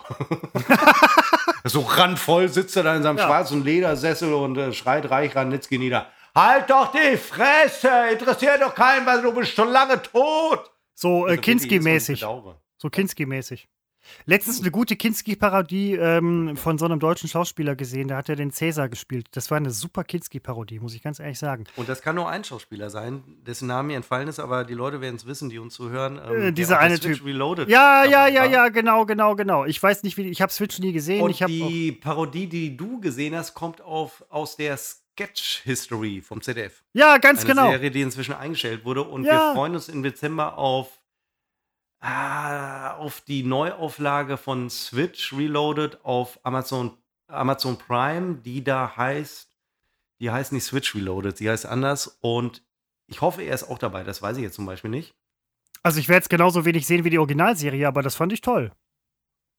so 1.64 1.80
randvoll 1.80 2.50
sitzt 2.50 2.76
er 2.76 2.84
da 2.84 2.96
in 2.98 3.04
seinem 3.04 3.18
Ja. 3.18 3.26
schwarzen 3.28 3.64
Ledersessel 3.64 4.34
und 4.34 4.58
äh, 4.58 4.74
schreit 4.74 5.10
Reich 5.10 5.34
Ranitzky 5.34 5.78
nieder. 5.78 6.08
Halt 6.36 6.70
doch 6.70 6.92
die 6.92 7.16
Fresse! 7.16 7.90
Interessiert 8.12 8.62
doch 8.62 8.76
keinen, 8.76 9.06
weil 9.06 9.22
du 9.22 9.32
bist 9.34 9.54
schon 9.56 9.70
lange 9.70 10.02
tot! 10.02 10.70
So 10.96 11.26
äh, 11.28 11.38
Kinski-mäßig. 11.38 12.20
So 12.78 12.90
Kinski-mäßig. 12.90 13.68
Letztens 14.26 14.62
eine 14.62 14.72
gute 14.72 14.96
Kinski-Parodie 14.96 15.94
ähm, 15.94 16.56
von 16.58 16.78
so 16.78 16.86
einem 16.86 17.00
deutschen 17.00 17.30
Schauspieler 17.30 17.76
gesehen, 17.76 18.08
der 18.08 18.18
hat 18.18 18.28
ja 18.30 18.36
den 18.36 18.52
Cäsar 18.52 18.90
gespielt. 18.90 19.28
Das 19.32 19.50
war 19.52 19.58
eine 19.58 19.72
super 19.72 20.04
Kinski-Parodie, 20.04 20.80
muss 20.80 20.94
ich 20.94 21.02
ganz 21.04 21.20
ehrlich 21.20 21.40
sagen. 21.40 21.66
Und 21.76 21.90
das 21.90 22.02
kann 22.02 22.16
nur 22.16 22.30
ein 22.30 22.44
Schauspieler 22.44 22.90
sein, 22.90 23.24
dessen 23.46 23.68
Name 23.68 23.88
mir 23.90 23.96
entfallen 23.98 24.28
ist, 24.28 24.40
aber 24.40 24.64
die 24.64 24.74
Leute 24.74 25.02
werden 25.02 25.16
es 25.16 25.26
wissen, 25.26 25.50
die 25.50 25.60
uns 25.60 25.74
zuhören. 25.74 26.20
ähm, 26.26 26.42
Äh, 26.42 26.52
dieser 26.52 26.80
eine 26.80 27.00
Typ. 27.00 27.24
Reloaded 27.26 27.70
Ja, 27.70 28.04
ja, 28.06 28.28
ja, 28.28 28.42
war. 28.42 28.50
ja, 28.50 28.70
genau, 28.70 29.06
genau, 29.06 29.36
genau. 29.36 29.66
Ich 29.66 29.82
weiß 29.82 30.04
nicht, 30.04 30.18
wie 30.18 30.24
ich 30.30 30.42
habe 30.42 30.52
Switch 30.52 30.80
nie 30.80 30.92
gesehen. 30.94 31.22
Und 31.22 31.40
die 31.48 31.92
Parodie, 31.92 32.48
die 32.48 32.76
du 32.78 33.00
gesehen 33.00 33.36
hast, 33.36 33.54
kommt 33.54 33.82
auf, 33.82 34.24
aus 34.30 34.56
der 34.56 34.78
Sketch 34.78 35.62
History 35.64 36.22
vom 36.22 36.42
ZDF. 36.42 36.84
ja, 36.94 37.18
ganz 37.18 37.42
Eine 37.42 37.50
genau. 37.50 37.70
Serie, 37.70 37.92
die 37.92 38.02
inzwischen 38.02 38.34
eingestellt 38.34 38.84
wurde. 38.86 39.04
Und 39.04 39.26
Ja. 39.26 39.32
wir 39.50 39.54
freuen 39.54 39.76
uns 39.76 39.90
im 39.90 40.02
Dezember 40.04 40.58
auf, 40.58 41.00
ah, 42.04 42.96
auf 42.98 43.22
die 43.22 43.44
Neuauflage 43.44 44.38
von 44.38 44.70
Switch 44.70 45.34
Reloaded 45.34 46.04
auf 46.04 46.40
Amazon, 46.44 46.98
Amazon 47.28 47.78
Prime, 47.78 48.36
die 48.36 48.64
da 48.64 48.96
heißt, 48.96 49.50
die 50.20 50.30
heißt 50.30 50.52
nicht 50.52 50.66
Switch 50.66 50.94
Reloaded, 50.94 51.38
sie 51.38 51.50
heißt 51.50 51.66
anders. 51.66 52.18
Und 52.22 52.62
ich 53.08 53.22
hoffe, 53.22 53.42
er 53.42 53.56
ist 53.56 53.64
auch 53.64 53.80
dabei. 53.80 54.04
Das 54.04 54.22
weiß 54.22 54.38
ich 54.38 54.44
jetzt 54.44 54.56
zum 54.56 54.66
Beispiel 54.66 54.90
nicht. 54.90 55.16
Also 55.82 56.00
ich 56.00 56.10
werde 56.10 56.24
es 56.24 56.30
genauso 56.30 56.66
wenig 56.66 56.86
sehen 56.88 57.04
wie 57.04 57.10
die 57.10 57.20
Originalserie, 57.20 57.88
aber 57.88 58.02
das 58.02 58.16
fand 58.16 58.32
ich 58.34 58.42
toll. 58.42 58.72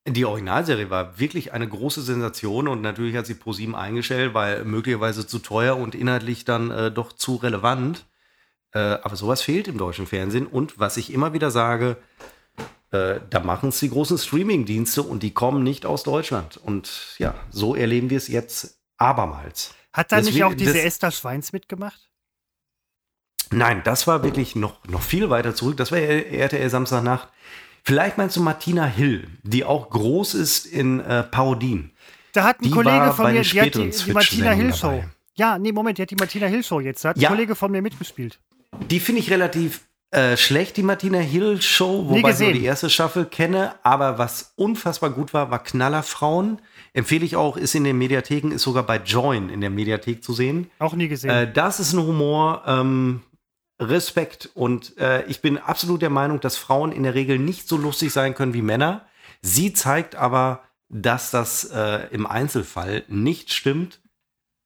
Die 0.07 0.27
Originalserie 0.27 0.91
war 0.91 1.19
wirklich 1.19 1.55
eine 1.55 1.67
große 1.67 2.03
Sensation 2.03 2.69
und 2.69 2.83
natürlich 2.83 3.17
hat 3.17 3.25
sie 3.25 3.35
ProSieben 3.35 3.75
eingestellt, 3.75 4.35
weil 4.35 4.65
möglicherweise 4.65 5.27
zu 5.27 5.39
teuer 5.39 5.79
und 5.79 5.95
inhaltlich 5.95 6.45
dann 6.45 6.71
äh, 6.71 6.91
doch 6.91 7.15
zu 7.15 7.37
relevant. 7.37 8.05
Äh, 8.73 8.79
aber 8.79 9.17
sowas 9.17 9.41
fehlt 9.41 9.67
im 9.67 9.79
deutschen 9.79 10.07
Fernsehen 10.07 10.47
und 10.47 10.79
was 10.79 10.99
ich 10.99 11.13
immer 11.13 11.33
wieder 11.33 11.51
sage, 11.51 11.97
äh, 12.95 13.21
da 13.31 13.41
machen 13.41 13.71
es 13.71 13.81
die 13.81 13.91
großen 13.91 14.19
Streaming-Dienste 14.19 15.03
und 15.03 15.23
die 15.23 15.33
kommen 15.33 15.63
nicht 15.65 15.85
aus 15.85 16.05
Deutschland. 16.05 16.57
Und 16.57 17.17
ja, 17.19 17.35
so 17.51 17.75
erleben 17.75 18.09
wir 18.11 18.19
es 18.19 18.29
jetzt 18.29 18.79
abermals. 18.99 19.75
Hat 19.93 20.13
da 20.13 20.21
nicht 20.21 20.43
auch 20.45 20.55
diese 20.55 20.81
Esther 20.81 21.11
Schweins 21.11 21.53
mitgemacht? 21.53 22.11
Nein, 23.51 23.83
das 23.85 24.07
war 24.07 24.23
wirklich 24.23 24.57
noch, 24.57 24.85
noch 24.87 25.03
viel 25.03 25.31
weiter 25.31 25.55
zurück. 25.55 25.77
Das 25.77 25.93
war 25.93 25.99
RTL 25.99 26.71
Samstagnacht. 26.71 27.29
Vielleicht 27.83 28.17
meinst 28.17 28.37
du 28.37 28.43
Martina 28.43 28.87
Hill, 28.87 29.29
die 29.43 29.65
auch 29.65 29.91
groß 29.91 30.35
ist 30.35 30.65
in 30.65 31.01
äh, 31.01 31.23
Parodien. 31.23 31.93
Da 32.33 32.45
hat 32.45 32.61
ein 32.61 32.65
Die 32.65 32.71
Kollege 32.71 33.13
von 33.13 33.33
mir, 33.33 33.43
die 33.43 33.61
hat 33.61 33.75
die, 33.75 33.91
die 33.91 34.13
Martina 34.13 34.51
Hill 34.53 34.75
Show. 34.75 34.87
dabei. 34.89 35.09
Ja, 35.37 35.59
nee, 35.59 35.73
Moment, 35.73 35.99
die 35.99 36.03
hat 36.03 36.11
die 36.11 36.17
Martina 36.17 36.47
Hill 36.47 36.65
Show 36.65 36.81
jetzt. 36.81 37.05
Da 37.05 37.11
hat 37.11 37.19
Ja. 37.19 37.29
ein 37.29 37.35
Kollege 37.35 37.55
von 37.55 37.71
mir 37.71 37.83
mitgespielt. 37.83 38.41
Die 38.91 38.99
finde 39.01 39.21
ich 39.21 39.31
relativ 39.31 39.83
äh, 40.15 40.37
schlecht, 40.37 40.77
die 40.77 40.83
Martina 40.83 41.19
Hill 41.19 41.61
Show, 41.61 42.05
wobei 42.09 42.31
ich 42.31 42.39
nur 42.39 42.53
die 42.53 42.65
erste 42.65 42.89
Staffel 42.89 43.25
kenne. 43.27 43.75
Aber 43.83 44.17
was 44.19 44.53
unfassbar 44.57 45.11
gut 45.11 45.35
war, 45.35 45.51
war 45.51 45.63
Knallerfrauen. 45.63 46.61
Empfehle 46.93 47.25
ich 47.25 47.35
auch, 47.35 47.57
ist 47.57 47.75
in 47.75 47.83
den 47.83 47.99
Mediatheken, 47.99 48.53
ist 48.53 48.63
sogar 48.63 48.85
bei 48.85 48.99
Join 48.99 49.49
in 49.49 49.61
der 49.61 49.71
Mediathek 49.71 50.23
zu 50.23 50.33
sehen. 50.33 50.71
Auch 50.79 50.95
nie 50.95 51.09
gesehen. 51.09 51.31
Äh, 51.31 51.53
das 51.53 51.81
ist 51.81 51.93
ein 51.93 52.01
Humor, 52.01 52.63
ähm, 52.67 53.23
Respekt. 53.81 54.51
Und 54.55 54.97
äh, 54.99 55.25
ich 55.27 55.43
bin 55.43 55.59
absolut 55.59 56.01
der 56.01 56.11
Meinung, 56.11 56.39
dass 56.39 56.57
Frauen 56.57 56.93
in 56.93 57.03
der 57.03 57.15
Regel 57.15 57.39
nicht 57.39 57.69
so 57.69 57.77
lustig 57.77 58.13
sein 58.13 58.35
können 58.35 58.55
wie 58.55 58.63
Männer. 58.63 59.07
Sie 59.43 59.73
zeigt 59.73 60.15
aber, 60.15 60.63
dass 60.89 61.33
das 61.33 61.65
äh, 61.65 62.07
im 62.13 62.27
Einzelfall 62.27 63.03
nicht 63.09 63.53
stimmt. 63.53 64.01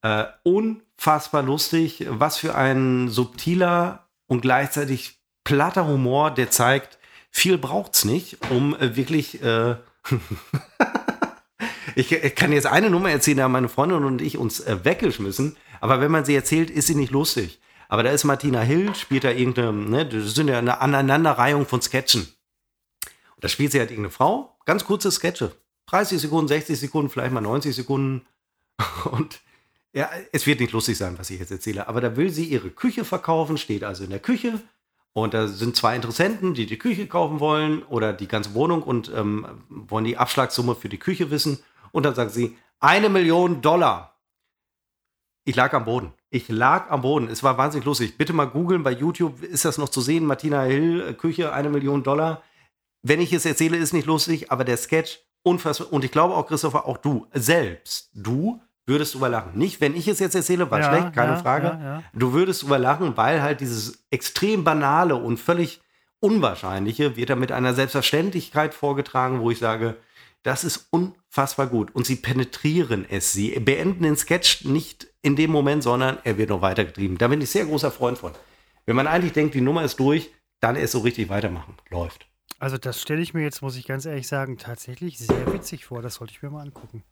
Äh, 0.03 0.25
unfassbar 0.43 1.43
lustig. 1.43 2.07
Was 2.11 2.37
für 2.37 2.55
ein 2.55 3.09
subtiler 3.09 4.09
und 4.27 4.43
gleichzeitig 4.43 5.18
platter 5.49 5.87
Humor, 5.87 6.31
der 6.31 6.51
zeigt, 6.51 6.99
viel 7.31 7.57
braucht's 7.57 8.05
nicht, 8.05 8.37
um 8.51 8.77
äh, 8.77 8.97
wirklich. 8.97 9.43
Äh, 9.43 9.77
ich, 11.95 12.13
ich 12.13 12.35
kann 12.35 12.53
jetzt 12.53 12.67
eine 12.67 12.91
Nummer 12.91 13.11
erzählen, 13.11 13.39
da 13.39 13.45
haben 13.45 13.53
meine 13.53 13.71
Freundin 13.71 14.05
und 14.05 14.21
ich 14.21 14.37
uns 14.37 14.61
äh, 14.61 14.85
weggeschmissen. 14.85 15.57
Aber 15.81 16.03
wenn 16.03 16.11
man 16.11 16.27
sie 16.27 16.35
erzählt, 16.35 16.69
ist 16.69 16.87
sie 16.87 16.95
nicht 16.95 17.13
lustig. 17.13 17.61
Aber 17.89 18.03
da 18.03 18.11
ist 18.11 18.25
Martina 18.25 18.61
Hill, 18.61 18.95
spielt 18.95 19.25
da 19.25 19.31
irgendeine, 19.31 19.73
ne, 19.73 20.07
das 20.07 20.35
sind 20.35 20.49
ja 20.49 20.59
eine 20.59 20.83
Aneinanderreihung 20.83 21.67
von 21.67 21.81
Sketchen. 21.81 22.29
Und 23.37 23.45
da 23.45 23.49
spielt 23.49 23.73
sie 23.73 23.79
halt 23.79 23.91
irgendeine 23.91 24.13
Frau, 24.13 24.59
ganz 24.67 24.85
kurze 24.85 25.11
Sketche. 25.11 25.53
30 25.87 26.21
Sekunden, 26.21 26.49
60 26.49 26.79
Sekunden, 26.79 27.09
vielleicht 27.09 27.33
mal 27.33 27.41
90 27.41 27.75
Sekunden. 27.75 28.27
Und 29.11 29.41
ja, 29.95 30.11
es 30.33 30.47
wird 30.47 30.61
nicht 30.61 30.73
lustig 30.73 30.99
sein, 30.99 31.19
was 31.19 31.31
ich 31.31 31.41
jetzt 31.41 31.51
erzähle. 31.51 31.89
Aber 31.89 32.03
da 32.03 32.17
will 32.19 32.29
sie 32.29 32.45
ihre 32.45 32.69
Küche 32.69 33.07
verkaufen, 33.07 33.57
steht 33.57 33.83
also 33.83 34.05
in 34.05 34.11
der 34.11 34.19
Küche. 34.19 34.61
Und 35.13 35.35
da 35.35 35.49
sind 35.49 35.77
zwei 35.77 35.97
Interessenten, 35.97 36.55
die 36.55 36.67
die 36.67 36.79
Küche 36.79 37.07
kaufen 37.07 37.41
wollen 37.41 37.83
oder 37.85 38.13
die 38.13 38.29
ganze 38.29 38.55
Wohnung 38.55 38.83
und 38.83 39.11
ähm, 39.15 39.47
wollen 39.69 40.05
die 40.05 40.17
Abschlagssumme 40.17 40.75
für 40.75 40.89
die 40.89 40.99
Küche 40.99 41.31
wissen. 41.31 41.59
Und 41.93 42.05
dann 42.05 42.15
sagt 42.15 42.31
sie, 42.33 42.57
eine 42.81 43.09
Million 43.09 43.61
Dollar. 43.61 44.15
Ich 45.45 45.57
lag 45.57 45.73
am 45.73 45.85
Boden. 45.85 46.13
Ich 46.31 46.49
lag 46.49 46.91
am 46.91 47.01
Boden. 47.01 47.29
Es 47.29 47.43
war 47.43 47.57
wahnsinnig 47.57 47.87
lustig. 47.87 48.19
Bitte 48.19 48.33
mal 48.33 48.45
googeln 48.45 48.83
bei 48.83 48.93
YouTube, 48.93 49.43
ist 49.43 49.65
das 49.65 49.79
noch 49.79 49.89
zu 49.89 50.01
sehen? 50.01 50.27
Martina 50.27 50.63
Hill, 50.63 51.01
äh, 51.01 51.15
Küche, 51.15 51.53
eine 51.53 51.71
Million 51.71 52.03
Dollar. 52.03 52.43
Wenn 53.03 53.21
ich 53.21 53.33
es 53.33 53.47
erzähle, 53.47 53.79
ist 53.79 53.93
nicht 53.93 54.07
lustig, 54.07 54.53
aber 54.53 54.65
der 54.65 54.77
Sketch, 54.77 55.21
unfassbar. 55.43 55.93
Und 55.93 56.05
ich 56.05 56.13
glaube 56.13 56.35
auch, 56.35 56.47
Christopher, 56.47 56.87
auch 56.87 56.99
du 56.99 57.27
selbst, 57.33 58.11
du 58.13 58.61
würdest 58.89 59.15
drüber 59.15 59.29
lachen. 59.29 59.57
Nicht, 59.57 59.81
wenn 59.81 59.95
ich 59.95 60.09
es 60.09 60.19
jetzt 60.19 60.35
erzähle, 60.35 60.71
war 60.71 60.81
Ja, 60.81 60.89
schlecht, 60.91 61.15
keine 61.15 61.33
ja, 61.33 61.39
Frage. 61.39 61.67
ja. 61.67 62.03
Du 62.13 62.33
würdest 62.33 62.63
drüber 62.63 62.79
lachen, 62.79 63.17
weil 63.17 63.43
halt 63.43 63.61
dieses 63.61 64.05
extrem 64.11 64.65
banale 64.65 65.15
und 65.17 65.39
völlig 65.39 65.81
unwahrscheinliche 66.21 67.17
wird 67.17 67.31
da 67.31 67.37
mit 67.37 67.53
einer 67.53 67.75
Selbstverständlichkeit 67.75 68.75
vorgetragen, 68.75 69.41
wo 69.41 69.51
ich 69.51 69.59
sage, 69.59 69.97
das 70.43 70.65
ist 70.65 70.89
unfassbar 70.91 71.67
gut. 71.67 71.95
Und 71.95 72.07
sie 72.07 72.17
penetrieren 72.17 73.05
es. 73.09 73.33
Sie 73.33 73.51
beenden 73.61 74.03
den 74.05 74.17
Sketch 74.17 74.65
nicht 74.65 75.09
in 75.23 75.37
dem 75.37 75.51
Moment, 75.51 75.83
sondern 75.83 76.19
er 76.25 76.39
wird 76.39 76.51
noch 76.51 76.63
weitergetrieben. 76.63 77.19
Da 77.19 77.29
bin 77.29 77.41
ich 77.41 77.51
sehr 77.51 77.67
großer 77.67 77.91
Freund 77.91 78.19
von. 78.19 78.33
Wenn 78.87 78.97
man 78.97 79.07
eigentlich 79.07 79.33
denkt, 79.33 79.55
die 79.55 79.61
Nummer 79.61 79.83
ist 79.85 79.99
durch, 80.01 80.31
dann 80.61 80.77
erst 80.77 80.93
so 80.93 81.01
richtig 81.01 81.29
weitermachen. 81.29 81.77
Läuft. 81.91 82.27
Also, 82.61 82.79
das 82.79 83.01
stelle 83.01 83.21
ich 83.21 83.35
mir 83.35 83.43
jetzt, 83.43 83.63
muss 83.63 83.77
ich 83.77 83.87
ganz 83.87 84.05
ehrlich 84.05 84.27
sagen, 84.27 84.59
tatsächlich 84.59 85.19
sehr 85.19 85.53
witzig 85.53 85.85
vor. 85.85 86.03
Das 86.03 86.15
sollte 86.15 86.33
ich 86.33 86.43
mir 86.43 86.51
mal 86.51 86.63
angucken. 86.63 87.05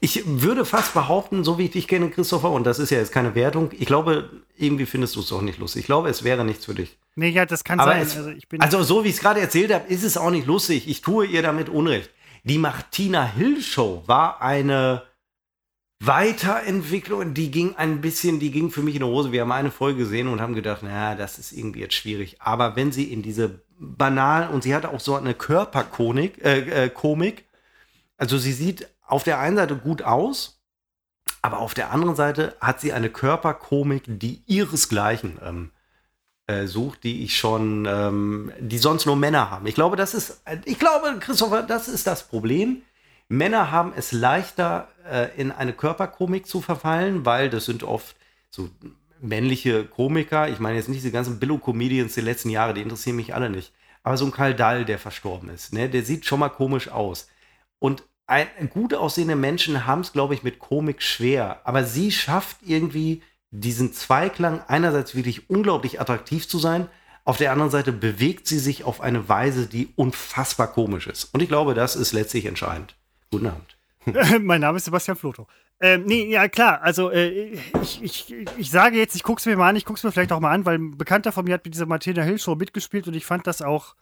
Ich 0.00 0.22
würde 0.26 0.64
fast 0.64 0.94
behaupten, 0.94 1.44
so 1.44 1.58
wie 1.58 1.66
ich 1.66 1.70
dich 1.72 1.88
kenne, 1.88 2.10
Christopher, 2.10 2.50
und 2.50 2.64
das 2.64 2.78
ist 2.78 2.90
ja 2.90 2.98
jetzt 2.98 3.12
keine 3.12 3.34
Wertung, 3.34 3.70
ich 3.78 3.86
glaube, 3.86 4.30
irgendwie 4.56 4.86
findest 4.86 5.16
du 5.16 5.20
es 5.20 5.28
doch 5.28 5.42
nicht 5.42 5.58
lustig. 5.58 5.80
Ich 5.80 5.86
glaube, 5.86 6.08
es 6.08 6.24
wäre 6.24 6.44
nichts 6.44 6.64
für 6.64 6.74
dich. 6.74 6.96
Nee, 7.16 7.30
ja, 7.30 7.46
das 7.46 7.64
kann 7.64 7.80
Aber 7.80 7.92
sein. 7.92 8.02
es, 8.02 8.16
also, 8.16 8.32
also 8.58 8.82
so 8.82 9.04
wie 9.04 9.08
ich 9.08 9.14
es 9.14 9.20
gerade 9.20 9.40
erzählt 9.40 9.72
habe, 9.72 9.88
ist 9.88 10.04
es 10.04 10.16
auch 10.16 10.30
nicht 10.30 10.46
lustig. 10.46 10.88
Ich 10.88 11.00
tue 11.00 11.26
ihr 11.26 11.42
damit 11.42 11.68
Unrecht. 11.68 12.10
Die 12.44 12.58
Martina 12.58 13.24
Hill 13.24 13.60
Show 13.60 14.02
war 14.06 14.40
eine 14.40 15.02
Weiterentwicklung, 16.00 17.34
die 17.34 17.50
ging 17.50 17.74
ein 17.74 18.00
bisschen, 18.00 18.38
die 18.38 18.52
ging 18.52 18.70
für 18.70 18.82
mich 18.82 18.94
in 18.94 19.00
die 19.00 19.06
Hose. 19.06 19.32
Wir 19.32 19.40
haben 19.40 19.52
eine 19.52 19.72
Folge 19.72 19.98
gesehen 19.98 20.28
und 20.28 20.40
haben 20.40 20.54
gedacht, 20.54 20.82
naja, 20.84 21.16
das 21.16 21.38
ist 21.38 21.52
irgendwie 21.52 21.80
jetzt 21.80 21.94
schwierig. 21.94 22.36
Aber 22.40 22.76
wenn 22.76 22.92
sie 22.92 23.12
in 23.12 23.22
diese 23.22 23.62
banal 23.78 24.48
und 24.50 24.62
sie 24.62 24.74
hat 24.74 24.86
auch 24.86 25.00
so 25.00 25.16
eine 25.16 25.34
Körperkomik, 25.34 26.44
äh, 26.44 26.84
äh, 26.84 26.90
Komik. 26.90 27.44
Also 28.16 28.38
sie 28.38 28.52
sieht 28.52 28.88
auf 29.08 29.24
der 29.24 29.40
einen 29.40 29.56
Seite 29.56 29.76
gut 29.76 30.02
aus, 30.02 30.60
aber 31.42 31.58
auf 31.58 31.74
der 31.74 31.90
anderen 31.90 32.14
Seite 32.14 32.56
hat 32.60 32.80
sie 32.80 32.92
eine 32.92 33.10
Körperkomik, 33.10 34.04
die 34.06 34.42
ihresgleichen 34.46 35.38
ähm, 35.44 35.70
äh, 36.46 36.66
sucht, 36.66 37.04
die 37.04 37.24
ich 37.24 37.36
schon, 37.36 37.86
ähm, 37.86 38.52
die 38.58 38.78
sonst 38.78 39.06
nur 39.06 39.16
Männer 39.16 39.50
haben. 39.50 39.66
Ich 39.66 39.74
glaube, 39.74 39.96
das 39.96 40.14
ist, 40.14 40.42
äh, 40.44 40.58
ich 40.64 40.78
glaube, 40.78 41.18
Christopher, 41.20 41.62
das 41.62 41.88
ist 41.88 42.06
das 42.06 42.26
Problem. 42.26 42.82
Männer 43.28 43.70
haben 43.70 43.92
es 43.94 44.12
leichter, 44.12 44.88
äh, 45.10 45.28
in 45.36 45.52
eine 45.52 45.72
Körperkomik 45.72 46.46
zu 46.46 46.60
verfallen, 46.60 47.26
weil 47.26 47.50
das 47.50 47.66
sind 47.66 47.82
oft 47.82 48.16
so 48.50 48.70
männliche 49.20 49.84
Komiker. 49.84 50.48
Ich 50.48 50.58
meine 50.58 50.76
jetzt 50.76 50.88
nicht 50.88 51.00
diese 51.00 51.12
ganzen 51.12 51.38
Billo-Comedians 51.38 52.14
der 52.14 52.24
letzten 52.24 52.50
Jahre, 52.50 52.74
die 52.74 52.82
interessieren 52.82 53.16
mich 53.16 53.34
alle 53.34 53.50
nicht. 53.50 53.72
Aber 54.02 54.16
so 54.16 54.24
ein 54.24 54.32
Karl 54.32 54.54
Dahl, 54.54 54.84
der 54.84 54.98
verstorben 54.98 55.50
ist, 55.50 55.72
ne, 55.72 55.88
der 55.88 56.02
sieht 56.02 56.24
schon 56.24 56.40
mal 56.40 56.48
komisch 56.48 56.88
aus. 56.88 57.28
Und 57.78 58.04
ein, 58.28 58.70
gut 58.70 58.94
aussehende 58.94 59.36
Menschen 59.36 59.86
haben 59.86 60.02
es, 60.02 60.12
glaube 60.12 60.34
ich, 60.34 60.42
mit 60.42 60.58
Komik 60.58 61.02
schwer. 61.02 61.60
Aber 61.64 61.84
sie 61.84 62.12
schafft 62.12 62.58
irgendwie 62.64 63.22
diesen 63.50 63.92
Zweiklang, 63.92 64.60
einerseits 64.68 65.14
wirklich 65.14 65.48
unglaublich 65.48 66.00
attraktiv 66.00 66.46
zu 66.46 66.58
sein, 66.58 66.88
auf 67.24 67.38
der 67.38 67.52
anderen 67.52 67.70
Seite 67.70 67.92
bewegt 67.92 68.46
sie 68.46 68.58
sich 68.58 68.84
auf 68.84 69.00
eine 69.00 69.28
Weise, 69.28 69.66
die 69.66 69.92
unfassbar 69.96 70.68
komisch 70.68 71.06
ist. 71.06 71.24
Und 71.34 71.42
ich 71.42 71.48
glaube, 71.48 71.74
das 71.74 71.96
ist 71.96 72.12
letztlich 72.12 72.46
entscheidend. 72.46 72.96
Guten 73.30 73.48
Abend. 73.48 73.76
mein 74.40 74.60
Name 74.60 74.76
ist 74.78 74.86
Sebastian 74.86 75.16
Floto. 75.16 75.46
Ähm, 75.80 76.04
nee, 76.06 76.26
ja 76.30 76.48
klar, 76.48 76.82
also 76.82 77.10
äh, 77.10 77.56
ich, 77.82 78.02
ich, 78.02 78.34
ich 78.56 78.70
sage 78.70 78.96
jetzt, 78.96 79.14
ich 79.14 79.22
gucke 79.22 79.38
es 79.38 79.46
mir 79.46 79.56
mal 79.56 79.68
an, 79.68 79.76
ich 79.76 79.84
gucke 79.84 79.98
es 79.98 80.04
mir 80.04 80.10
vielleicht 80.10 80.32
auch 80.32 80.40
mal 80.40 80.52
an, 80.52 80.66
weil 80.66 80.78
ein 80.78 80.98
Bekannter 80.98 81.30
von 81.30 81.44
mir 81.44 81.54
hat 81.54 81.64
mit 81.64 81.74
dieser 81.74 81.86
Martina 81.86 82.22
Hill 82.22 82.38
Show 82.38 82.56
mitgespielt 82.56 83.06
und 83.06 83.14
ich 83.14 83.24
fand 83.24 83.46
das 83.46 83.62
auch, 83.62 83.94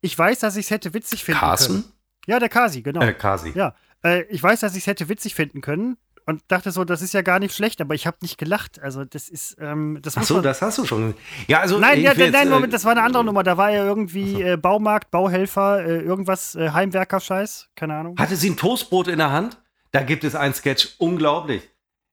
ich 0.00 0.18
weiß, 0.18 0.40
dass 0.40 0.56
ich 0.56 0.66
es 0.66 0.70
hätte 0.70 0.92
witzig 0.92 1.22
finden 1.22 1.40
Carsten? 1.40 1.82
können. 1.82 1.92
Ja, 2.26 2.38
der 2.38 2.48
Kasi, 2.48 2.82
genau. 2.82 3.00
Äh, 3.00 3.14
Kasi. 3.14 3.52
Ja, 3.54 3.74
äh, 4.04 4.22
ich 4.24 4.42
weiß, 4.42 4.60
dass 4.60 4.74
ich 4.74 4.82
es 4.82 4.86
hätte 4.86 5.08
witzig 5.08 5.34
finden 5.34 5.60
können 5.60 5.96
und 6.26 6.42
dachte 6.48 6.70
so, 6.70 6.84
das 6.84 7.02
ist 7.02 7.12
ja 7.12 7.22
gar 7.22 7.38
nicht 7.38 7.54
schlecht, 7.54 7.80
aber 7.80 7.94
ich 7.94 8.06
habe 8.06 8.18
nicht 8.22 8.38
gelacht. 8.38 8.80
Also 8.80 9.04
das 9.04 9.28
ist, 9.28 9.56
ähm, 9.60 9.98
das 10.02 10.16
Ach 10.16 10.22
so, 10.22 10.34
man, 10.34 10.42
das 10.42 10.62
hast 10.62 10.78
du 10.78 10.86
schon. 10.86 11.14
Ja, 11.48 11.60
also 11.60 11.78
Nein, 11.78 12.00
ja, 12.00 12.12
nein, 12.14 12.34
äh, 12.34 12.50
Moment, 12.50 12.72
das 12.72 12.84
war 12.84 12.92
eine 12.92 13.02
andere 13.02 13.24
Nummer. 13.24 13.42
Da 13.42 13.56
war 13.56 13.70
ja 13.70 13.84
irgendwie 13.84 14.42
äh, 14.42 14.56
Baumarkt, 14.56 15.10
Bauhelfer, 15.10 15.84
äh, 15.84 16.00
irgendwas, 16.00 16.54
äh, 16.54 16.70
Heimwerker-Scheiß, 16.70 17.70
keine 17.74 17.96
Ahnung. 17.96 18.16
Hatte 18.18 18.36
sie 18.36 18.50
ein 18.50 18.56
Toastbrot 18.56 19.08
in 19.08 19.18
der 19.18 19.32
Hand? 19.32 19.58
Da 19.92 20.02
gibt 20.02 20.24
es 20.24 20.34
einen 20.34 20.54
Sketch, 20.54 20.94
unglaublich. 20.98 21.68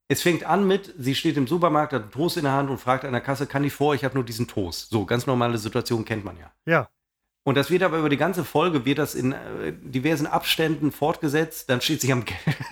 Es 0.10 0.22
fängt 0.22 0.46
an 0.46 0.66
mit, 0.66 0.94
sie 0.98 1.16
steht 1.16 1.38
im 1.38 1.48
Supermarkt, 1.48 1.94
hat 1.94 2.04
einen 2.04 2.12
Toast 2.12 2.38
in 2.38 2.44
der 2.44 2.54
Hand 2.54 2.70
und 2.70 2.80
fragt 2.80 3.04
an 3.04 3.12
der 3.12 3.22
Kasse, 3.22 3.46
kann 3.46 3.64
ich 3.66 3.74
vor, 3.74 3.94
ich 3.94 4.06
habe 4.06 4.16
nur 4.16 4.24
diesen 4.24 4.48
Toast. 4.48 4.90
So, 4.90 5.06
ganz 5.06 5.28
normale 5.28 5.58
Situation 5.58 6.06
kennt 6.06 6.24
man 6.24 6.38
ja. 6.38 6.52
Ja. 6.66 6.90
Und 7.48 7.56
das 7.56 7.70
wird 7.70 7.82
aber 7.82 8.00
über 8.00 8.10
die 8.10 8.18
ganze 8.18 8.44
Folge, 8.44 8.84
wird 8.84 8.98
das 8.98 9.16
in 9.16 9.32
äh, 9.32 9.72
diversen 9.72 10.28
Abständen 10.28 10.92
fortgesetzt. 10.92 11.70
Dann 11.70 11.80
steht 11.80 12.02
sie 12.02 12.12
am, 12.12 12.26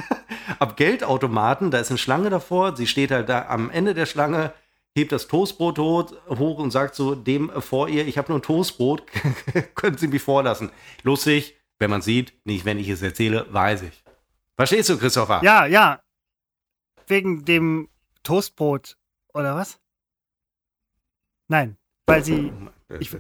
am 0.60 0.76
Geldautomaten, 0.76 1.72
da 1.72 1.80
ist 1.80 1.92
eine 1.92 1.98
Schlange 1.98 2.30
davor. 2.30 2.76
Sie 2.76 2.86
steht 2.86 3.12
halt 3.12 3.30
da 3.30 3.46
am 3.48 3.70
Ende 3.70 3.94
der 3.94 4.06
Schlange, 4.06 4.52
hebt 4.94 5.14
das 5.14 5.30
Toastbrot 5.30 5.78
hoch, 5.80 6.58
und 6.58 6.72
sagt 6.72 6.96
so 6.96 7.16
dem 7.16 7.50
vor 7.62 7.88
ihr, 7.88 8.06
ich 8.06 8.18
habe 8.18 8.30
nur 8.30 8.40
ein 8.40 8.42
Toastbrot, 8.42 9.04
können 9.76 9.98
Sie 9.98 10.10
mich 10.10 10.22
vorlassen. 10.22 10.70
Lustig, 11.04 11.56
wenn 11.80 11.90
man 11.90 12.02
sieht, 12.02 12.34
nicht 12.44 12.66
wenn 12.66 12.78
ich 12.78 12.90
es 12.90 13.02
erzähle, 13.02 13.46
weiß 13.54 13.84
ich. 13.84 14.04
Verstehst 14.58 14.90
du, 14.90 14.98
Christopher? 14.98 15.40
Ja, 15.42 15.66
ja. 15.66 16.02
Wegen 17.08 17.46
dem 17.46 17.88
Toastbrot, 18.24 18.98
oder 19.34 19.56
was? 19.56 19.80
Nein, 21.48 21.78
weil 22.08 22.26
sie. 22.26 22.52
Ich- 23.00 23.16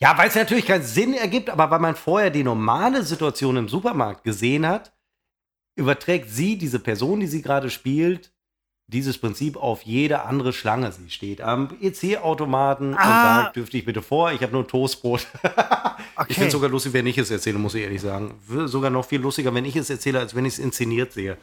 ja, 0.00 0.16
weil 0.18 0.28
es 0.28 0.34
natürlich 0.34 0.66
keinen 0.66 0.84
Sinn 0.84 1.14
ergibt, 1.14 1.48
aber 1.50 1.70
weil 1.70 1.78
man 1.80 1.96
vorher 1.96 2.30
die 2.30 2.44
normale 2.44 3.02
Situation 3.02 3.56
im 3.56 3.68
Supermarkt 3.68 4.24
gesehen 4.24 4.66
hat, 4.66 4.92
überträgt 5.74 6.30
sie, 6.30 6.56
diese 6.58 6.78
Person, 6.78 7.20
die 7.20 7.26
sie 7.26 7.42
gerade 7.42 7.70
spielt, 7.70 8.32
dieses 8.88 9.18
Prinzip 9.18 9.56
auf 9.56 9.82
jede 9.82 10.22
andere 10.22 10.52
Schlange. 10.52 10.92
Sie 10.92 11.10
steht 11.10 11.40
am 11.40 11.70
EC-Automaten 11.80 12.90
und 12.90 12.98
Ah. 12.98 13.42
sagt, 13.42 13.56
dürfte 13.56 13.76
ich 13.78 13.84
bitte 13.84 14.00
vor, 14.00 14.30
ich 14.32 14.40
habe 14.42 14.52
nur 14.52 14.66
Toastbrot. 14.66 15.26
Okay. 16.18 16.28
Ich 16.30 16.34
finde 16.36 16.46
es 16.48 16.52
sogar 16.54 16.70
lustig, 16.70 16.94
wenn 16.94 17.06
ich 17.06 17.18
es 17.18 17.30
erzähle, 17.30 17.58
muss 17.58 17.74
ich 17.74 17.82
ehrlich 17.82 18.00
sagen. 18.00 18.40
Sogar 18.64 18.88
noch 18.88 19.04
viel 19.04 19.20
lustiger, 19.20 19.52
wenn 19.54 19.66
ich 19.66 19.76
es 19.76 19.90
erzähle, 19.90 20.18
als 20.18 20.34
wenn 20.34 20.46
ich 20.46 20.54
es 20.54 20.58
inszeniert 20.58 21.12
sehe. 21.12 21.36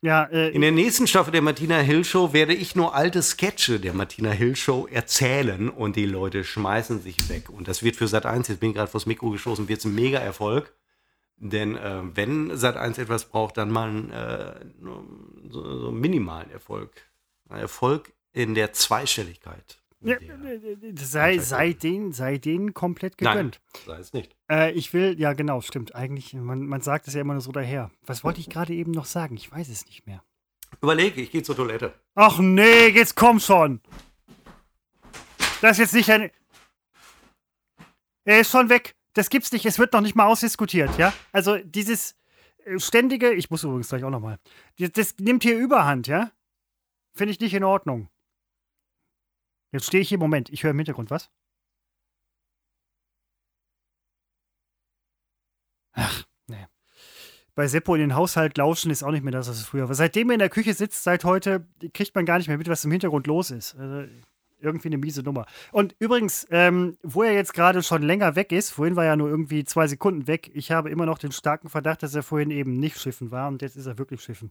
Ja, 0.00 0.24
äh, 0.24 0.50
In 0.50 0.60
der 0.60 0.72
nächsten 0.72 1.06
Staffel 1.06 1.32
der 1.32 1.42
Martina 1.42 1.78
Hill 1.78 2.04
Show 2.04 2.32
werde 2.32 2.54
ich 2.54 2.76
nur 2.76 2.94
alte 2.94 3.22
Sketche 3.22 3.80
der 3.80 3.94
Martina 3.94 4.30
Hill 4.30 4.54
Show 4.54 4.86
erzählen 4.90 5.68
und 5.68 5.96
die 5.96 6.06
Leute 6.06 6.44
schmeißen 6.44 7.02
sich 7.02 7.28
weg. 7.28 7.50
Und 7.50 7.68
das 7.68 7.82
wird 7.82 7.96
für 7.96 8.08
Sat 8.08 8.26
1, 8.26 8.48
jetzt 8.48 8.60
bin 8.60 8.70
ich 8.70 8.76
gerade 8.76 8.90
vors 8.90 9.06
Mikro 9.06 9.30
gestoßen, 9.30 9.68
wird 9.68 9.80
es 9.80 9.84
ein 9.84 9.94
Mega-Erfolg. 9.94 10.72
Denn 11.40 11.76
äh, 11.76 12.00
wenn 12.14 12.50
Sat1 12.52 13.00
etwas 13.00 13.26
braucht, 13.26 13.56
dann 13.56 13.70
mal 13.70 13.88
einen, 13.88 14.10
äh, 14.10 14.54
so, 15.50 15.80
so 15.80 15.92
minimalen 15.92 16.50
Erfolg. 16.50 16.90
Erfolg 17.48 18.12
in 18.32 18.54
der 18.54 18.72
Zweistelligkeit. 18.72 19.78
Ja, 20.00 20.16
sei, 20.94 21.38
sei, 21.38 21.72
denen, 21.72 22.12
sei 22.12 22.38
denen 22.38 22.72
komplett 22.72 23.18
gegönnt. 23.18 23.60
Nein, 23.74 23.84
sei 23.86 23.98
es 23.98 24.12
nicht. 24.12 24.36
Äh, 24.48 24.72
ich 24.72 24.92
will, 24.92 25.18
ja 25.18 25.32
genau, 25.32 25.60
stimmt. 25.60 25.94
Eigentlich, 25.94 26.34
man, 26.34 26.66
man 26.66 26.82
sagt 26.82 27.08
es 27.08 27.14
ja 27.14 27.20
immer 27.20 27.32
nur 27.32 27.42
so 27.42 27.50
daher. 27.50 27.90
Was 28.06 28.22
wollte 28.22 28.38
ich 28.40 28.48
gerade 28.48 28.74
eben 28.74 28.92
noch 28.92 29.06
sagen? 29.06 29.36
Ich 29.36 29.50
weiß 29.50 29.68
es 29.68 29.86
nicht 29.86 30.06
mehr. 30.06 30.22
Überlege, 30.80 31.20
ich 31.20 31.32
gehe 31.32 31.42
zur 31.42 31.56
Toilette. 31.56 31.94
Ach 32.14 32.38
nee, 32.38 32.88
jetzt 32.88 33.16
komm 33.16 33.40
schon. 33.40 33.80
Das 35.60 35.72
ist 35.72 35.78
jetzt 35.78 35.94
nicht 35.94 36.10
ein. 36.10 36.30
Er 38.24 38.40
ist 38.40 38.50
schon 38.50 38.68
weg. 38.68 38.94
Das 39.14 39.30
gibt's 39.30 39.50
nicht. 39.50 39.66
Es 39.66 39.80
wird 39.80 39.92
noch 39.92 40.00
nicht 40.00 40.14
mal 40.14 40.26
ausdiskutiert, 40.26 40.96
ja? 40.96 41.12
Also 41.32 41.56
dieses 41.56 42.14
äh, 42.64 42.78
ständige, 42.78 43.32
ich 43.32 43.50
muss 43.50 43.64
übrigens 43.64 43.88
gleich 43.88 44.04
auch 44.04 44.10
noch 44.10 44.20
mal. 44.20 44.38
Das, 44.78 44.92
das 44.92 45.14
nimmt 45.18 45.42
hier 45.42 45.58
Überhand, 45.58 46.06
ja? 46.06 46.30
Finde 47.14 47.32
ich 47.32 47.40
nicht 47.40 47.54
in 47.54 47.64
Ordnung. 47.64 48.08
Jetzt 49.72 49.86
stehe 49.86 50.02
ich 50.02 50.08
hier, 50.08 50.18
Moment, 50.18 50.50
ich 50.50 50.62
höre 50.62 50.70
im 50.70 50.78
Hintergrund 50.78 51.10
was. 51.10 51.30
Ach, 55.92 56.24
nee. 56.46 56.66
Bei 57.54 57.66
Seppo 57.66 57.94
in 57.94 58.00
den 58.00 58.14
Haushalt 58.14 58.56
lauschen 58.56 58.90
ist 58.90 59.02
auch 59.02 59.10
nicht 59.10 59.24
mehr 59.24 59.32
das, 59.32 59.48
was 59.48 59.58
es 59.58 59.66
früher 59.66 59.88
war. 59.88 59.94
Seitdem 59.94 60.30
er 60.30 60.34
in 60.34 60.38
der 60.38 60.48
Küche 60.48 60.74
sitzt, 60.74 61.02
seit 61.02 61.24
heute, 61.24 61.66
kriegt 61.92 62.14
man 62.14 62.24
gar 62.24 62.38
nicht 62.38 62.48
mehr 62.48 62.58
mit, 62.58 62.68
was 62.68 62.84
im 62.84 62.92
Hintergrund 62.92 63.26
los 63.26 63.50
ist. 63.50 63.74
Also, 63.74 64.08
irgendwie 64.60 64.88
eine 64.88 64.98
miese 64.98 65.22
Nummer. 65.22 65.46
Und 65.72 65.94
übrigens, 65.98 66.46
ähm, 66.50 66.96
wo 67.02 67.22
er 67.22 67.32
jetzt 67.32 67.54
gerade 67.54 67.82
schon 67.82 68.02
länger 68.02 68.36
weg 68.36 68.52
ist, 68.52 68.70
vorhin 68.70 68.96
war 68.96 69.04
er 69.04 69.16
nur 69.16 69.28
irgendwie 69.28 69.64
zwei 69.64 69.86
Sekunden 69.86 70.26
weg, 70.26 70.50
ich 70.54 70.70
habe 70.70 70.90
immer 70.90 71.06
noch 71.06 71.18
den 71.18 71.32
starken 71.32 71.68
Verdacht, 71.68 72.02
dass 72.02 72.14
er 72.14 72.22
vorhin 72.22 72.50
eben 72.50 72.74
nicht 72.78 72.98
schiffen 72.98 73.30
war 73.30 73.48
und 73.48 73.62
jetzt 73.62 73.76
ist 73.76 73.86
er 73.86 73.98
wirklich 73.98 74.22
schiffen. 74.22 74.50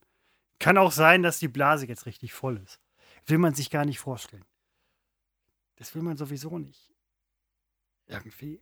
Kann 0.59 0.77
auch 0.77 0.91
sein, 0.91 1.23
dass 1.23 1.39
die 1.39 1.47
Blase 1.47 1.87
jetzt 1.87 2.05
richtig 2.05 2.33
voll 2.33 2.57
ist. 2.63 2.79
Will 3.25 3.37
man 3.37 3.53
sich 3.53 3.69
gar 3.69 3.85
nicht 3.85 3.99
vorstellen. 3.99 4.45
Das 5.77 5.95
will 5.95 6.01
man 6.01 6.17
sowieso 6.17 6.57
nicht. 6.59 6.93
Irgendwie. 8.05 8.61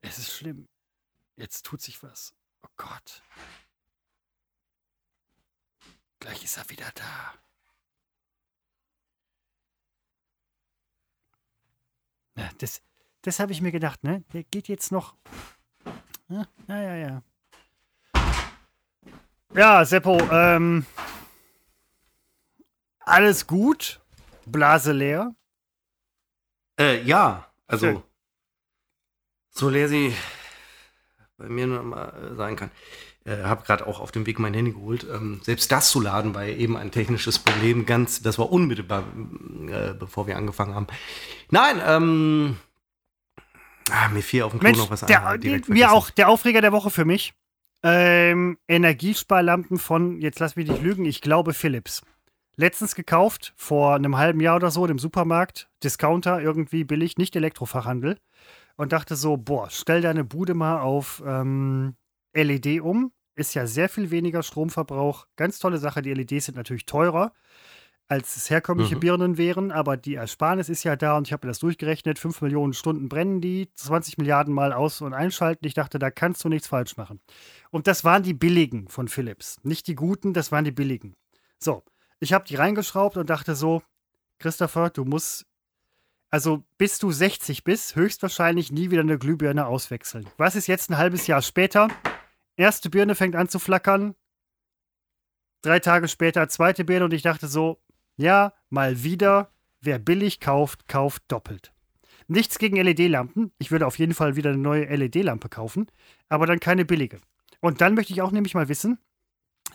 Es 0.00 0.18
ist 0.18 0.32
schlimm. 0.32 0.68
Jetzt 1.36 1.64
tut 1.64 1.80
sich 1.80 2.02
was. 2.02 2.34
Oh 2.62 2.70
Gott. 2.76 3.22
Gleich 6.20 6.44
ist 6.44 6.56
er 6.56 6.68
wieder 6.68 6.90
da. 6.92 7.34
Ja, 12.36 12.50
das 12.58 12.82
das 13.22 13.38
habe 13.38 13.52
ich 13.52 13.60
mir 13.60 13.70
gedacht, 13.70 14.02
ne? 14.02 14.24
Der 14.32 14.42
geht 14.42 14.66
jetzt 14.66 14.90
noch. 14.90 15.14
Ja, 16.28 16.46
ja, 16.66 16.96
ja. 16.96 17.22
Ja, 19.54 19.84
Seppo, 19.84 20.18
ähm. 20.30 20.84
Alles 22.98 23.46
gut? 23.46 24.00
Blase 24.46 24.92
leer? 24.92 25.34
Äh, 26.78 27.02
ja, 27.02 27.46
also 27.66 27.86
Schön. 27.86 28.02
so 29.50 29.68
leer 29.68 29.88
sie 29.88 30.14
bei 31.36 31.48
mir 31.48 31.66
nur 31.66 31.82
mal 31.82 32.34
sein 32.36 32.56
kann. 32.56 32.70
Äh, 33.24 33.44
habe 33.44 33.64
gerade 33.64 33.86
auch 33.86 34.00
auf 34.00 34.10
dem 34.10 34.26
Weg 34.26 34.38
mein 34.38 34.54
Handy 34.54 34.72
geholt. 34.72 35.06
Ähm, 35.10 35.40
selbst 35.44 35.70
das 35.70 35.90
zu 35.90 36.00
laden 36.00 36.34
war 36.34 36.44
eben 36.44 36.76
ein 36.76 36.90
technisches 36.90 37.38
Problem. 37.38 37.86
Ganz, 37.86 38.20
das 38.22 38.38
war 38.38 38.50
unmittelbar, 38.50 39.04
äh, 39.68 39.94
bevor 39.94 40.26
wir 40.26 40.36
angefangen 40.36 40.74
haben. 40.74 40.86
Nein, 41.50 41.80
ähm, 41.86 42.56
ah, 43.90 44.08
mir 44.08 44.22
fiel 44.22 44.42
auf 44.42 44.50
dem 44.50 44.60
Klo 44.60 44.68
Mensch, 44.68 44.78
noch 44.78 44.90
was 44.90 45.00
der, 45.02 45.24
an. 45.24 45.40
Mir 45.40 45.60
vergessen. 45.60 45.84
auch 45.86 46.10
der 46.10 46.28
Aufreger 46.28 46.60
der 46.60 46.72
Woche 46.72 46.90
für 46.90 47.04
mich. 47.04 47.32
Ähm, 47.84 48.58
Energiesparlampen 48.68 49.78
von, 49.78 50.20
jetzt 50.20 50.38
lass 50.38 50.56
mich 50.56 50.68
nicht 50.68 50.82
lügen, 50.82 51.04
ich 51.04 51.20
glaube 51.20 51.52
Philips 51.52 52.02
letztens 52.56 52.94
gekauft, 52.94 53.52
vor 53.56 53.94
einem 53.94 54.16
halben 54.16 54.40
Jahr 54.40 54.56
oder 54.56 54.70
so, 54.70 54.86
im 54.86 54.98
Supermarkt. 54.98 55.68
Discounter, 55.82 56.40
irgendwie 56.40 56.84
billig, 56.84 57.16
nicht 57.18 57.36
Elektrofachhandel. 57.36 58.18
Und 58.76 58.92
dachte 58.92 59.16
so, 59.16 59.36
boah, 59.36 59.68
stell 59.70 60.00
deine 60.00 60.24
Bude 60.24 60.54
mal 60.54 60.80
auf 60.80 61.22
ähm, 61.26 61.94
LED 62.34 62.80
um. 62.80 63.12
Ist 63.34 63.54
ja 63.54 63.66
sehr 63.66 63.88
viel 63.88 64.10
weniger 64.10 64.42
Stromverbrauch. 64.42 65.26
Ganz 65.36 65.58
tolle 65.58 65.78
Sache. 65.78 66.02
Die 66.02 66.12
LEDs 66.12 66.46
sind 66.46 66.56
natürlich 66.56 66.84
teurer, 66.84 67.32
als 68.08 68.36
es 68.36 68.50
herkömmliche 68.50 68.96
mhm. 68.96 69.00
Birnen 69.00 69.38
wären, 69.38 69.72
aber 69.72 69.96
die 69.96 70.16
Ersparnis 70.16 70.68
ist 70.68 70.84
ja 70.84 70.96
da 70.96 71.16
und 71.16 71.28
ich 71.28 71.32
habe 71.32 71.46
mir 71.46 71.50
das 71.50 71.60
durchgerechnet. 71.60 72.18
5 72.18 72.42
Millionen 72.42 72.74
Stunden 72.74 73.08
brennen 73.08 73.40
die, 73.40 73.70
20 73.74 74.18
Milliarden 74.18 74.52
Mal 74.52 74.74
aus- 74.74 75.00
und 75.00 75.14
einschalten. 75.14 75.66
Ich 75.66 75.74
dachte, 75.74 75.98
da 75.98 76.10
kannst 76.10 76.44
du 76.44 76.50
nichts 76.50 76.68
falsch 76.68 76.96
machen. 76.96 77.20
Und 77.70 77.86
das 77.86 78.04
waren 78.04 78.22
die 78.22 78.34
billigen 78.34 78.88
von 78.88 79.08
Philips. 79.08 79.58
Nicht 79.62 79.86
die 79.86 79.94
guten, 79.94 80.34
das 80.34 80.52
waren 80.52 80.64
die 80.64 80.72
billigen. 80.72 81.16
So, 81.58 81.84
ich 82.22 82.32
habe 82.32 82.44
die 82.46 82.54
reingeschraubt 82.54 83.16
und 83.16 83.28
dachte 83.28 83.56
so, 83.56 83.82
Christopher, 84.38 84.90
du 84.90 85.04
musst, 85.04 85.44
also 86.30 86.62
bis 86.78 86.98
du 86.98 87.10
60 87.10 87.64
bist, 87.64 87.96
höchstwahrscheinlich 87.96 88.70
nie 88.70 88.92
wieder 88.92 89.00
eine 89.00 89.18
Glühbirne 89.18 89.66
auswechseln. 89.66 90.28
Was 90.36 90.54
ist 90.54 90.68
jetzt 90.68 90.88
ein 90.88 90.98
halbes 90.98 91.26
Jahr 91.26 91.42
später? 91.42 91.88
Erste 92.56 92.90
Birne 92.90 93.16
fängt 93.16 93.34
an 93.34 93.48
zu 93.48 93.58
flackern. 93.58 94.14
Drei 95.62 95.80
Tage 95.80 96.06
später 96.06 96.48
zweite 96.48 96.84
Birne 96.84 97.06
und 97.06 97.12
ich 97.12 97.22
dachte 97.22 97.48
so, 97.48 97.82
ja, 98.16 98.52
mal 98.70 99.02
wieder, 99.02 99.50
wer 99.80 99.98
billig 99.98 100.38
kauft, 100.38 100.86
kauft 100.86 101.24
doppelt. 101.26 101.72
Nichts 102.28 102.58
gegen 102.58 102.76
LED-Lampen. 102.76 103.52
Ich 103.58 103.72
würde 103.72 103.86
auf 103.86 103.98
jeden 103.98 104.14
Fall 104.14 104.36
wieder 104.36 104.50
eine 104.50 104.58
neue 104.60 104.84
LED-Lampe 104.84 105.48
kaufen, 105.48 105.88
aber 106.28 106.46
dann 106.46 106.60
keine 106.60 106.84
billige. 106.84 107.18
Und 107.58 107.80
dann 107.80 107.94
möchte 107.94 108.12
ich 108.12 108.22
auch 108.22 108.30
nämlich 108.30 108.54
mal 108.54 108.68
wissen, 108.68 108.98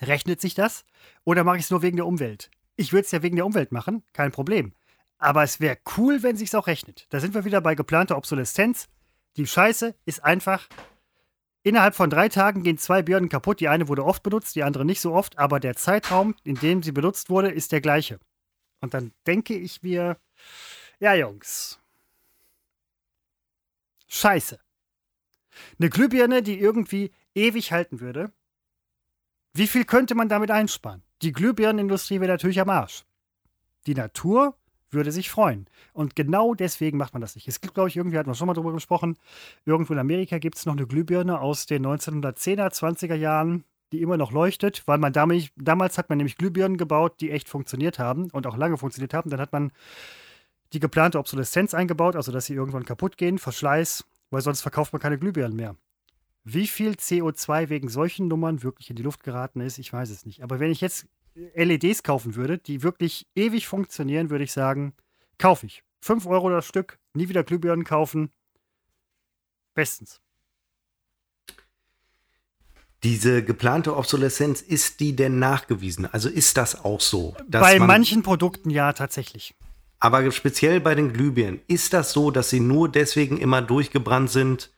Rechnet 0.02 0.42
sich 0.42 0.54
das? 0.54 0.86
Oder 1.24 1.44
mache 1.44 1.58
ich 1.58 1.64
es 1.64 1.72
nur 1.72 1.82
wegen 1.82 1.98
der 1.98 2.06
Umwelt? 2.06 2.52
Ich 2.76 2.94
würde 2.94 3.06
es 3.06 3.12
ja 3.12 3.24
wegen 3.24 3.36
der 3.36 3.46
Umwelt 3.46 3.72
machen, 3.72 4.04
kein 4.14 4.32
Problem. 4.32 4.74
Aber 5.18 5.44
es 5.44 5.60
wäre 5.60 5.78
cool, 5.98 6.22
wenn 6.22 6.38
sich 6.38 6.56
auch 6.56 6.68
rechnet. 6.68 7.08
Da 7.10 7.20
sind 7.20 7.34
wir 7.34 7.46
wieder 7.46 7.62
bei 7.62 7.74
geplanter 7.74 8.18
Obsoleszenz. 8.18 8.88
Die 9.36 9.48
Scheiße 9.48 9.96
ist 10.06 10.24
einfach. 10.24 10.68
Innerhalb 11.64 11.96
von 11.96 12.10
drei 12.10 12.30
Tagen 12.30 12.64
gehen 12.64 12.78
zwei 12.78 13.02
Birnen 13.02 13.30
kaputt. 13.30 13.60
Die 13.60 13.68
eine 13.68 13.88
wurde 13.88 14.06
oft 14.06 14.24
benutzt, 14.24 14.56
die 14.56 14.64
andere 14.64 14.86
nicht 14.86 15.02
so 15.02 15.14
oft, 15.14 15.38
aber 15.38 15.60
der 15.60 15.76
Zeitraum, 15.76 16.36
in 16.44 16.56
dem 16.56 16.84
sie 16.84 16.92
benutzt 16.92 17.30
wurde, 17.30 17.50
ist 17.50 17.72
der 17.72 17.82
gleiche. 17.82 18.20
Und 18.80 18.94
dann 18.94 19.12
denke 19.26 19.56
ich 19.56 19.82
mir, 19.82 20.18
ja, 21.00 21.16
Jungs. 21.16 21.80
Scheiße. 24.08 24.60
Eine 25.80 25.90
Glühbirne, 25.90 26.44
die 26.44 26.60
irgendwie 26.60 27.12
ewig 27.34 27.72
halten 27.72 28.00
würde, 28.00 28.32
wie 29.58 29.68
viel 29.68 29.86
könnte 29.86 30.16
man 30.16 30.30
damit 30.30 30.52
einsparen? 30.52 31.04
Die 31.22 31.32
Glühbirnenindustrie 31.32 32.20
wäre 32.20 32.32
natürlich 32.32 32.60
am 32.60 32.70
Arsch. 32.70 33.06
Die 33.88 33.96
Natur 33.96 34.56
würde 34.90 35.12
sich 35.12 35.30
freuen. 35.30 35.68
Und 35.94 36.16
genau 36.16 36.54
deswegen 36.54 36.98
macht 36.98 37.14
man 37.14 37.22
das 37.22 37.36
nicht. 37.36 37.48
Es 37.48 37.60
gibt, 37.60 37.74
glaube 37.74 37.90
ich, 37.90 37.98
irgendwie 37.98 38.18
hatten 38.18 38.30
wir 38.30 38.36
schon 38.36 38.48
mal 38.48 38.54
drüber 38.54 38.72
gesprochen, 38.72 39.18
irgendwo 39.66 39.94
in 39.94 40.00
Amerika 40.00 40.38
gibt 40.38 40.58
es 40.58 40.66
noch 40.66 40.76
eine 40.76 40.88
Glühbirne 40.88 41.40
aus 41.40 41.66
den 41.66 41.86
1910er, 41.86 42.72
20er 42.72 43.16
Jahren, 43.16 43.64
die 43.92 44.02
immer 44.02 44.18
noch 44.18 44.32
leuchtet, 44.32 44.84
weil 44.86 44.98
man 44.98 45.14
damals, 45.14 45.48
damals 45.56 45.98
hat 45.98 46.10
man 46.10 46.18
nämlich 46.18 46.38
Glühbirnen 46.38 46.78
gebaut, 46.78 47.16
die 47.20 47.32
echt 47.32 47.50
funktioniert 47.50 48.00
haben 48.00 48.30
und 48.32 48.48
auch 48.48 48.58
lange 48.58 48.78
funktioniert 48.78 49.14
haben. 49.14 49.30
Dann 49.30 49.40
hat 49.40 49.54
man 49.54 49.72
die 50.74 50.80
geplante 50.80 51.20
Obsoleszenz 51.20 51.74
eingebaut, 51.74 52.16
also 52.16 52.32
dass 52.32 52.46
sie 52.46 52.54
irgendwann 52.54 52.86
kaputt 52.86 53.18
gehen, 53.18 53.38
Verschleiß, 53.38 54.06
weil 54.30 54.42
sonst 54.42 54.62
verkauft 54.62 54.94
man 54.94 55.02
keine 55.02 55.18
Glühbirnen 55.18 55.56
mehr. 55.56 55.76
Wie 56.50 56.68
viel 56.68 56.92
CO2 56.92 57.68
wegen 57.68 57.90
solchen 57.90 58.30
Nummern 58.30 58.64
wirklich 58.64 58.90
in 58.90 58.96
die 58.96 59.04
Luft 59.04 59.22
geraten 59.22 59.60
ist, 59.60 59.80
ich 59.80 59.92
weiß 59.92 60.10
es 60.10 60.26
nicht. 60.26 60.44
Aber 60.44 60.62
wenn 60.62 60.72
ich 60.72 60.80
jetzt 60.80 61.06
LEDs 61.36 62.04
kaufen 62.04 62.36
würde, 62.36 62.58
die 62.58 62.84
wirklich 62.84 63.28
ewig 63.36 63.68
funktionieren, 63.68 64.30
würde 64.30 64.46
ich 64.46 64.54
sagen, 64.54 64.94
kaufe 65.38 65.66
ich. 65.66 65.84
5 66.00 66.26
Euro 66.26 66.50
das 66.50 66.66
Stück, 66.66 67.00
nie 67.14 67.28
wieder 67.28 67.44
Glühbirnen 67.44 67.84
kaufen. 67.84 68.30
Bestens. 69.74 70.22
Diese 73.04 73.44
geplante 73.44 73.98
Obsoleszenz, 73.98 74.62
ist 74.62 75.02
die 75.02 75.18
denn 75.18 75.40
nachgewiesen? 75.40 76.06
Also 76.06 76.30
ist 76.30 76.56
das 76.56 76.86
auch 76.86 77.02
so? 77.02 77.36
bei 77.50 77.78
manchen 77.78 78.24
Produkten 78.24 78.70
ja 78.70 78.94
tatsächlich. 78.94 79.54
Aber 80.00 80.32
speziell 80.32 80.80
bei 80.80 80.96
den 80.96 81.12
Glühbirnen, 81.12 81.60
ist 81.68 81.92
das 81.92 82.14
so, 82.14 82.32
dass 82.32 82.50
sie 82.50 82.62
nur 82.62 82.90
deswegen 82.90 83.38
immer 83.38 83.62
durchgebrannt 83.62 84.30
sind, 84.30 84.72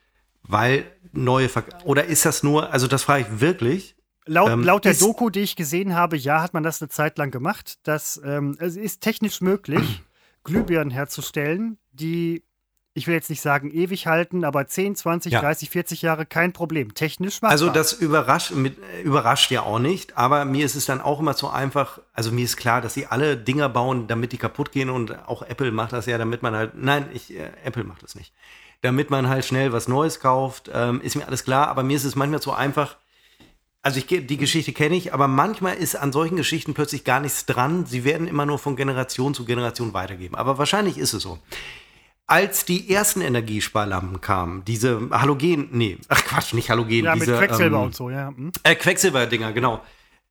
weil 0.43 0.85
neue 1.11 1.49
Ver 1.49 1.63
oder 1.85 2.05
ist 2.05 2.25
das 2.25 2.43
nur, 2.43 2.71
also 2.71 2.87
das 2.87 3.03
frage 3.03 3.25
ich 3.27 3.41
wirklich. 3.41 3.95
Laut, 4.25 4.49
ähm, 4.51 4.63
laut 4.63 4.85
der 4.85 4.93
Doku, 4.93 5.29
die 5.29 5.39
ich 5.39 5.55
gesehen 5.55 5.95
habe, 5.95 6.15
ja, 6.15 6.41
hat 6.41 6.53
man 6.53 6.61
das 6.61 6.81
eine 6.81 6.89
Zeit 6.89 7.17
lang 7.17 7.31
gemacht. 7.31 7.79
Das 7.83 8.21
ähm, 8.23 8.57
es 8.59 8.75
ist 8.75 9.01
technisch 9.01 9.41
möglich, 9.41 10.03
Glühbirnen 10.43 10.91
herzustellen, 10.91 11.77
die 11.91 12.43
ich 12.99 13.07
will 13.07 13.13
jetzt 13.13 13.29
nicht 13.29 13.41
sagen 13.41 13.71
ewig 13.71 14.07
halten, 14.07 14.43
aber 14.43 14.67
10, 14.67 14.95
20, 14.95 15.33
ja. 15.33 15.41
30, 15.41 15.69
40 15.69 16.01
Jahre 16.01 16.25
kein 16.25 16.53
Problem. 16.53 16.93
Technisch 16.93 17.41
machbar. 17.41 17.51
Also 17.51 17.69
das 17.69 17.93
überrascht, 17.93 18.51
mit, 18.51 18.77
überrascht 19.03 19.51
ja 19.51 19.61
auch 19.61 19.79
nicht, 19.79 20.17
aber 20.17 20.43
mir 20.43 20.65
ist 20.65 20.75
es 20.75 20.85
dann 20.85 20.99
auch 20.99 21.19
immer 21.19 21.33
so 21.33 21.49
einfach, 21.49 21.99
also 22.13 22.31
mir 22.31 22.43
ist 22.43 22.57
klar, 22.57 22.81
dass 22.81 22.95
sie 22.95 23.05
alle 23.05 23.37
Dinger 23.37 23.69
bauen, 23.69 24.07
damit 24.07 24.31
die 24.31 24.37
kaputt 24.37 24.71
gehen 24.71 24.89
und 24.89 25.27
auch 25.27 25.43
Apple 25.43 25.71
macht 25.71 25.93
das 25.93 26.07
ja, 26.07 26.17
damit 26.17 26.41
man 26.41 26.55
halt, 26.55 26.73
nein, 26.75 27.05
ich, 27.13 27.33
äh, 27.33 27.51
Apple 27.63 27.83
macht 27.83 28.03
das 28.03 28.15
nicht. 28.15 28.33
Damit 28.81 29.09
man 29.09 29.27
halt 29.27 29.45
schnell 29.45 29.73
was 29.73 29.87
Neues 29.87 30.19
kauft, 30.19 30.69
ähm, 30.73 31.01
ist 31.01 31.15
mir 31.15 31.27
alles 31.27 31.43
klar, 31.43 31.67
aber 31.67 31.83
mir 31.83 31.97
ist 31.97 32.05
es 32.05 32.15
manchmal 32.15 32.41
so 32.41 32.53
einfach, 32.53 32.95
also 33.81 33.99
ich, 33.99 34.07
die 34.07 34.37
Geschichte 34.37 34.71
kenne 34.71 34.95
ich, 34.95 35.13
aber 35.13 35.27
manchmal 35.27 35.75
ist 35.75 35.95
an 35.95 36.11
solchen 36.11 36.37
Geschichten 36.37 36.73
plötzlich 36.73 37.03
gar 37.03 37.19
nichts 37.19 37.45
dran. 37.45 37.85
Sie 37.85 38.03
werden 38.03 38.27
immer 38.27 38.45
nur 38.45 38.59
von 38.59 38.75
Generation 38.75 39.33
zu 39.33 39.45
Generation 39.45 39.93
weitergeben. 39.93 40.35
Aber 40.35 40.57
wahrscheinlich 40.57 40.97
ist 40.97 41.13
es 41.13 41.23
so. 41.23 41.39
Als 42.25 42.63
die 42.63 42.93
ersten 42.93 43.21
Energiesparlampen 43.21 44.21
kamen, 44.21 44.63
diese 44.63 45.09
Halogen, 45.11 45.69
nee, 45.71 45.97
ach 46.09 46.23
Quatsch, 46.23 46.53
nicht 46.53 46.69
Halogen, 46.69 47.05
ja, 47.05 47.15
diese 47.15 47.31
mit 47.31 47.39
Quecksilber 47.39 47.77
ähm, 47.77 47.83
und 47.83 47.95
so, 47.95 48.09
ja. 48.09 48.27
Hm. 48.27 48.51
Äh, 48.63 48.75
Quecksilber-Dinger, 48.75 49.51
genau. 49.51 49.81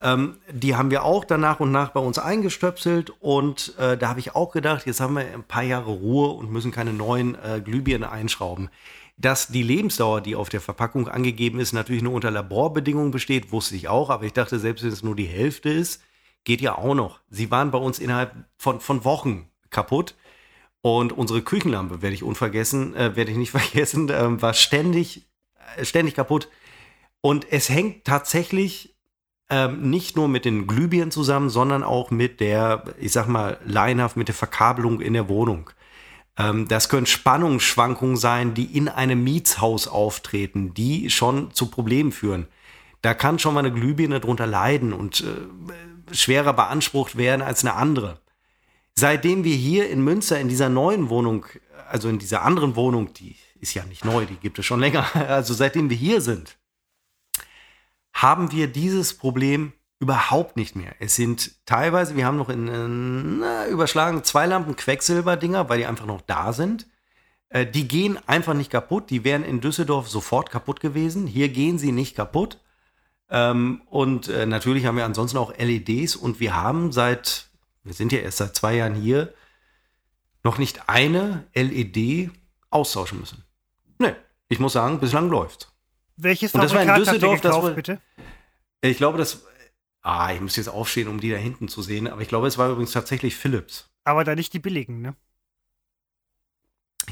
Ähm, 0.00 0.36
die 0.50 0.76
haben 0.76 0.90
wir 0.90 1.04
auch 1.04 1.24
dann 1.24 1.40
nach 1.40 1.58
und 1.58 1.72
nach 1.72 1.90
bei 1.90 2.00
uns 2.00 2.18
eingestöpselt 2.18 3.12
und 3.20 3.74
äh, 3.78 3.98
da 3.98 4.10
habe 4.10 4.20
ich 4.20 4.36
auch 4.36 4.52
gedacht, 4.52 4.86
jetzt 4.86 5.00
haben 5.00 5.14
wir 5.14 5.22
ein 5.22 5.42
paar 5.42 5.64
Jahre 5.64 5.90
Ruhe 5.90 6.28
und 6.28 6.52
müssen 6.52 6.70
keine 6.70 6.92
neuen 6.92 7.34
äh, 7.34 7.60
Glühbirnen 7.60 8.08
einschrauben. 8.08 8.70
Dass 9.16 9.48
die 9.48 9.64
Lebensdauer, 9.64 10.20
die 10.20 10.36
auf 10.36 10.48
der 10.48 10.60
Verpackung 10.60 11.08
angegeben 11.08 11.58
ist, 11.58 11.72
natürlich 11.72 12.02
nur 12.02 12.12
unter 12.12 12.30
Laborbedingungen 12.30 13.10
besteht, 13.10 13.50
wusste 13.50 13.74
ich 13.74 13.88
auch, 13.88 14.10
aber 14.10 14.24
ich 14.24 14.32
dachte, 14.32 14.60
selbst 14.60 14.84
wenn 14.84 14.92
es 14.92 15.02
nur 15.02 15.16
die 15.16 15.26
Hälfte 15.26 15.70
ist, 15.70 16.00
geht 16.44 16.60
ja 16.60 16.78
auch 16.78 16.94
noch. 16.94 17.18
Sie 17.28 17.50
waren 17.50 17.72
bei 17.72 17.78
uns 17.78 17.98
innerhalb 17.98 18.32
von, 18.56 18.80
von 18.80 19.04
Wochen 19.04 19.50
kaputt. 19.70 20.14
Und 20.80 21.12
unsere 21.12 21.42
Küchenlampe 21.42 22.02
werde 22.02 22.14
ich 22.14 22.22
unvergessen, 22.22 22.94
äh, 22.94 23.16
werde 23.16 23.32
ich 23.32 23.36
nicht 23.36 23.50
vergessen, 23.58 24.08
äh, 24.08 24.40
war 24.40 24.54
ständig, 24.54 25.26
äh, 25.76 25.84
ständig 25.84 26.14
kaputt. 26.14 26.48
Und 27.20 27.50
es 27.50 27.68
hängt 27.68 28.04
tatsächlich 28.04 28.96
ähm, 29.50 29.90
nicht 29.90 30.16
nur 30.16 30.28
mit 30.28 30.44
den 30.44 30.66
Glühbirnen 30.66 31.10
zusammen, 31.10 31.48
sondern 31.48 31.82
auch 31.82 32.10
mit 32.10 32.40
der, 32.40 32.84
ich 32.98 33.12
sag 33.12 33.28
mal, 33.28 33.58
laienhaft 33.64 34.16
mit 34.16 34.28
der 34.28 34.34
Verkabelung 34.34 35.00
in 35.00 35.14
der 35.14 35.28
Wohnung. 35.28 35.70
Ähm, 36.38 36.68
das 36.68 36.88
können 36.88 37.06
Spannungsschwankungen 37.06 38.16
sein, 38.16 38.54
die 38.54 38.76
in 38.76 38.88
einem 38.88 39.24
Mietshaus 39.24 39.88
auftreten, 39.88 40.74
die 40.74 41.10
schon 41.10 41.52
zu 41.52 41.66
Problemen 41.70 42.12
führen. 42.12 42.46
Da 43.02 43.14
kann 43.14 43.38
schon 43.38 43.54
mal 43.54 43.60
eine 43.60 43.72
Glühbirne 43.72 44.20
drunter 44.20 44.46
leiden 44.46 44.92
und 44.92 45.20
äh, 45.22 46.14
schwerer 46.14 46.52
beansprucht 46.52 47.16
werden 47.16 47.42
als 47.42 47.64
eine 47.64 47.74
andere. 47.74 48.20
Seitdem 48.94 49.44
wir 49.44 49.54
hier 49.54 49.88
in 49.88 50.02
Münster 50.02 50.40
in 50.40 50.48
dieser 50.48 50.68
neuen 50.68 51.08
Wohnung, 51.08 51.46
also 51.88 52.08
in 52.08 52.18
dieser 52.18 52.42
anderen 52.42 52.76
Wohnung, 52.76 53.14
die 53.14 53.36
ist 53.60 53.74
ja 53.74 53.84
nicht 53.84 54.04
neu, 54.04 54.26
die 54.26 54.36
gibt 54.36 54.58
es 54.58 54.66
schon 54.66 54.80
länger, 54.80 55.06
also 55.28 55.54
seitdem 55.54 55.88
wir 55.88 55.96
hier 55.96 56.20
sind, 56.20 56.57
haben 58.12 58.52
wir 58.52 58.68
dieses 58.68 59.16
Problem 59.16 59.72
überhaupt 60.00 60.56
nicht 60.56 60.76
mehr. 60.76 60.94
Es 61.00 61.16
sind 61.16 61.66
teilweise, 61.66 62.16
wir 62.16 62.24
haben 62.24 62.36
noch 62.36 62.48
in 62.48 63.40
na, 63.40 63.66
überschlagen 63.66 64.24
zwei 64.24 64.46
Lampen 64.46 64.76
Quecksilberdinger, 64.76 65.68
weil 65.68 65.78
die 65.78 65.86
einfach 65.86 66.06
noch 66.06 66.20
da 66.20 66.52
sind. 66.52 66.86
Äh, 67.48 67.66
die 67.66 67.88
gehen 67.88 68.18
einfach 68.28 68.54
nicht 68.54 68.70
kaputt. 68.70 69.10
Die 69.10 69.24
wären 69.24 69.44
in 69.44 69.60
Düsseldorf 69.60 70.08
sofort 70.08 70.50
kaputt 70.50 70.80
gewesen. 70.80 71.26
Hier 71.26 71.48
gehen 71.48 71.78
sie 71.78 71.92
nicht 71.92 72.14
kaputt. 72.14 72.58
Ähm, 73.30 73.82
und 73.86 74.28
äh, 74.28 74.46
natürlich 74.46 74.86
haben 74.86 74.96
wir 74.96 75.04
ansonsten 75.04 75.38
auch 75.38 75.56
LEDs 75.56 76.16
und 76.16 76.40
wir 76.40 76.54
haben 76.54 76.92
seit, 76.92 77.48
wir 77.82 77.92
sind 77.92 78.12
ja 78.12 78.20
erst 78.20 78.38
seit 78.38 78.56
zwei 78.56 78.76
Jahren 78.76 78.94
hier, 78.94 79.34
noch 80.44 80.58
nicht 80.58 80.88
eine 80.88 81.44
LED 81.54 82.30
austauschen 82.70 83.20
müssen. 83.20 83.44
Nee, 83.98 84.14
ich 84.48 84.60
muss 84.60 84.72
sagen, 84.72 85.00
bislang 85.00 85.28
läuft. 85.28 85.72
Welches 86.18 86.52
Fabrikat 86.52 86.88
habt 86.88 87.06
ihr 87.06 87.12
gekauft, 87.14 87.44
das 87.44 87.54
war, 87.54 87.70
bitte? 87.70 88.00
Ich 88.82 88.98
glaube, 88.98 89.18
das 89.18 89.42
Ah, 90.02 90.32
ich 90.32 90.40
muss 90.40 90.56
jetzt 90.56 90.68
aufstehen, 90.68 91.08
um 91.08 91.20
die 91.20 91.30
da 91.30 91.36
hinten 91.36 91.68
zu 91.68 91.82
sehen. 91.82 92.08
Aber 92.08 92.22
ich 92.22 92.28
glaube, 92.28 92.46
es 92.46 92.56
war 92.56 92.70
übrigens 92.70 92.92
tatsächlich 92.92 93.36
Philips. 93.36 93.90
Aber 94.04 94.24
da 94.24 94.34
nicht 94.34 94.52
die 94.54 94.58
billigen, 94.58 95.02
ne? 95.02 95.14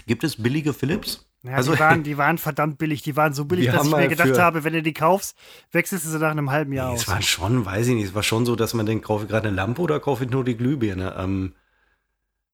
Gibt 0.06 0.24
es 0.24 0.42
billige 0.42 0.72
Philips? 0.72 1.28
Ja, 1.42 1.52
also, 1.52 1.74
die, 1.74 1.80
waren, 1.80 2.02
die 2.04 2.16
waren 2.16 2.38
verdammt 2.38 2.78
billig. 2.78 3.02
Die 3.02 3.16
waren 3.16 3.34
so 3.34 3.44
billig, 3.44 3.66
dass 3.66 3.86
ich 3.86 3.94
mir 3.94 4.08
gedacht 4.08 4.38
habe, 4.38 4.64
wenn 4.64 4.72
du 4.72 4.82
die 4.82 4.94
kaufst, 4.94 5.36
wechselst 5.72 6.06
du 6.06 6.10
sie 6.10 6.18
nach 6.18 6.30
einem 6.30 6.50
halben 6.50 6.72
Jahr 6.72 6.88
nee, 6.88 6.94
aus. 6.94 7.02
Es 7.02 7.08
war 7.08 7.20
schon, 7.20 7.66
weiß 7.66 7.88
ich 7.88 7.94
nicht, 7.94 8.06
es 8.06 8.14
war 8.14 8.22
schon 8.22 8.46
so, 8.46 8.56
dass 8.56 8.72
man 8.72 8.86
denkt, 8.86 9.04
kaufe 9.04 9.24
ich 9.24 9.30
gerade 9.30 9.48
eine 9.48 9.56
Lampe 9.56 9.82
oder 9.82 10.00
kaufe 10.00 10.24
ich 10.24 10.30
nur 10.30 10.44
die 10.44 10.56
Glühbirne? 10.56 11.14
Ähm, 11.18 11.54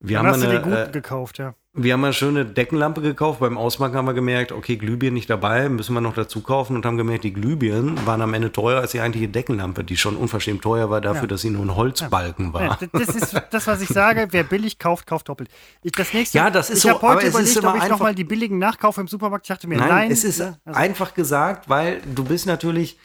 wir 0.01 0.17
Dann 0.17 0.27
haben 0.27 0.35
hast 0.35 0.43
eine, 0.43 0.53
du 0.53 0.59
die 0.59 0.65
guten 0.65 0.89
äh, 0.89 0.93
gekauft, 0.93 1.39
ja. 1.39 1.55
Wir 1.75 1.95
haben 1.95 2.05
eine 2.05 2.13
schöne 2.13 2.45
Deckenlampe 2.45 3.01
gekauft. 3.01 3.41
Beim 3.41 3.57
Ausmachen 3.57 3.95
haben 3.95 4.05
wir 4.05 4.13
gemerkt, 4.13 4.53
okay, 4.53 4.77
Glühbirnen 4.77 5.15
nicht 5.15 5.31
dabei, 5.31 5.71
müssen 5.71 5.95
wir 5.95 6.03
noch 6.03 6.13
dazu 6.13 6.43
kaufen 6.43 6.77
und 6.77 6.85
haben 6.85 6.99
gemerkt, 6.99 7.25
die 7.25 7.33
Glühbirnen 7.33 8.07
waren 8.07 8.21
am 8.21 8.35
Ende 8.35 8.53
teurer 8.53 8.81
als 8.81 8.91
die 8.91 9.01
eigentliche 9.01 9.29
Deckenlampe, 9.29 9.83
die 9.83 9.97
schon 9.97 10.17
unverschämt 10.17 10.61
teuer 10.61 10.91
war 10.91 11.01
dafür, 11.01 11.23
ja. 11.23 11.29
dass 11.29 11.41
sie 11.41 11.49
nur 11.49 11.65
ein 11.65 11.75
Holzbalken 11.75 12.49
ja. 12.49 12.53
war. 12.53 12.63
Ja, 12.63 12.79
das 12.93 13.15
ist 13.15 13.43
das, 13.51 13.67
was 13.67 13.81
ich 13.81 13.89
sage. 13.89 14.29
Wer 14.33 14.45
billig 14.45 14.79
kauft, 14.79 15.07
kauft 15.07 15.31
doppelt. 15.31 15.49
Ich, 15.83 15.93
das 15.93 16.13
nächste, 16.13 16.37
ja, 16.37 16.51
das 16.51 16.69
ist 16.69 16.77
ich 16.77 16.83
so. 16.83 16.91
habe 16.91 17.17
heute 17.17 17.29
überlegt, 17.29 17.65
ob 17.65 17.77
ich 17.77 17.89
nochmal 17.89 18.15
die 18.15 18.25
billigen 18.25 18.59
nachkaufe 18.59 19.01
im 19.01 19.09
Supermarkt. 19.09 19.47
Ich 19.47 19.49
dachte 19.49 19.67
mir, 19.67 19.79
nein. 19.79 19.89
nein 19.89 20.11
es 20.11 20.25
ist 20.25 20.43
also. 20.43 20.59
einfach 20.67 21.15
gesagt, 21.15 21.71
weil 21.71 22.03
du 22.15 22.25
bist 22.25 22.45
natürlich 22.45 22.99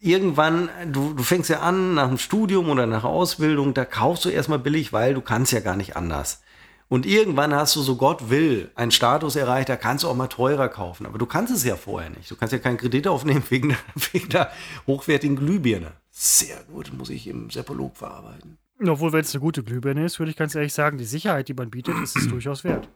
irgendwann, 0.00 0.70
du, 0.90 1.14
du 1.14 1.22
fängst 1.22 1.50
ja 1.50 1.60
an 1.60 1.94
nach 1.94 2.08
dem 2.08 2.18
Studium 2.18 2.68
oder 2.68 2.86
nach 2.86 3.04
Ausbildung, 3.04 3.74
da 3.74 3.84
kaufst 3.84 4.24
du 4.24 4.28
erstmal 4.28 4.58
billig, 4.58 4.92
weil 4.92 5.14
du 5.14 5.20
kannst 5.20 5.52
ja 5.52 5.60
gar 5.60 5.76
nicht 5.76 5.94
anders. 5.94 6.42
Und 6.88 7.04
irgendwann 7.04 7.54
hast 7.54 7.76
du, 7.76 7.82
so 7.82 7.96
Gott 7.96 8.30
will, 8.30 8.70
einen 8.74 8.90
Status 8.90 9.36
erreicht, 9.36 9.68
da 9.68 9.76
kannst 9.76 10.04
du 10.04 10.08
auch 10.08 10.16
mal 10.16 10.28
teurer 10.28 10.68
kaufen. 10.68 11.04
Aber 11.04 11.18
du 11.18 11.26
kannst 11.26 11.52
es 11.52 11.64
ja 11.64 11.76
vorher 11.76 12.10
nicht. 12.10 12.30
Du 12.30 12.36
kannst 12.36 12.52
ja 12.52 12.58
keinen 12.58 12.78
Kredit 12.78 13.06
aufnehmen 13.06 13.44
wegen 13.50 13.70
der, 13.70 13.78
wegen 14.12 14.28
der 14.30 14.50
hochwertigen 14.86 15.36
Glühbirne. 15.36 15.92
Sehr 16.10 16.56
gut, 16.72 16.92
muss 16.96 17.10
ich 17.10 17.26
im 17.26 17.50
Sepolog 17.50 17.96
verarbeiten. 17.96 18.58
Obwohl, 18.86 19.12
wenn 19.12 19.20
es 19.20 19.34
eine 19.34 19.40
gute 19.40 19.62
Glühbirne 19.62 20.04
ist, 20.04 20.18
würde 20.18 20.30
ich 20.30 20.36
ganz 20.36 20.54
ehrlich 20.54 20.72
sagen, 20.72 20.98
die 20.98 21.04
Sicherheit, 21.04 21.48
die 21.48 21.54
man 21.54 21.70
bietet, 21.70 21.96
ist 22.02 22.16
es 22.16 22.28
durchaus 22.28 22.64
wert. 22.64 22.88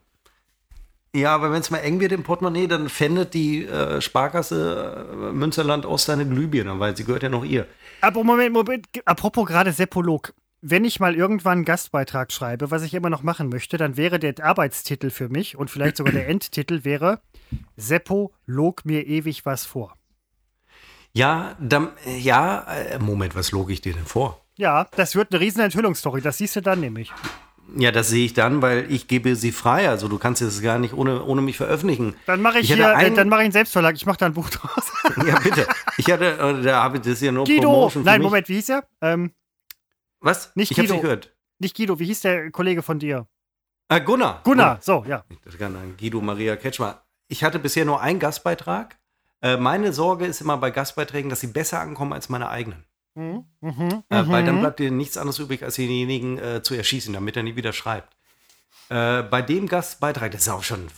Ja, 1.15 1.35
aber 1.35 1.53
wenn 1.53 1.61
es 1.61 1.71
mal 1.71 1.79
eng 1.79 2.01
wird 2.01 2.13
im 2.13 2.23
Portemonnaie, 2.23 2.67
dann 2.67 2.89
fändet 2.89 3.35
die 3.35 3.67
äh, 3.67 4.01
Sparkasse 4.01 5.07
äh, 5.13 5.33
Münsterland 5.33 5.85
Ost 5.85 6.09
eine 6.09 6.27
Glühbirne, 6.27 6.81
weil 6.81 6.97
sie 6.97 7.05
gehört 7.05 7.23
ja 7.23 7.29
noch 7.29 7.45
ihr. 7.45 7.67
Aber 8.01 8.25
Moment, 8.25 8.55
Moment, 8.55 8.87
apropos 9.05 9.47
gerade 9.47 9.73
Sepolog 9.73 10.33
wenn 10.63 10.85
ich 10.85 11.01
mal 11.01 11.17
irgendwann 11.17 11.59
einen 11.59 11.65
Gastbeitrag 11.65 12.33
schreibe, 12.33 12.71
was 12.71 12.85
ich 12.85 12.95
immer 12.95 13.11
noch 13.11 13.25
machen 13.25 13.49
möchte, 13.49 13.77
dann 13.77 13.97
wäre 13.97 14.21
der 14.21 14.35
Arbeitstitel 14.43 15.11
für 15.11 15.29
mich 15.29 15.57
und 15.57 15.71
vielleicht 15.71 15.97
sogar 15.97 16.13
der 16.13 16.29
Endtitel 16.29 16.85
wäre 16.85 17.21
Seppo 17.77 18.33
log 18.47 18.85
mir 18.85 19.07
ewig 19.07 19.45
was 19.45 19.67
vor. 19.67 19.97
Ja, 21.13 21.57
dann, 21.61 21.91
ja, 22.19 22.63
äh, 22.73 22.99
Moment, 22.99 23.35
was 23.35 23.51
log 23.51 23.71
ich 23.71 23.83
dir 23.83 23.93
denn 23.93 24.07
vor? 24.07 24.41
Ja, 24.57 24.87
das 24.97 25.17
wird 25.17 25.33
eine 25.33 25.41
riesen 25.41 25.61
Enthüllungsstory, 25.61 26.23
das 26.23 26.39
siehst 26.39 26.57
du 26.57 26.63
dann 26.63 26.81
nämlich. 26.81 27.13
Ja, 27.77 27.91
das 27.91 28.09
sehe 28.09 28.25
ich 28.25 28.35
dann, 28.35 28.63
weil 28.63 28.91
ich 28.91 29.09
gebe 29.09 29.35
sie 29.35 29.51
frei. 29.51 29.89
Also 29.89 30.09
du 30.09 30.19
kannst 30.19 30.43
es 30.43 30.63
gar 30.63 30.79
nicht 30.79 30.95
ohne, 30.95 31.25
ohne 31.25 31.41
mich 31.41 31.57
veröffentlichen. 31.57 32.15
Dann 32.27 32.43
mache 32.43 32.59
ich, 32.59 32.71
ich 32.71 32.77
hier, 32.77 32.97
einen, 32.97 33.15
dann 33.15 33.29
mache 33.29 33.41
ich 33.41 33.45
einen 33.45 33.53
Selbstverlag. 33.53 33.95
Ich 33.95 34.05
mache 34.05 34.19
da 34.19 34.27
ein 34.27 34.35
Buch 34.35 34.51
draus. 34.51 34.93
ja, 35.27 35.39
bitte. 35.39 35.67
Ich 35.97 36.11
hatte, 36.11 36.39
äh, 36.39 36.63
da 36.63 36.83
habe 36.83 36.99
ich 36.99 37.03
das 37.03 37.21
ja 37.21 37.33
nur 37.33 37.45
Guido. 37.45 37.71
Promotion 37.71 38.05
Nein, 38.05 38.21
Moment, 38.21 38.49
wie 38.49 38.57
hieß 38.57 38.71
er? 38.71 38.85
Ähm, 39.01 39.33
was? 40.23 40.55
Nicht 40.55 40.71
ich 40.71 40.77
Guido. 40.77 40.95
Nicht 40.95 41.03
gehört. 41.03 41.35
Nicht 41.59 41.77
Guido, 41.77 41.99
wie 41.99 42.07
hieß 42.07 42.21
der 42.21 42.51
Kollege 42.51 42.83
von 42.83 42.99
dir? 42.99 43.27
Äh, 43.89 44.01
Gunnar. 44.01 44.41
Gunnar, 44.45 44.79
so, 44.81 45.05
ja. 45.07 45.25
Guido 45.99 46.21
Maria 46.21 46.57
Ketschmer. 46.57 47.03
Ich 47.29 47.45
hatte 47.45 47.59
bisher 47.59 47.85
nur 47.85 48.01
einen 48.01 48.19
Gastbeitrag. 48.19 48.99
Äh, 49.43 49.57
meine 49.57 49.93
Sorge 49.93 50.27
ist 50.27 50.41
immer 50.41 50.57
bei 50.57 50.71
Gastbeiträgen, 50.71 51.29
dass 51.29 51.41
sie 51.41 51.49
besser 51.49 51.81
ankommen 51.81 52.13
als 52.13 52.29
meine 52.29 52.49
eigenen. 52.49 52.85
Mhm, 53.15 53.45
mh, 53.61 54.05
äh, 54.09 54.29
weil 54.29 54.45
dann 54.45 54.57
mhm. 54.57 54.61
bleibt 54.61 54.79
dir 54.79 54.91
nichts 54.91 55.19
anderes 55.19 55.39
übrig, 55.39 55.63
als 55.63 55.75
denjenigen 55.75 56.39
äh, 56.39 56.63
zu 56.63 56.75
erschießen, 56.75 57.13
damit 57.13 57.37
er 57.37 57.43
nie 57.43 57.57
wieder 57.57 57.73
schreibt. 57.73 58.17
Äh, 58.89 59.23
bei 59.23 59.43
dem 59.43 59.69
Gastbeitrag, 59.69 60.33
das 60.33 60.43
ist 60.43 60.49
auch 60.49 60.63
schon 60.63 60.89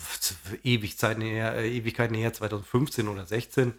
ewig 0.63 0.99
Zeit 0.99 1.19
näher, 1.19 1.55
äh, 1.57 1.77
Ewigkeiten 1.77 2.15
her, 2.15 2.33
2015 2.33 3.09
oder 3.09 3.27
16, 3.27 3.71
äh, 3.71 3.73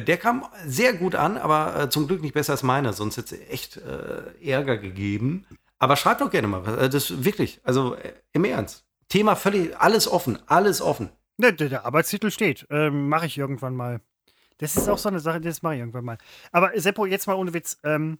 der 0.00 0.16
kam 0.16 0.46
sehr 0.66 0.94
gut 0.94 1.14
an, 1.14 1.36
aber 1.36 1.78
äh, 1.78 1.90
zum 1.90 2.06
Glück 2.06 2.22
nicht 2.22 2.34
besser 2.34 2.52
als 2.52 2.62
meiner, 2.62 2.92
sonst 2.92 3.18
hätte 3.18 3.34
es 3.34 3.50
echt 3.50 3.76
äh, 3.76 4.50
Ärger 4.50 4.78
gegeben. 4.78 5.46
Aber 5.78 5.96
schreibt 5.96 6.20
doch 6.20 6.30
gerne 6.30 6.48
mal. 6.48 6.78
Äh, 6.78 6.88
das 6.88 7.24
wirklich, 7.24 7.60
also 7.64 7.94
äh, 7.96 8.14
im 8.32 8.44
Ernst. 8.44 8.86
Thema 9.08 9.36
völlig, 9.36 9.76
alles 9.76 10.08
offen, 10.08 10.38
alles 10.46 10.80
offen. 10.80 11.10
Der, 11.36 11.52
der, 11.52 11.68
der 11.68 11.84
Arbeitstitel 11.84 12.30
steht. 12.30 12.66
Ähm, 12.70 13.08
mache 13.08 13.26
ich 13.26 13.36
irgendwann 13.36 13.74
mal. 13.74 14.00
Das 14.58 14.76
ist 14.76 14.88
auch 14.88 14.98
so 14.98 15.08
eine 15.08 15.20
Sache, 15.20 15.40
das 15.40 15.62
mache 15.62 15.74
ich 15.74 15.80
irgendwann 15.80 16.04
mal. 16.04 16.18
Aber 16.52 16.70
Seppo, 16.74 17.04
jetzt 17.04 17.26
mal 17.26 17.34
ohne 17.34 17.52
Witz. 17.52 17.78
Ähm, 17.82 18.18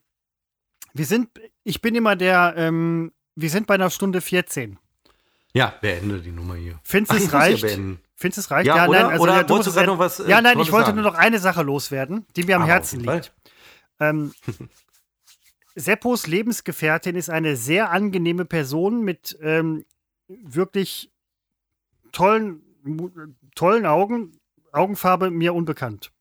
wir 0.93 1.07
sind, 1.07 1.31
ich 1.63 1.81
bin 1.81 1.95
immer 1.95 2.17
der, 2.17 2.55
ähm, 2.57 3.13
wir 3.35 3.49
sind 3.49 3.67
bei 3.67 3.75
einer 3.75 3.91
Stunde 3.91 4.21
14. 4.21 4.79
Ja, 5.55 5.75
beende 5.81 6.21
die 6.21 6.31
Nummer 6.31 6.55
hier. 6.55 6.79
Findest 6.83 7.13
du 7.13 7.25
es 7.25 7.33
reicht? 7.33 7.63
Ja 7.63 7.77
Findest 8.23 8.39
du 8.39 8.41
es 8.41 8.51
reicht? 8.51 8.67
Ja, 8.67 8.77
ja 8.77 8.89
nein, 8.89 9.05
also, 9.07 9.27
ja, 9.27 9.43
du 9.43 9.57
gerade 9.57 9.87
noch 9.87 9.99
was? 9.99 10.21
Äh, 10.21 10.31
ja, 10.31 10.41
nein, 10.41 10.59
ich 10.61 10.71
wollte 10.71 10.87
sagen. 10.87 11.01
nur 11.01 11.11
noch 11.11 11.19
eine 11.19 11.39
Sache 11.41 11.63
loswerden, 11.63 12.25
die 12.37 12.45
mir 12.45 12.57
am 12.57 12.63
Aber 12.63 12.71
Herzen 12.71 13.01
liegt. 13.01 13.33
Ähm, 13.99 14.33
Seppos 15.75 16.27
Lebensgefährtin 16.27 17.17
ist 17.17 17.31
eine 17.31 17.57
sehr 17.57 17.91
angenehme 17.91 18.45
Person 18.45 19.03
mit 19.03 19.37
ähm, 19.43 19.85
wirklich 20.29 21.11
tollen 22.13 22.63
tollen 23.55 23.87
Augen, 23.87 24.33
Augenfarbe 24.73 25.31
mir 25.31 25.55
unbekannt. 25.55 26.13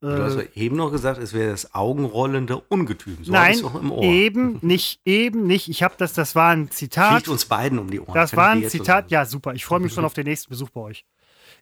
Du 0.00 0.22
hast 0.22 0.36
ja 0.36 0.44
eben 0.54 0.76
noch 0.76 0.92
gesagt, 0.92 1.20
es 1.20 1.32
wäre 1.32 1.50
das 1.50 1.74
augenrollende 1.74 2.56
Ungetüm. 2.56 3.18
So 3.22 3.32
Nein, 3.32 3.60
eben 4.00 4.58
nicht, 4.62 5.00
eben 5.04 5.44
nicht. 5.44 5.68
Ich 5.68 5.82
habe 5.82 5.94
das, 5.98 6.12
das 6.12 6.36
war 6.36 6.50
ein 6.50 6.70
Zitat. 6.70 7.14
Fliegt 7.14 7.28
uns 7.28 7.46
beiden 7.46 7.80
um 7.80 7.90
die 7.90 7.98
Ohren. 7.98 8.14
Das 8.14 8.30
Kann 8.30 8.36
war 8.36 8.48
ein 8.50 8.68
Zitat, 8.68 9.10
ja 9.10 9.24
super. 9.24 9.54
Ich 9.54 9.64
freue 9.64 9.80
mich 9.80 9.92
schon 9.92 10.04
auf 10.04 10.14
den 10.14 10.24
nächsten 10.26 10.50
Besuch 10.50 10.70
bei 10.70 10.82
euch. 10.82 11.04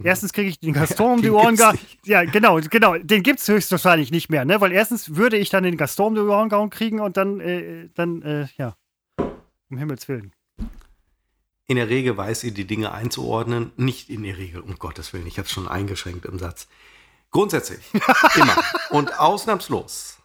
Erstens 0.03 0.35
kriege 0.35 0.51
ich 0.51 0.61
den 0.61 0.73
Gaston 0.75 1.15
um 1.15 1.23
die 1.23 1.31
Ohren 1.31 1.57
gehauen. 1.57 1.79
Ja, 2.05 2.25
genau, 2.25 2.61
genau. 2.61 2.99
Den 2.99 3.23
gibt 3.23 3.41
es 3.41 3.49
höchstwahrscheinlich 3.49 4.11
nicht 4.11 4.29
mehr, 4.29 4.45
ne? 4.45 4.61
Weil 4.61 4.73
erstens 4.73 5.17
würde 5.17 5.39
ich 5.39 5.49
dann 5.49 5.65
den 5.65 5.79
Gaston 5.79 6.09
um 6.09 6.15
die 6.27 6.31
Ohren 6.31 6.51
gehauen 6.51 6.69
kriegen 6.69 7.01
und 7.01 7.17
dann, 7.17 7.41
äh, 7.41 7.89
dann, 7.95 8.21
äh, 8.21 8.49
ja. 8.59 8.77
Um 9.71 9.79
Himmels 9.79 10.09
Willen. 10.09 10.33
In 11.69 11.77
der 11.77 11.89
Regel 11.89 12.17
weiß 12.17 12.41
sie, 12.41 12.53
die 12.53 12.67
Dinge 12.67 12.93
einzuordnen. 12.93 13.73
Nicht 13.77 14.11
in 14.11 14.23
der 14.23 14.37
Regel, 14.37 14.61
um 14.61 14.79
Gottes 14.79 15.13
Willen. 15.13 15.27
Ich 15.27 15.39
habe 15.39 15.47
es 15.47 15.53
schon 15.53 15.67
eingeschränkt 15.67 16.27
im 16.27 16.39
Satz. 16.39 16.69
Grundsätzlich. 17.37 17.81
immer. 18.35 18.57
Und 18.91 19.19
ausnahmslos. 19.21 20.19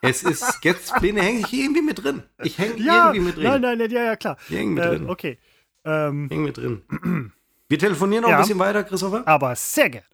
Es 0.00 0.22
ist, 0.22 0.60
jetzt 0.62 0.94
hänge 1.00 1.40
ich 1.40 1.52
irgendwie 1.52 1.82
mit 1.82 2.02
drin. 2.02 2.22
Ich 2.44 2.58
hänge 2.58 2.80
ja, 2.80 3.08
irgendwie 3.08 3.26
mit 3.26 3.36
drin. 3.36 3.44
Nein, 3.44 3.60
nein, 3.60 3.78
nein, 3.78 3.90
ja, 3.90 4.04
ja, 4.04 4.16
klar. 4.16 4.36
Ich 4.48 4.56
hänge 4.56 4.70
mit 4.70 4.84
äh, 4.84 4.88
drin. 4.88 5.10
Okay. 5.10 5.38
Ähm, 5.84 6.28
hänge 6.30 6.44
mit 6.44 6.56
drin. 6.56 7.32
Wir 7.68 7.78
telefonieren 7.78 8.22
noch 8.22 8.30
ja, 8.30 8.36
ein 8.36 8.42
bisschen 8.42 8.60
weiter, 8.60 8.84
Christopher. 8.84 9.26
Aber 9.26 9.56
sehr 9.56 9.90
gerne. 9.90 10.06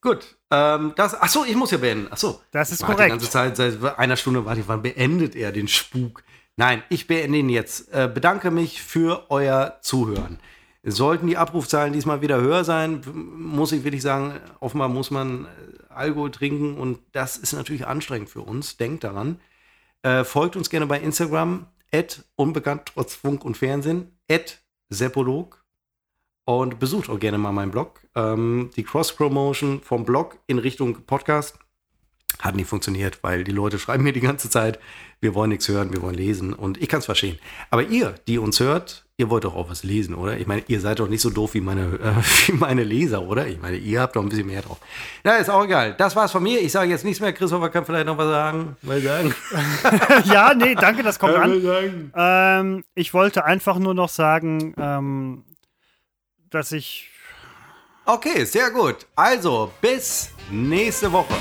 Gut. 0.00 0.36
Ähm, 0.52 0.92
das, 0.94 1.20
achso, 1.20 1.44
ich 1.44 1.56
muss 1.56 1.72
ja 1.72 1.78
beenden. 1.78 2.12
Achso. 2.12 2.40
Das 2.52 2.70
ist 2.70 2.84
korrekt. 2.84 3.06
Die 3.06 3.08
ganze 3.08 3.30
Zeit, 3.30 3.56
seit 3.56 3.98
einer 3.98 4.16
Stunde 4.16 4.44
warte 4.44 4.60
ich, 4.60 4.68
wann 4.68 4.82
beendet 4.82 5.34
er 5.34 5.50
den 5.50 5.66
Spuk? 5.66 6.22
Nein, 6.56 6.84
ich 6.88 7.08
beende 7.08 7.38
ihn 7.38 7.48
jetzt. 7.48 7.92
Äh, 7.92 8.08
bedanke 8.12 8.52
mich 8.52 8.80
für 8.80 9.28
euer 9.28 9.78
Zuhören. 9.80 10.38
Sollten 10.84 11.28
die 11.28 11.36
Abrufzahlen 11.36 11.92
diesmal 11.92 12.22
wieder 12.22 12.40
höher 12.40 12.64
sein, 12.64 13.02
muss 13.14 13.70
ich 13.70 13.84
wirklich 13.84 14.02
sagen, 14.02 14.40
offenbar 14.58 14.88
muss 14.88 15.10
man 15.12 15.44
äh, 15.44 15.48
Alkohol 15.88 16.30
trinken 16.30 16.76
und 16.76 16.98
das 17.12 17.36
ist 17.36 17.52
natürlich 17.52 17.86
anstrengend 17.86 18.30
für 18.30 18.40
uns. 18.40 18.76
Denkt 18.76 19.04
daran. 19.04 19.38
Äh, 20.02 20.24
folgt 20.24 20.56
uns 20.56 20.70
gerne 20.70 20.86
bei 20.86 20.98
Instagram, 20.98 21.66
unbekannt 22.34 22.82
trotz 22.86 23.14
Funk 23.14 23.44
und 23.44 23.56
Fernsehen, 23.56 24.18
Seppolog 24.88 25.64
und 26.44 26.78
besucht 26.78 27.08
auch 27.08 27.20
gerne 27.20 27.38
mal 27.38 27.52
meinen 27.52 27.70
Blog. 27.70 28.00
Ähm, 28.14 28.70
die 28.76 28.82
Cross-Promotion 28.82 29.80
vom 29.82 30.04
Blog 30.04 30.38
in 30.46 30.58
Richtung 30.58 31.02
Podcast 31.06 31.58
hat 32.38 32.56
nicht 32.56 32.68
funktioniert, 32.68 33.22
weil 33.22 33.44
die 33.44 33.52
Leute 33.52 33.78
schreiben 33.78 34.02
mir 34.02 34.12
die 34.12 34.20
ganze 34.20 34.50
Zeit, 34.50 34.80
wir 35.20 35.34
wollen 35.34 35.50
nichts 35.50 35.68
hören, 35.68 35.92
wir 35.92 36.02
wollen 36.02 36.14
lesen 36.14 36.52
und 36.52 36.80
ich 36.82 36.88
kann 36.88 37.00
es 37.00 37.06
verstehen. 37.06 37.38
Aber 37.70 37.84
ihr, 37.84 38.14
die 38.26 38.38
uns 38.38 38.58
hört, 38.58 39.06
ihr 39.22 39.30
wollt 39.30 39.44
doch 39.44 39.54
auch 39.54 39.70
was 39.70 39.84
lesen, 39.84 40.14
oder? 40.14 40.36
Ich 40.36 40.46
meine, 40.46 40.64
ihr 40.66 40.80
seid 40.80 40.98
doch 40.98 41.08
nicht 41.08 41.20
so 41.20 41.30
doof 41.30 41.54
wie 41.54 41.60
meine, 41.60 41.82
äh, 41.82 42.22
wie 42.46 42.52
meine 42.52 42.82
Leser, 42.82 43.22
oder? 43.22 43.46
Ich 43.46 43.60
meine, 43.60 43.76
ihr 43.76 44.00
habt 44.00 44.16
doch 44.16 44.22
ein 44.22 44.28
bisschen 44.28 44.48
mehr 44.48 44.62
drauf. 44.62 44.78
Na, 45.22 45.36
ist 45.36 45.48
auch 45.48 45.64
egal. 45.64 45.94
Das 45.96 46.16
war's 46.16 46.32
von 46.32 46.42
mir. 46.42 46.60
Ich 46.60 46.72
sage 46.72 46.90
jetzt 46.90 47.04
nichts 47.04 47.20
mehr. 47.20 47.32
Christopher 47.32 47.70
kann 47.70 47.84
vielleicht 47.86 48.06
noch 48.06 48.18
was 48.18 48.26
sagen. 48.26 48.76
Mal 48.82 49.00
sagen. 49.00 49.34
ja, 50.24 50.54
nee, 50.54 50.74
danke, 50.74 51.02
das 51.02 51.18
kommt 51.18 51.34
an. 51.34 52.12
Ähm, 52.14 52.84
ich 52.94 53.14
wollte 53.14 53.44
einfach 53.44 53.78
nur 53.78 53.94
noch 53.94 54.08
sagen, 54.08 54.74
ähm, 54.76 55.44
dass 56.50 56.72
ich. 56.72 57.08
Okay, 58.04 58.44
sehr 58.44 58.70
gut. 58.70 59.06
Also, 59.14 59.70
bis 59.80 60.30
nächste 60.50 61.12
Woche. 61.12 61.34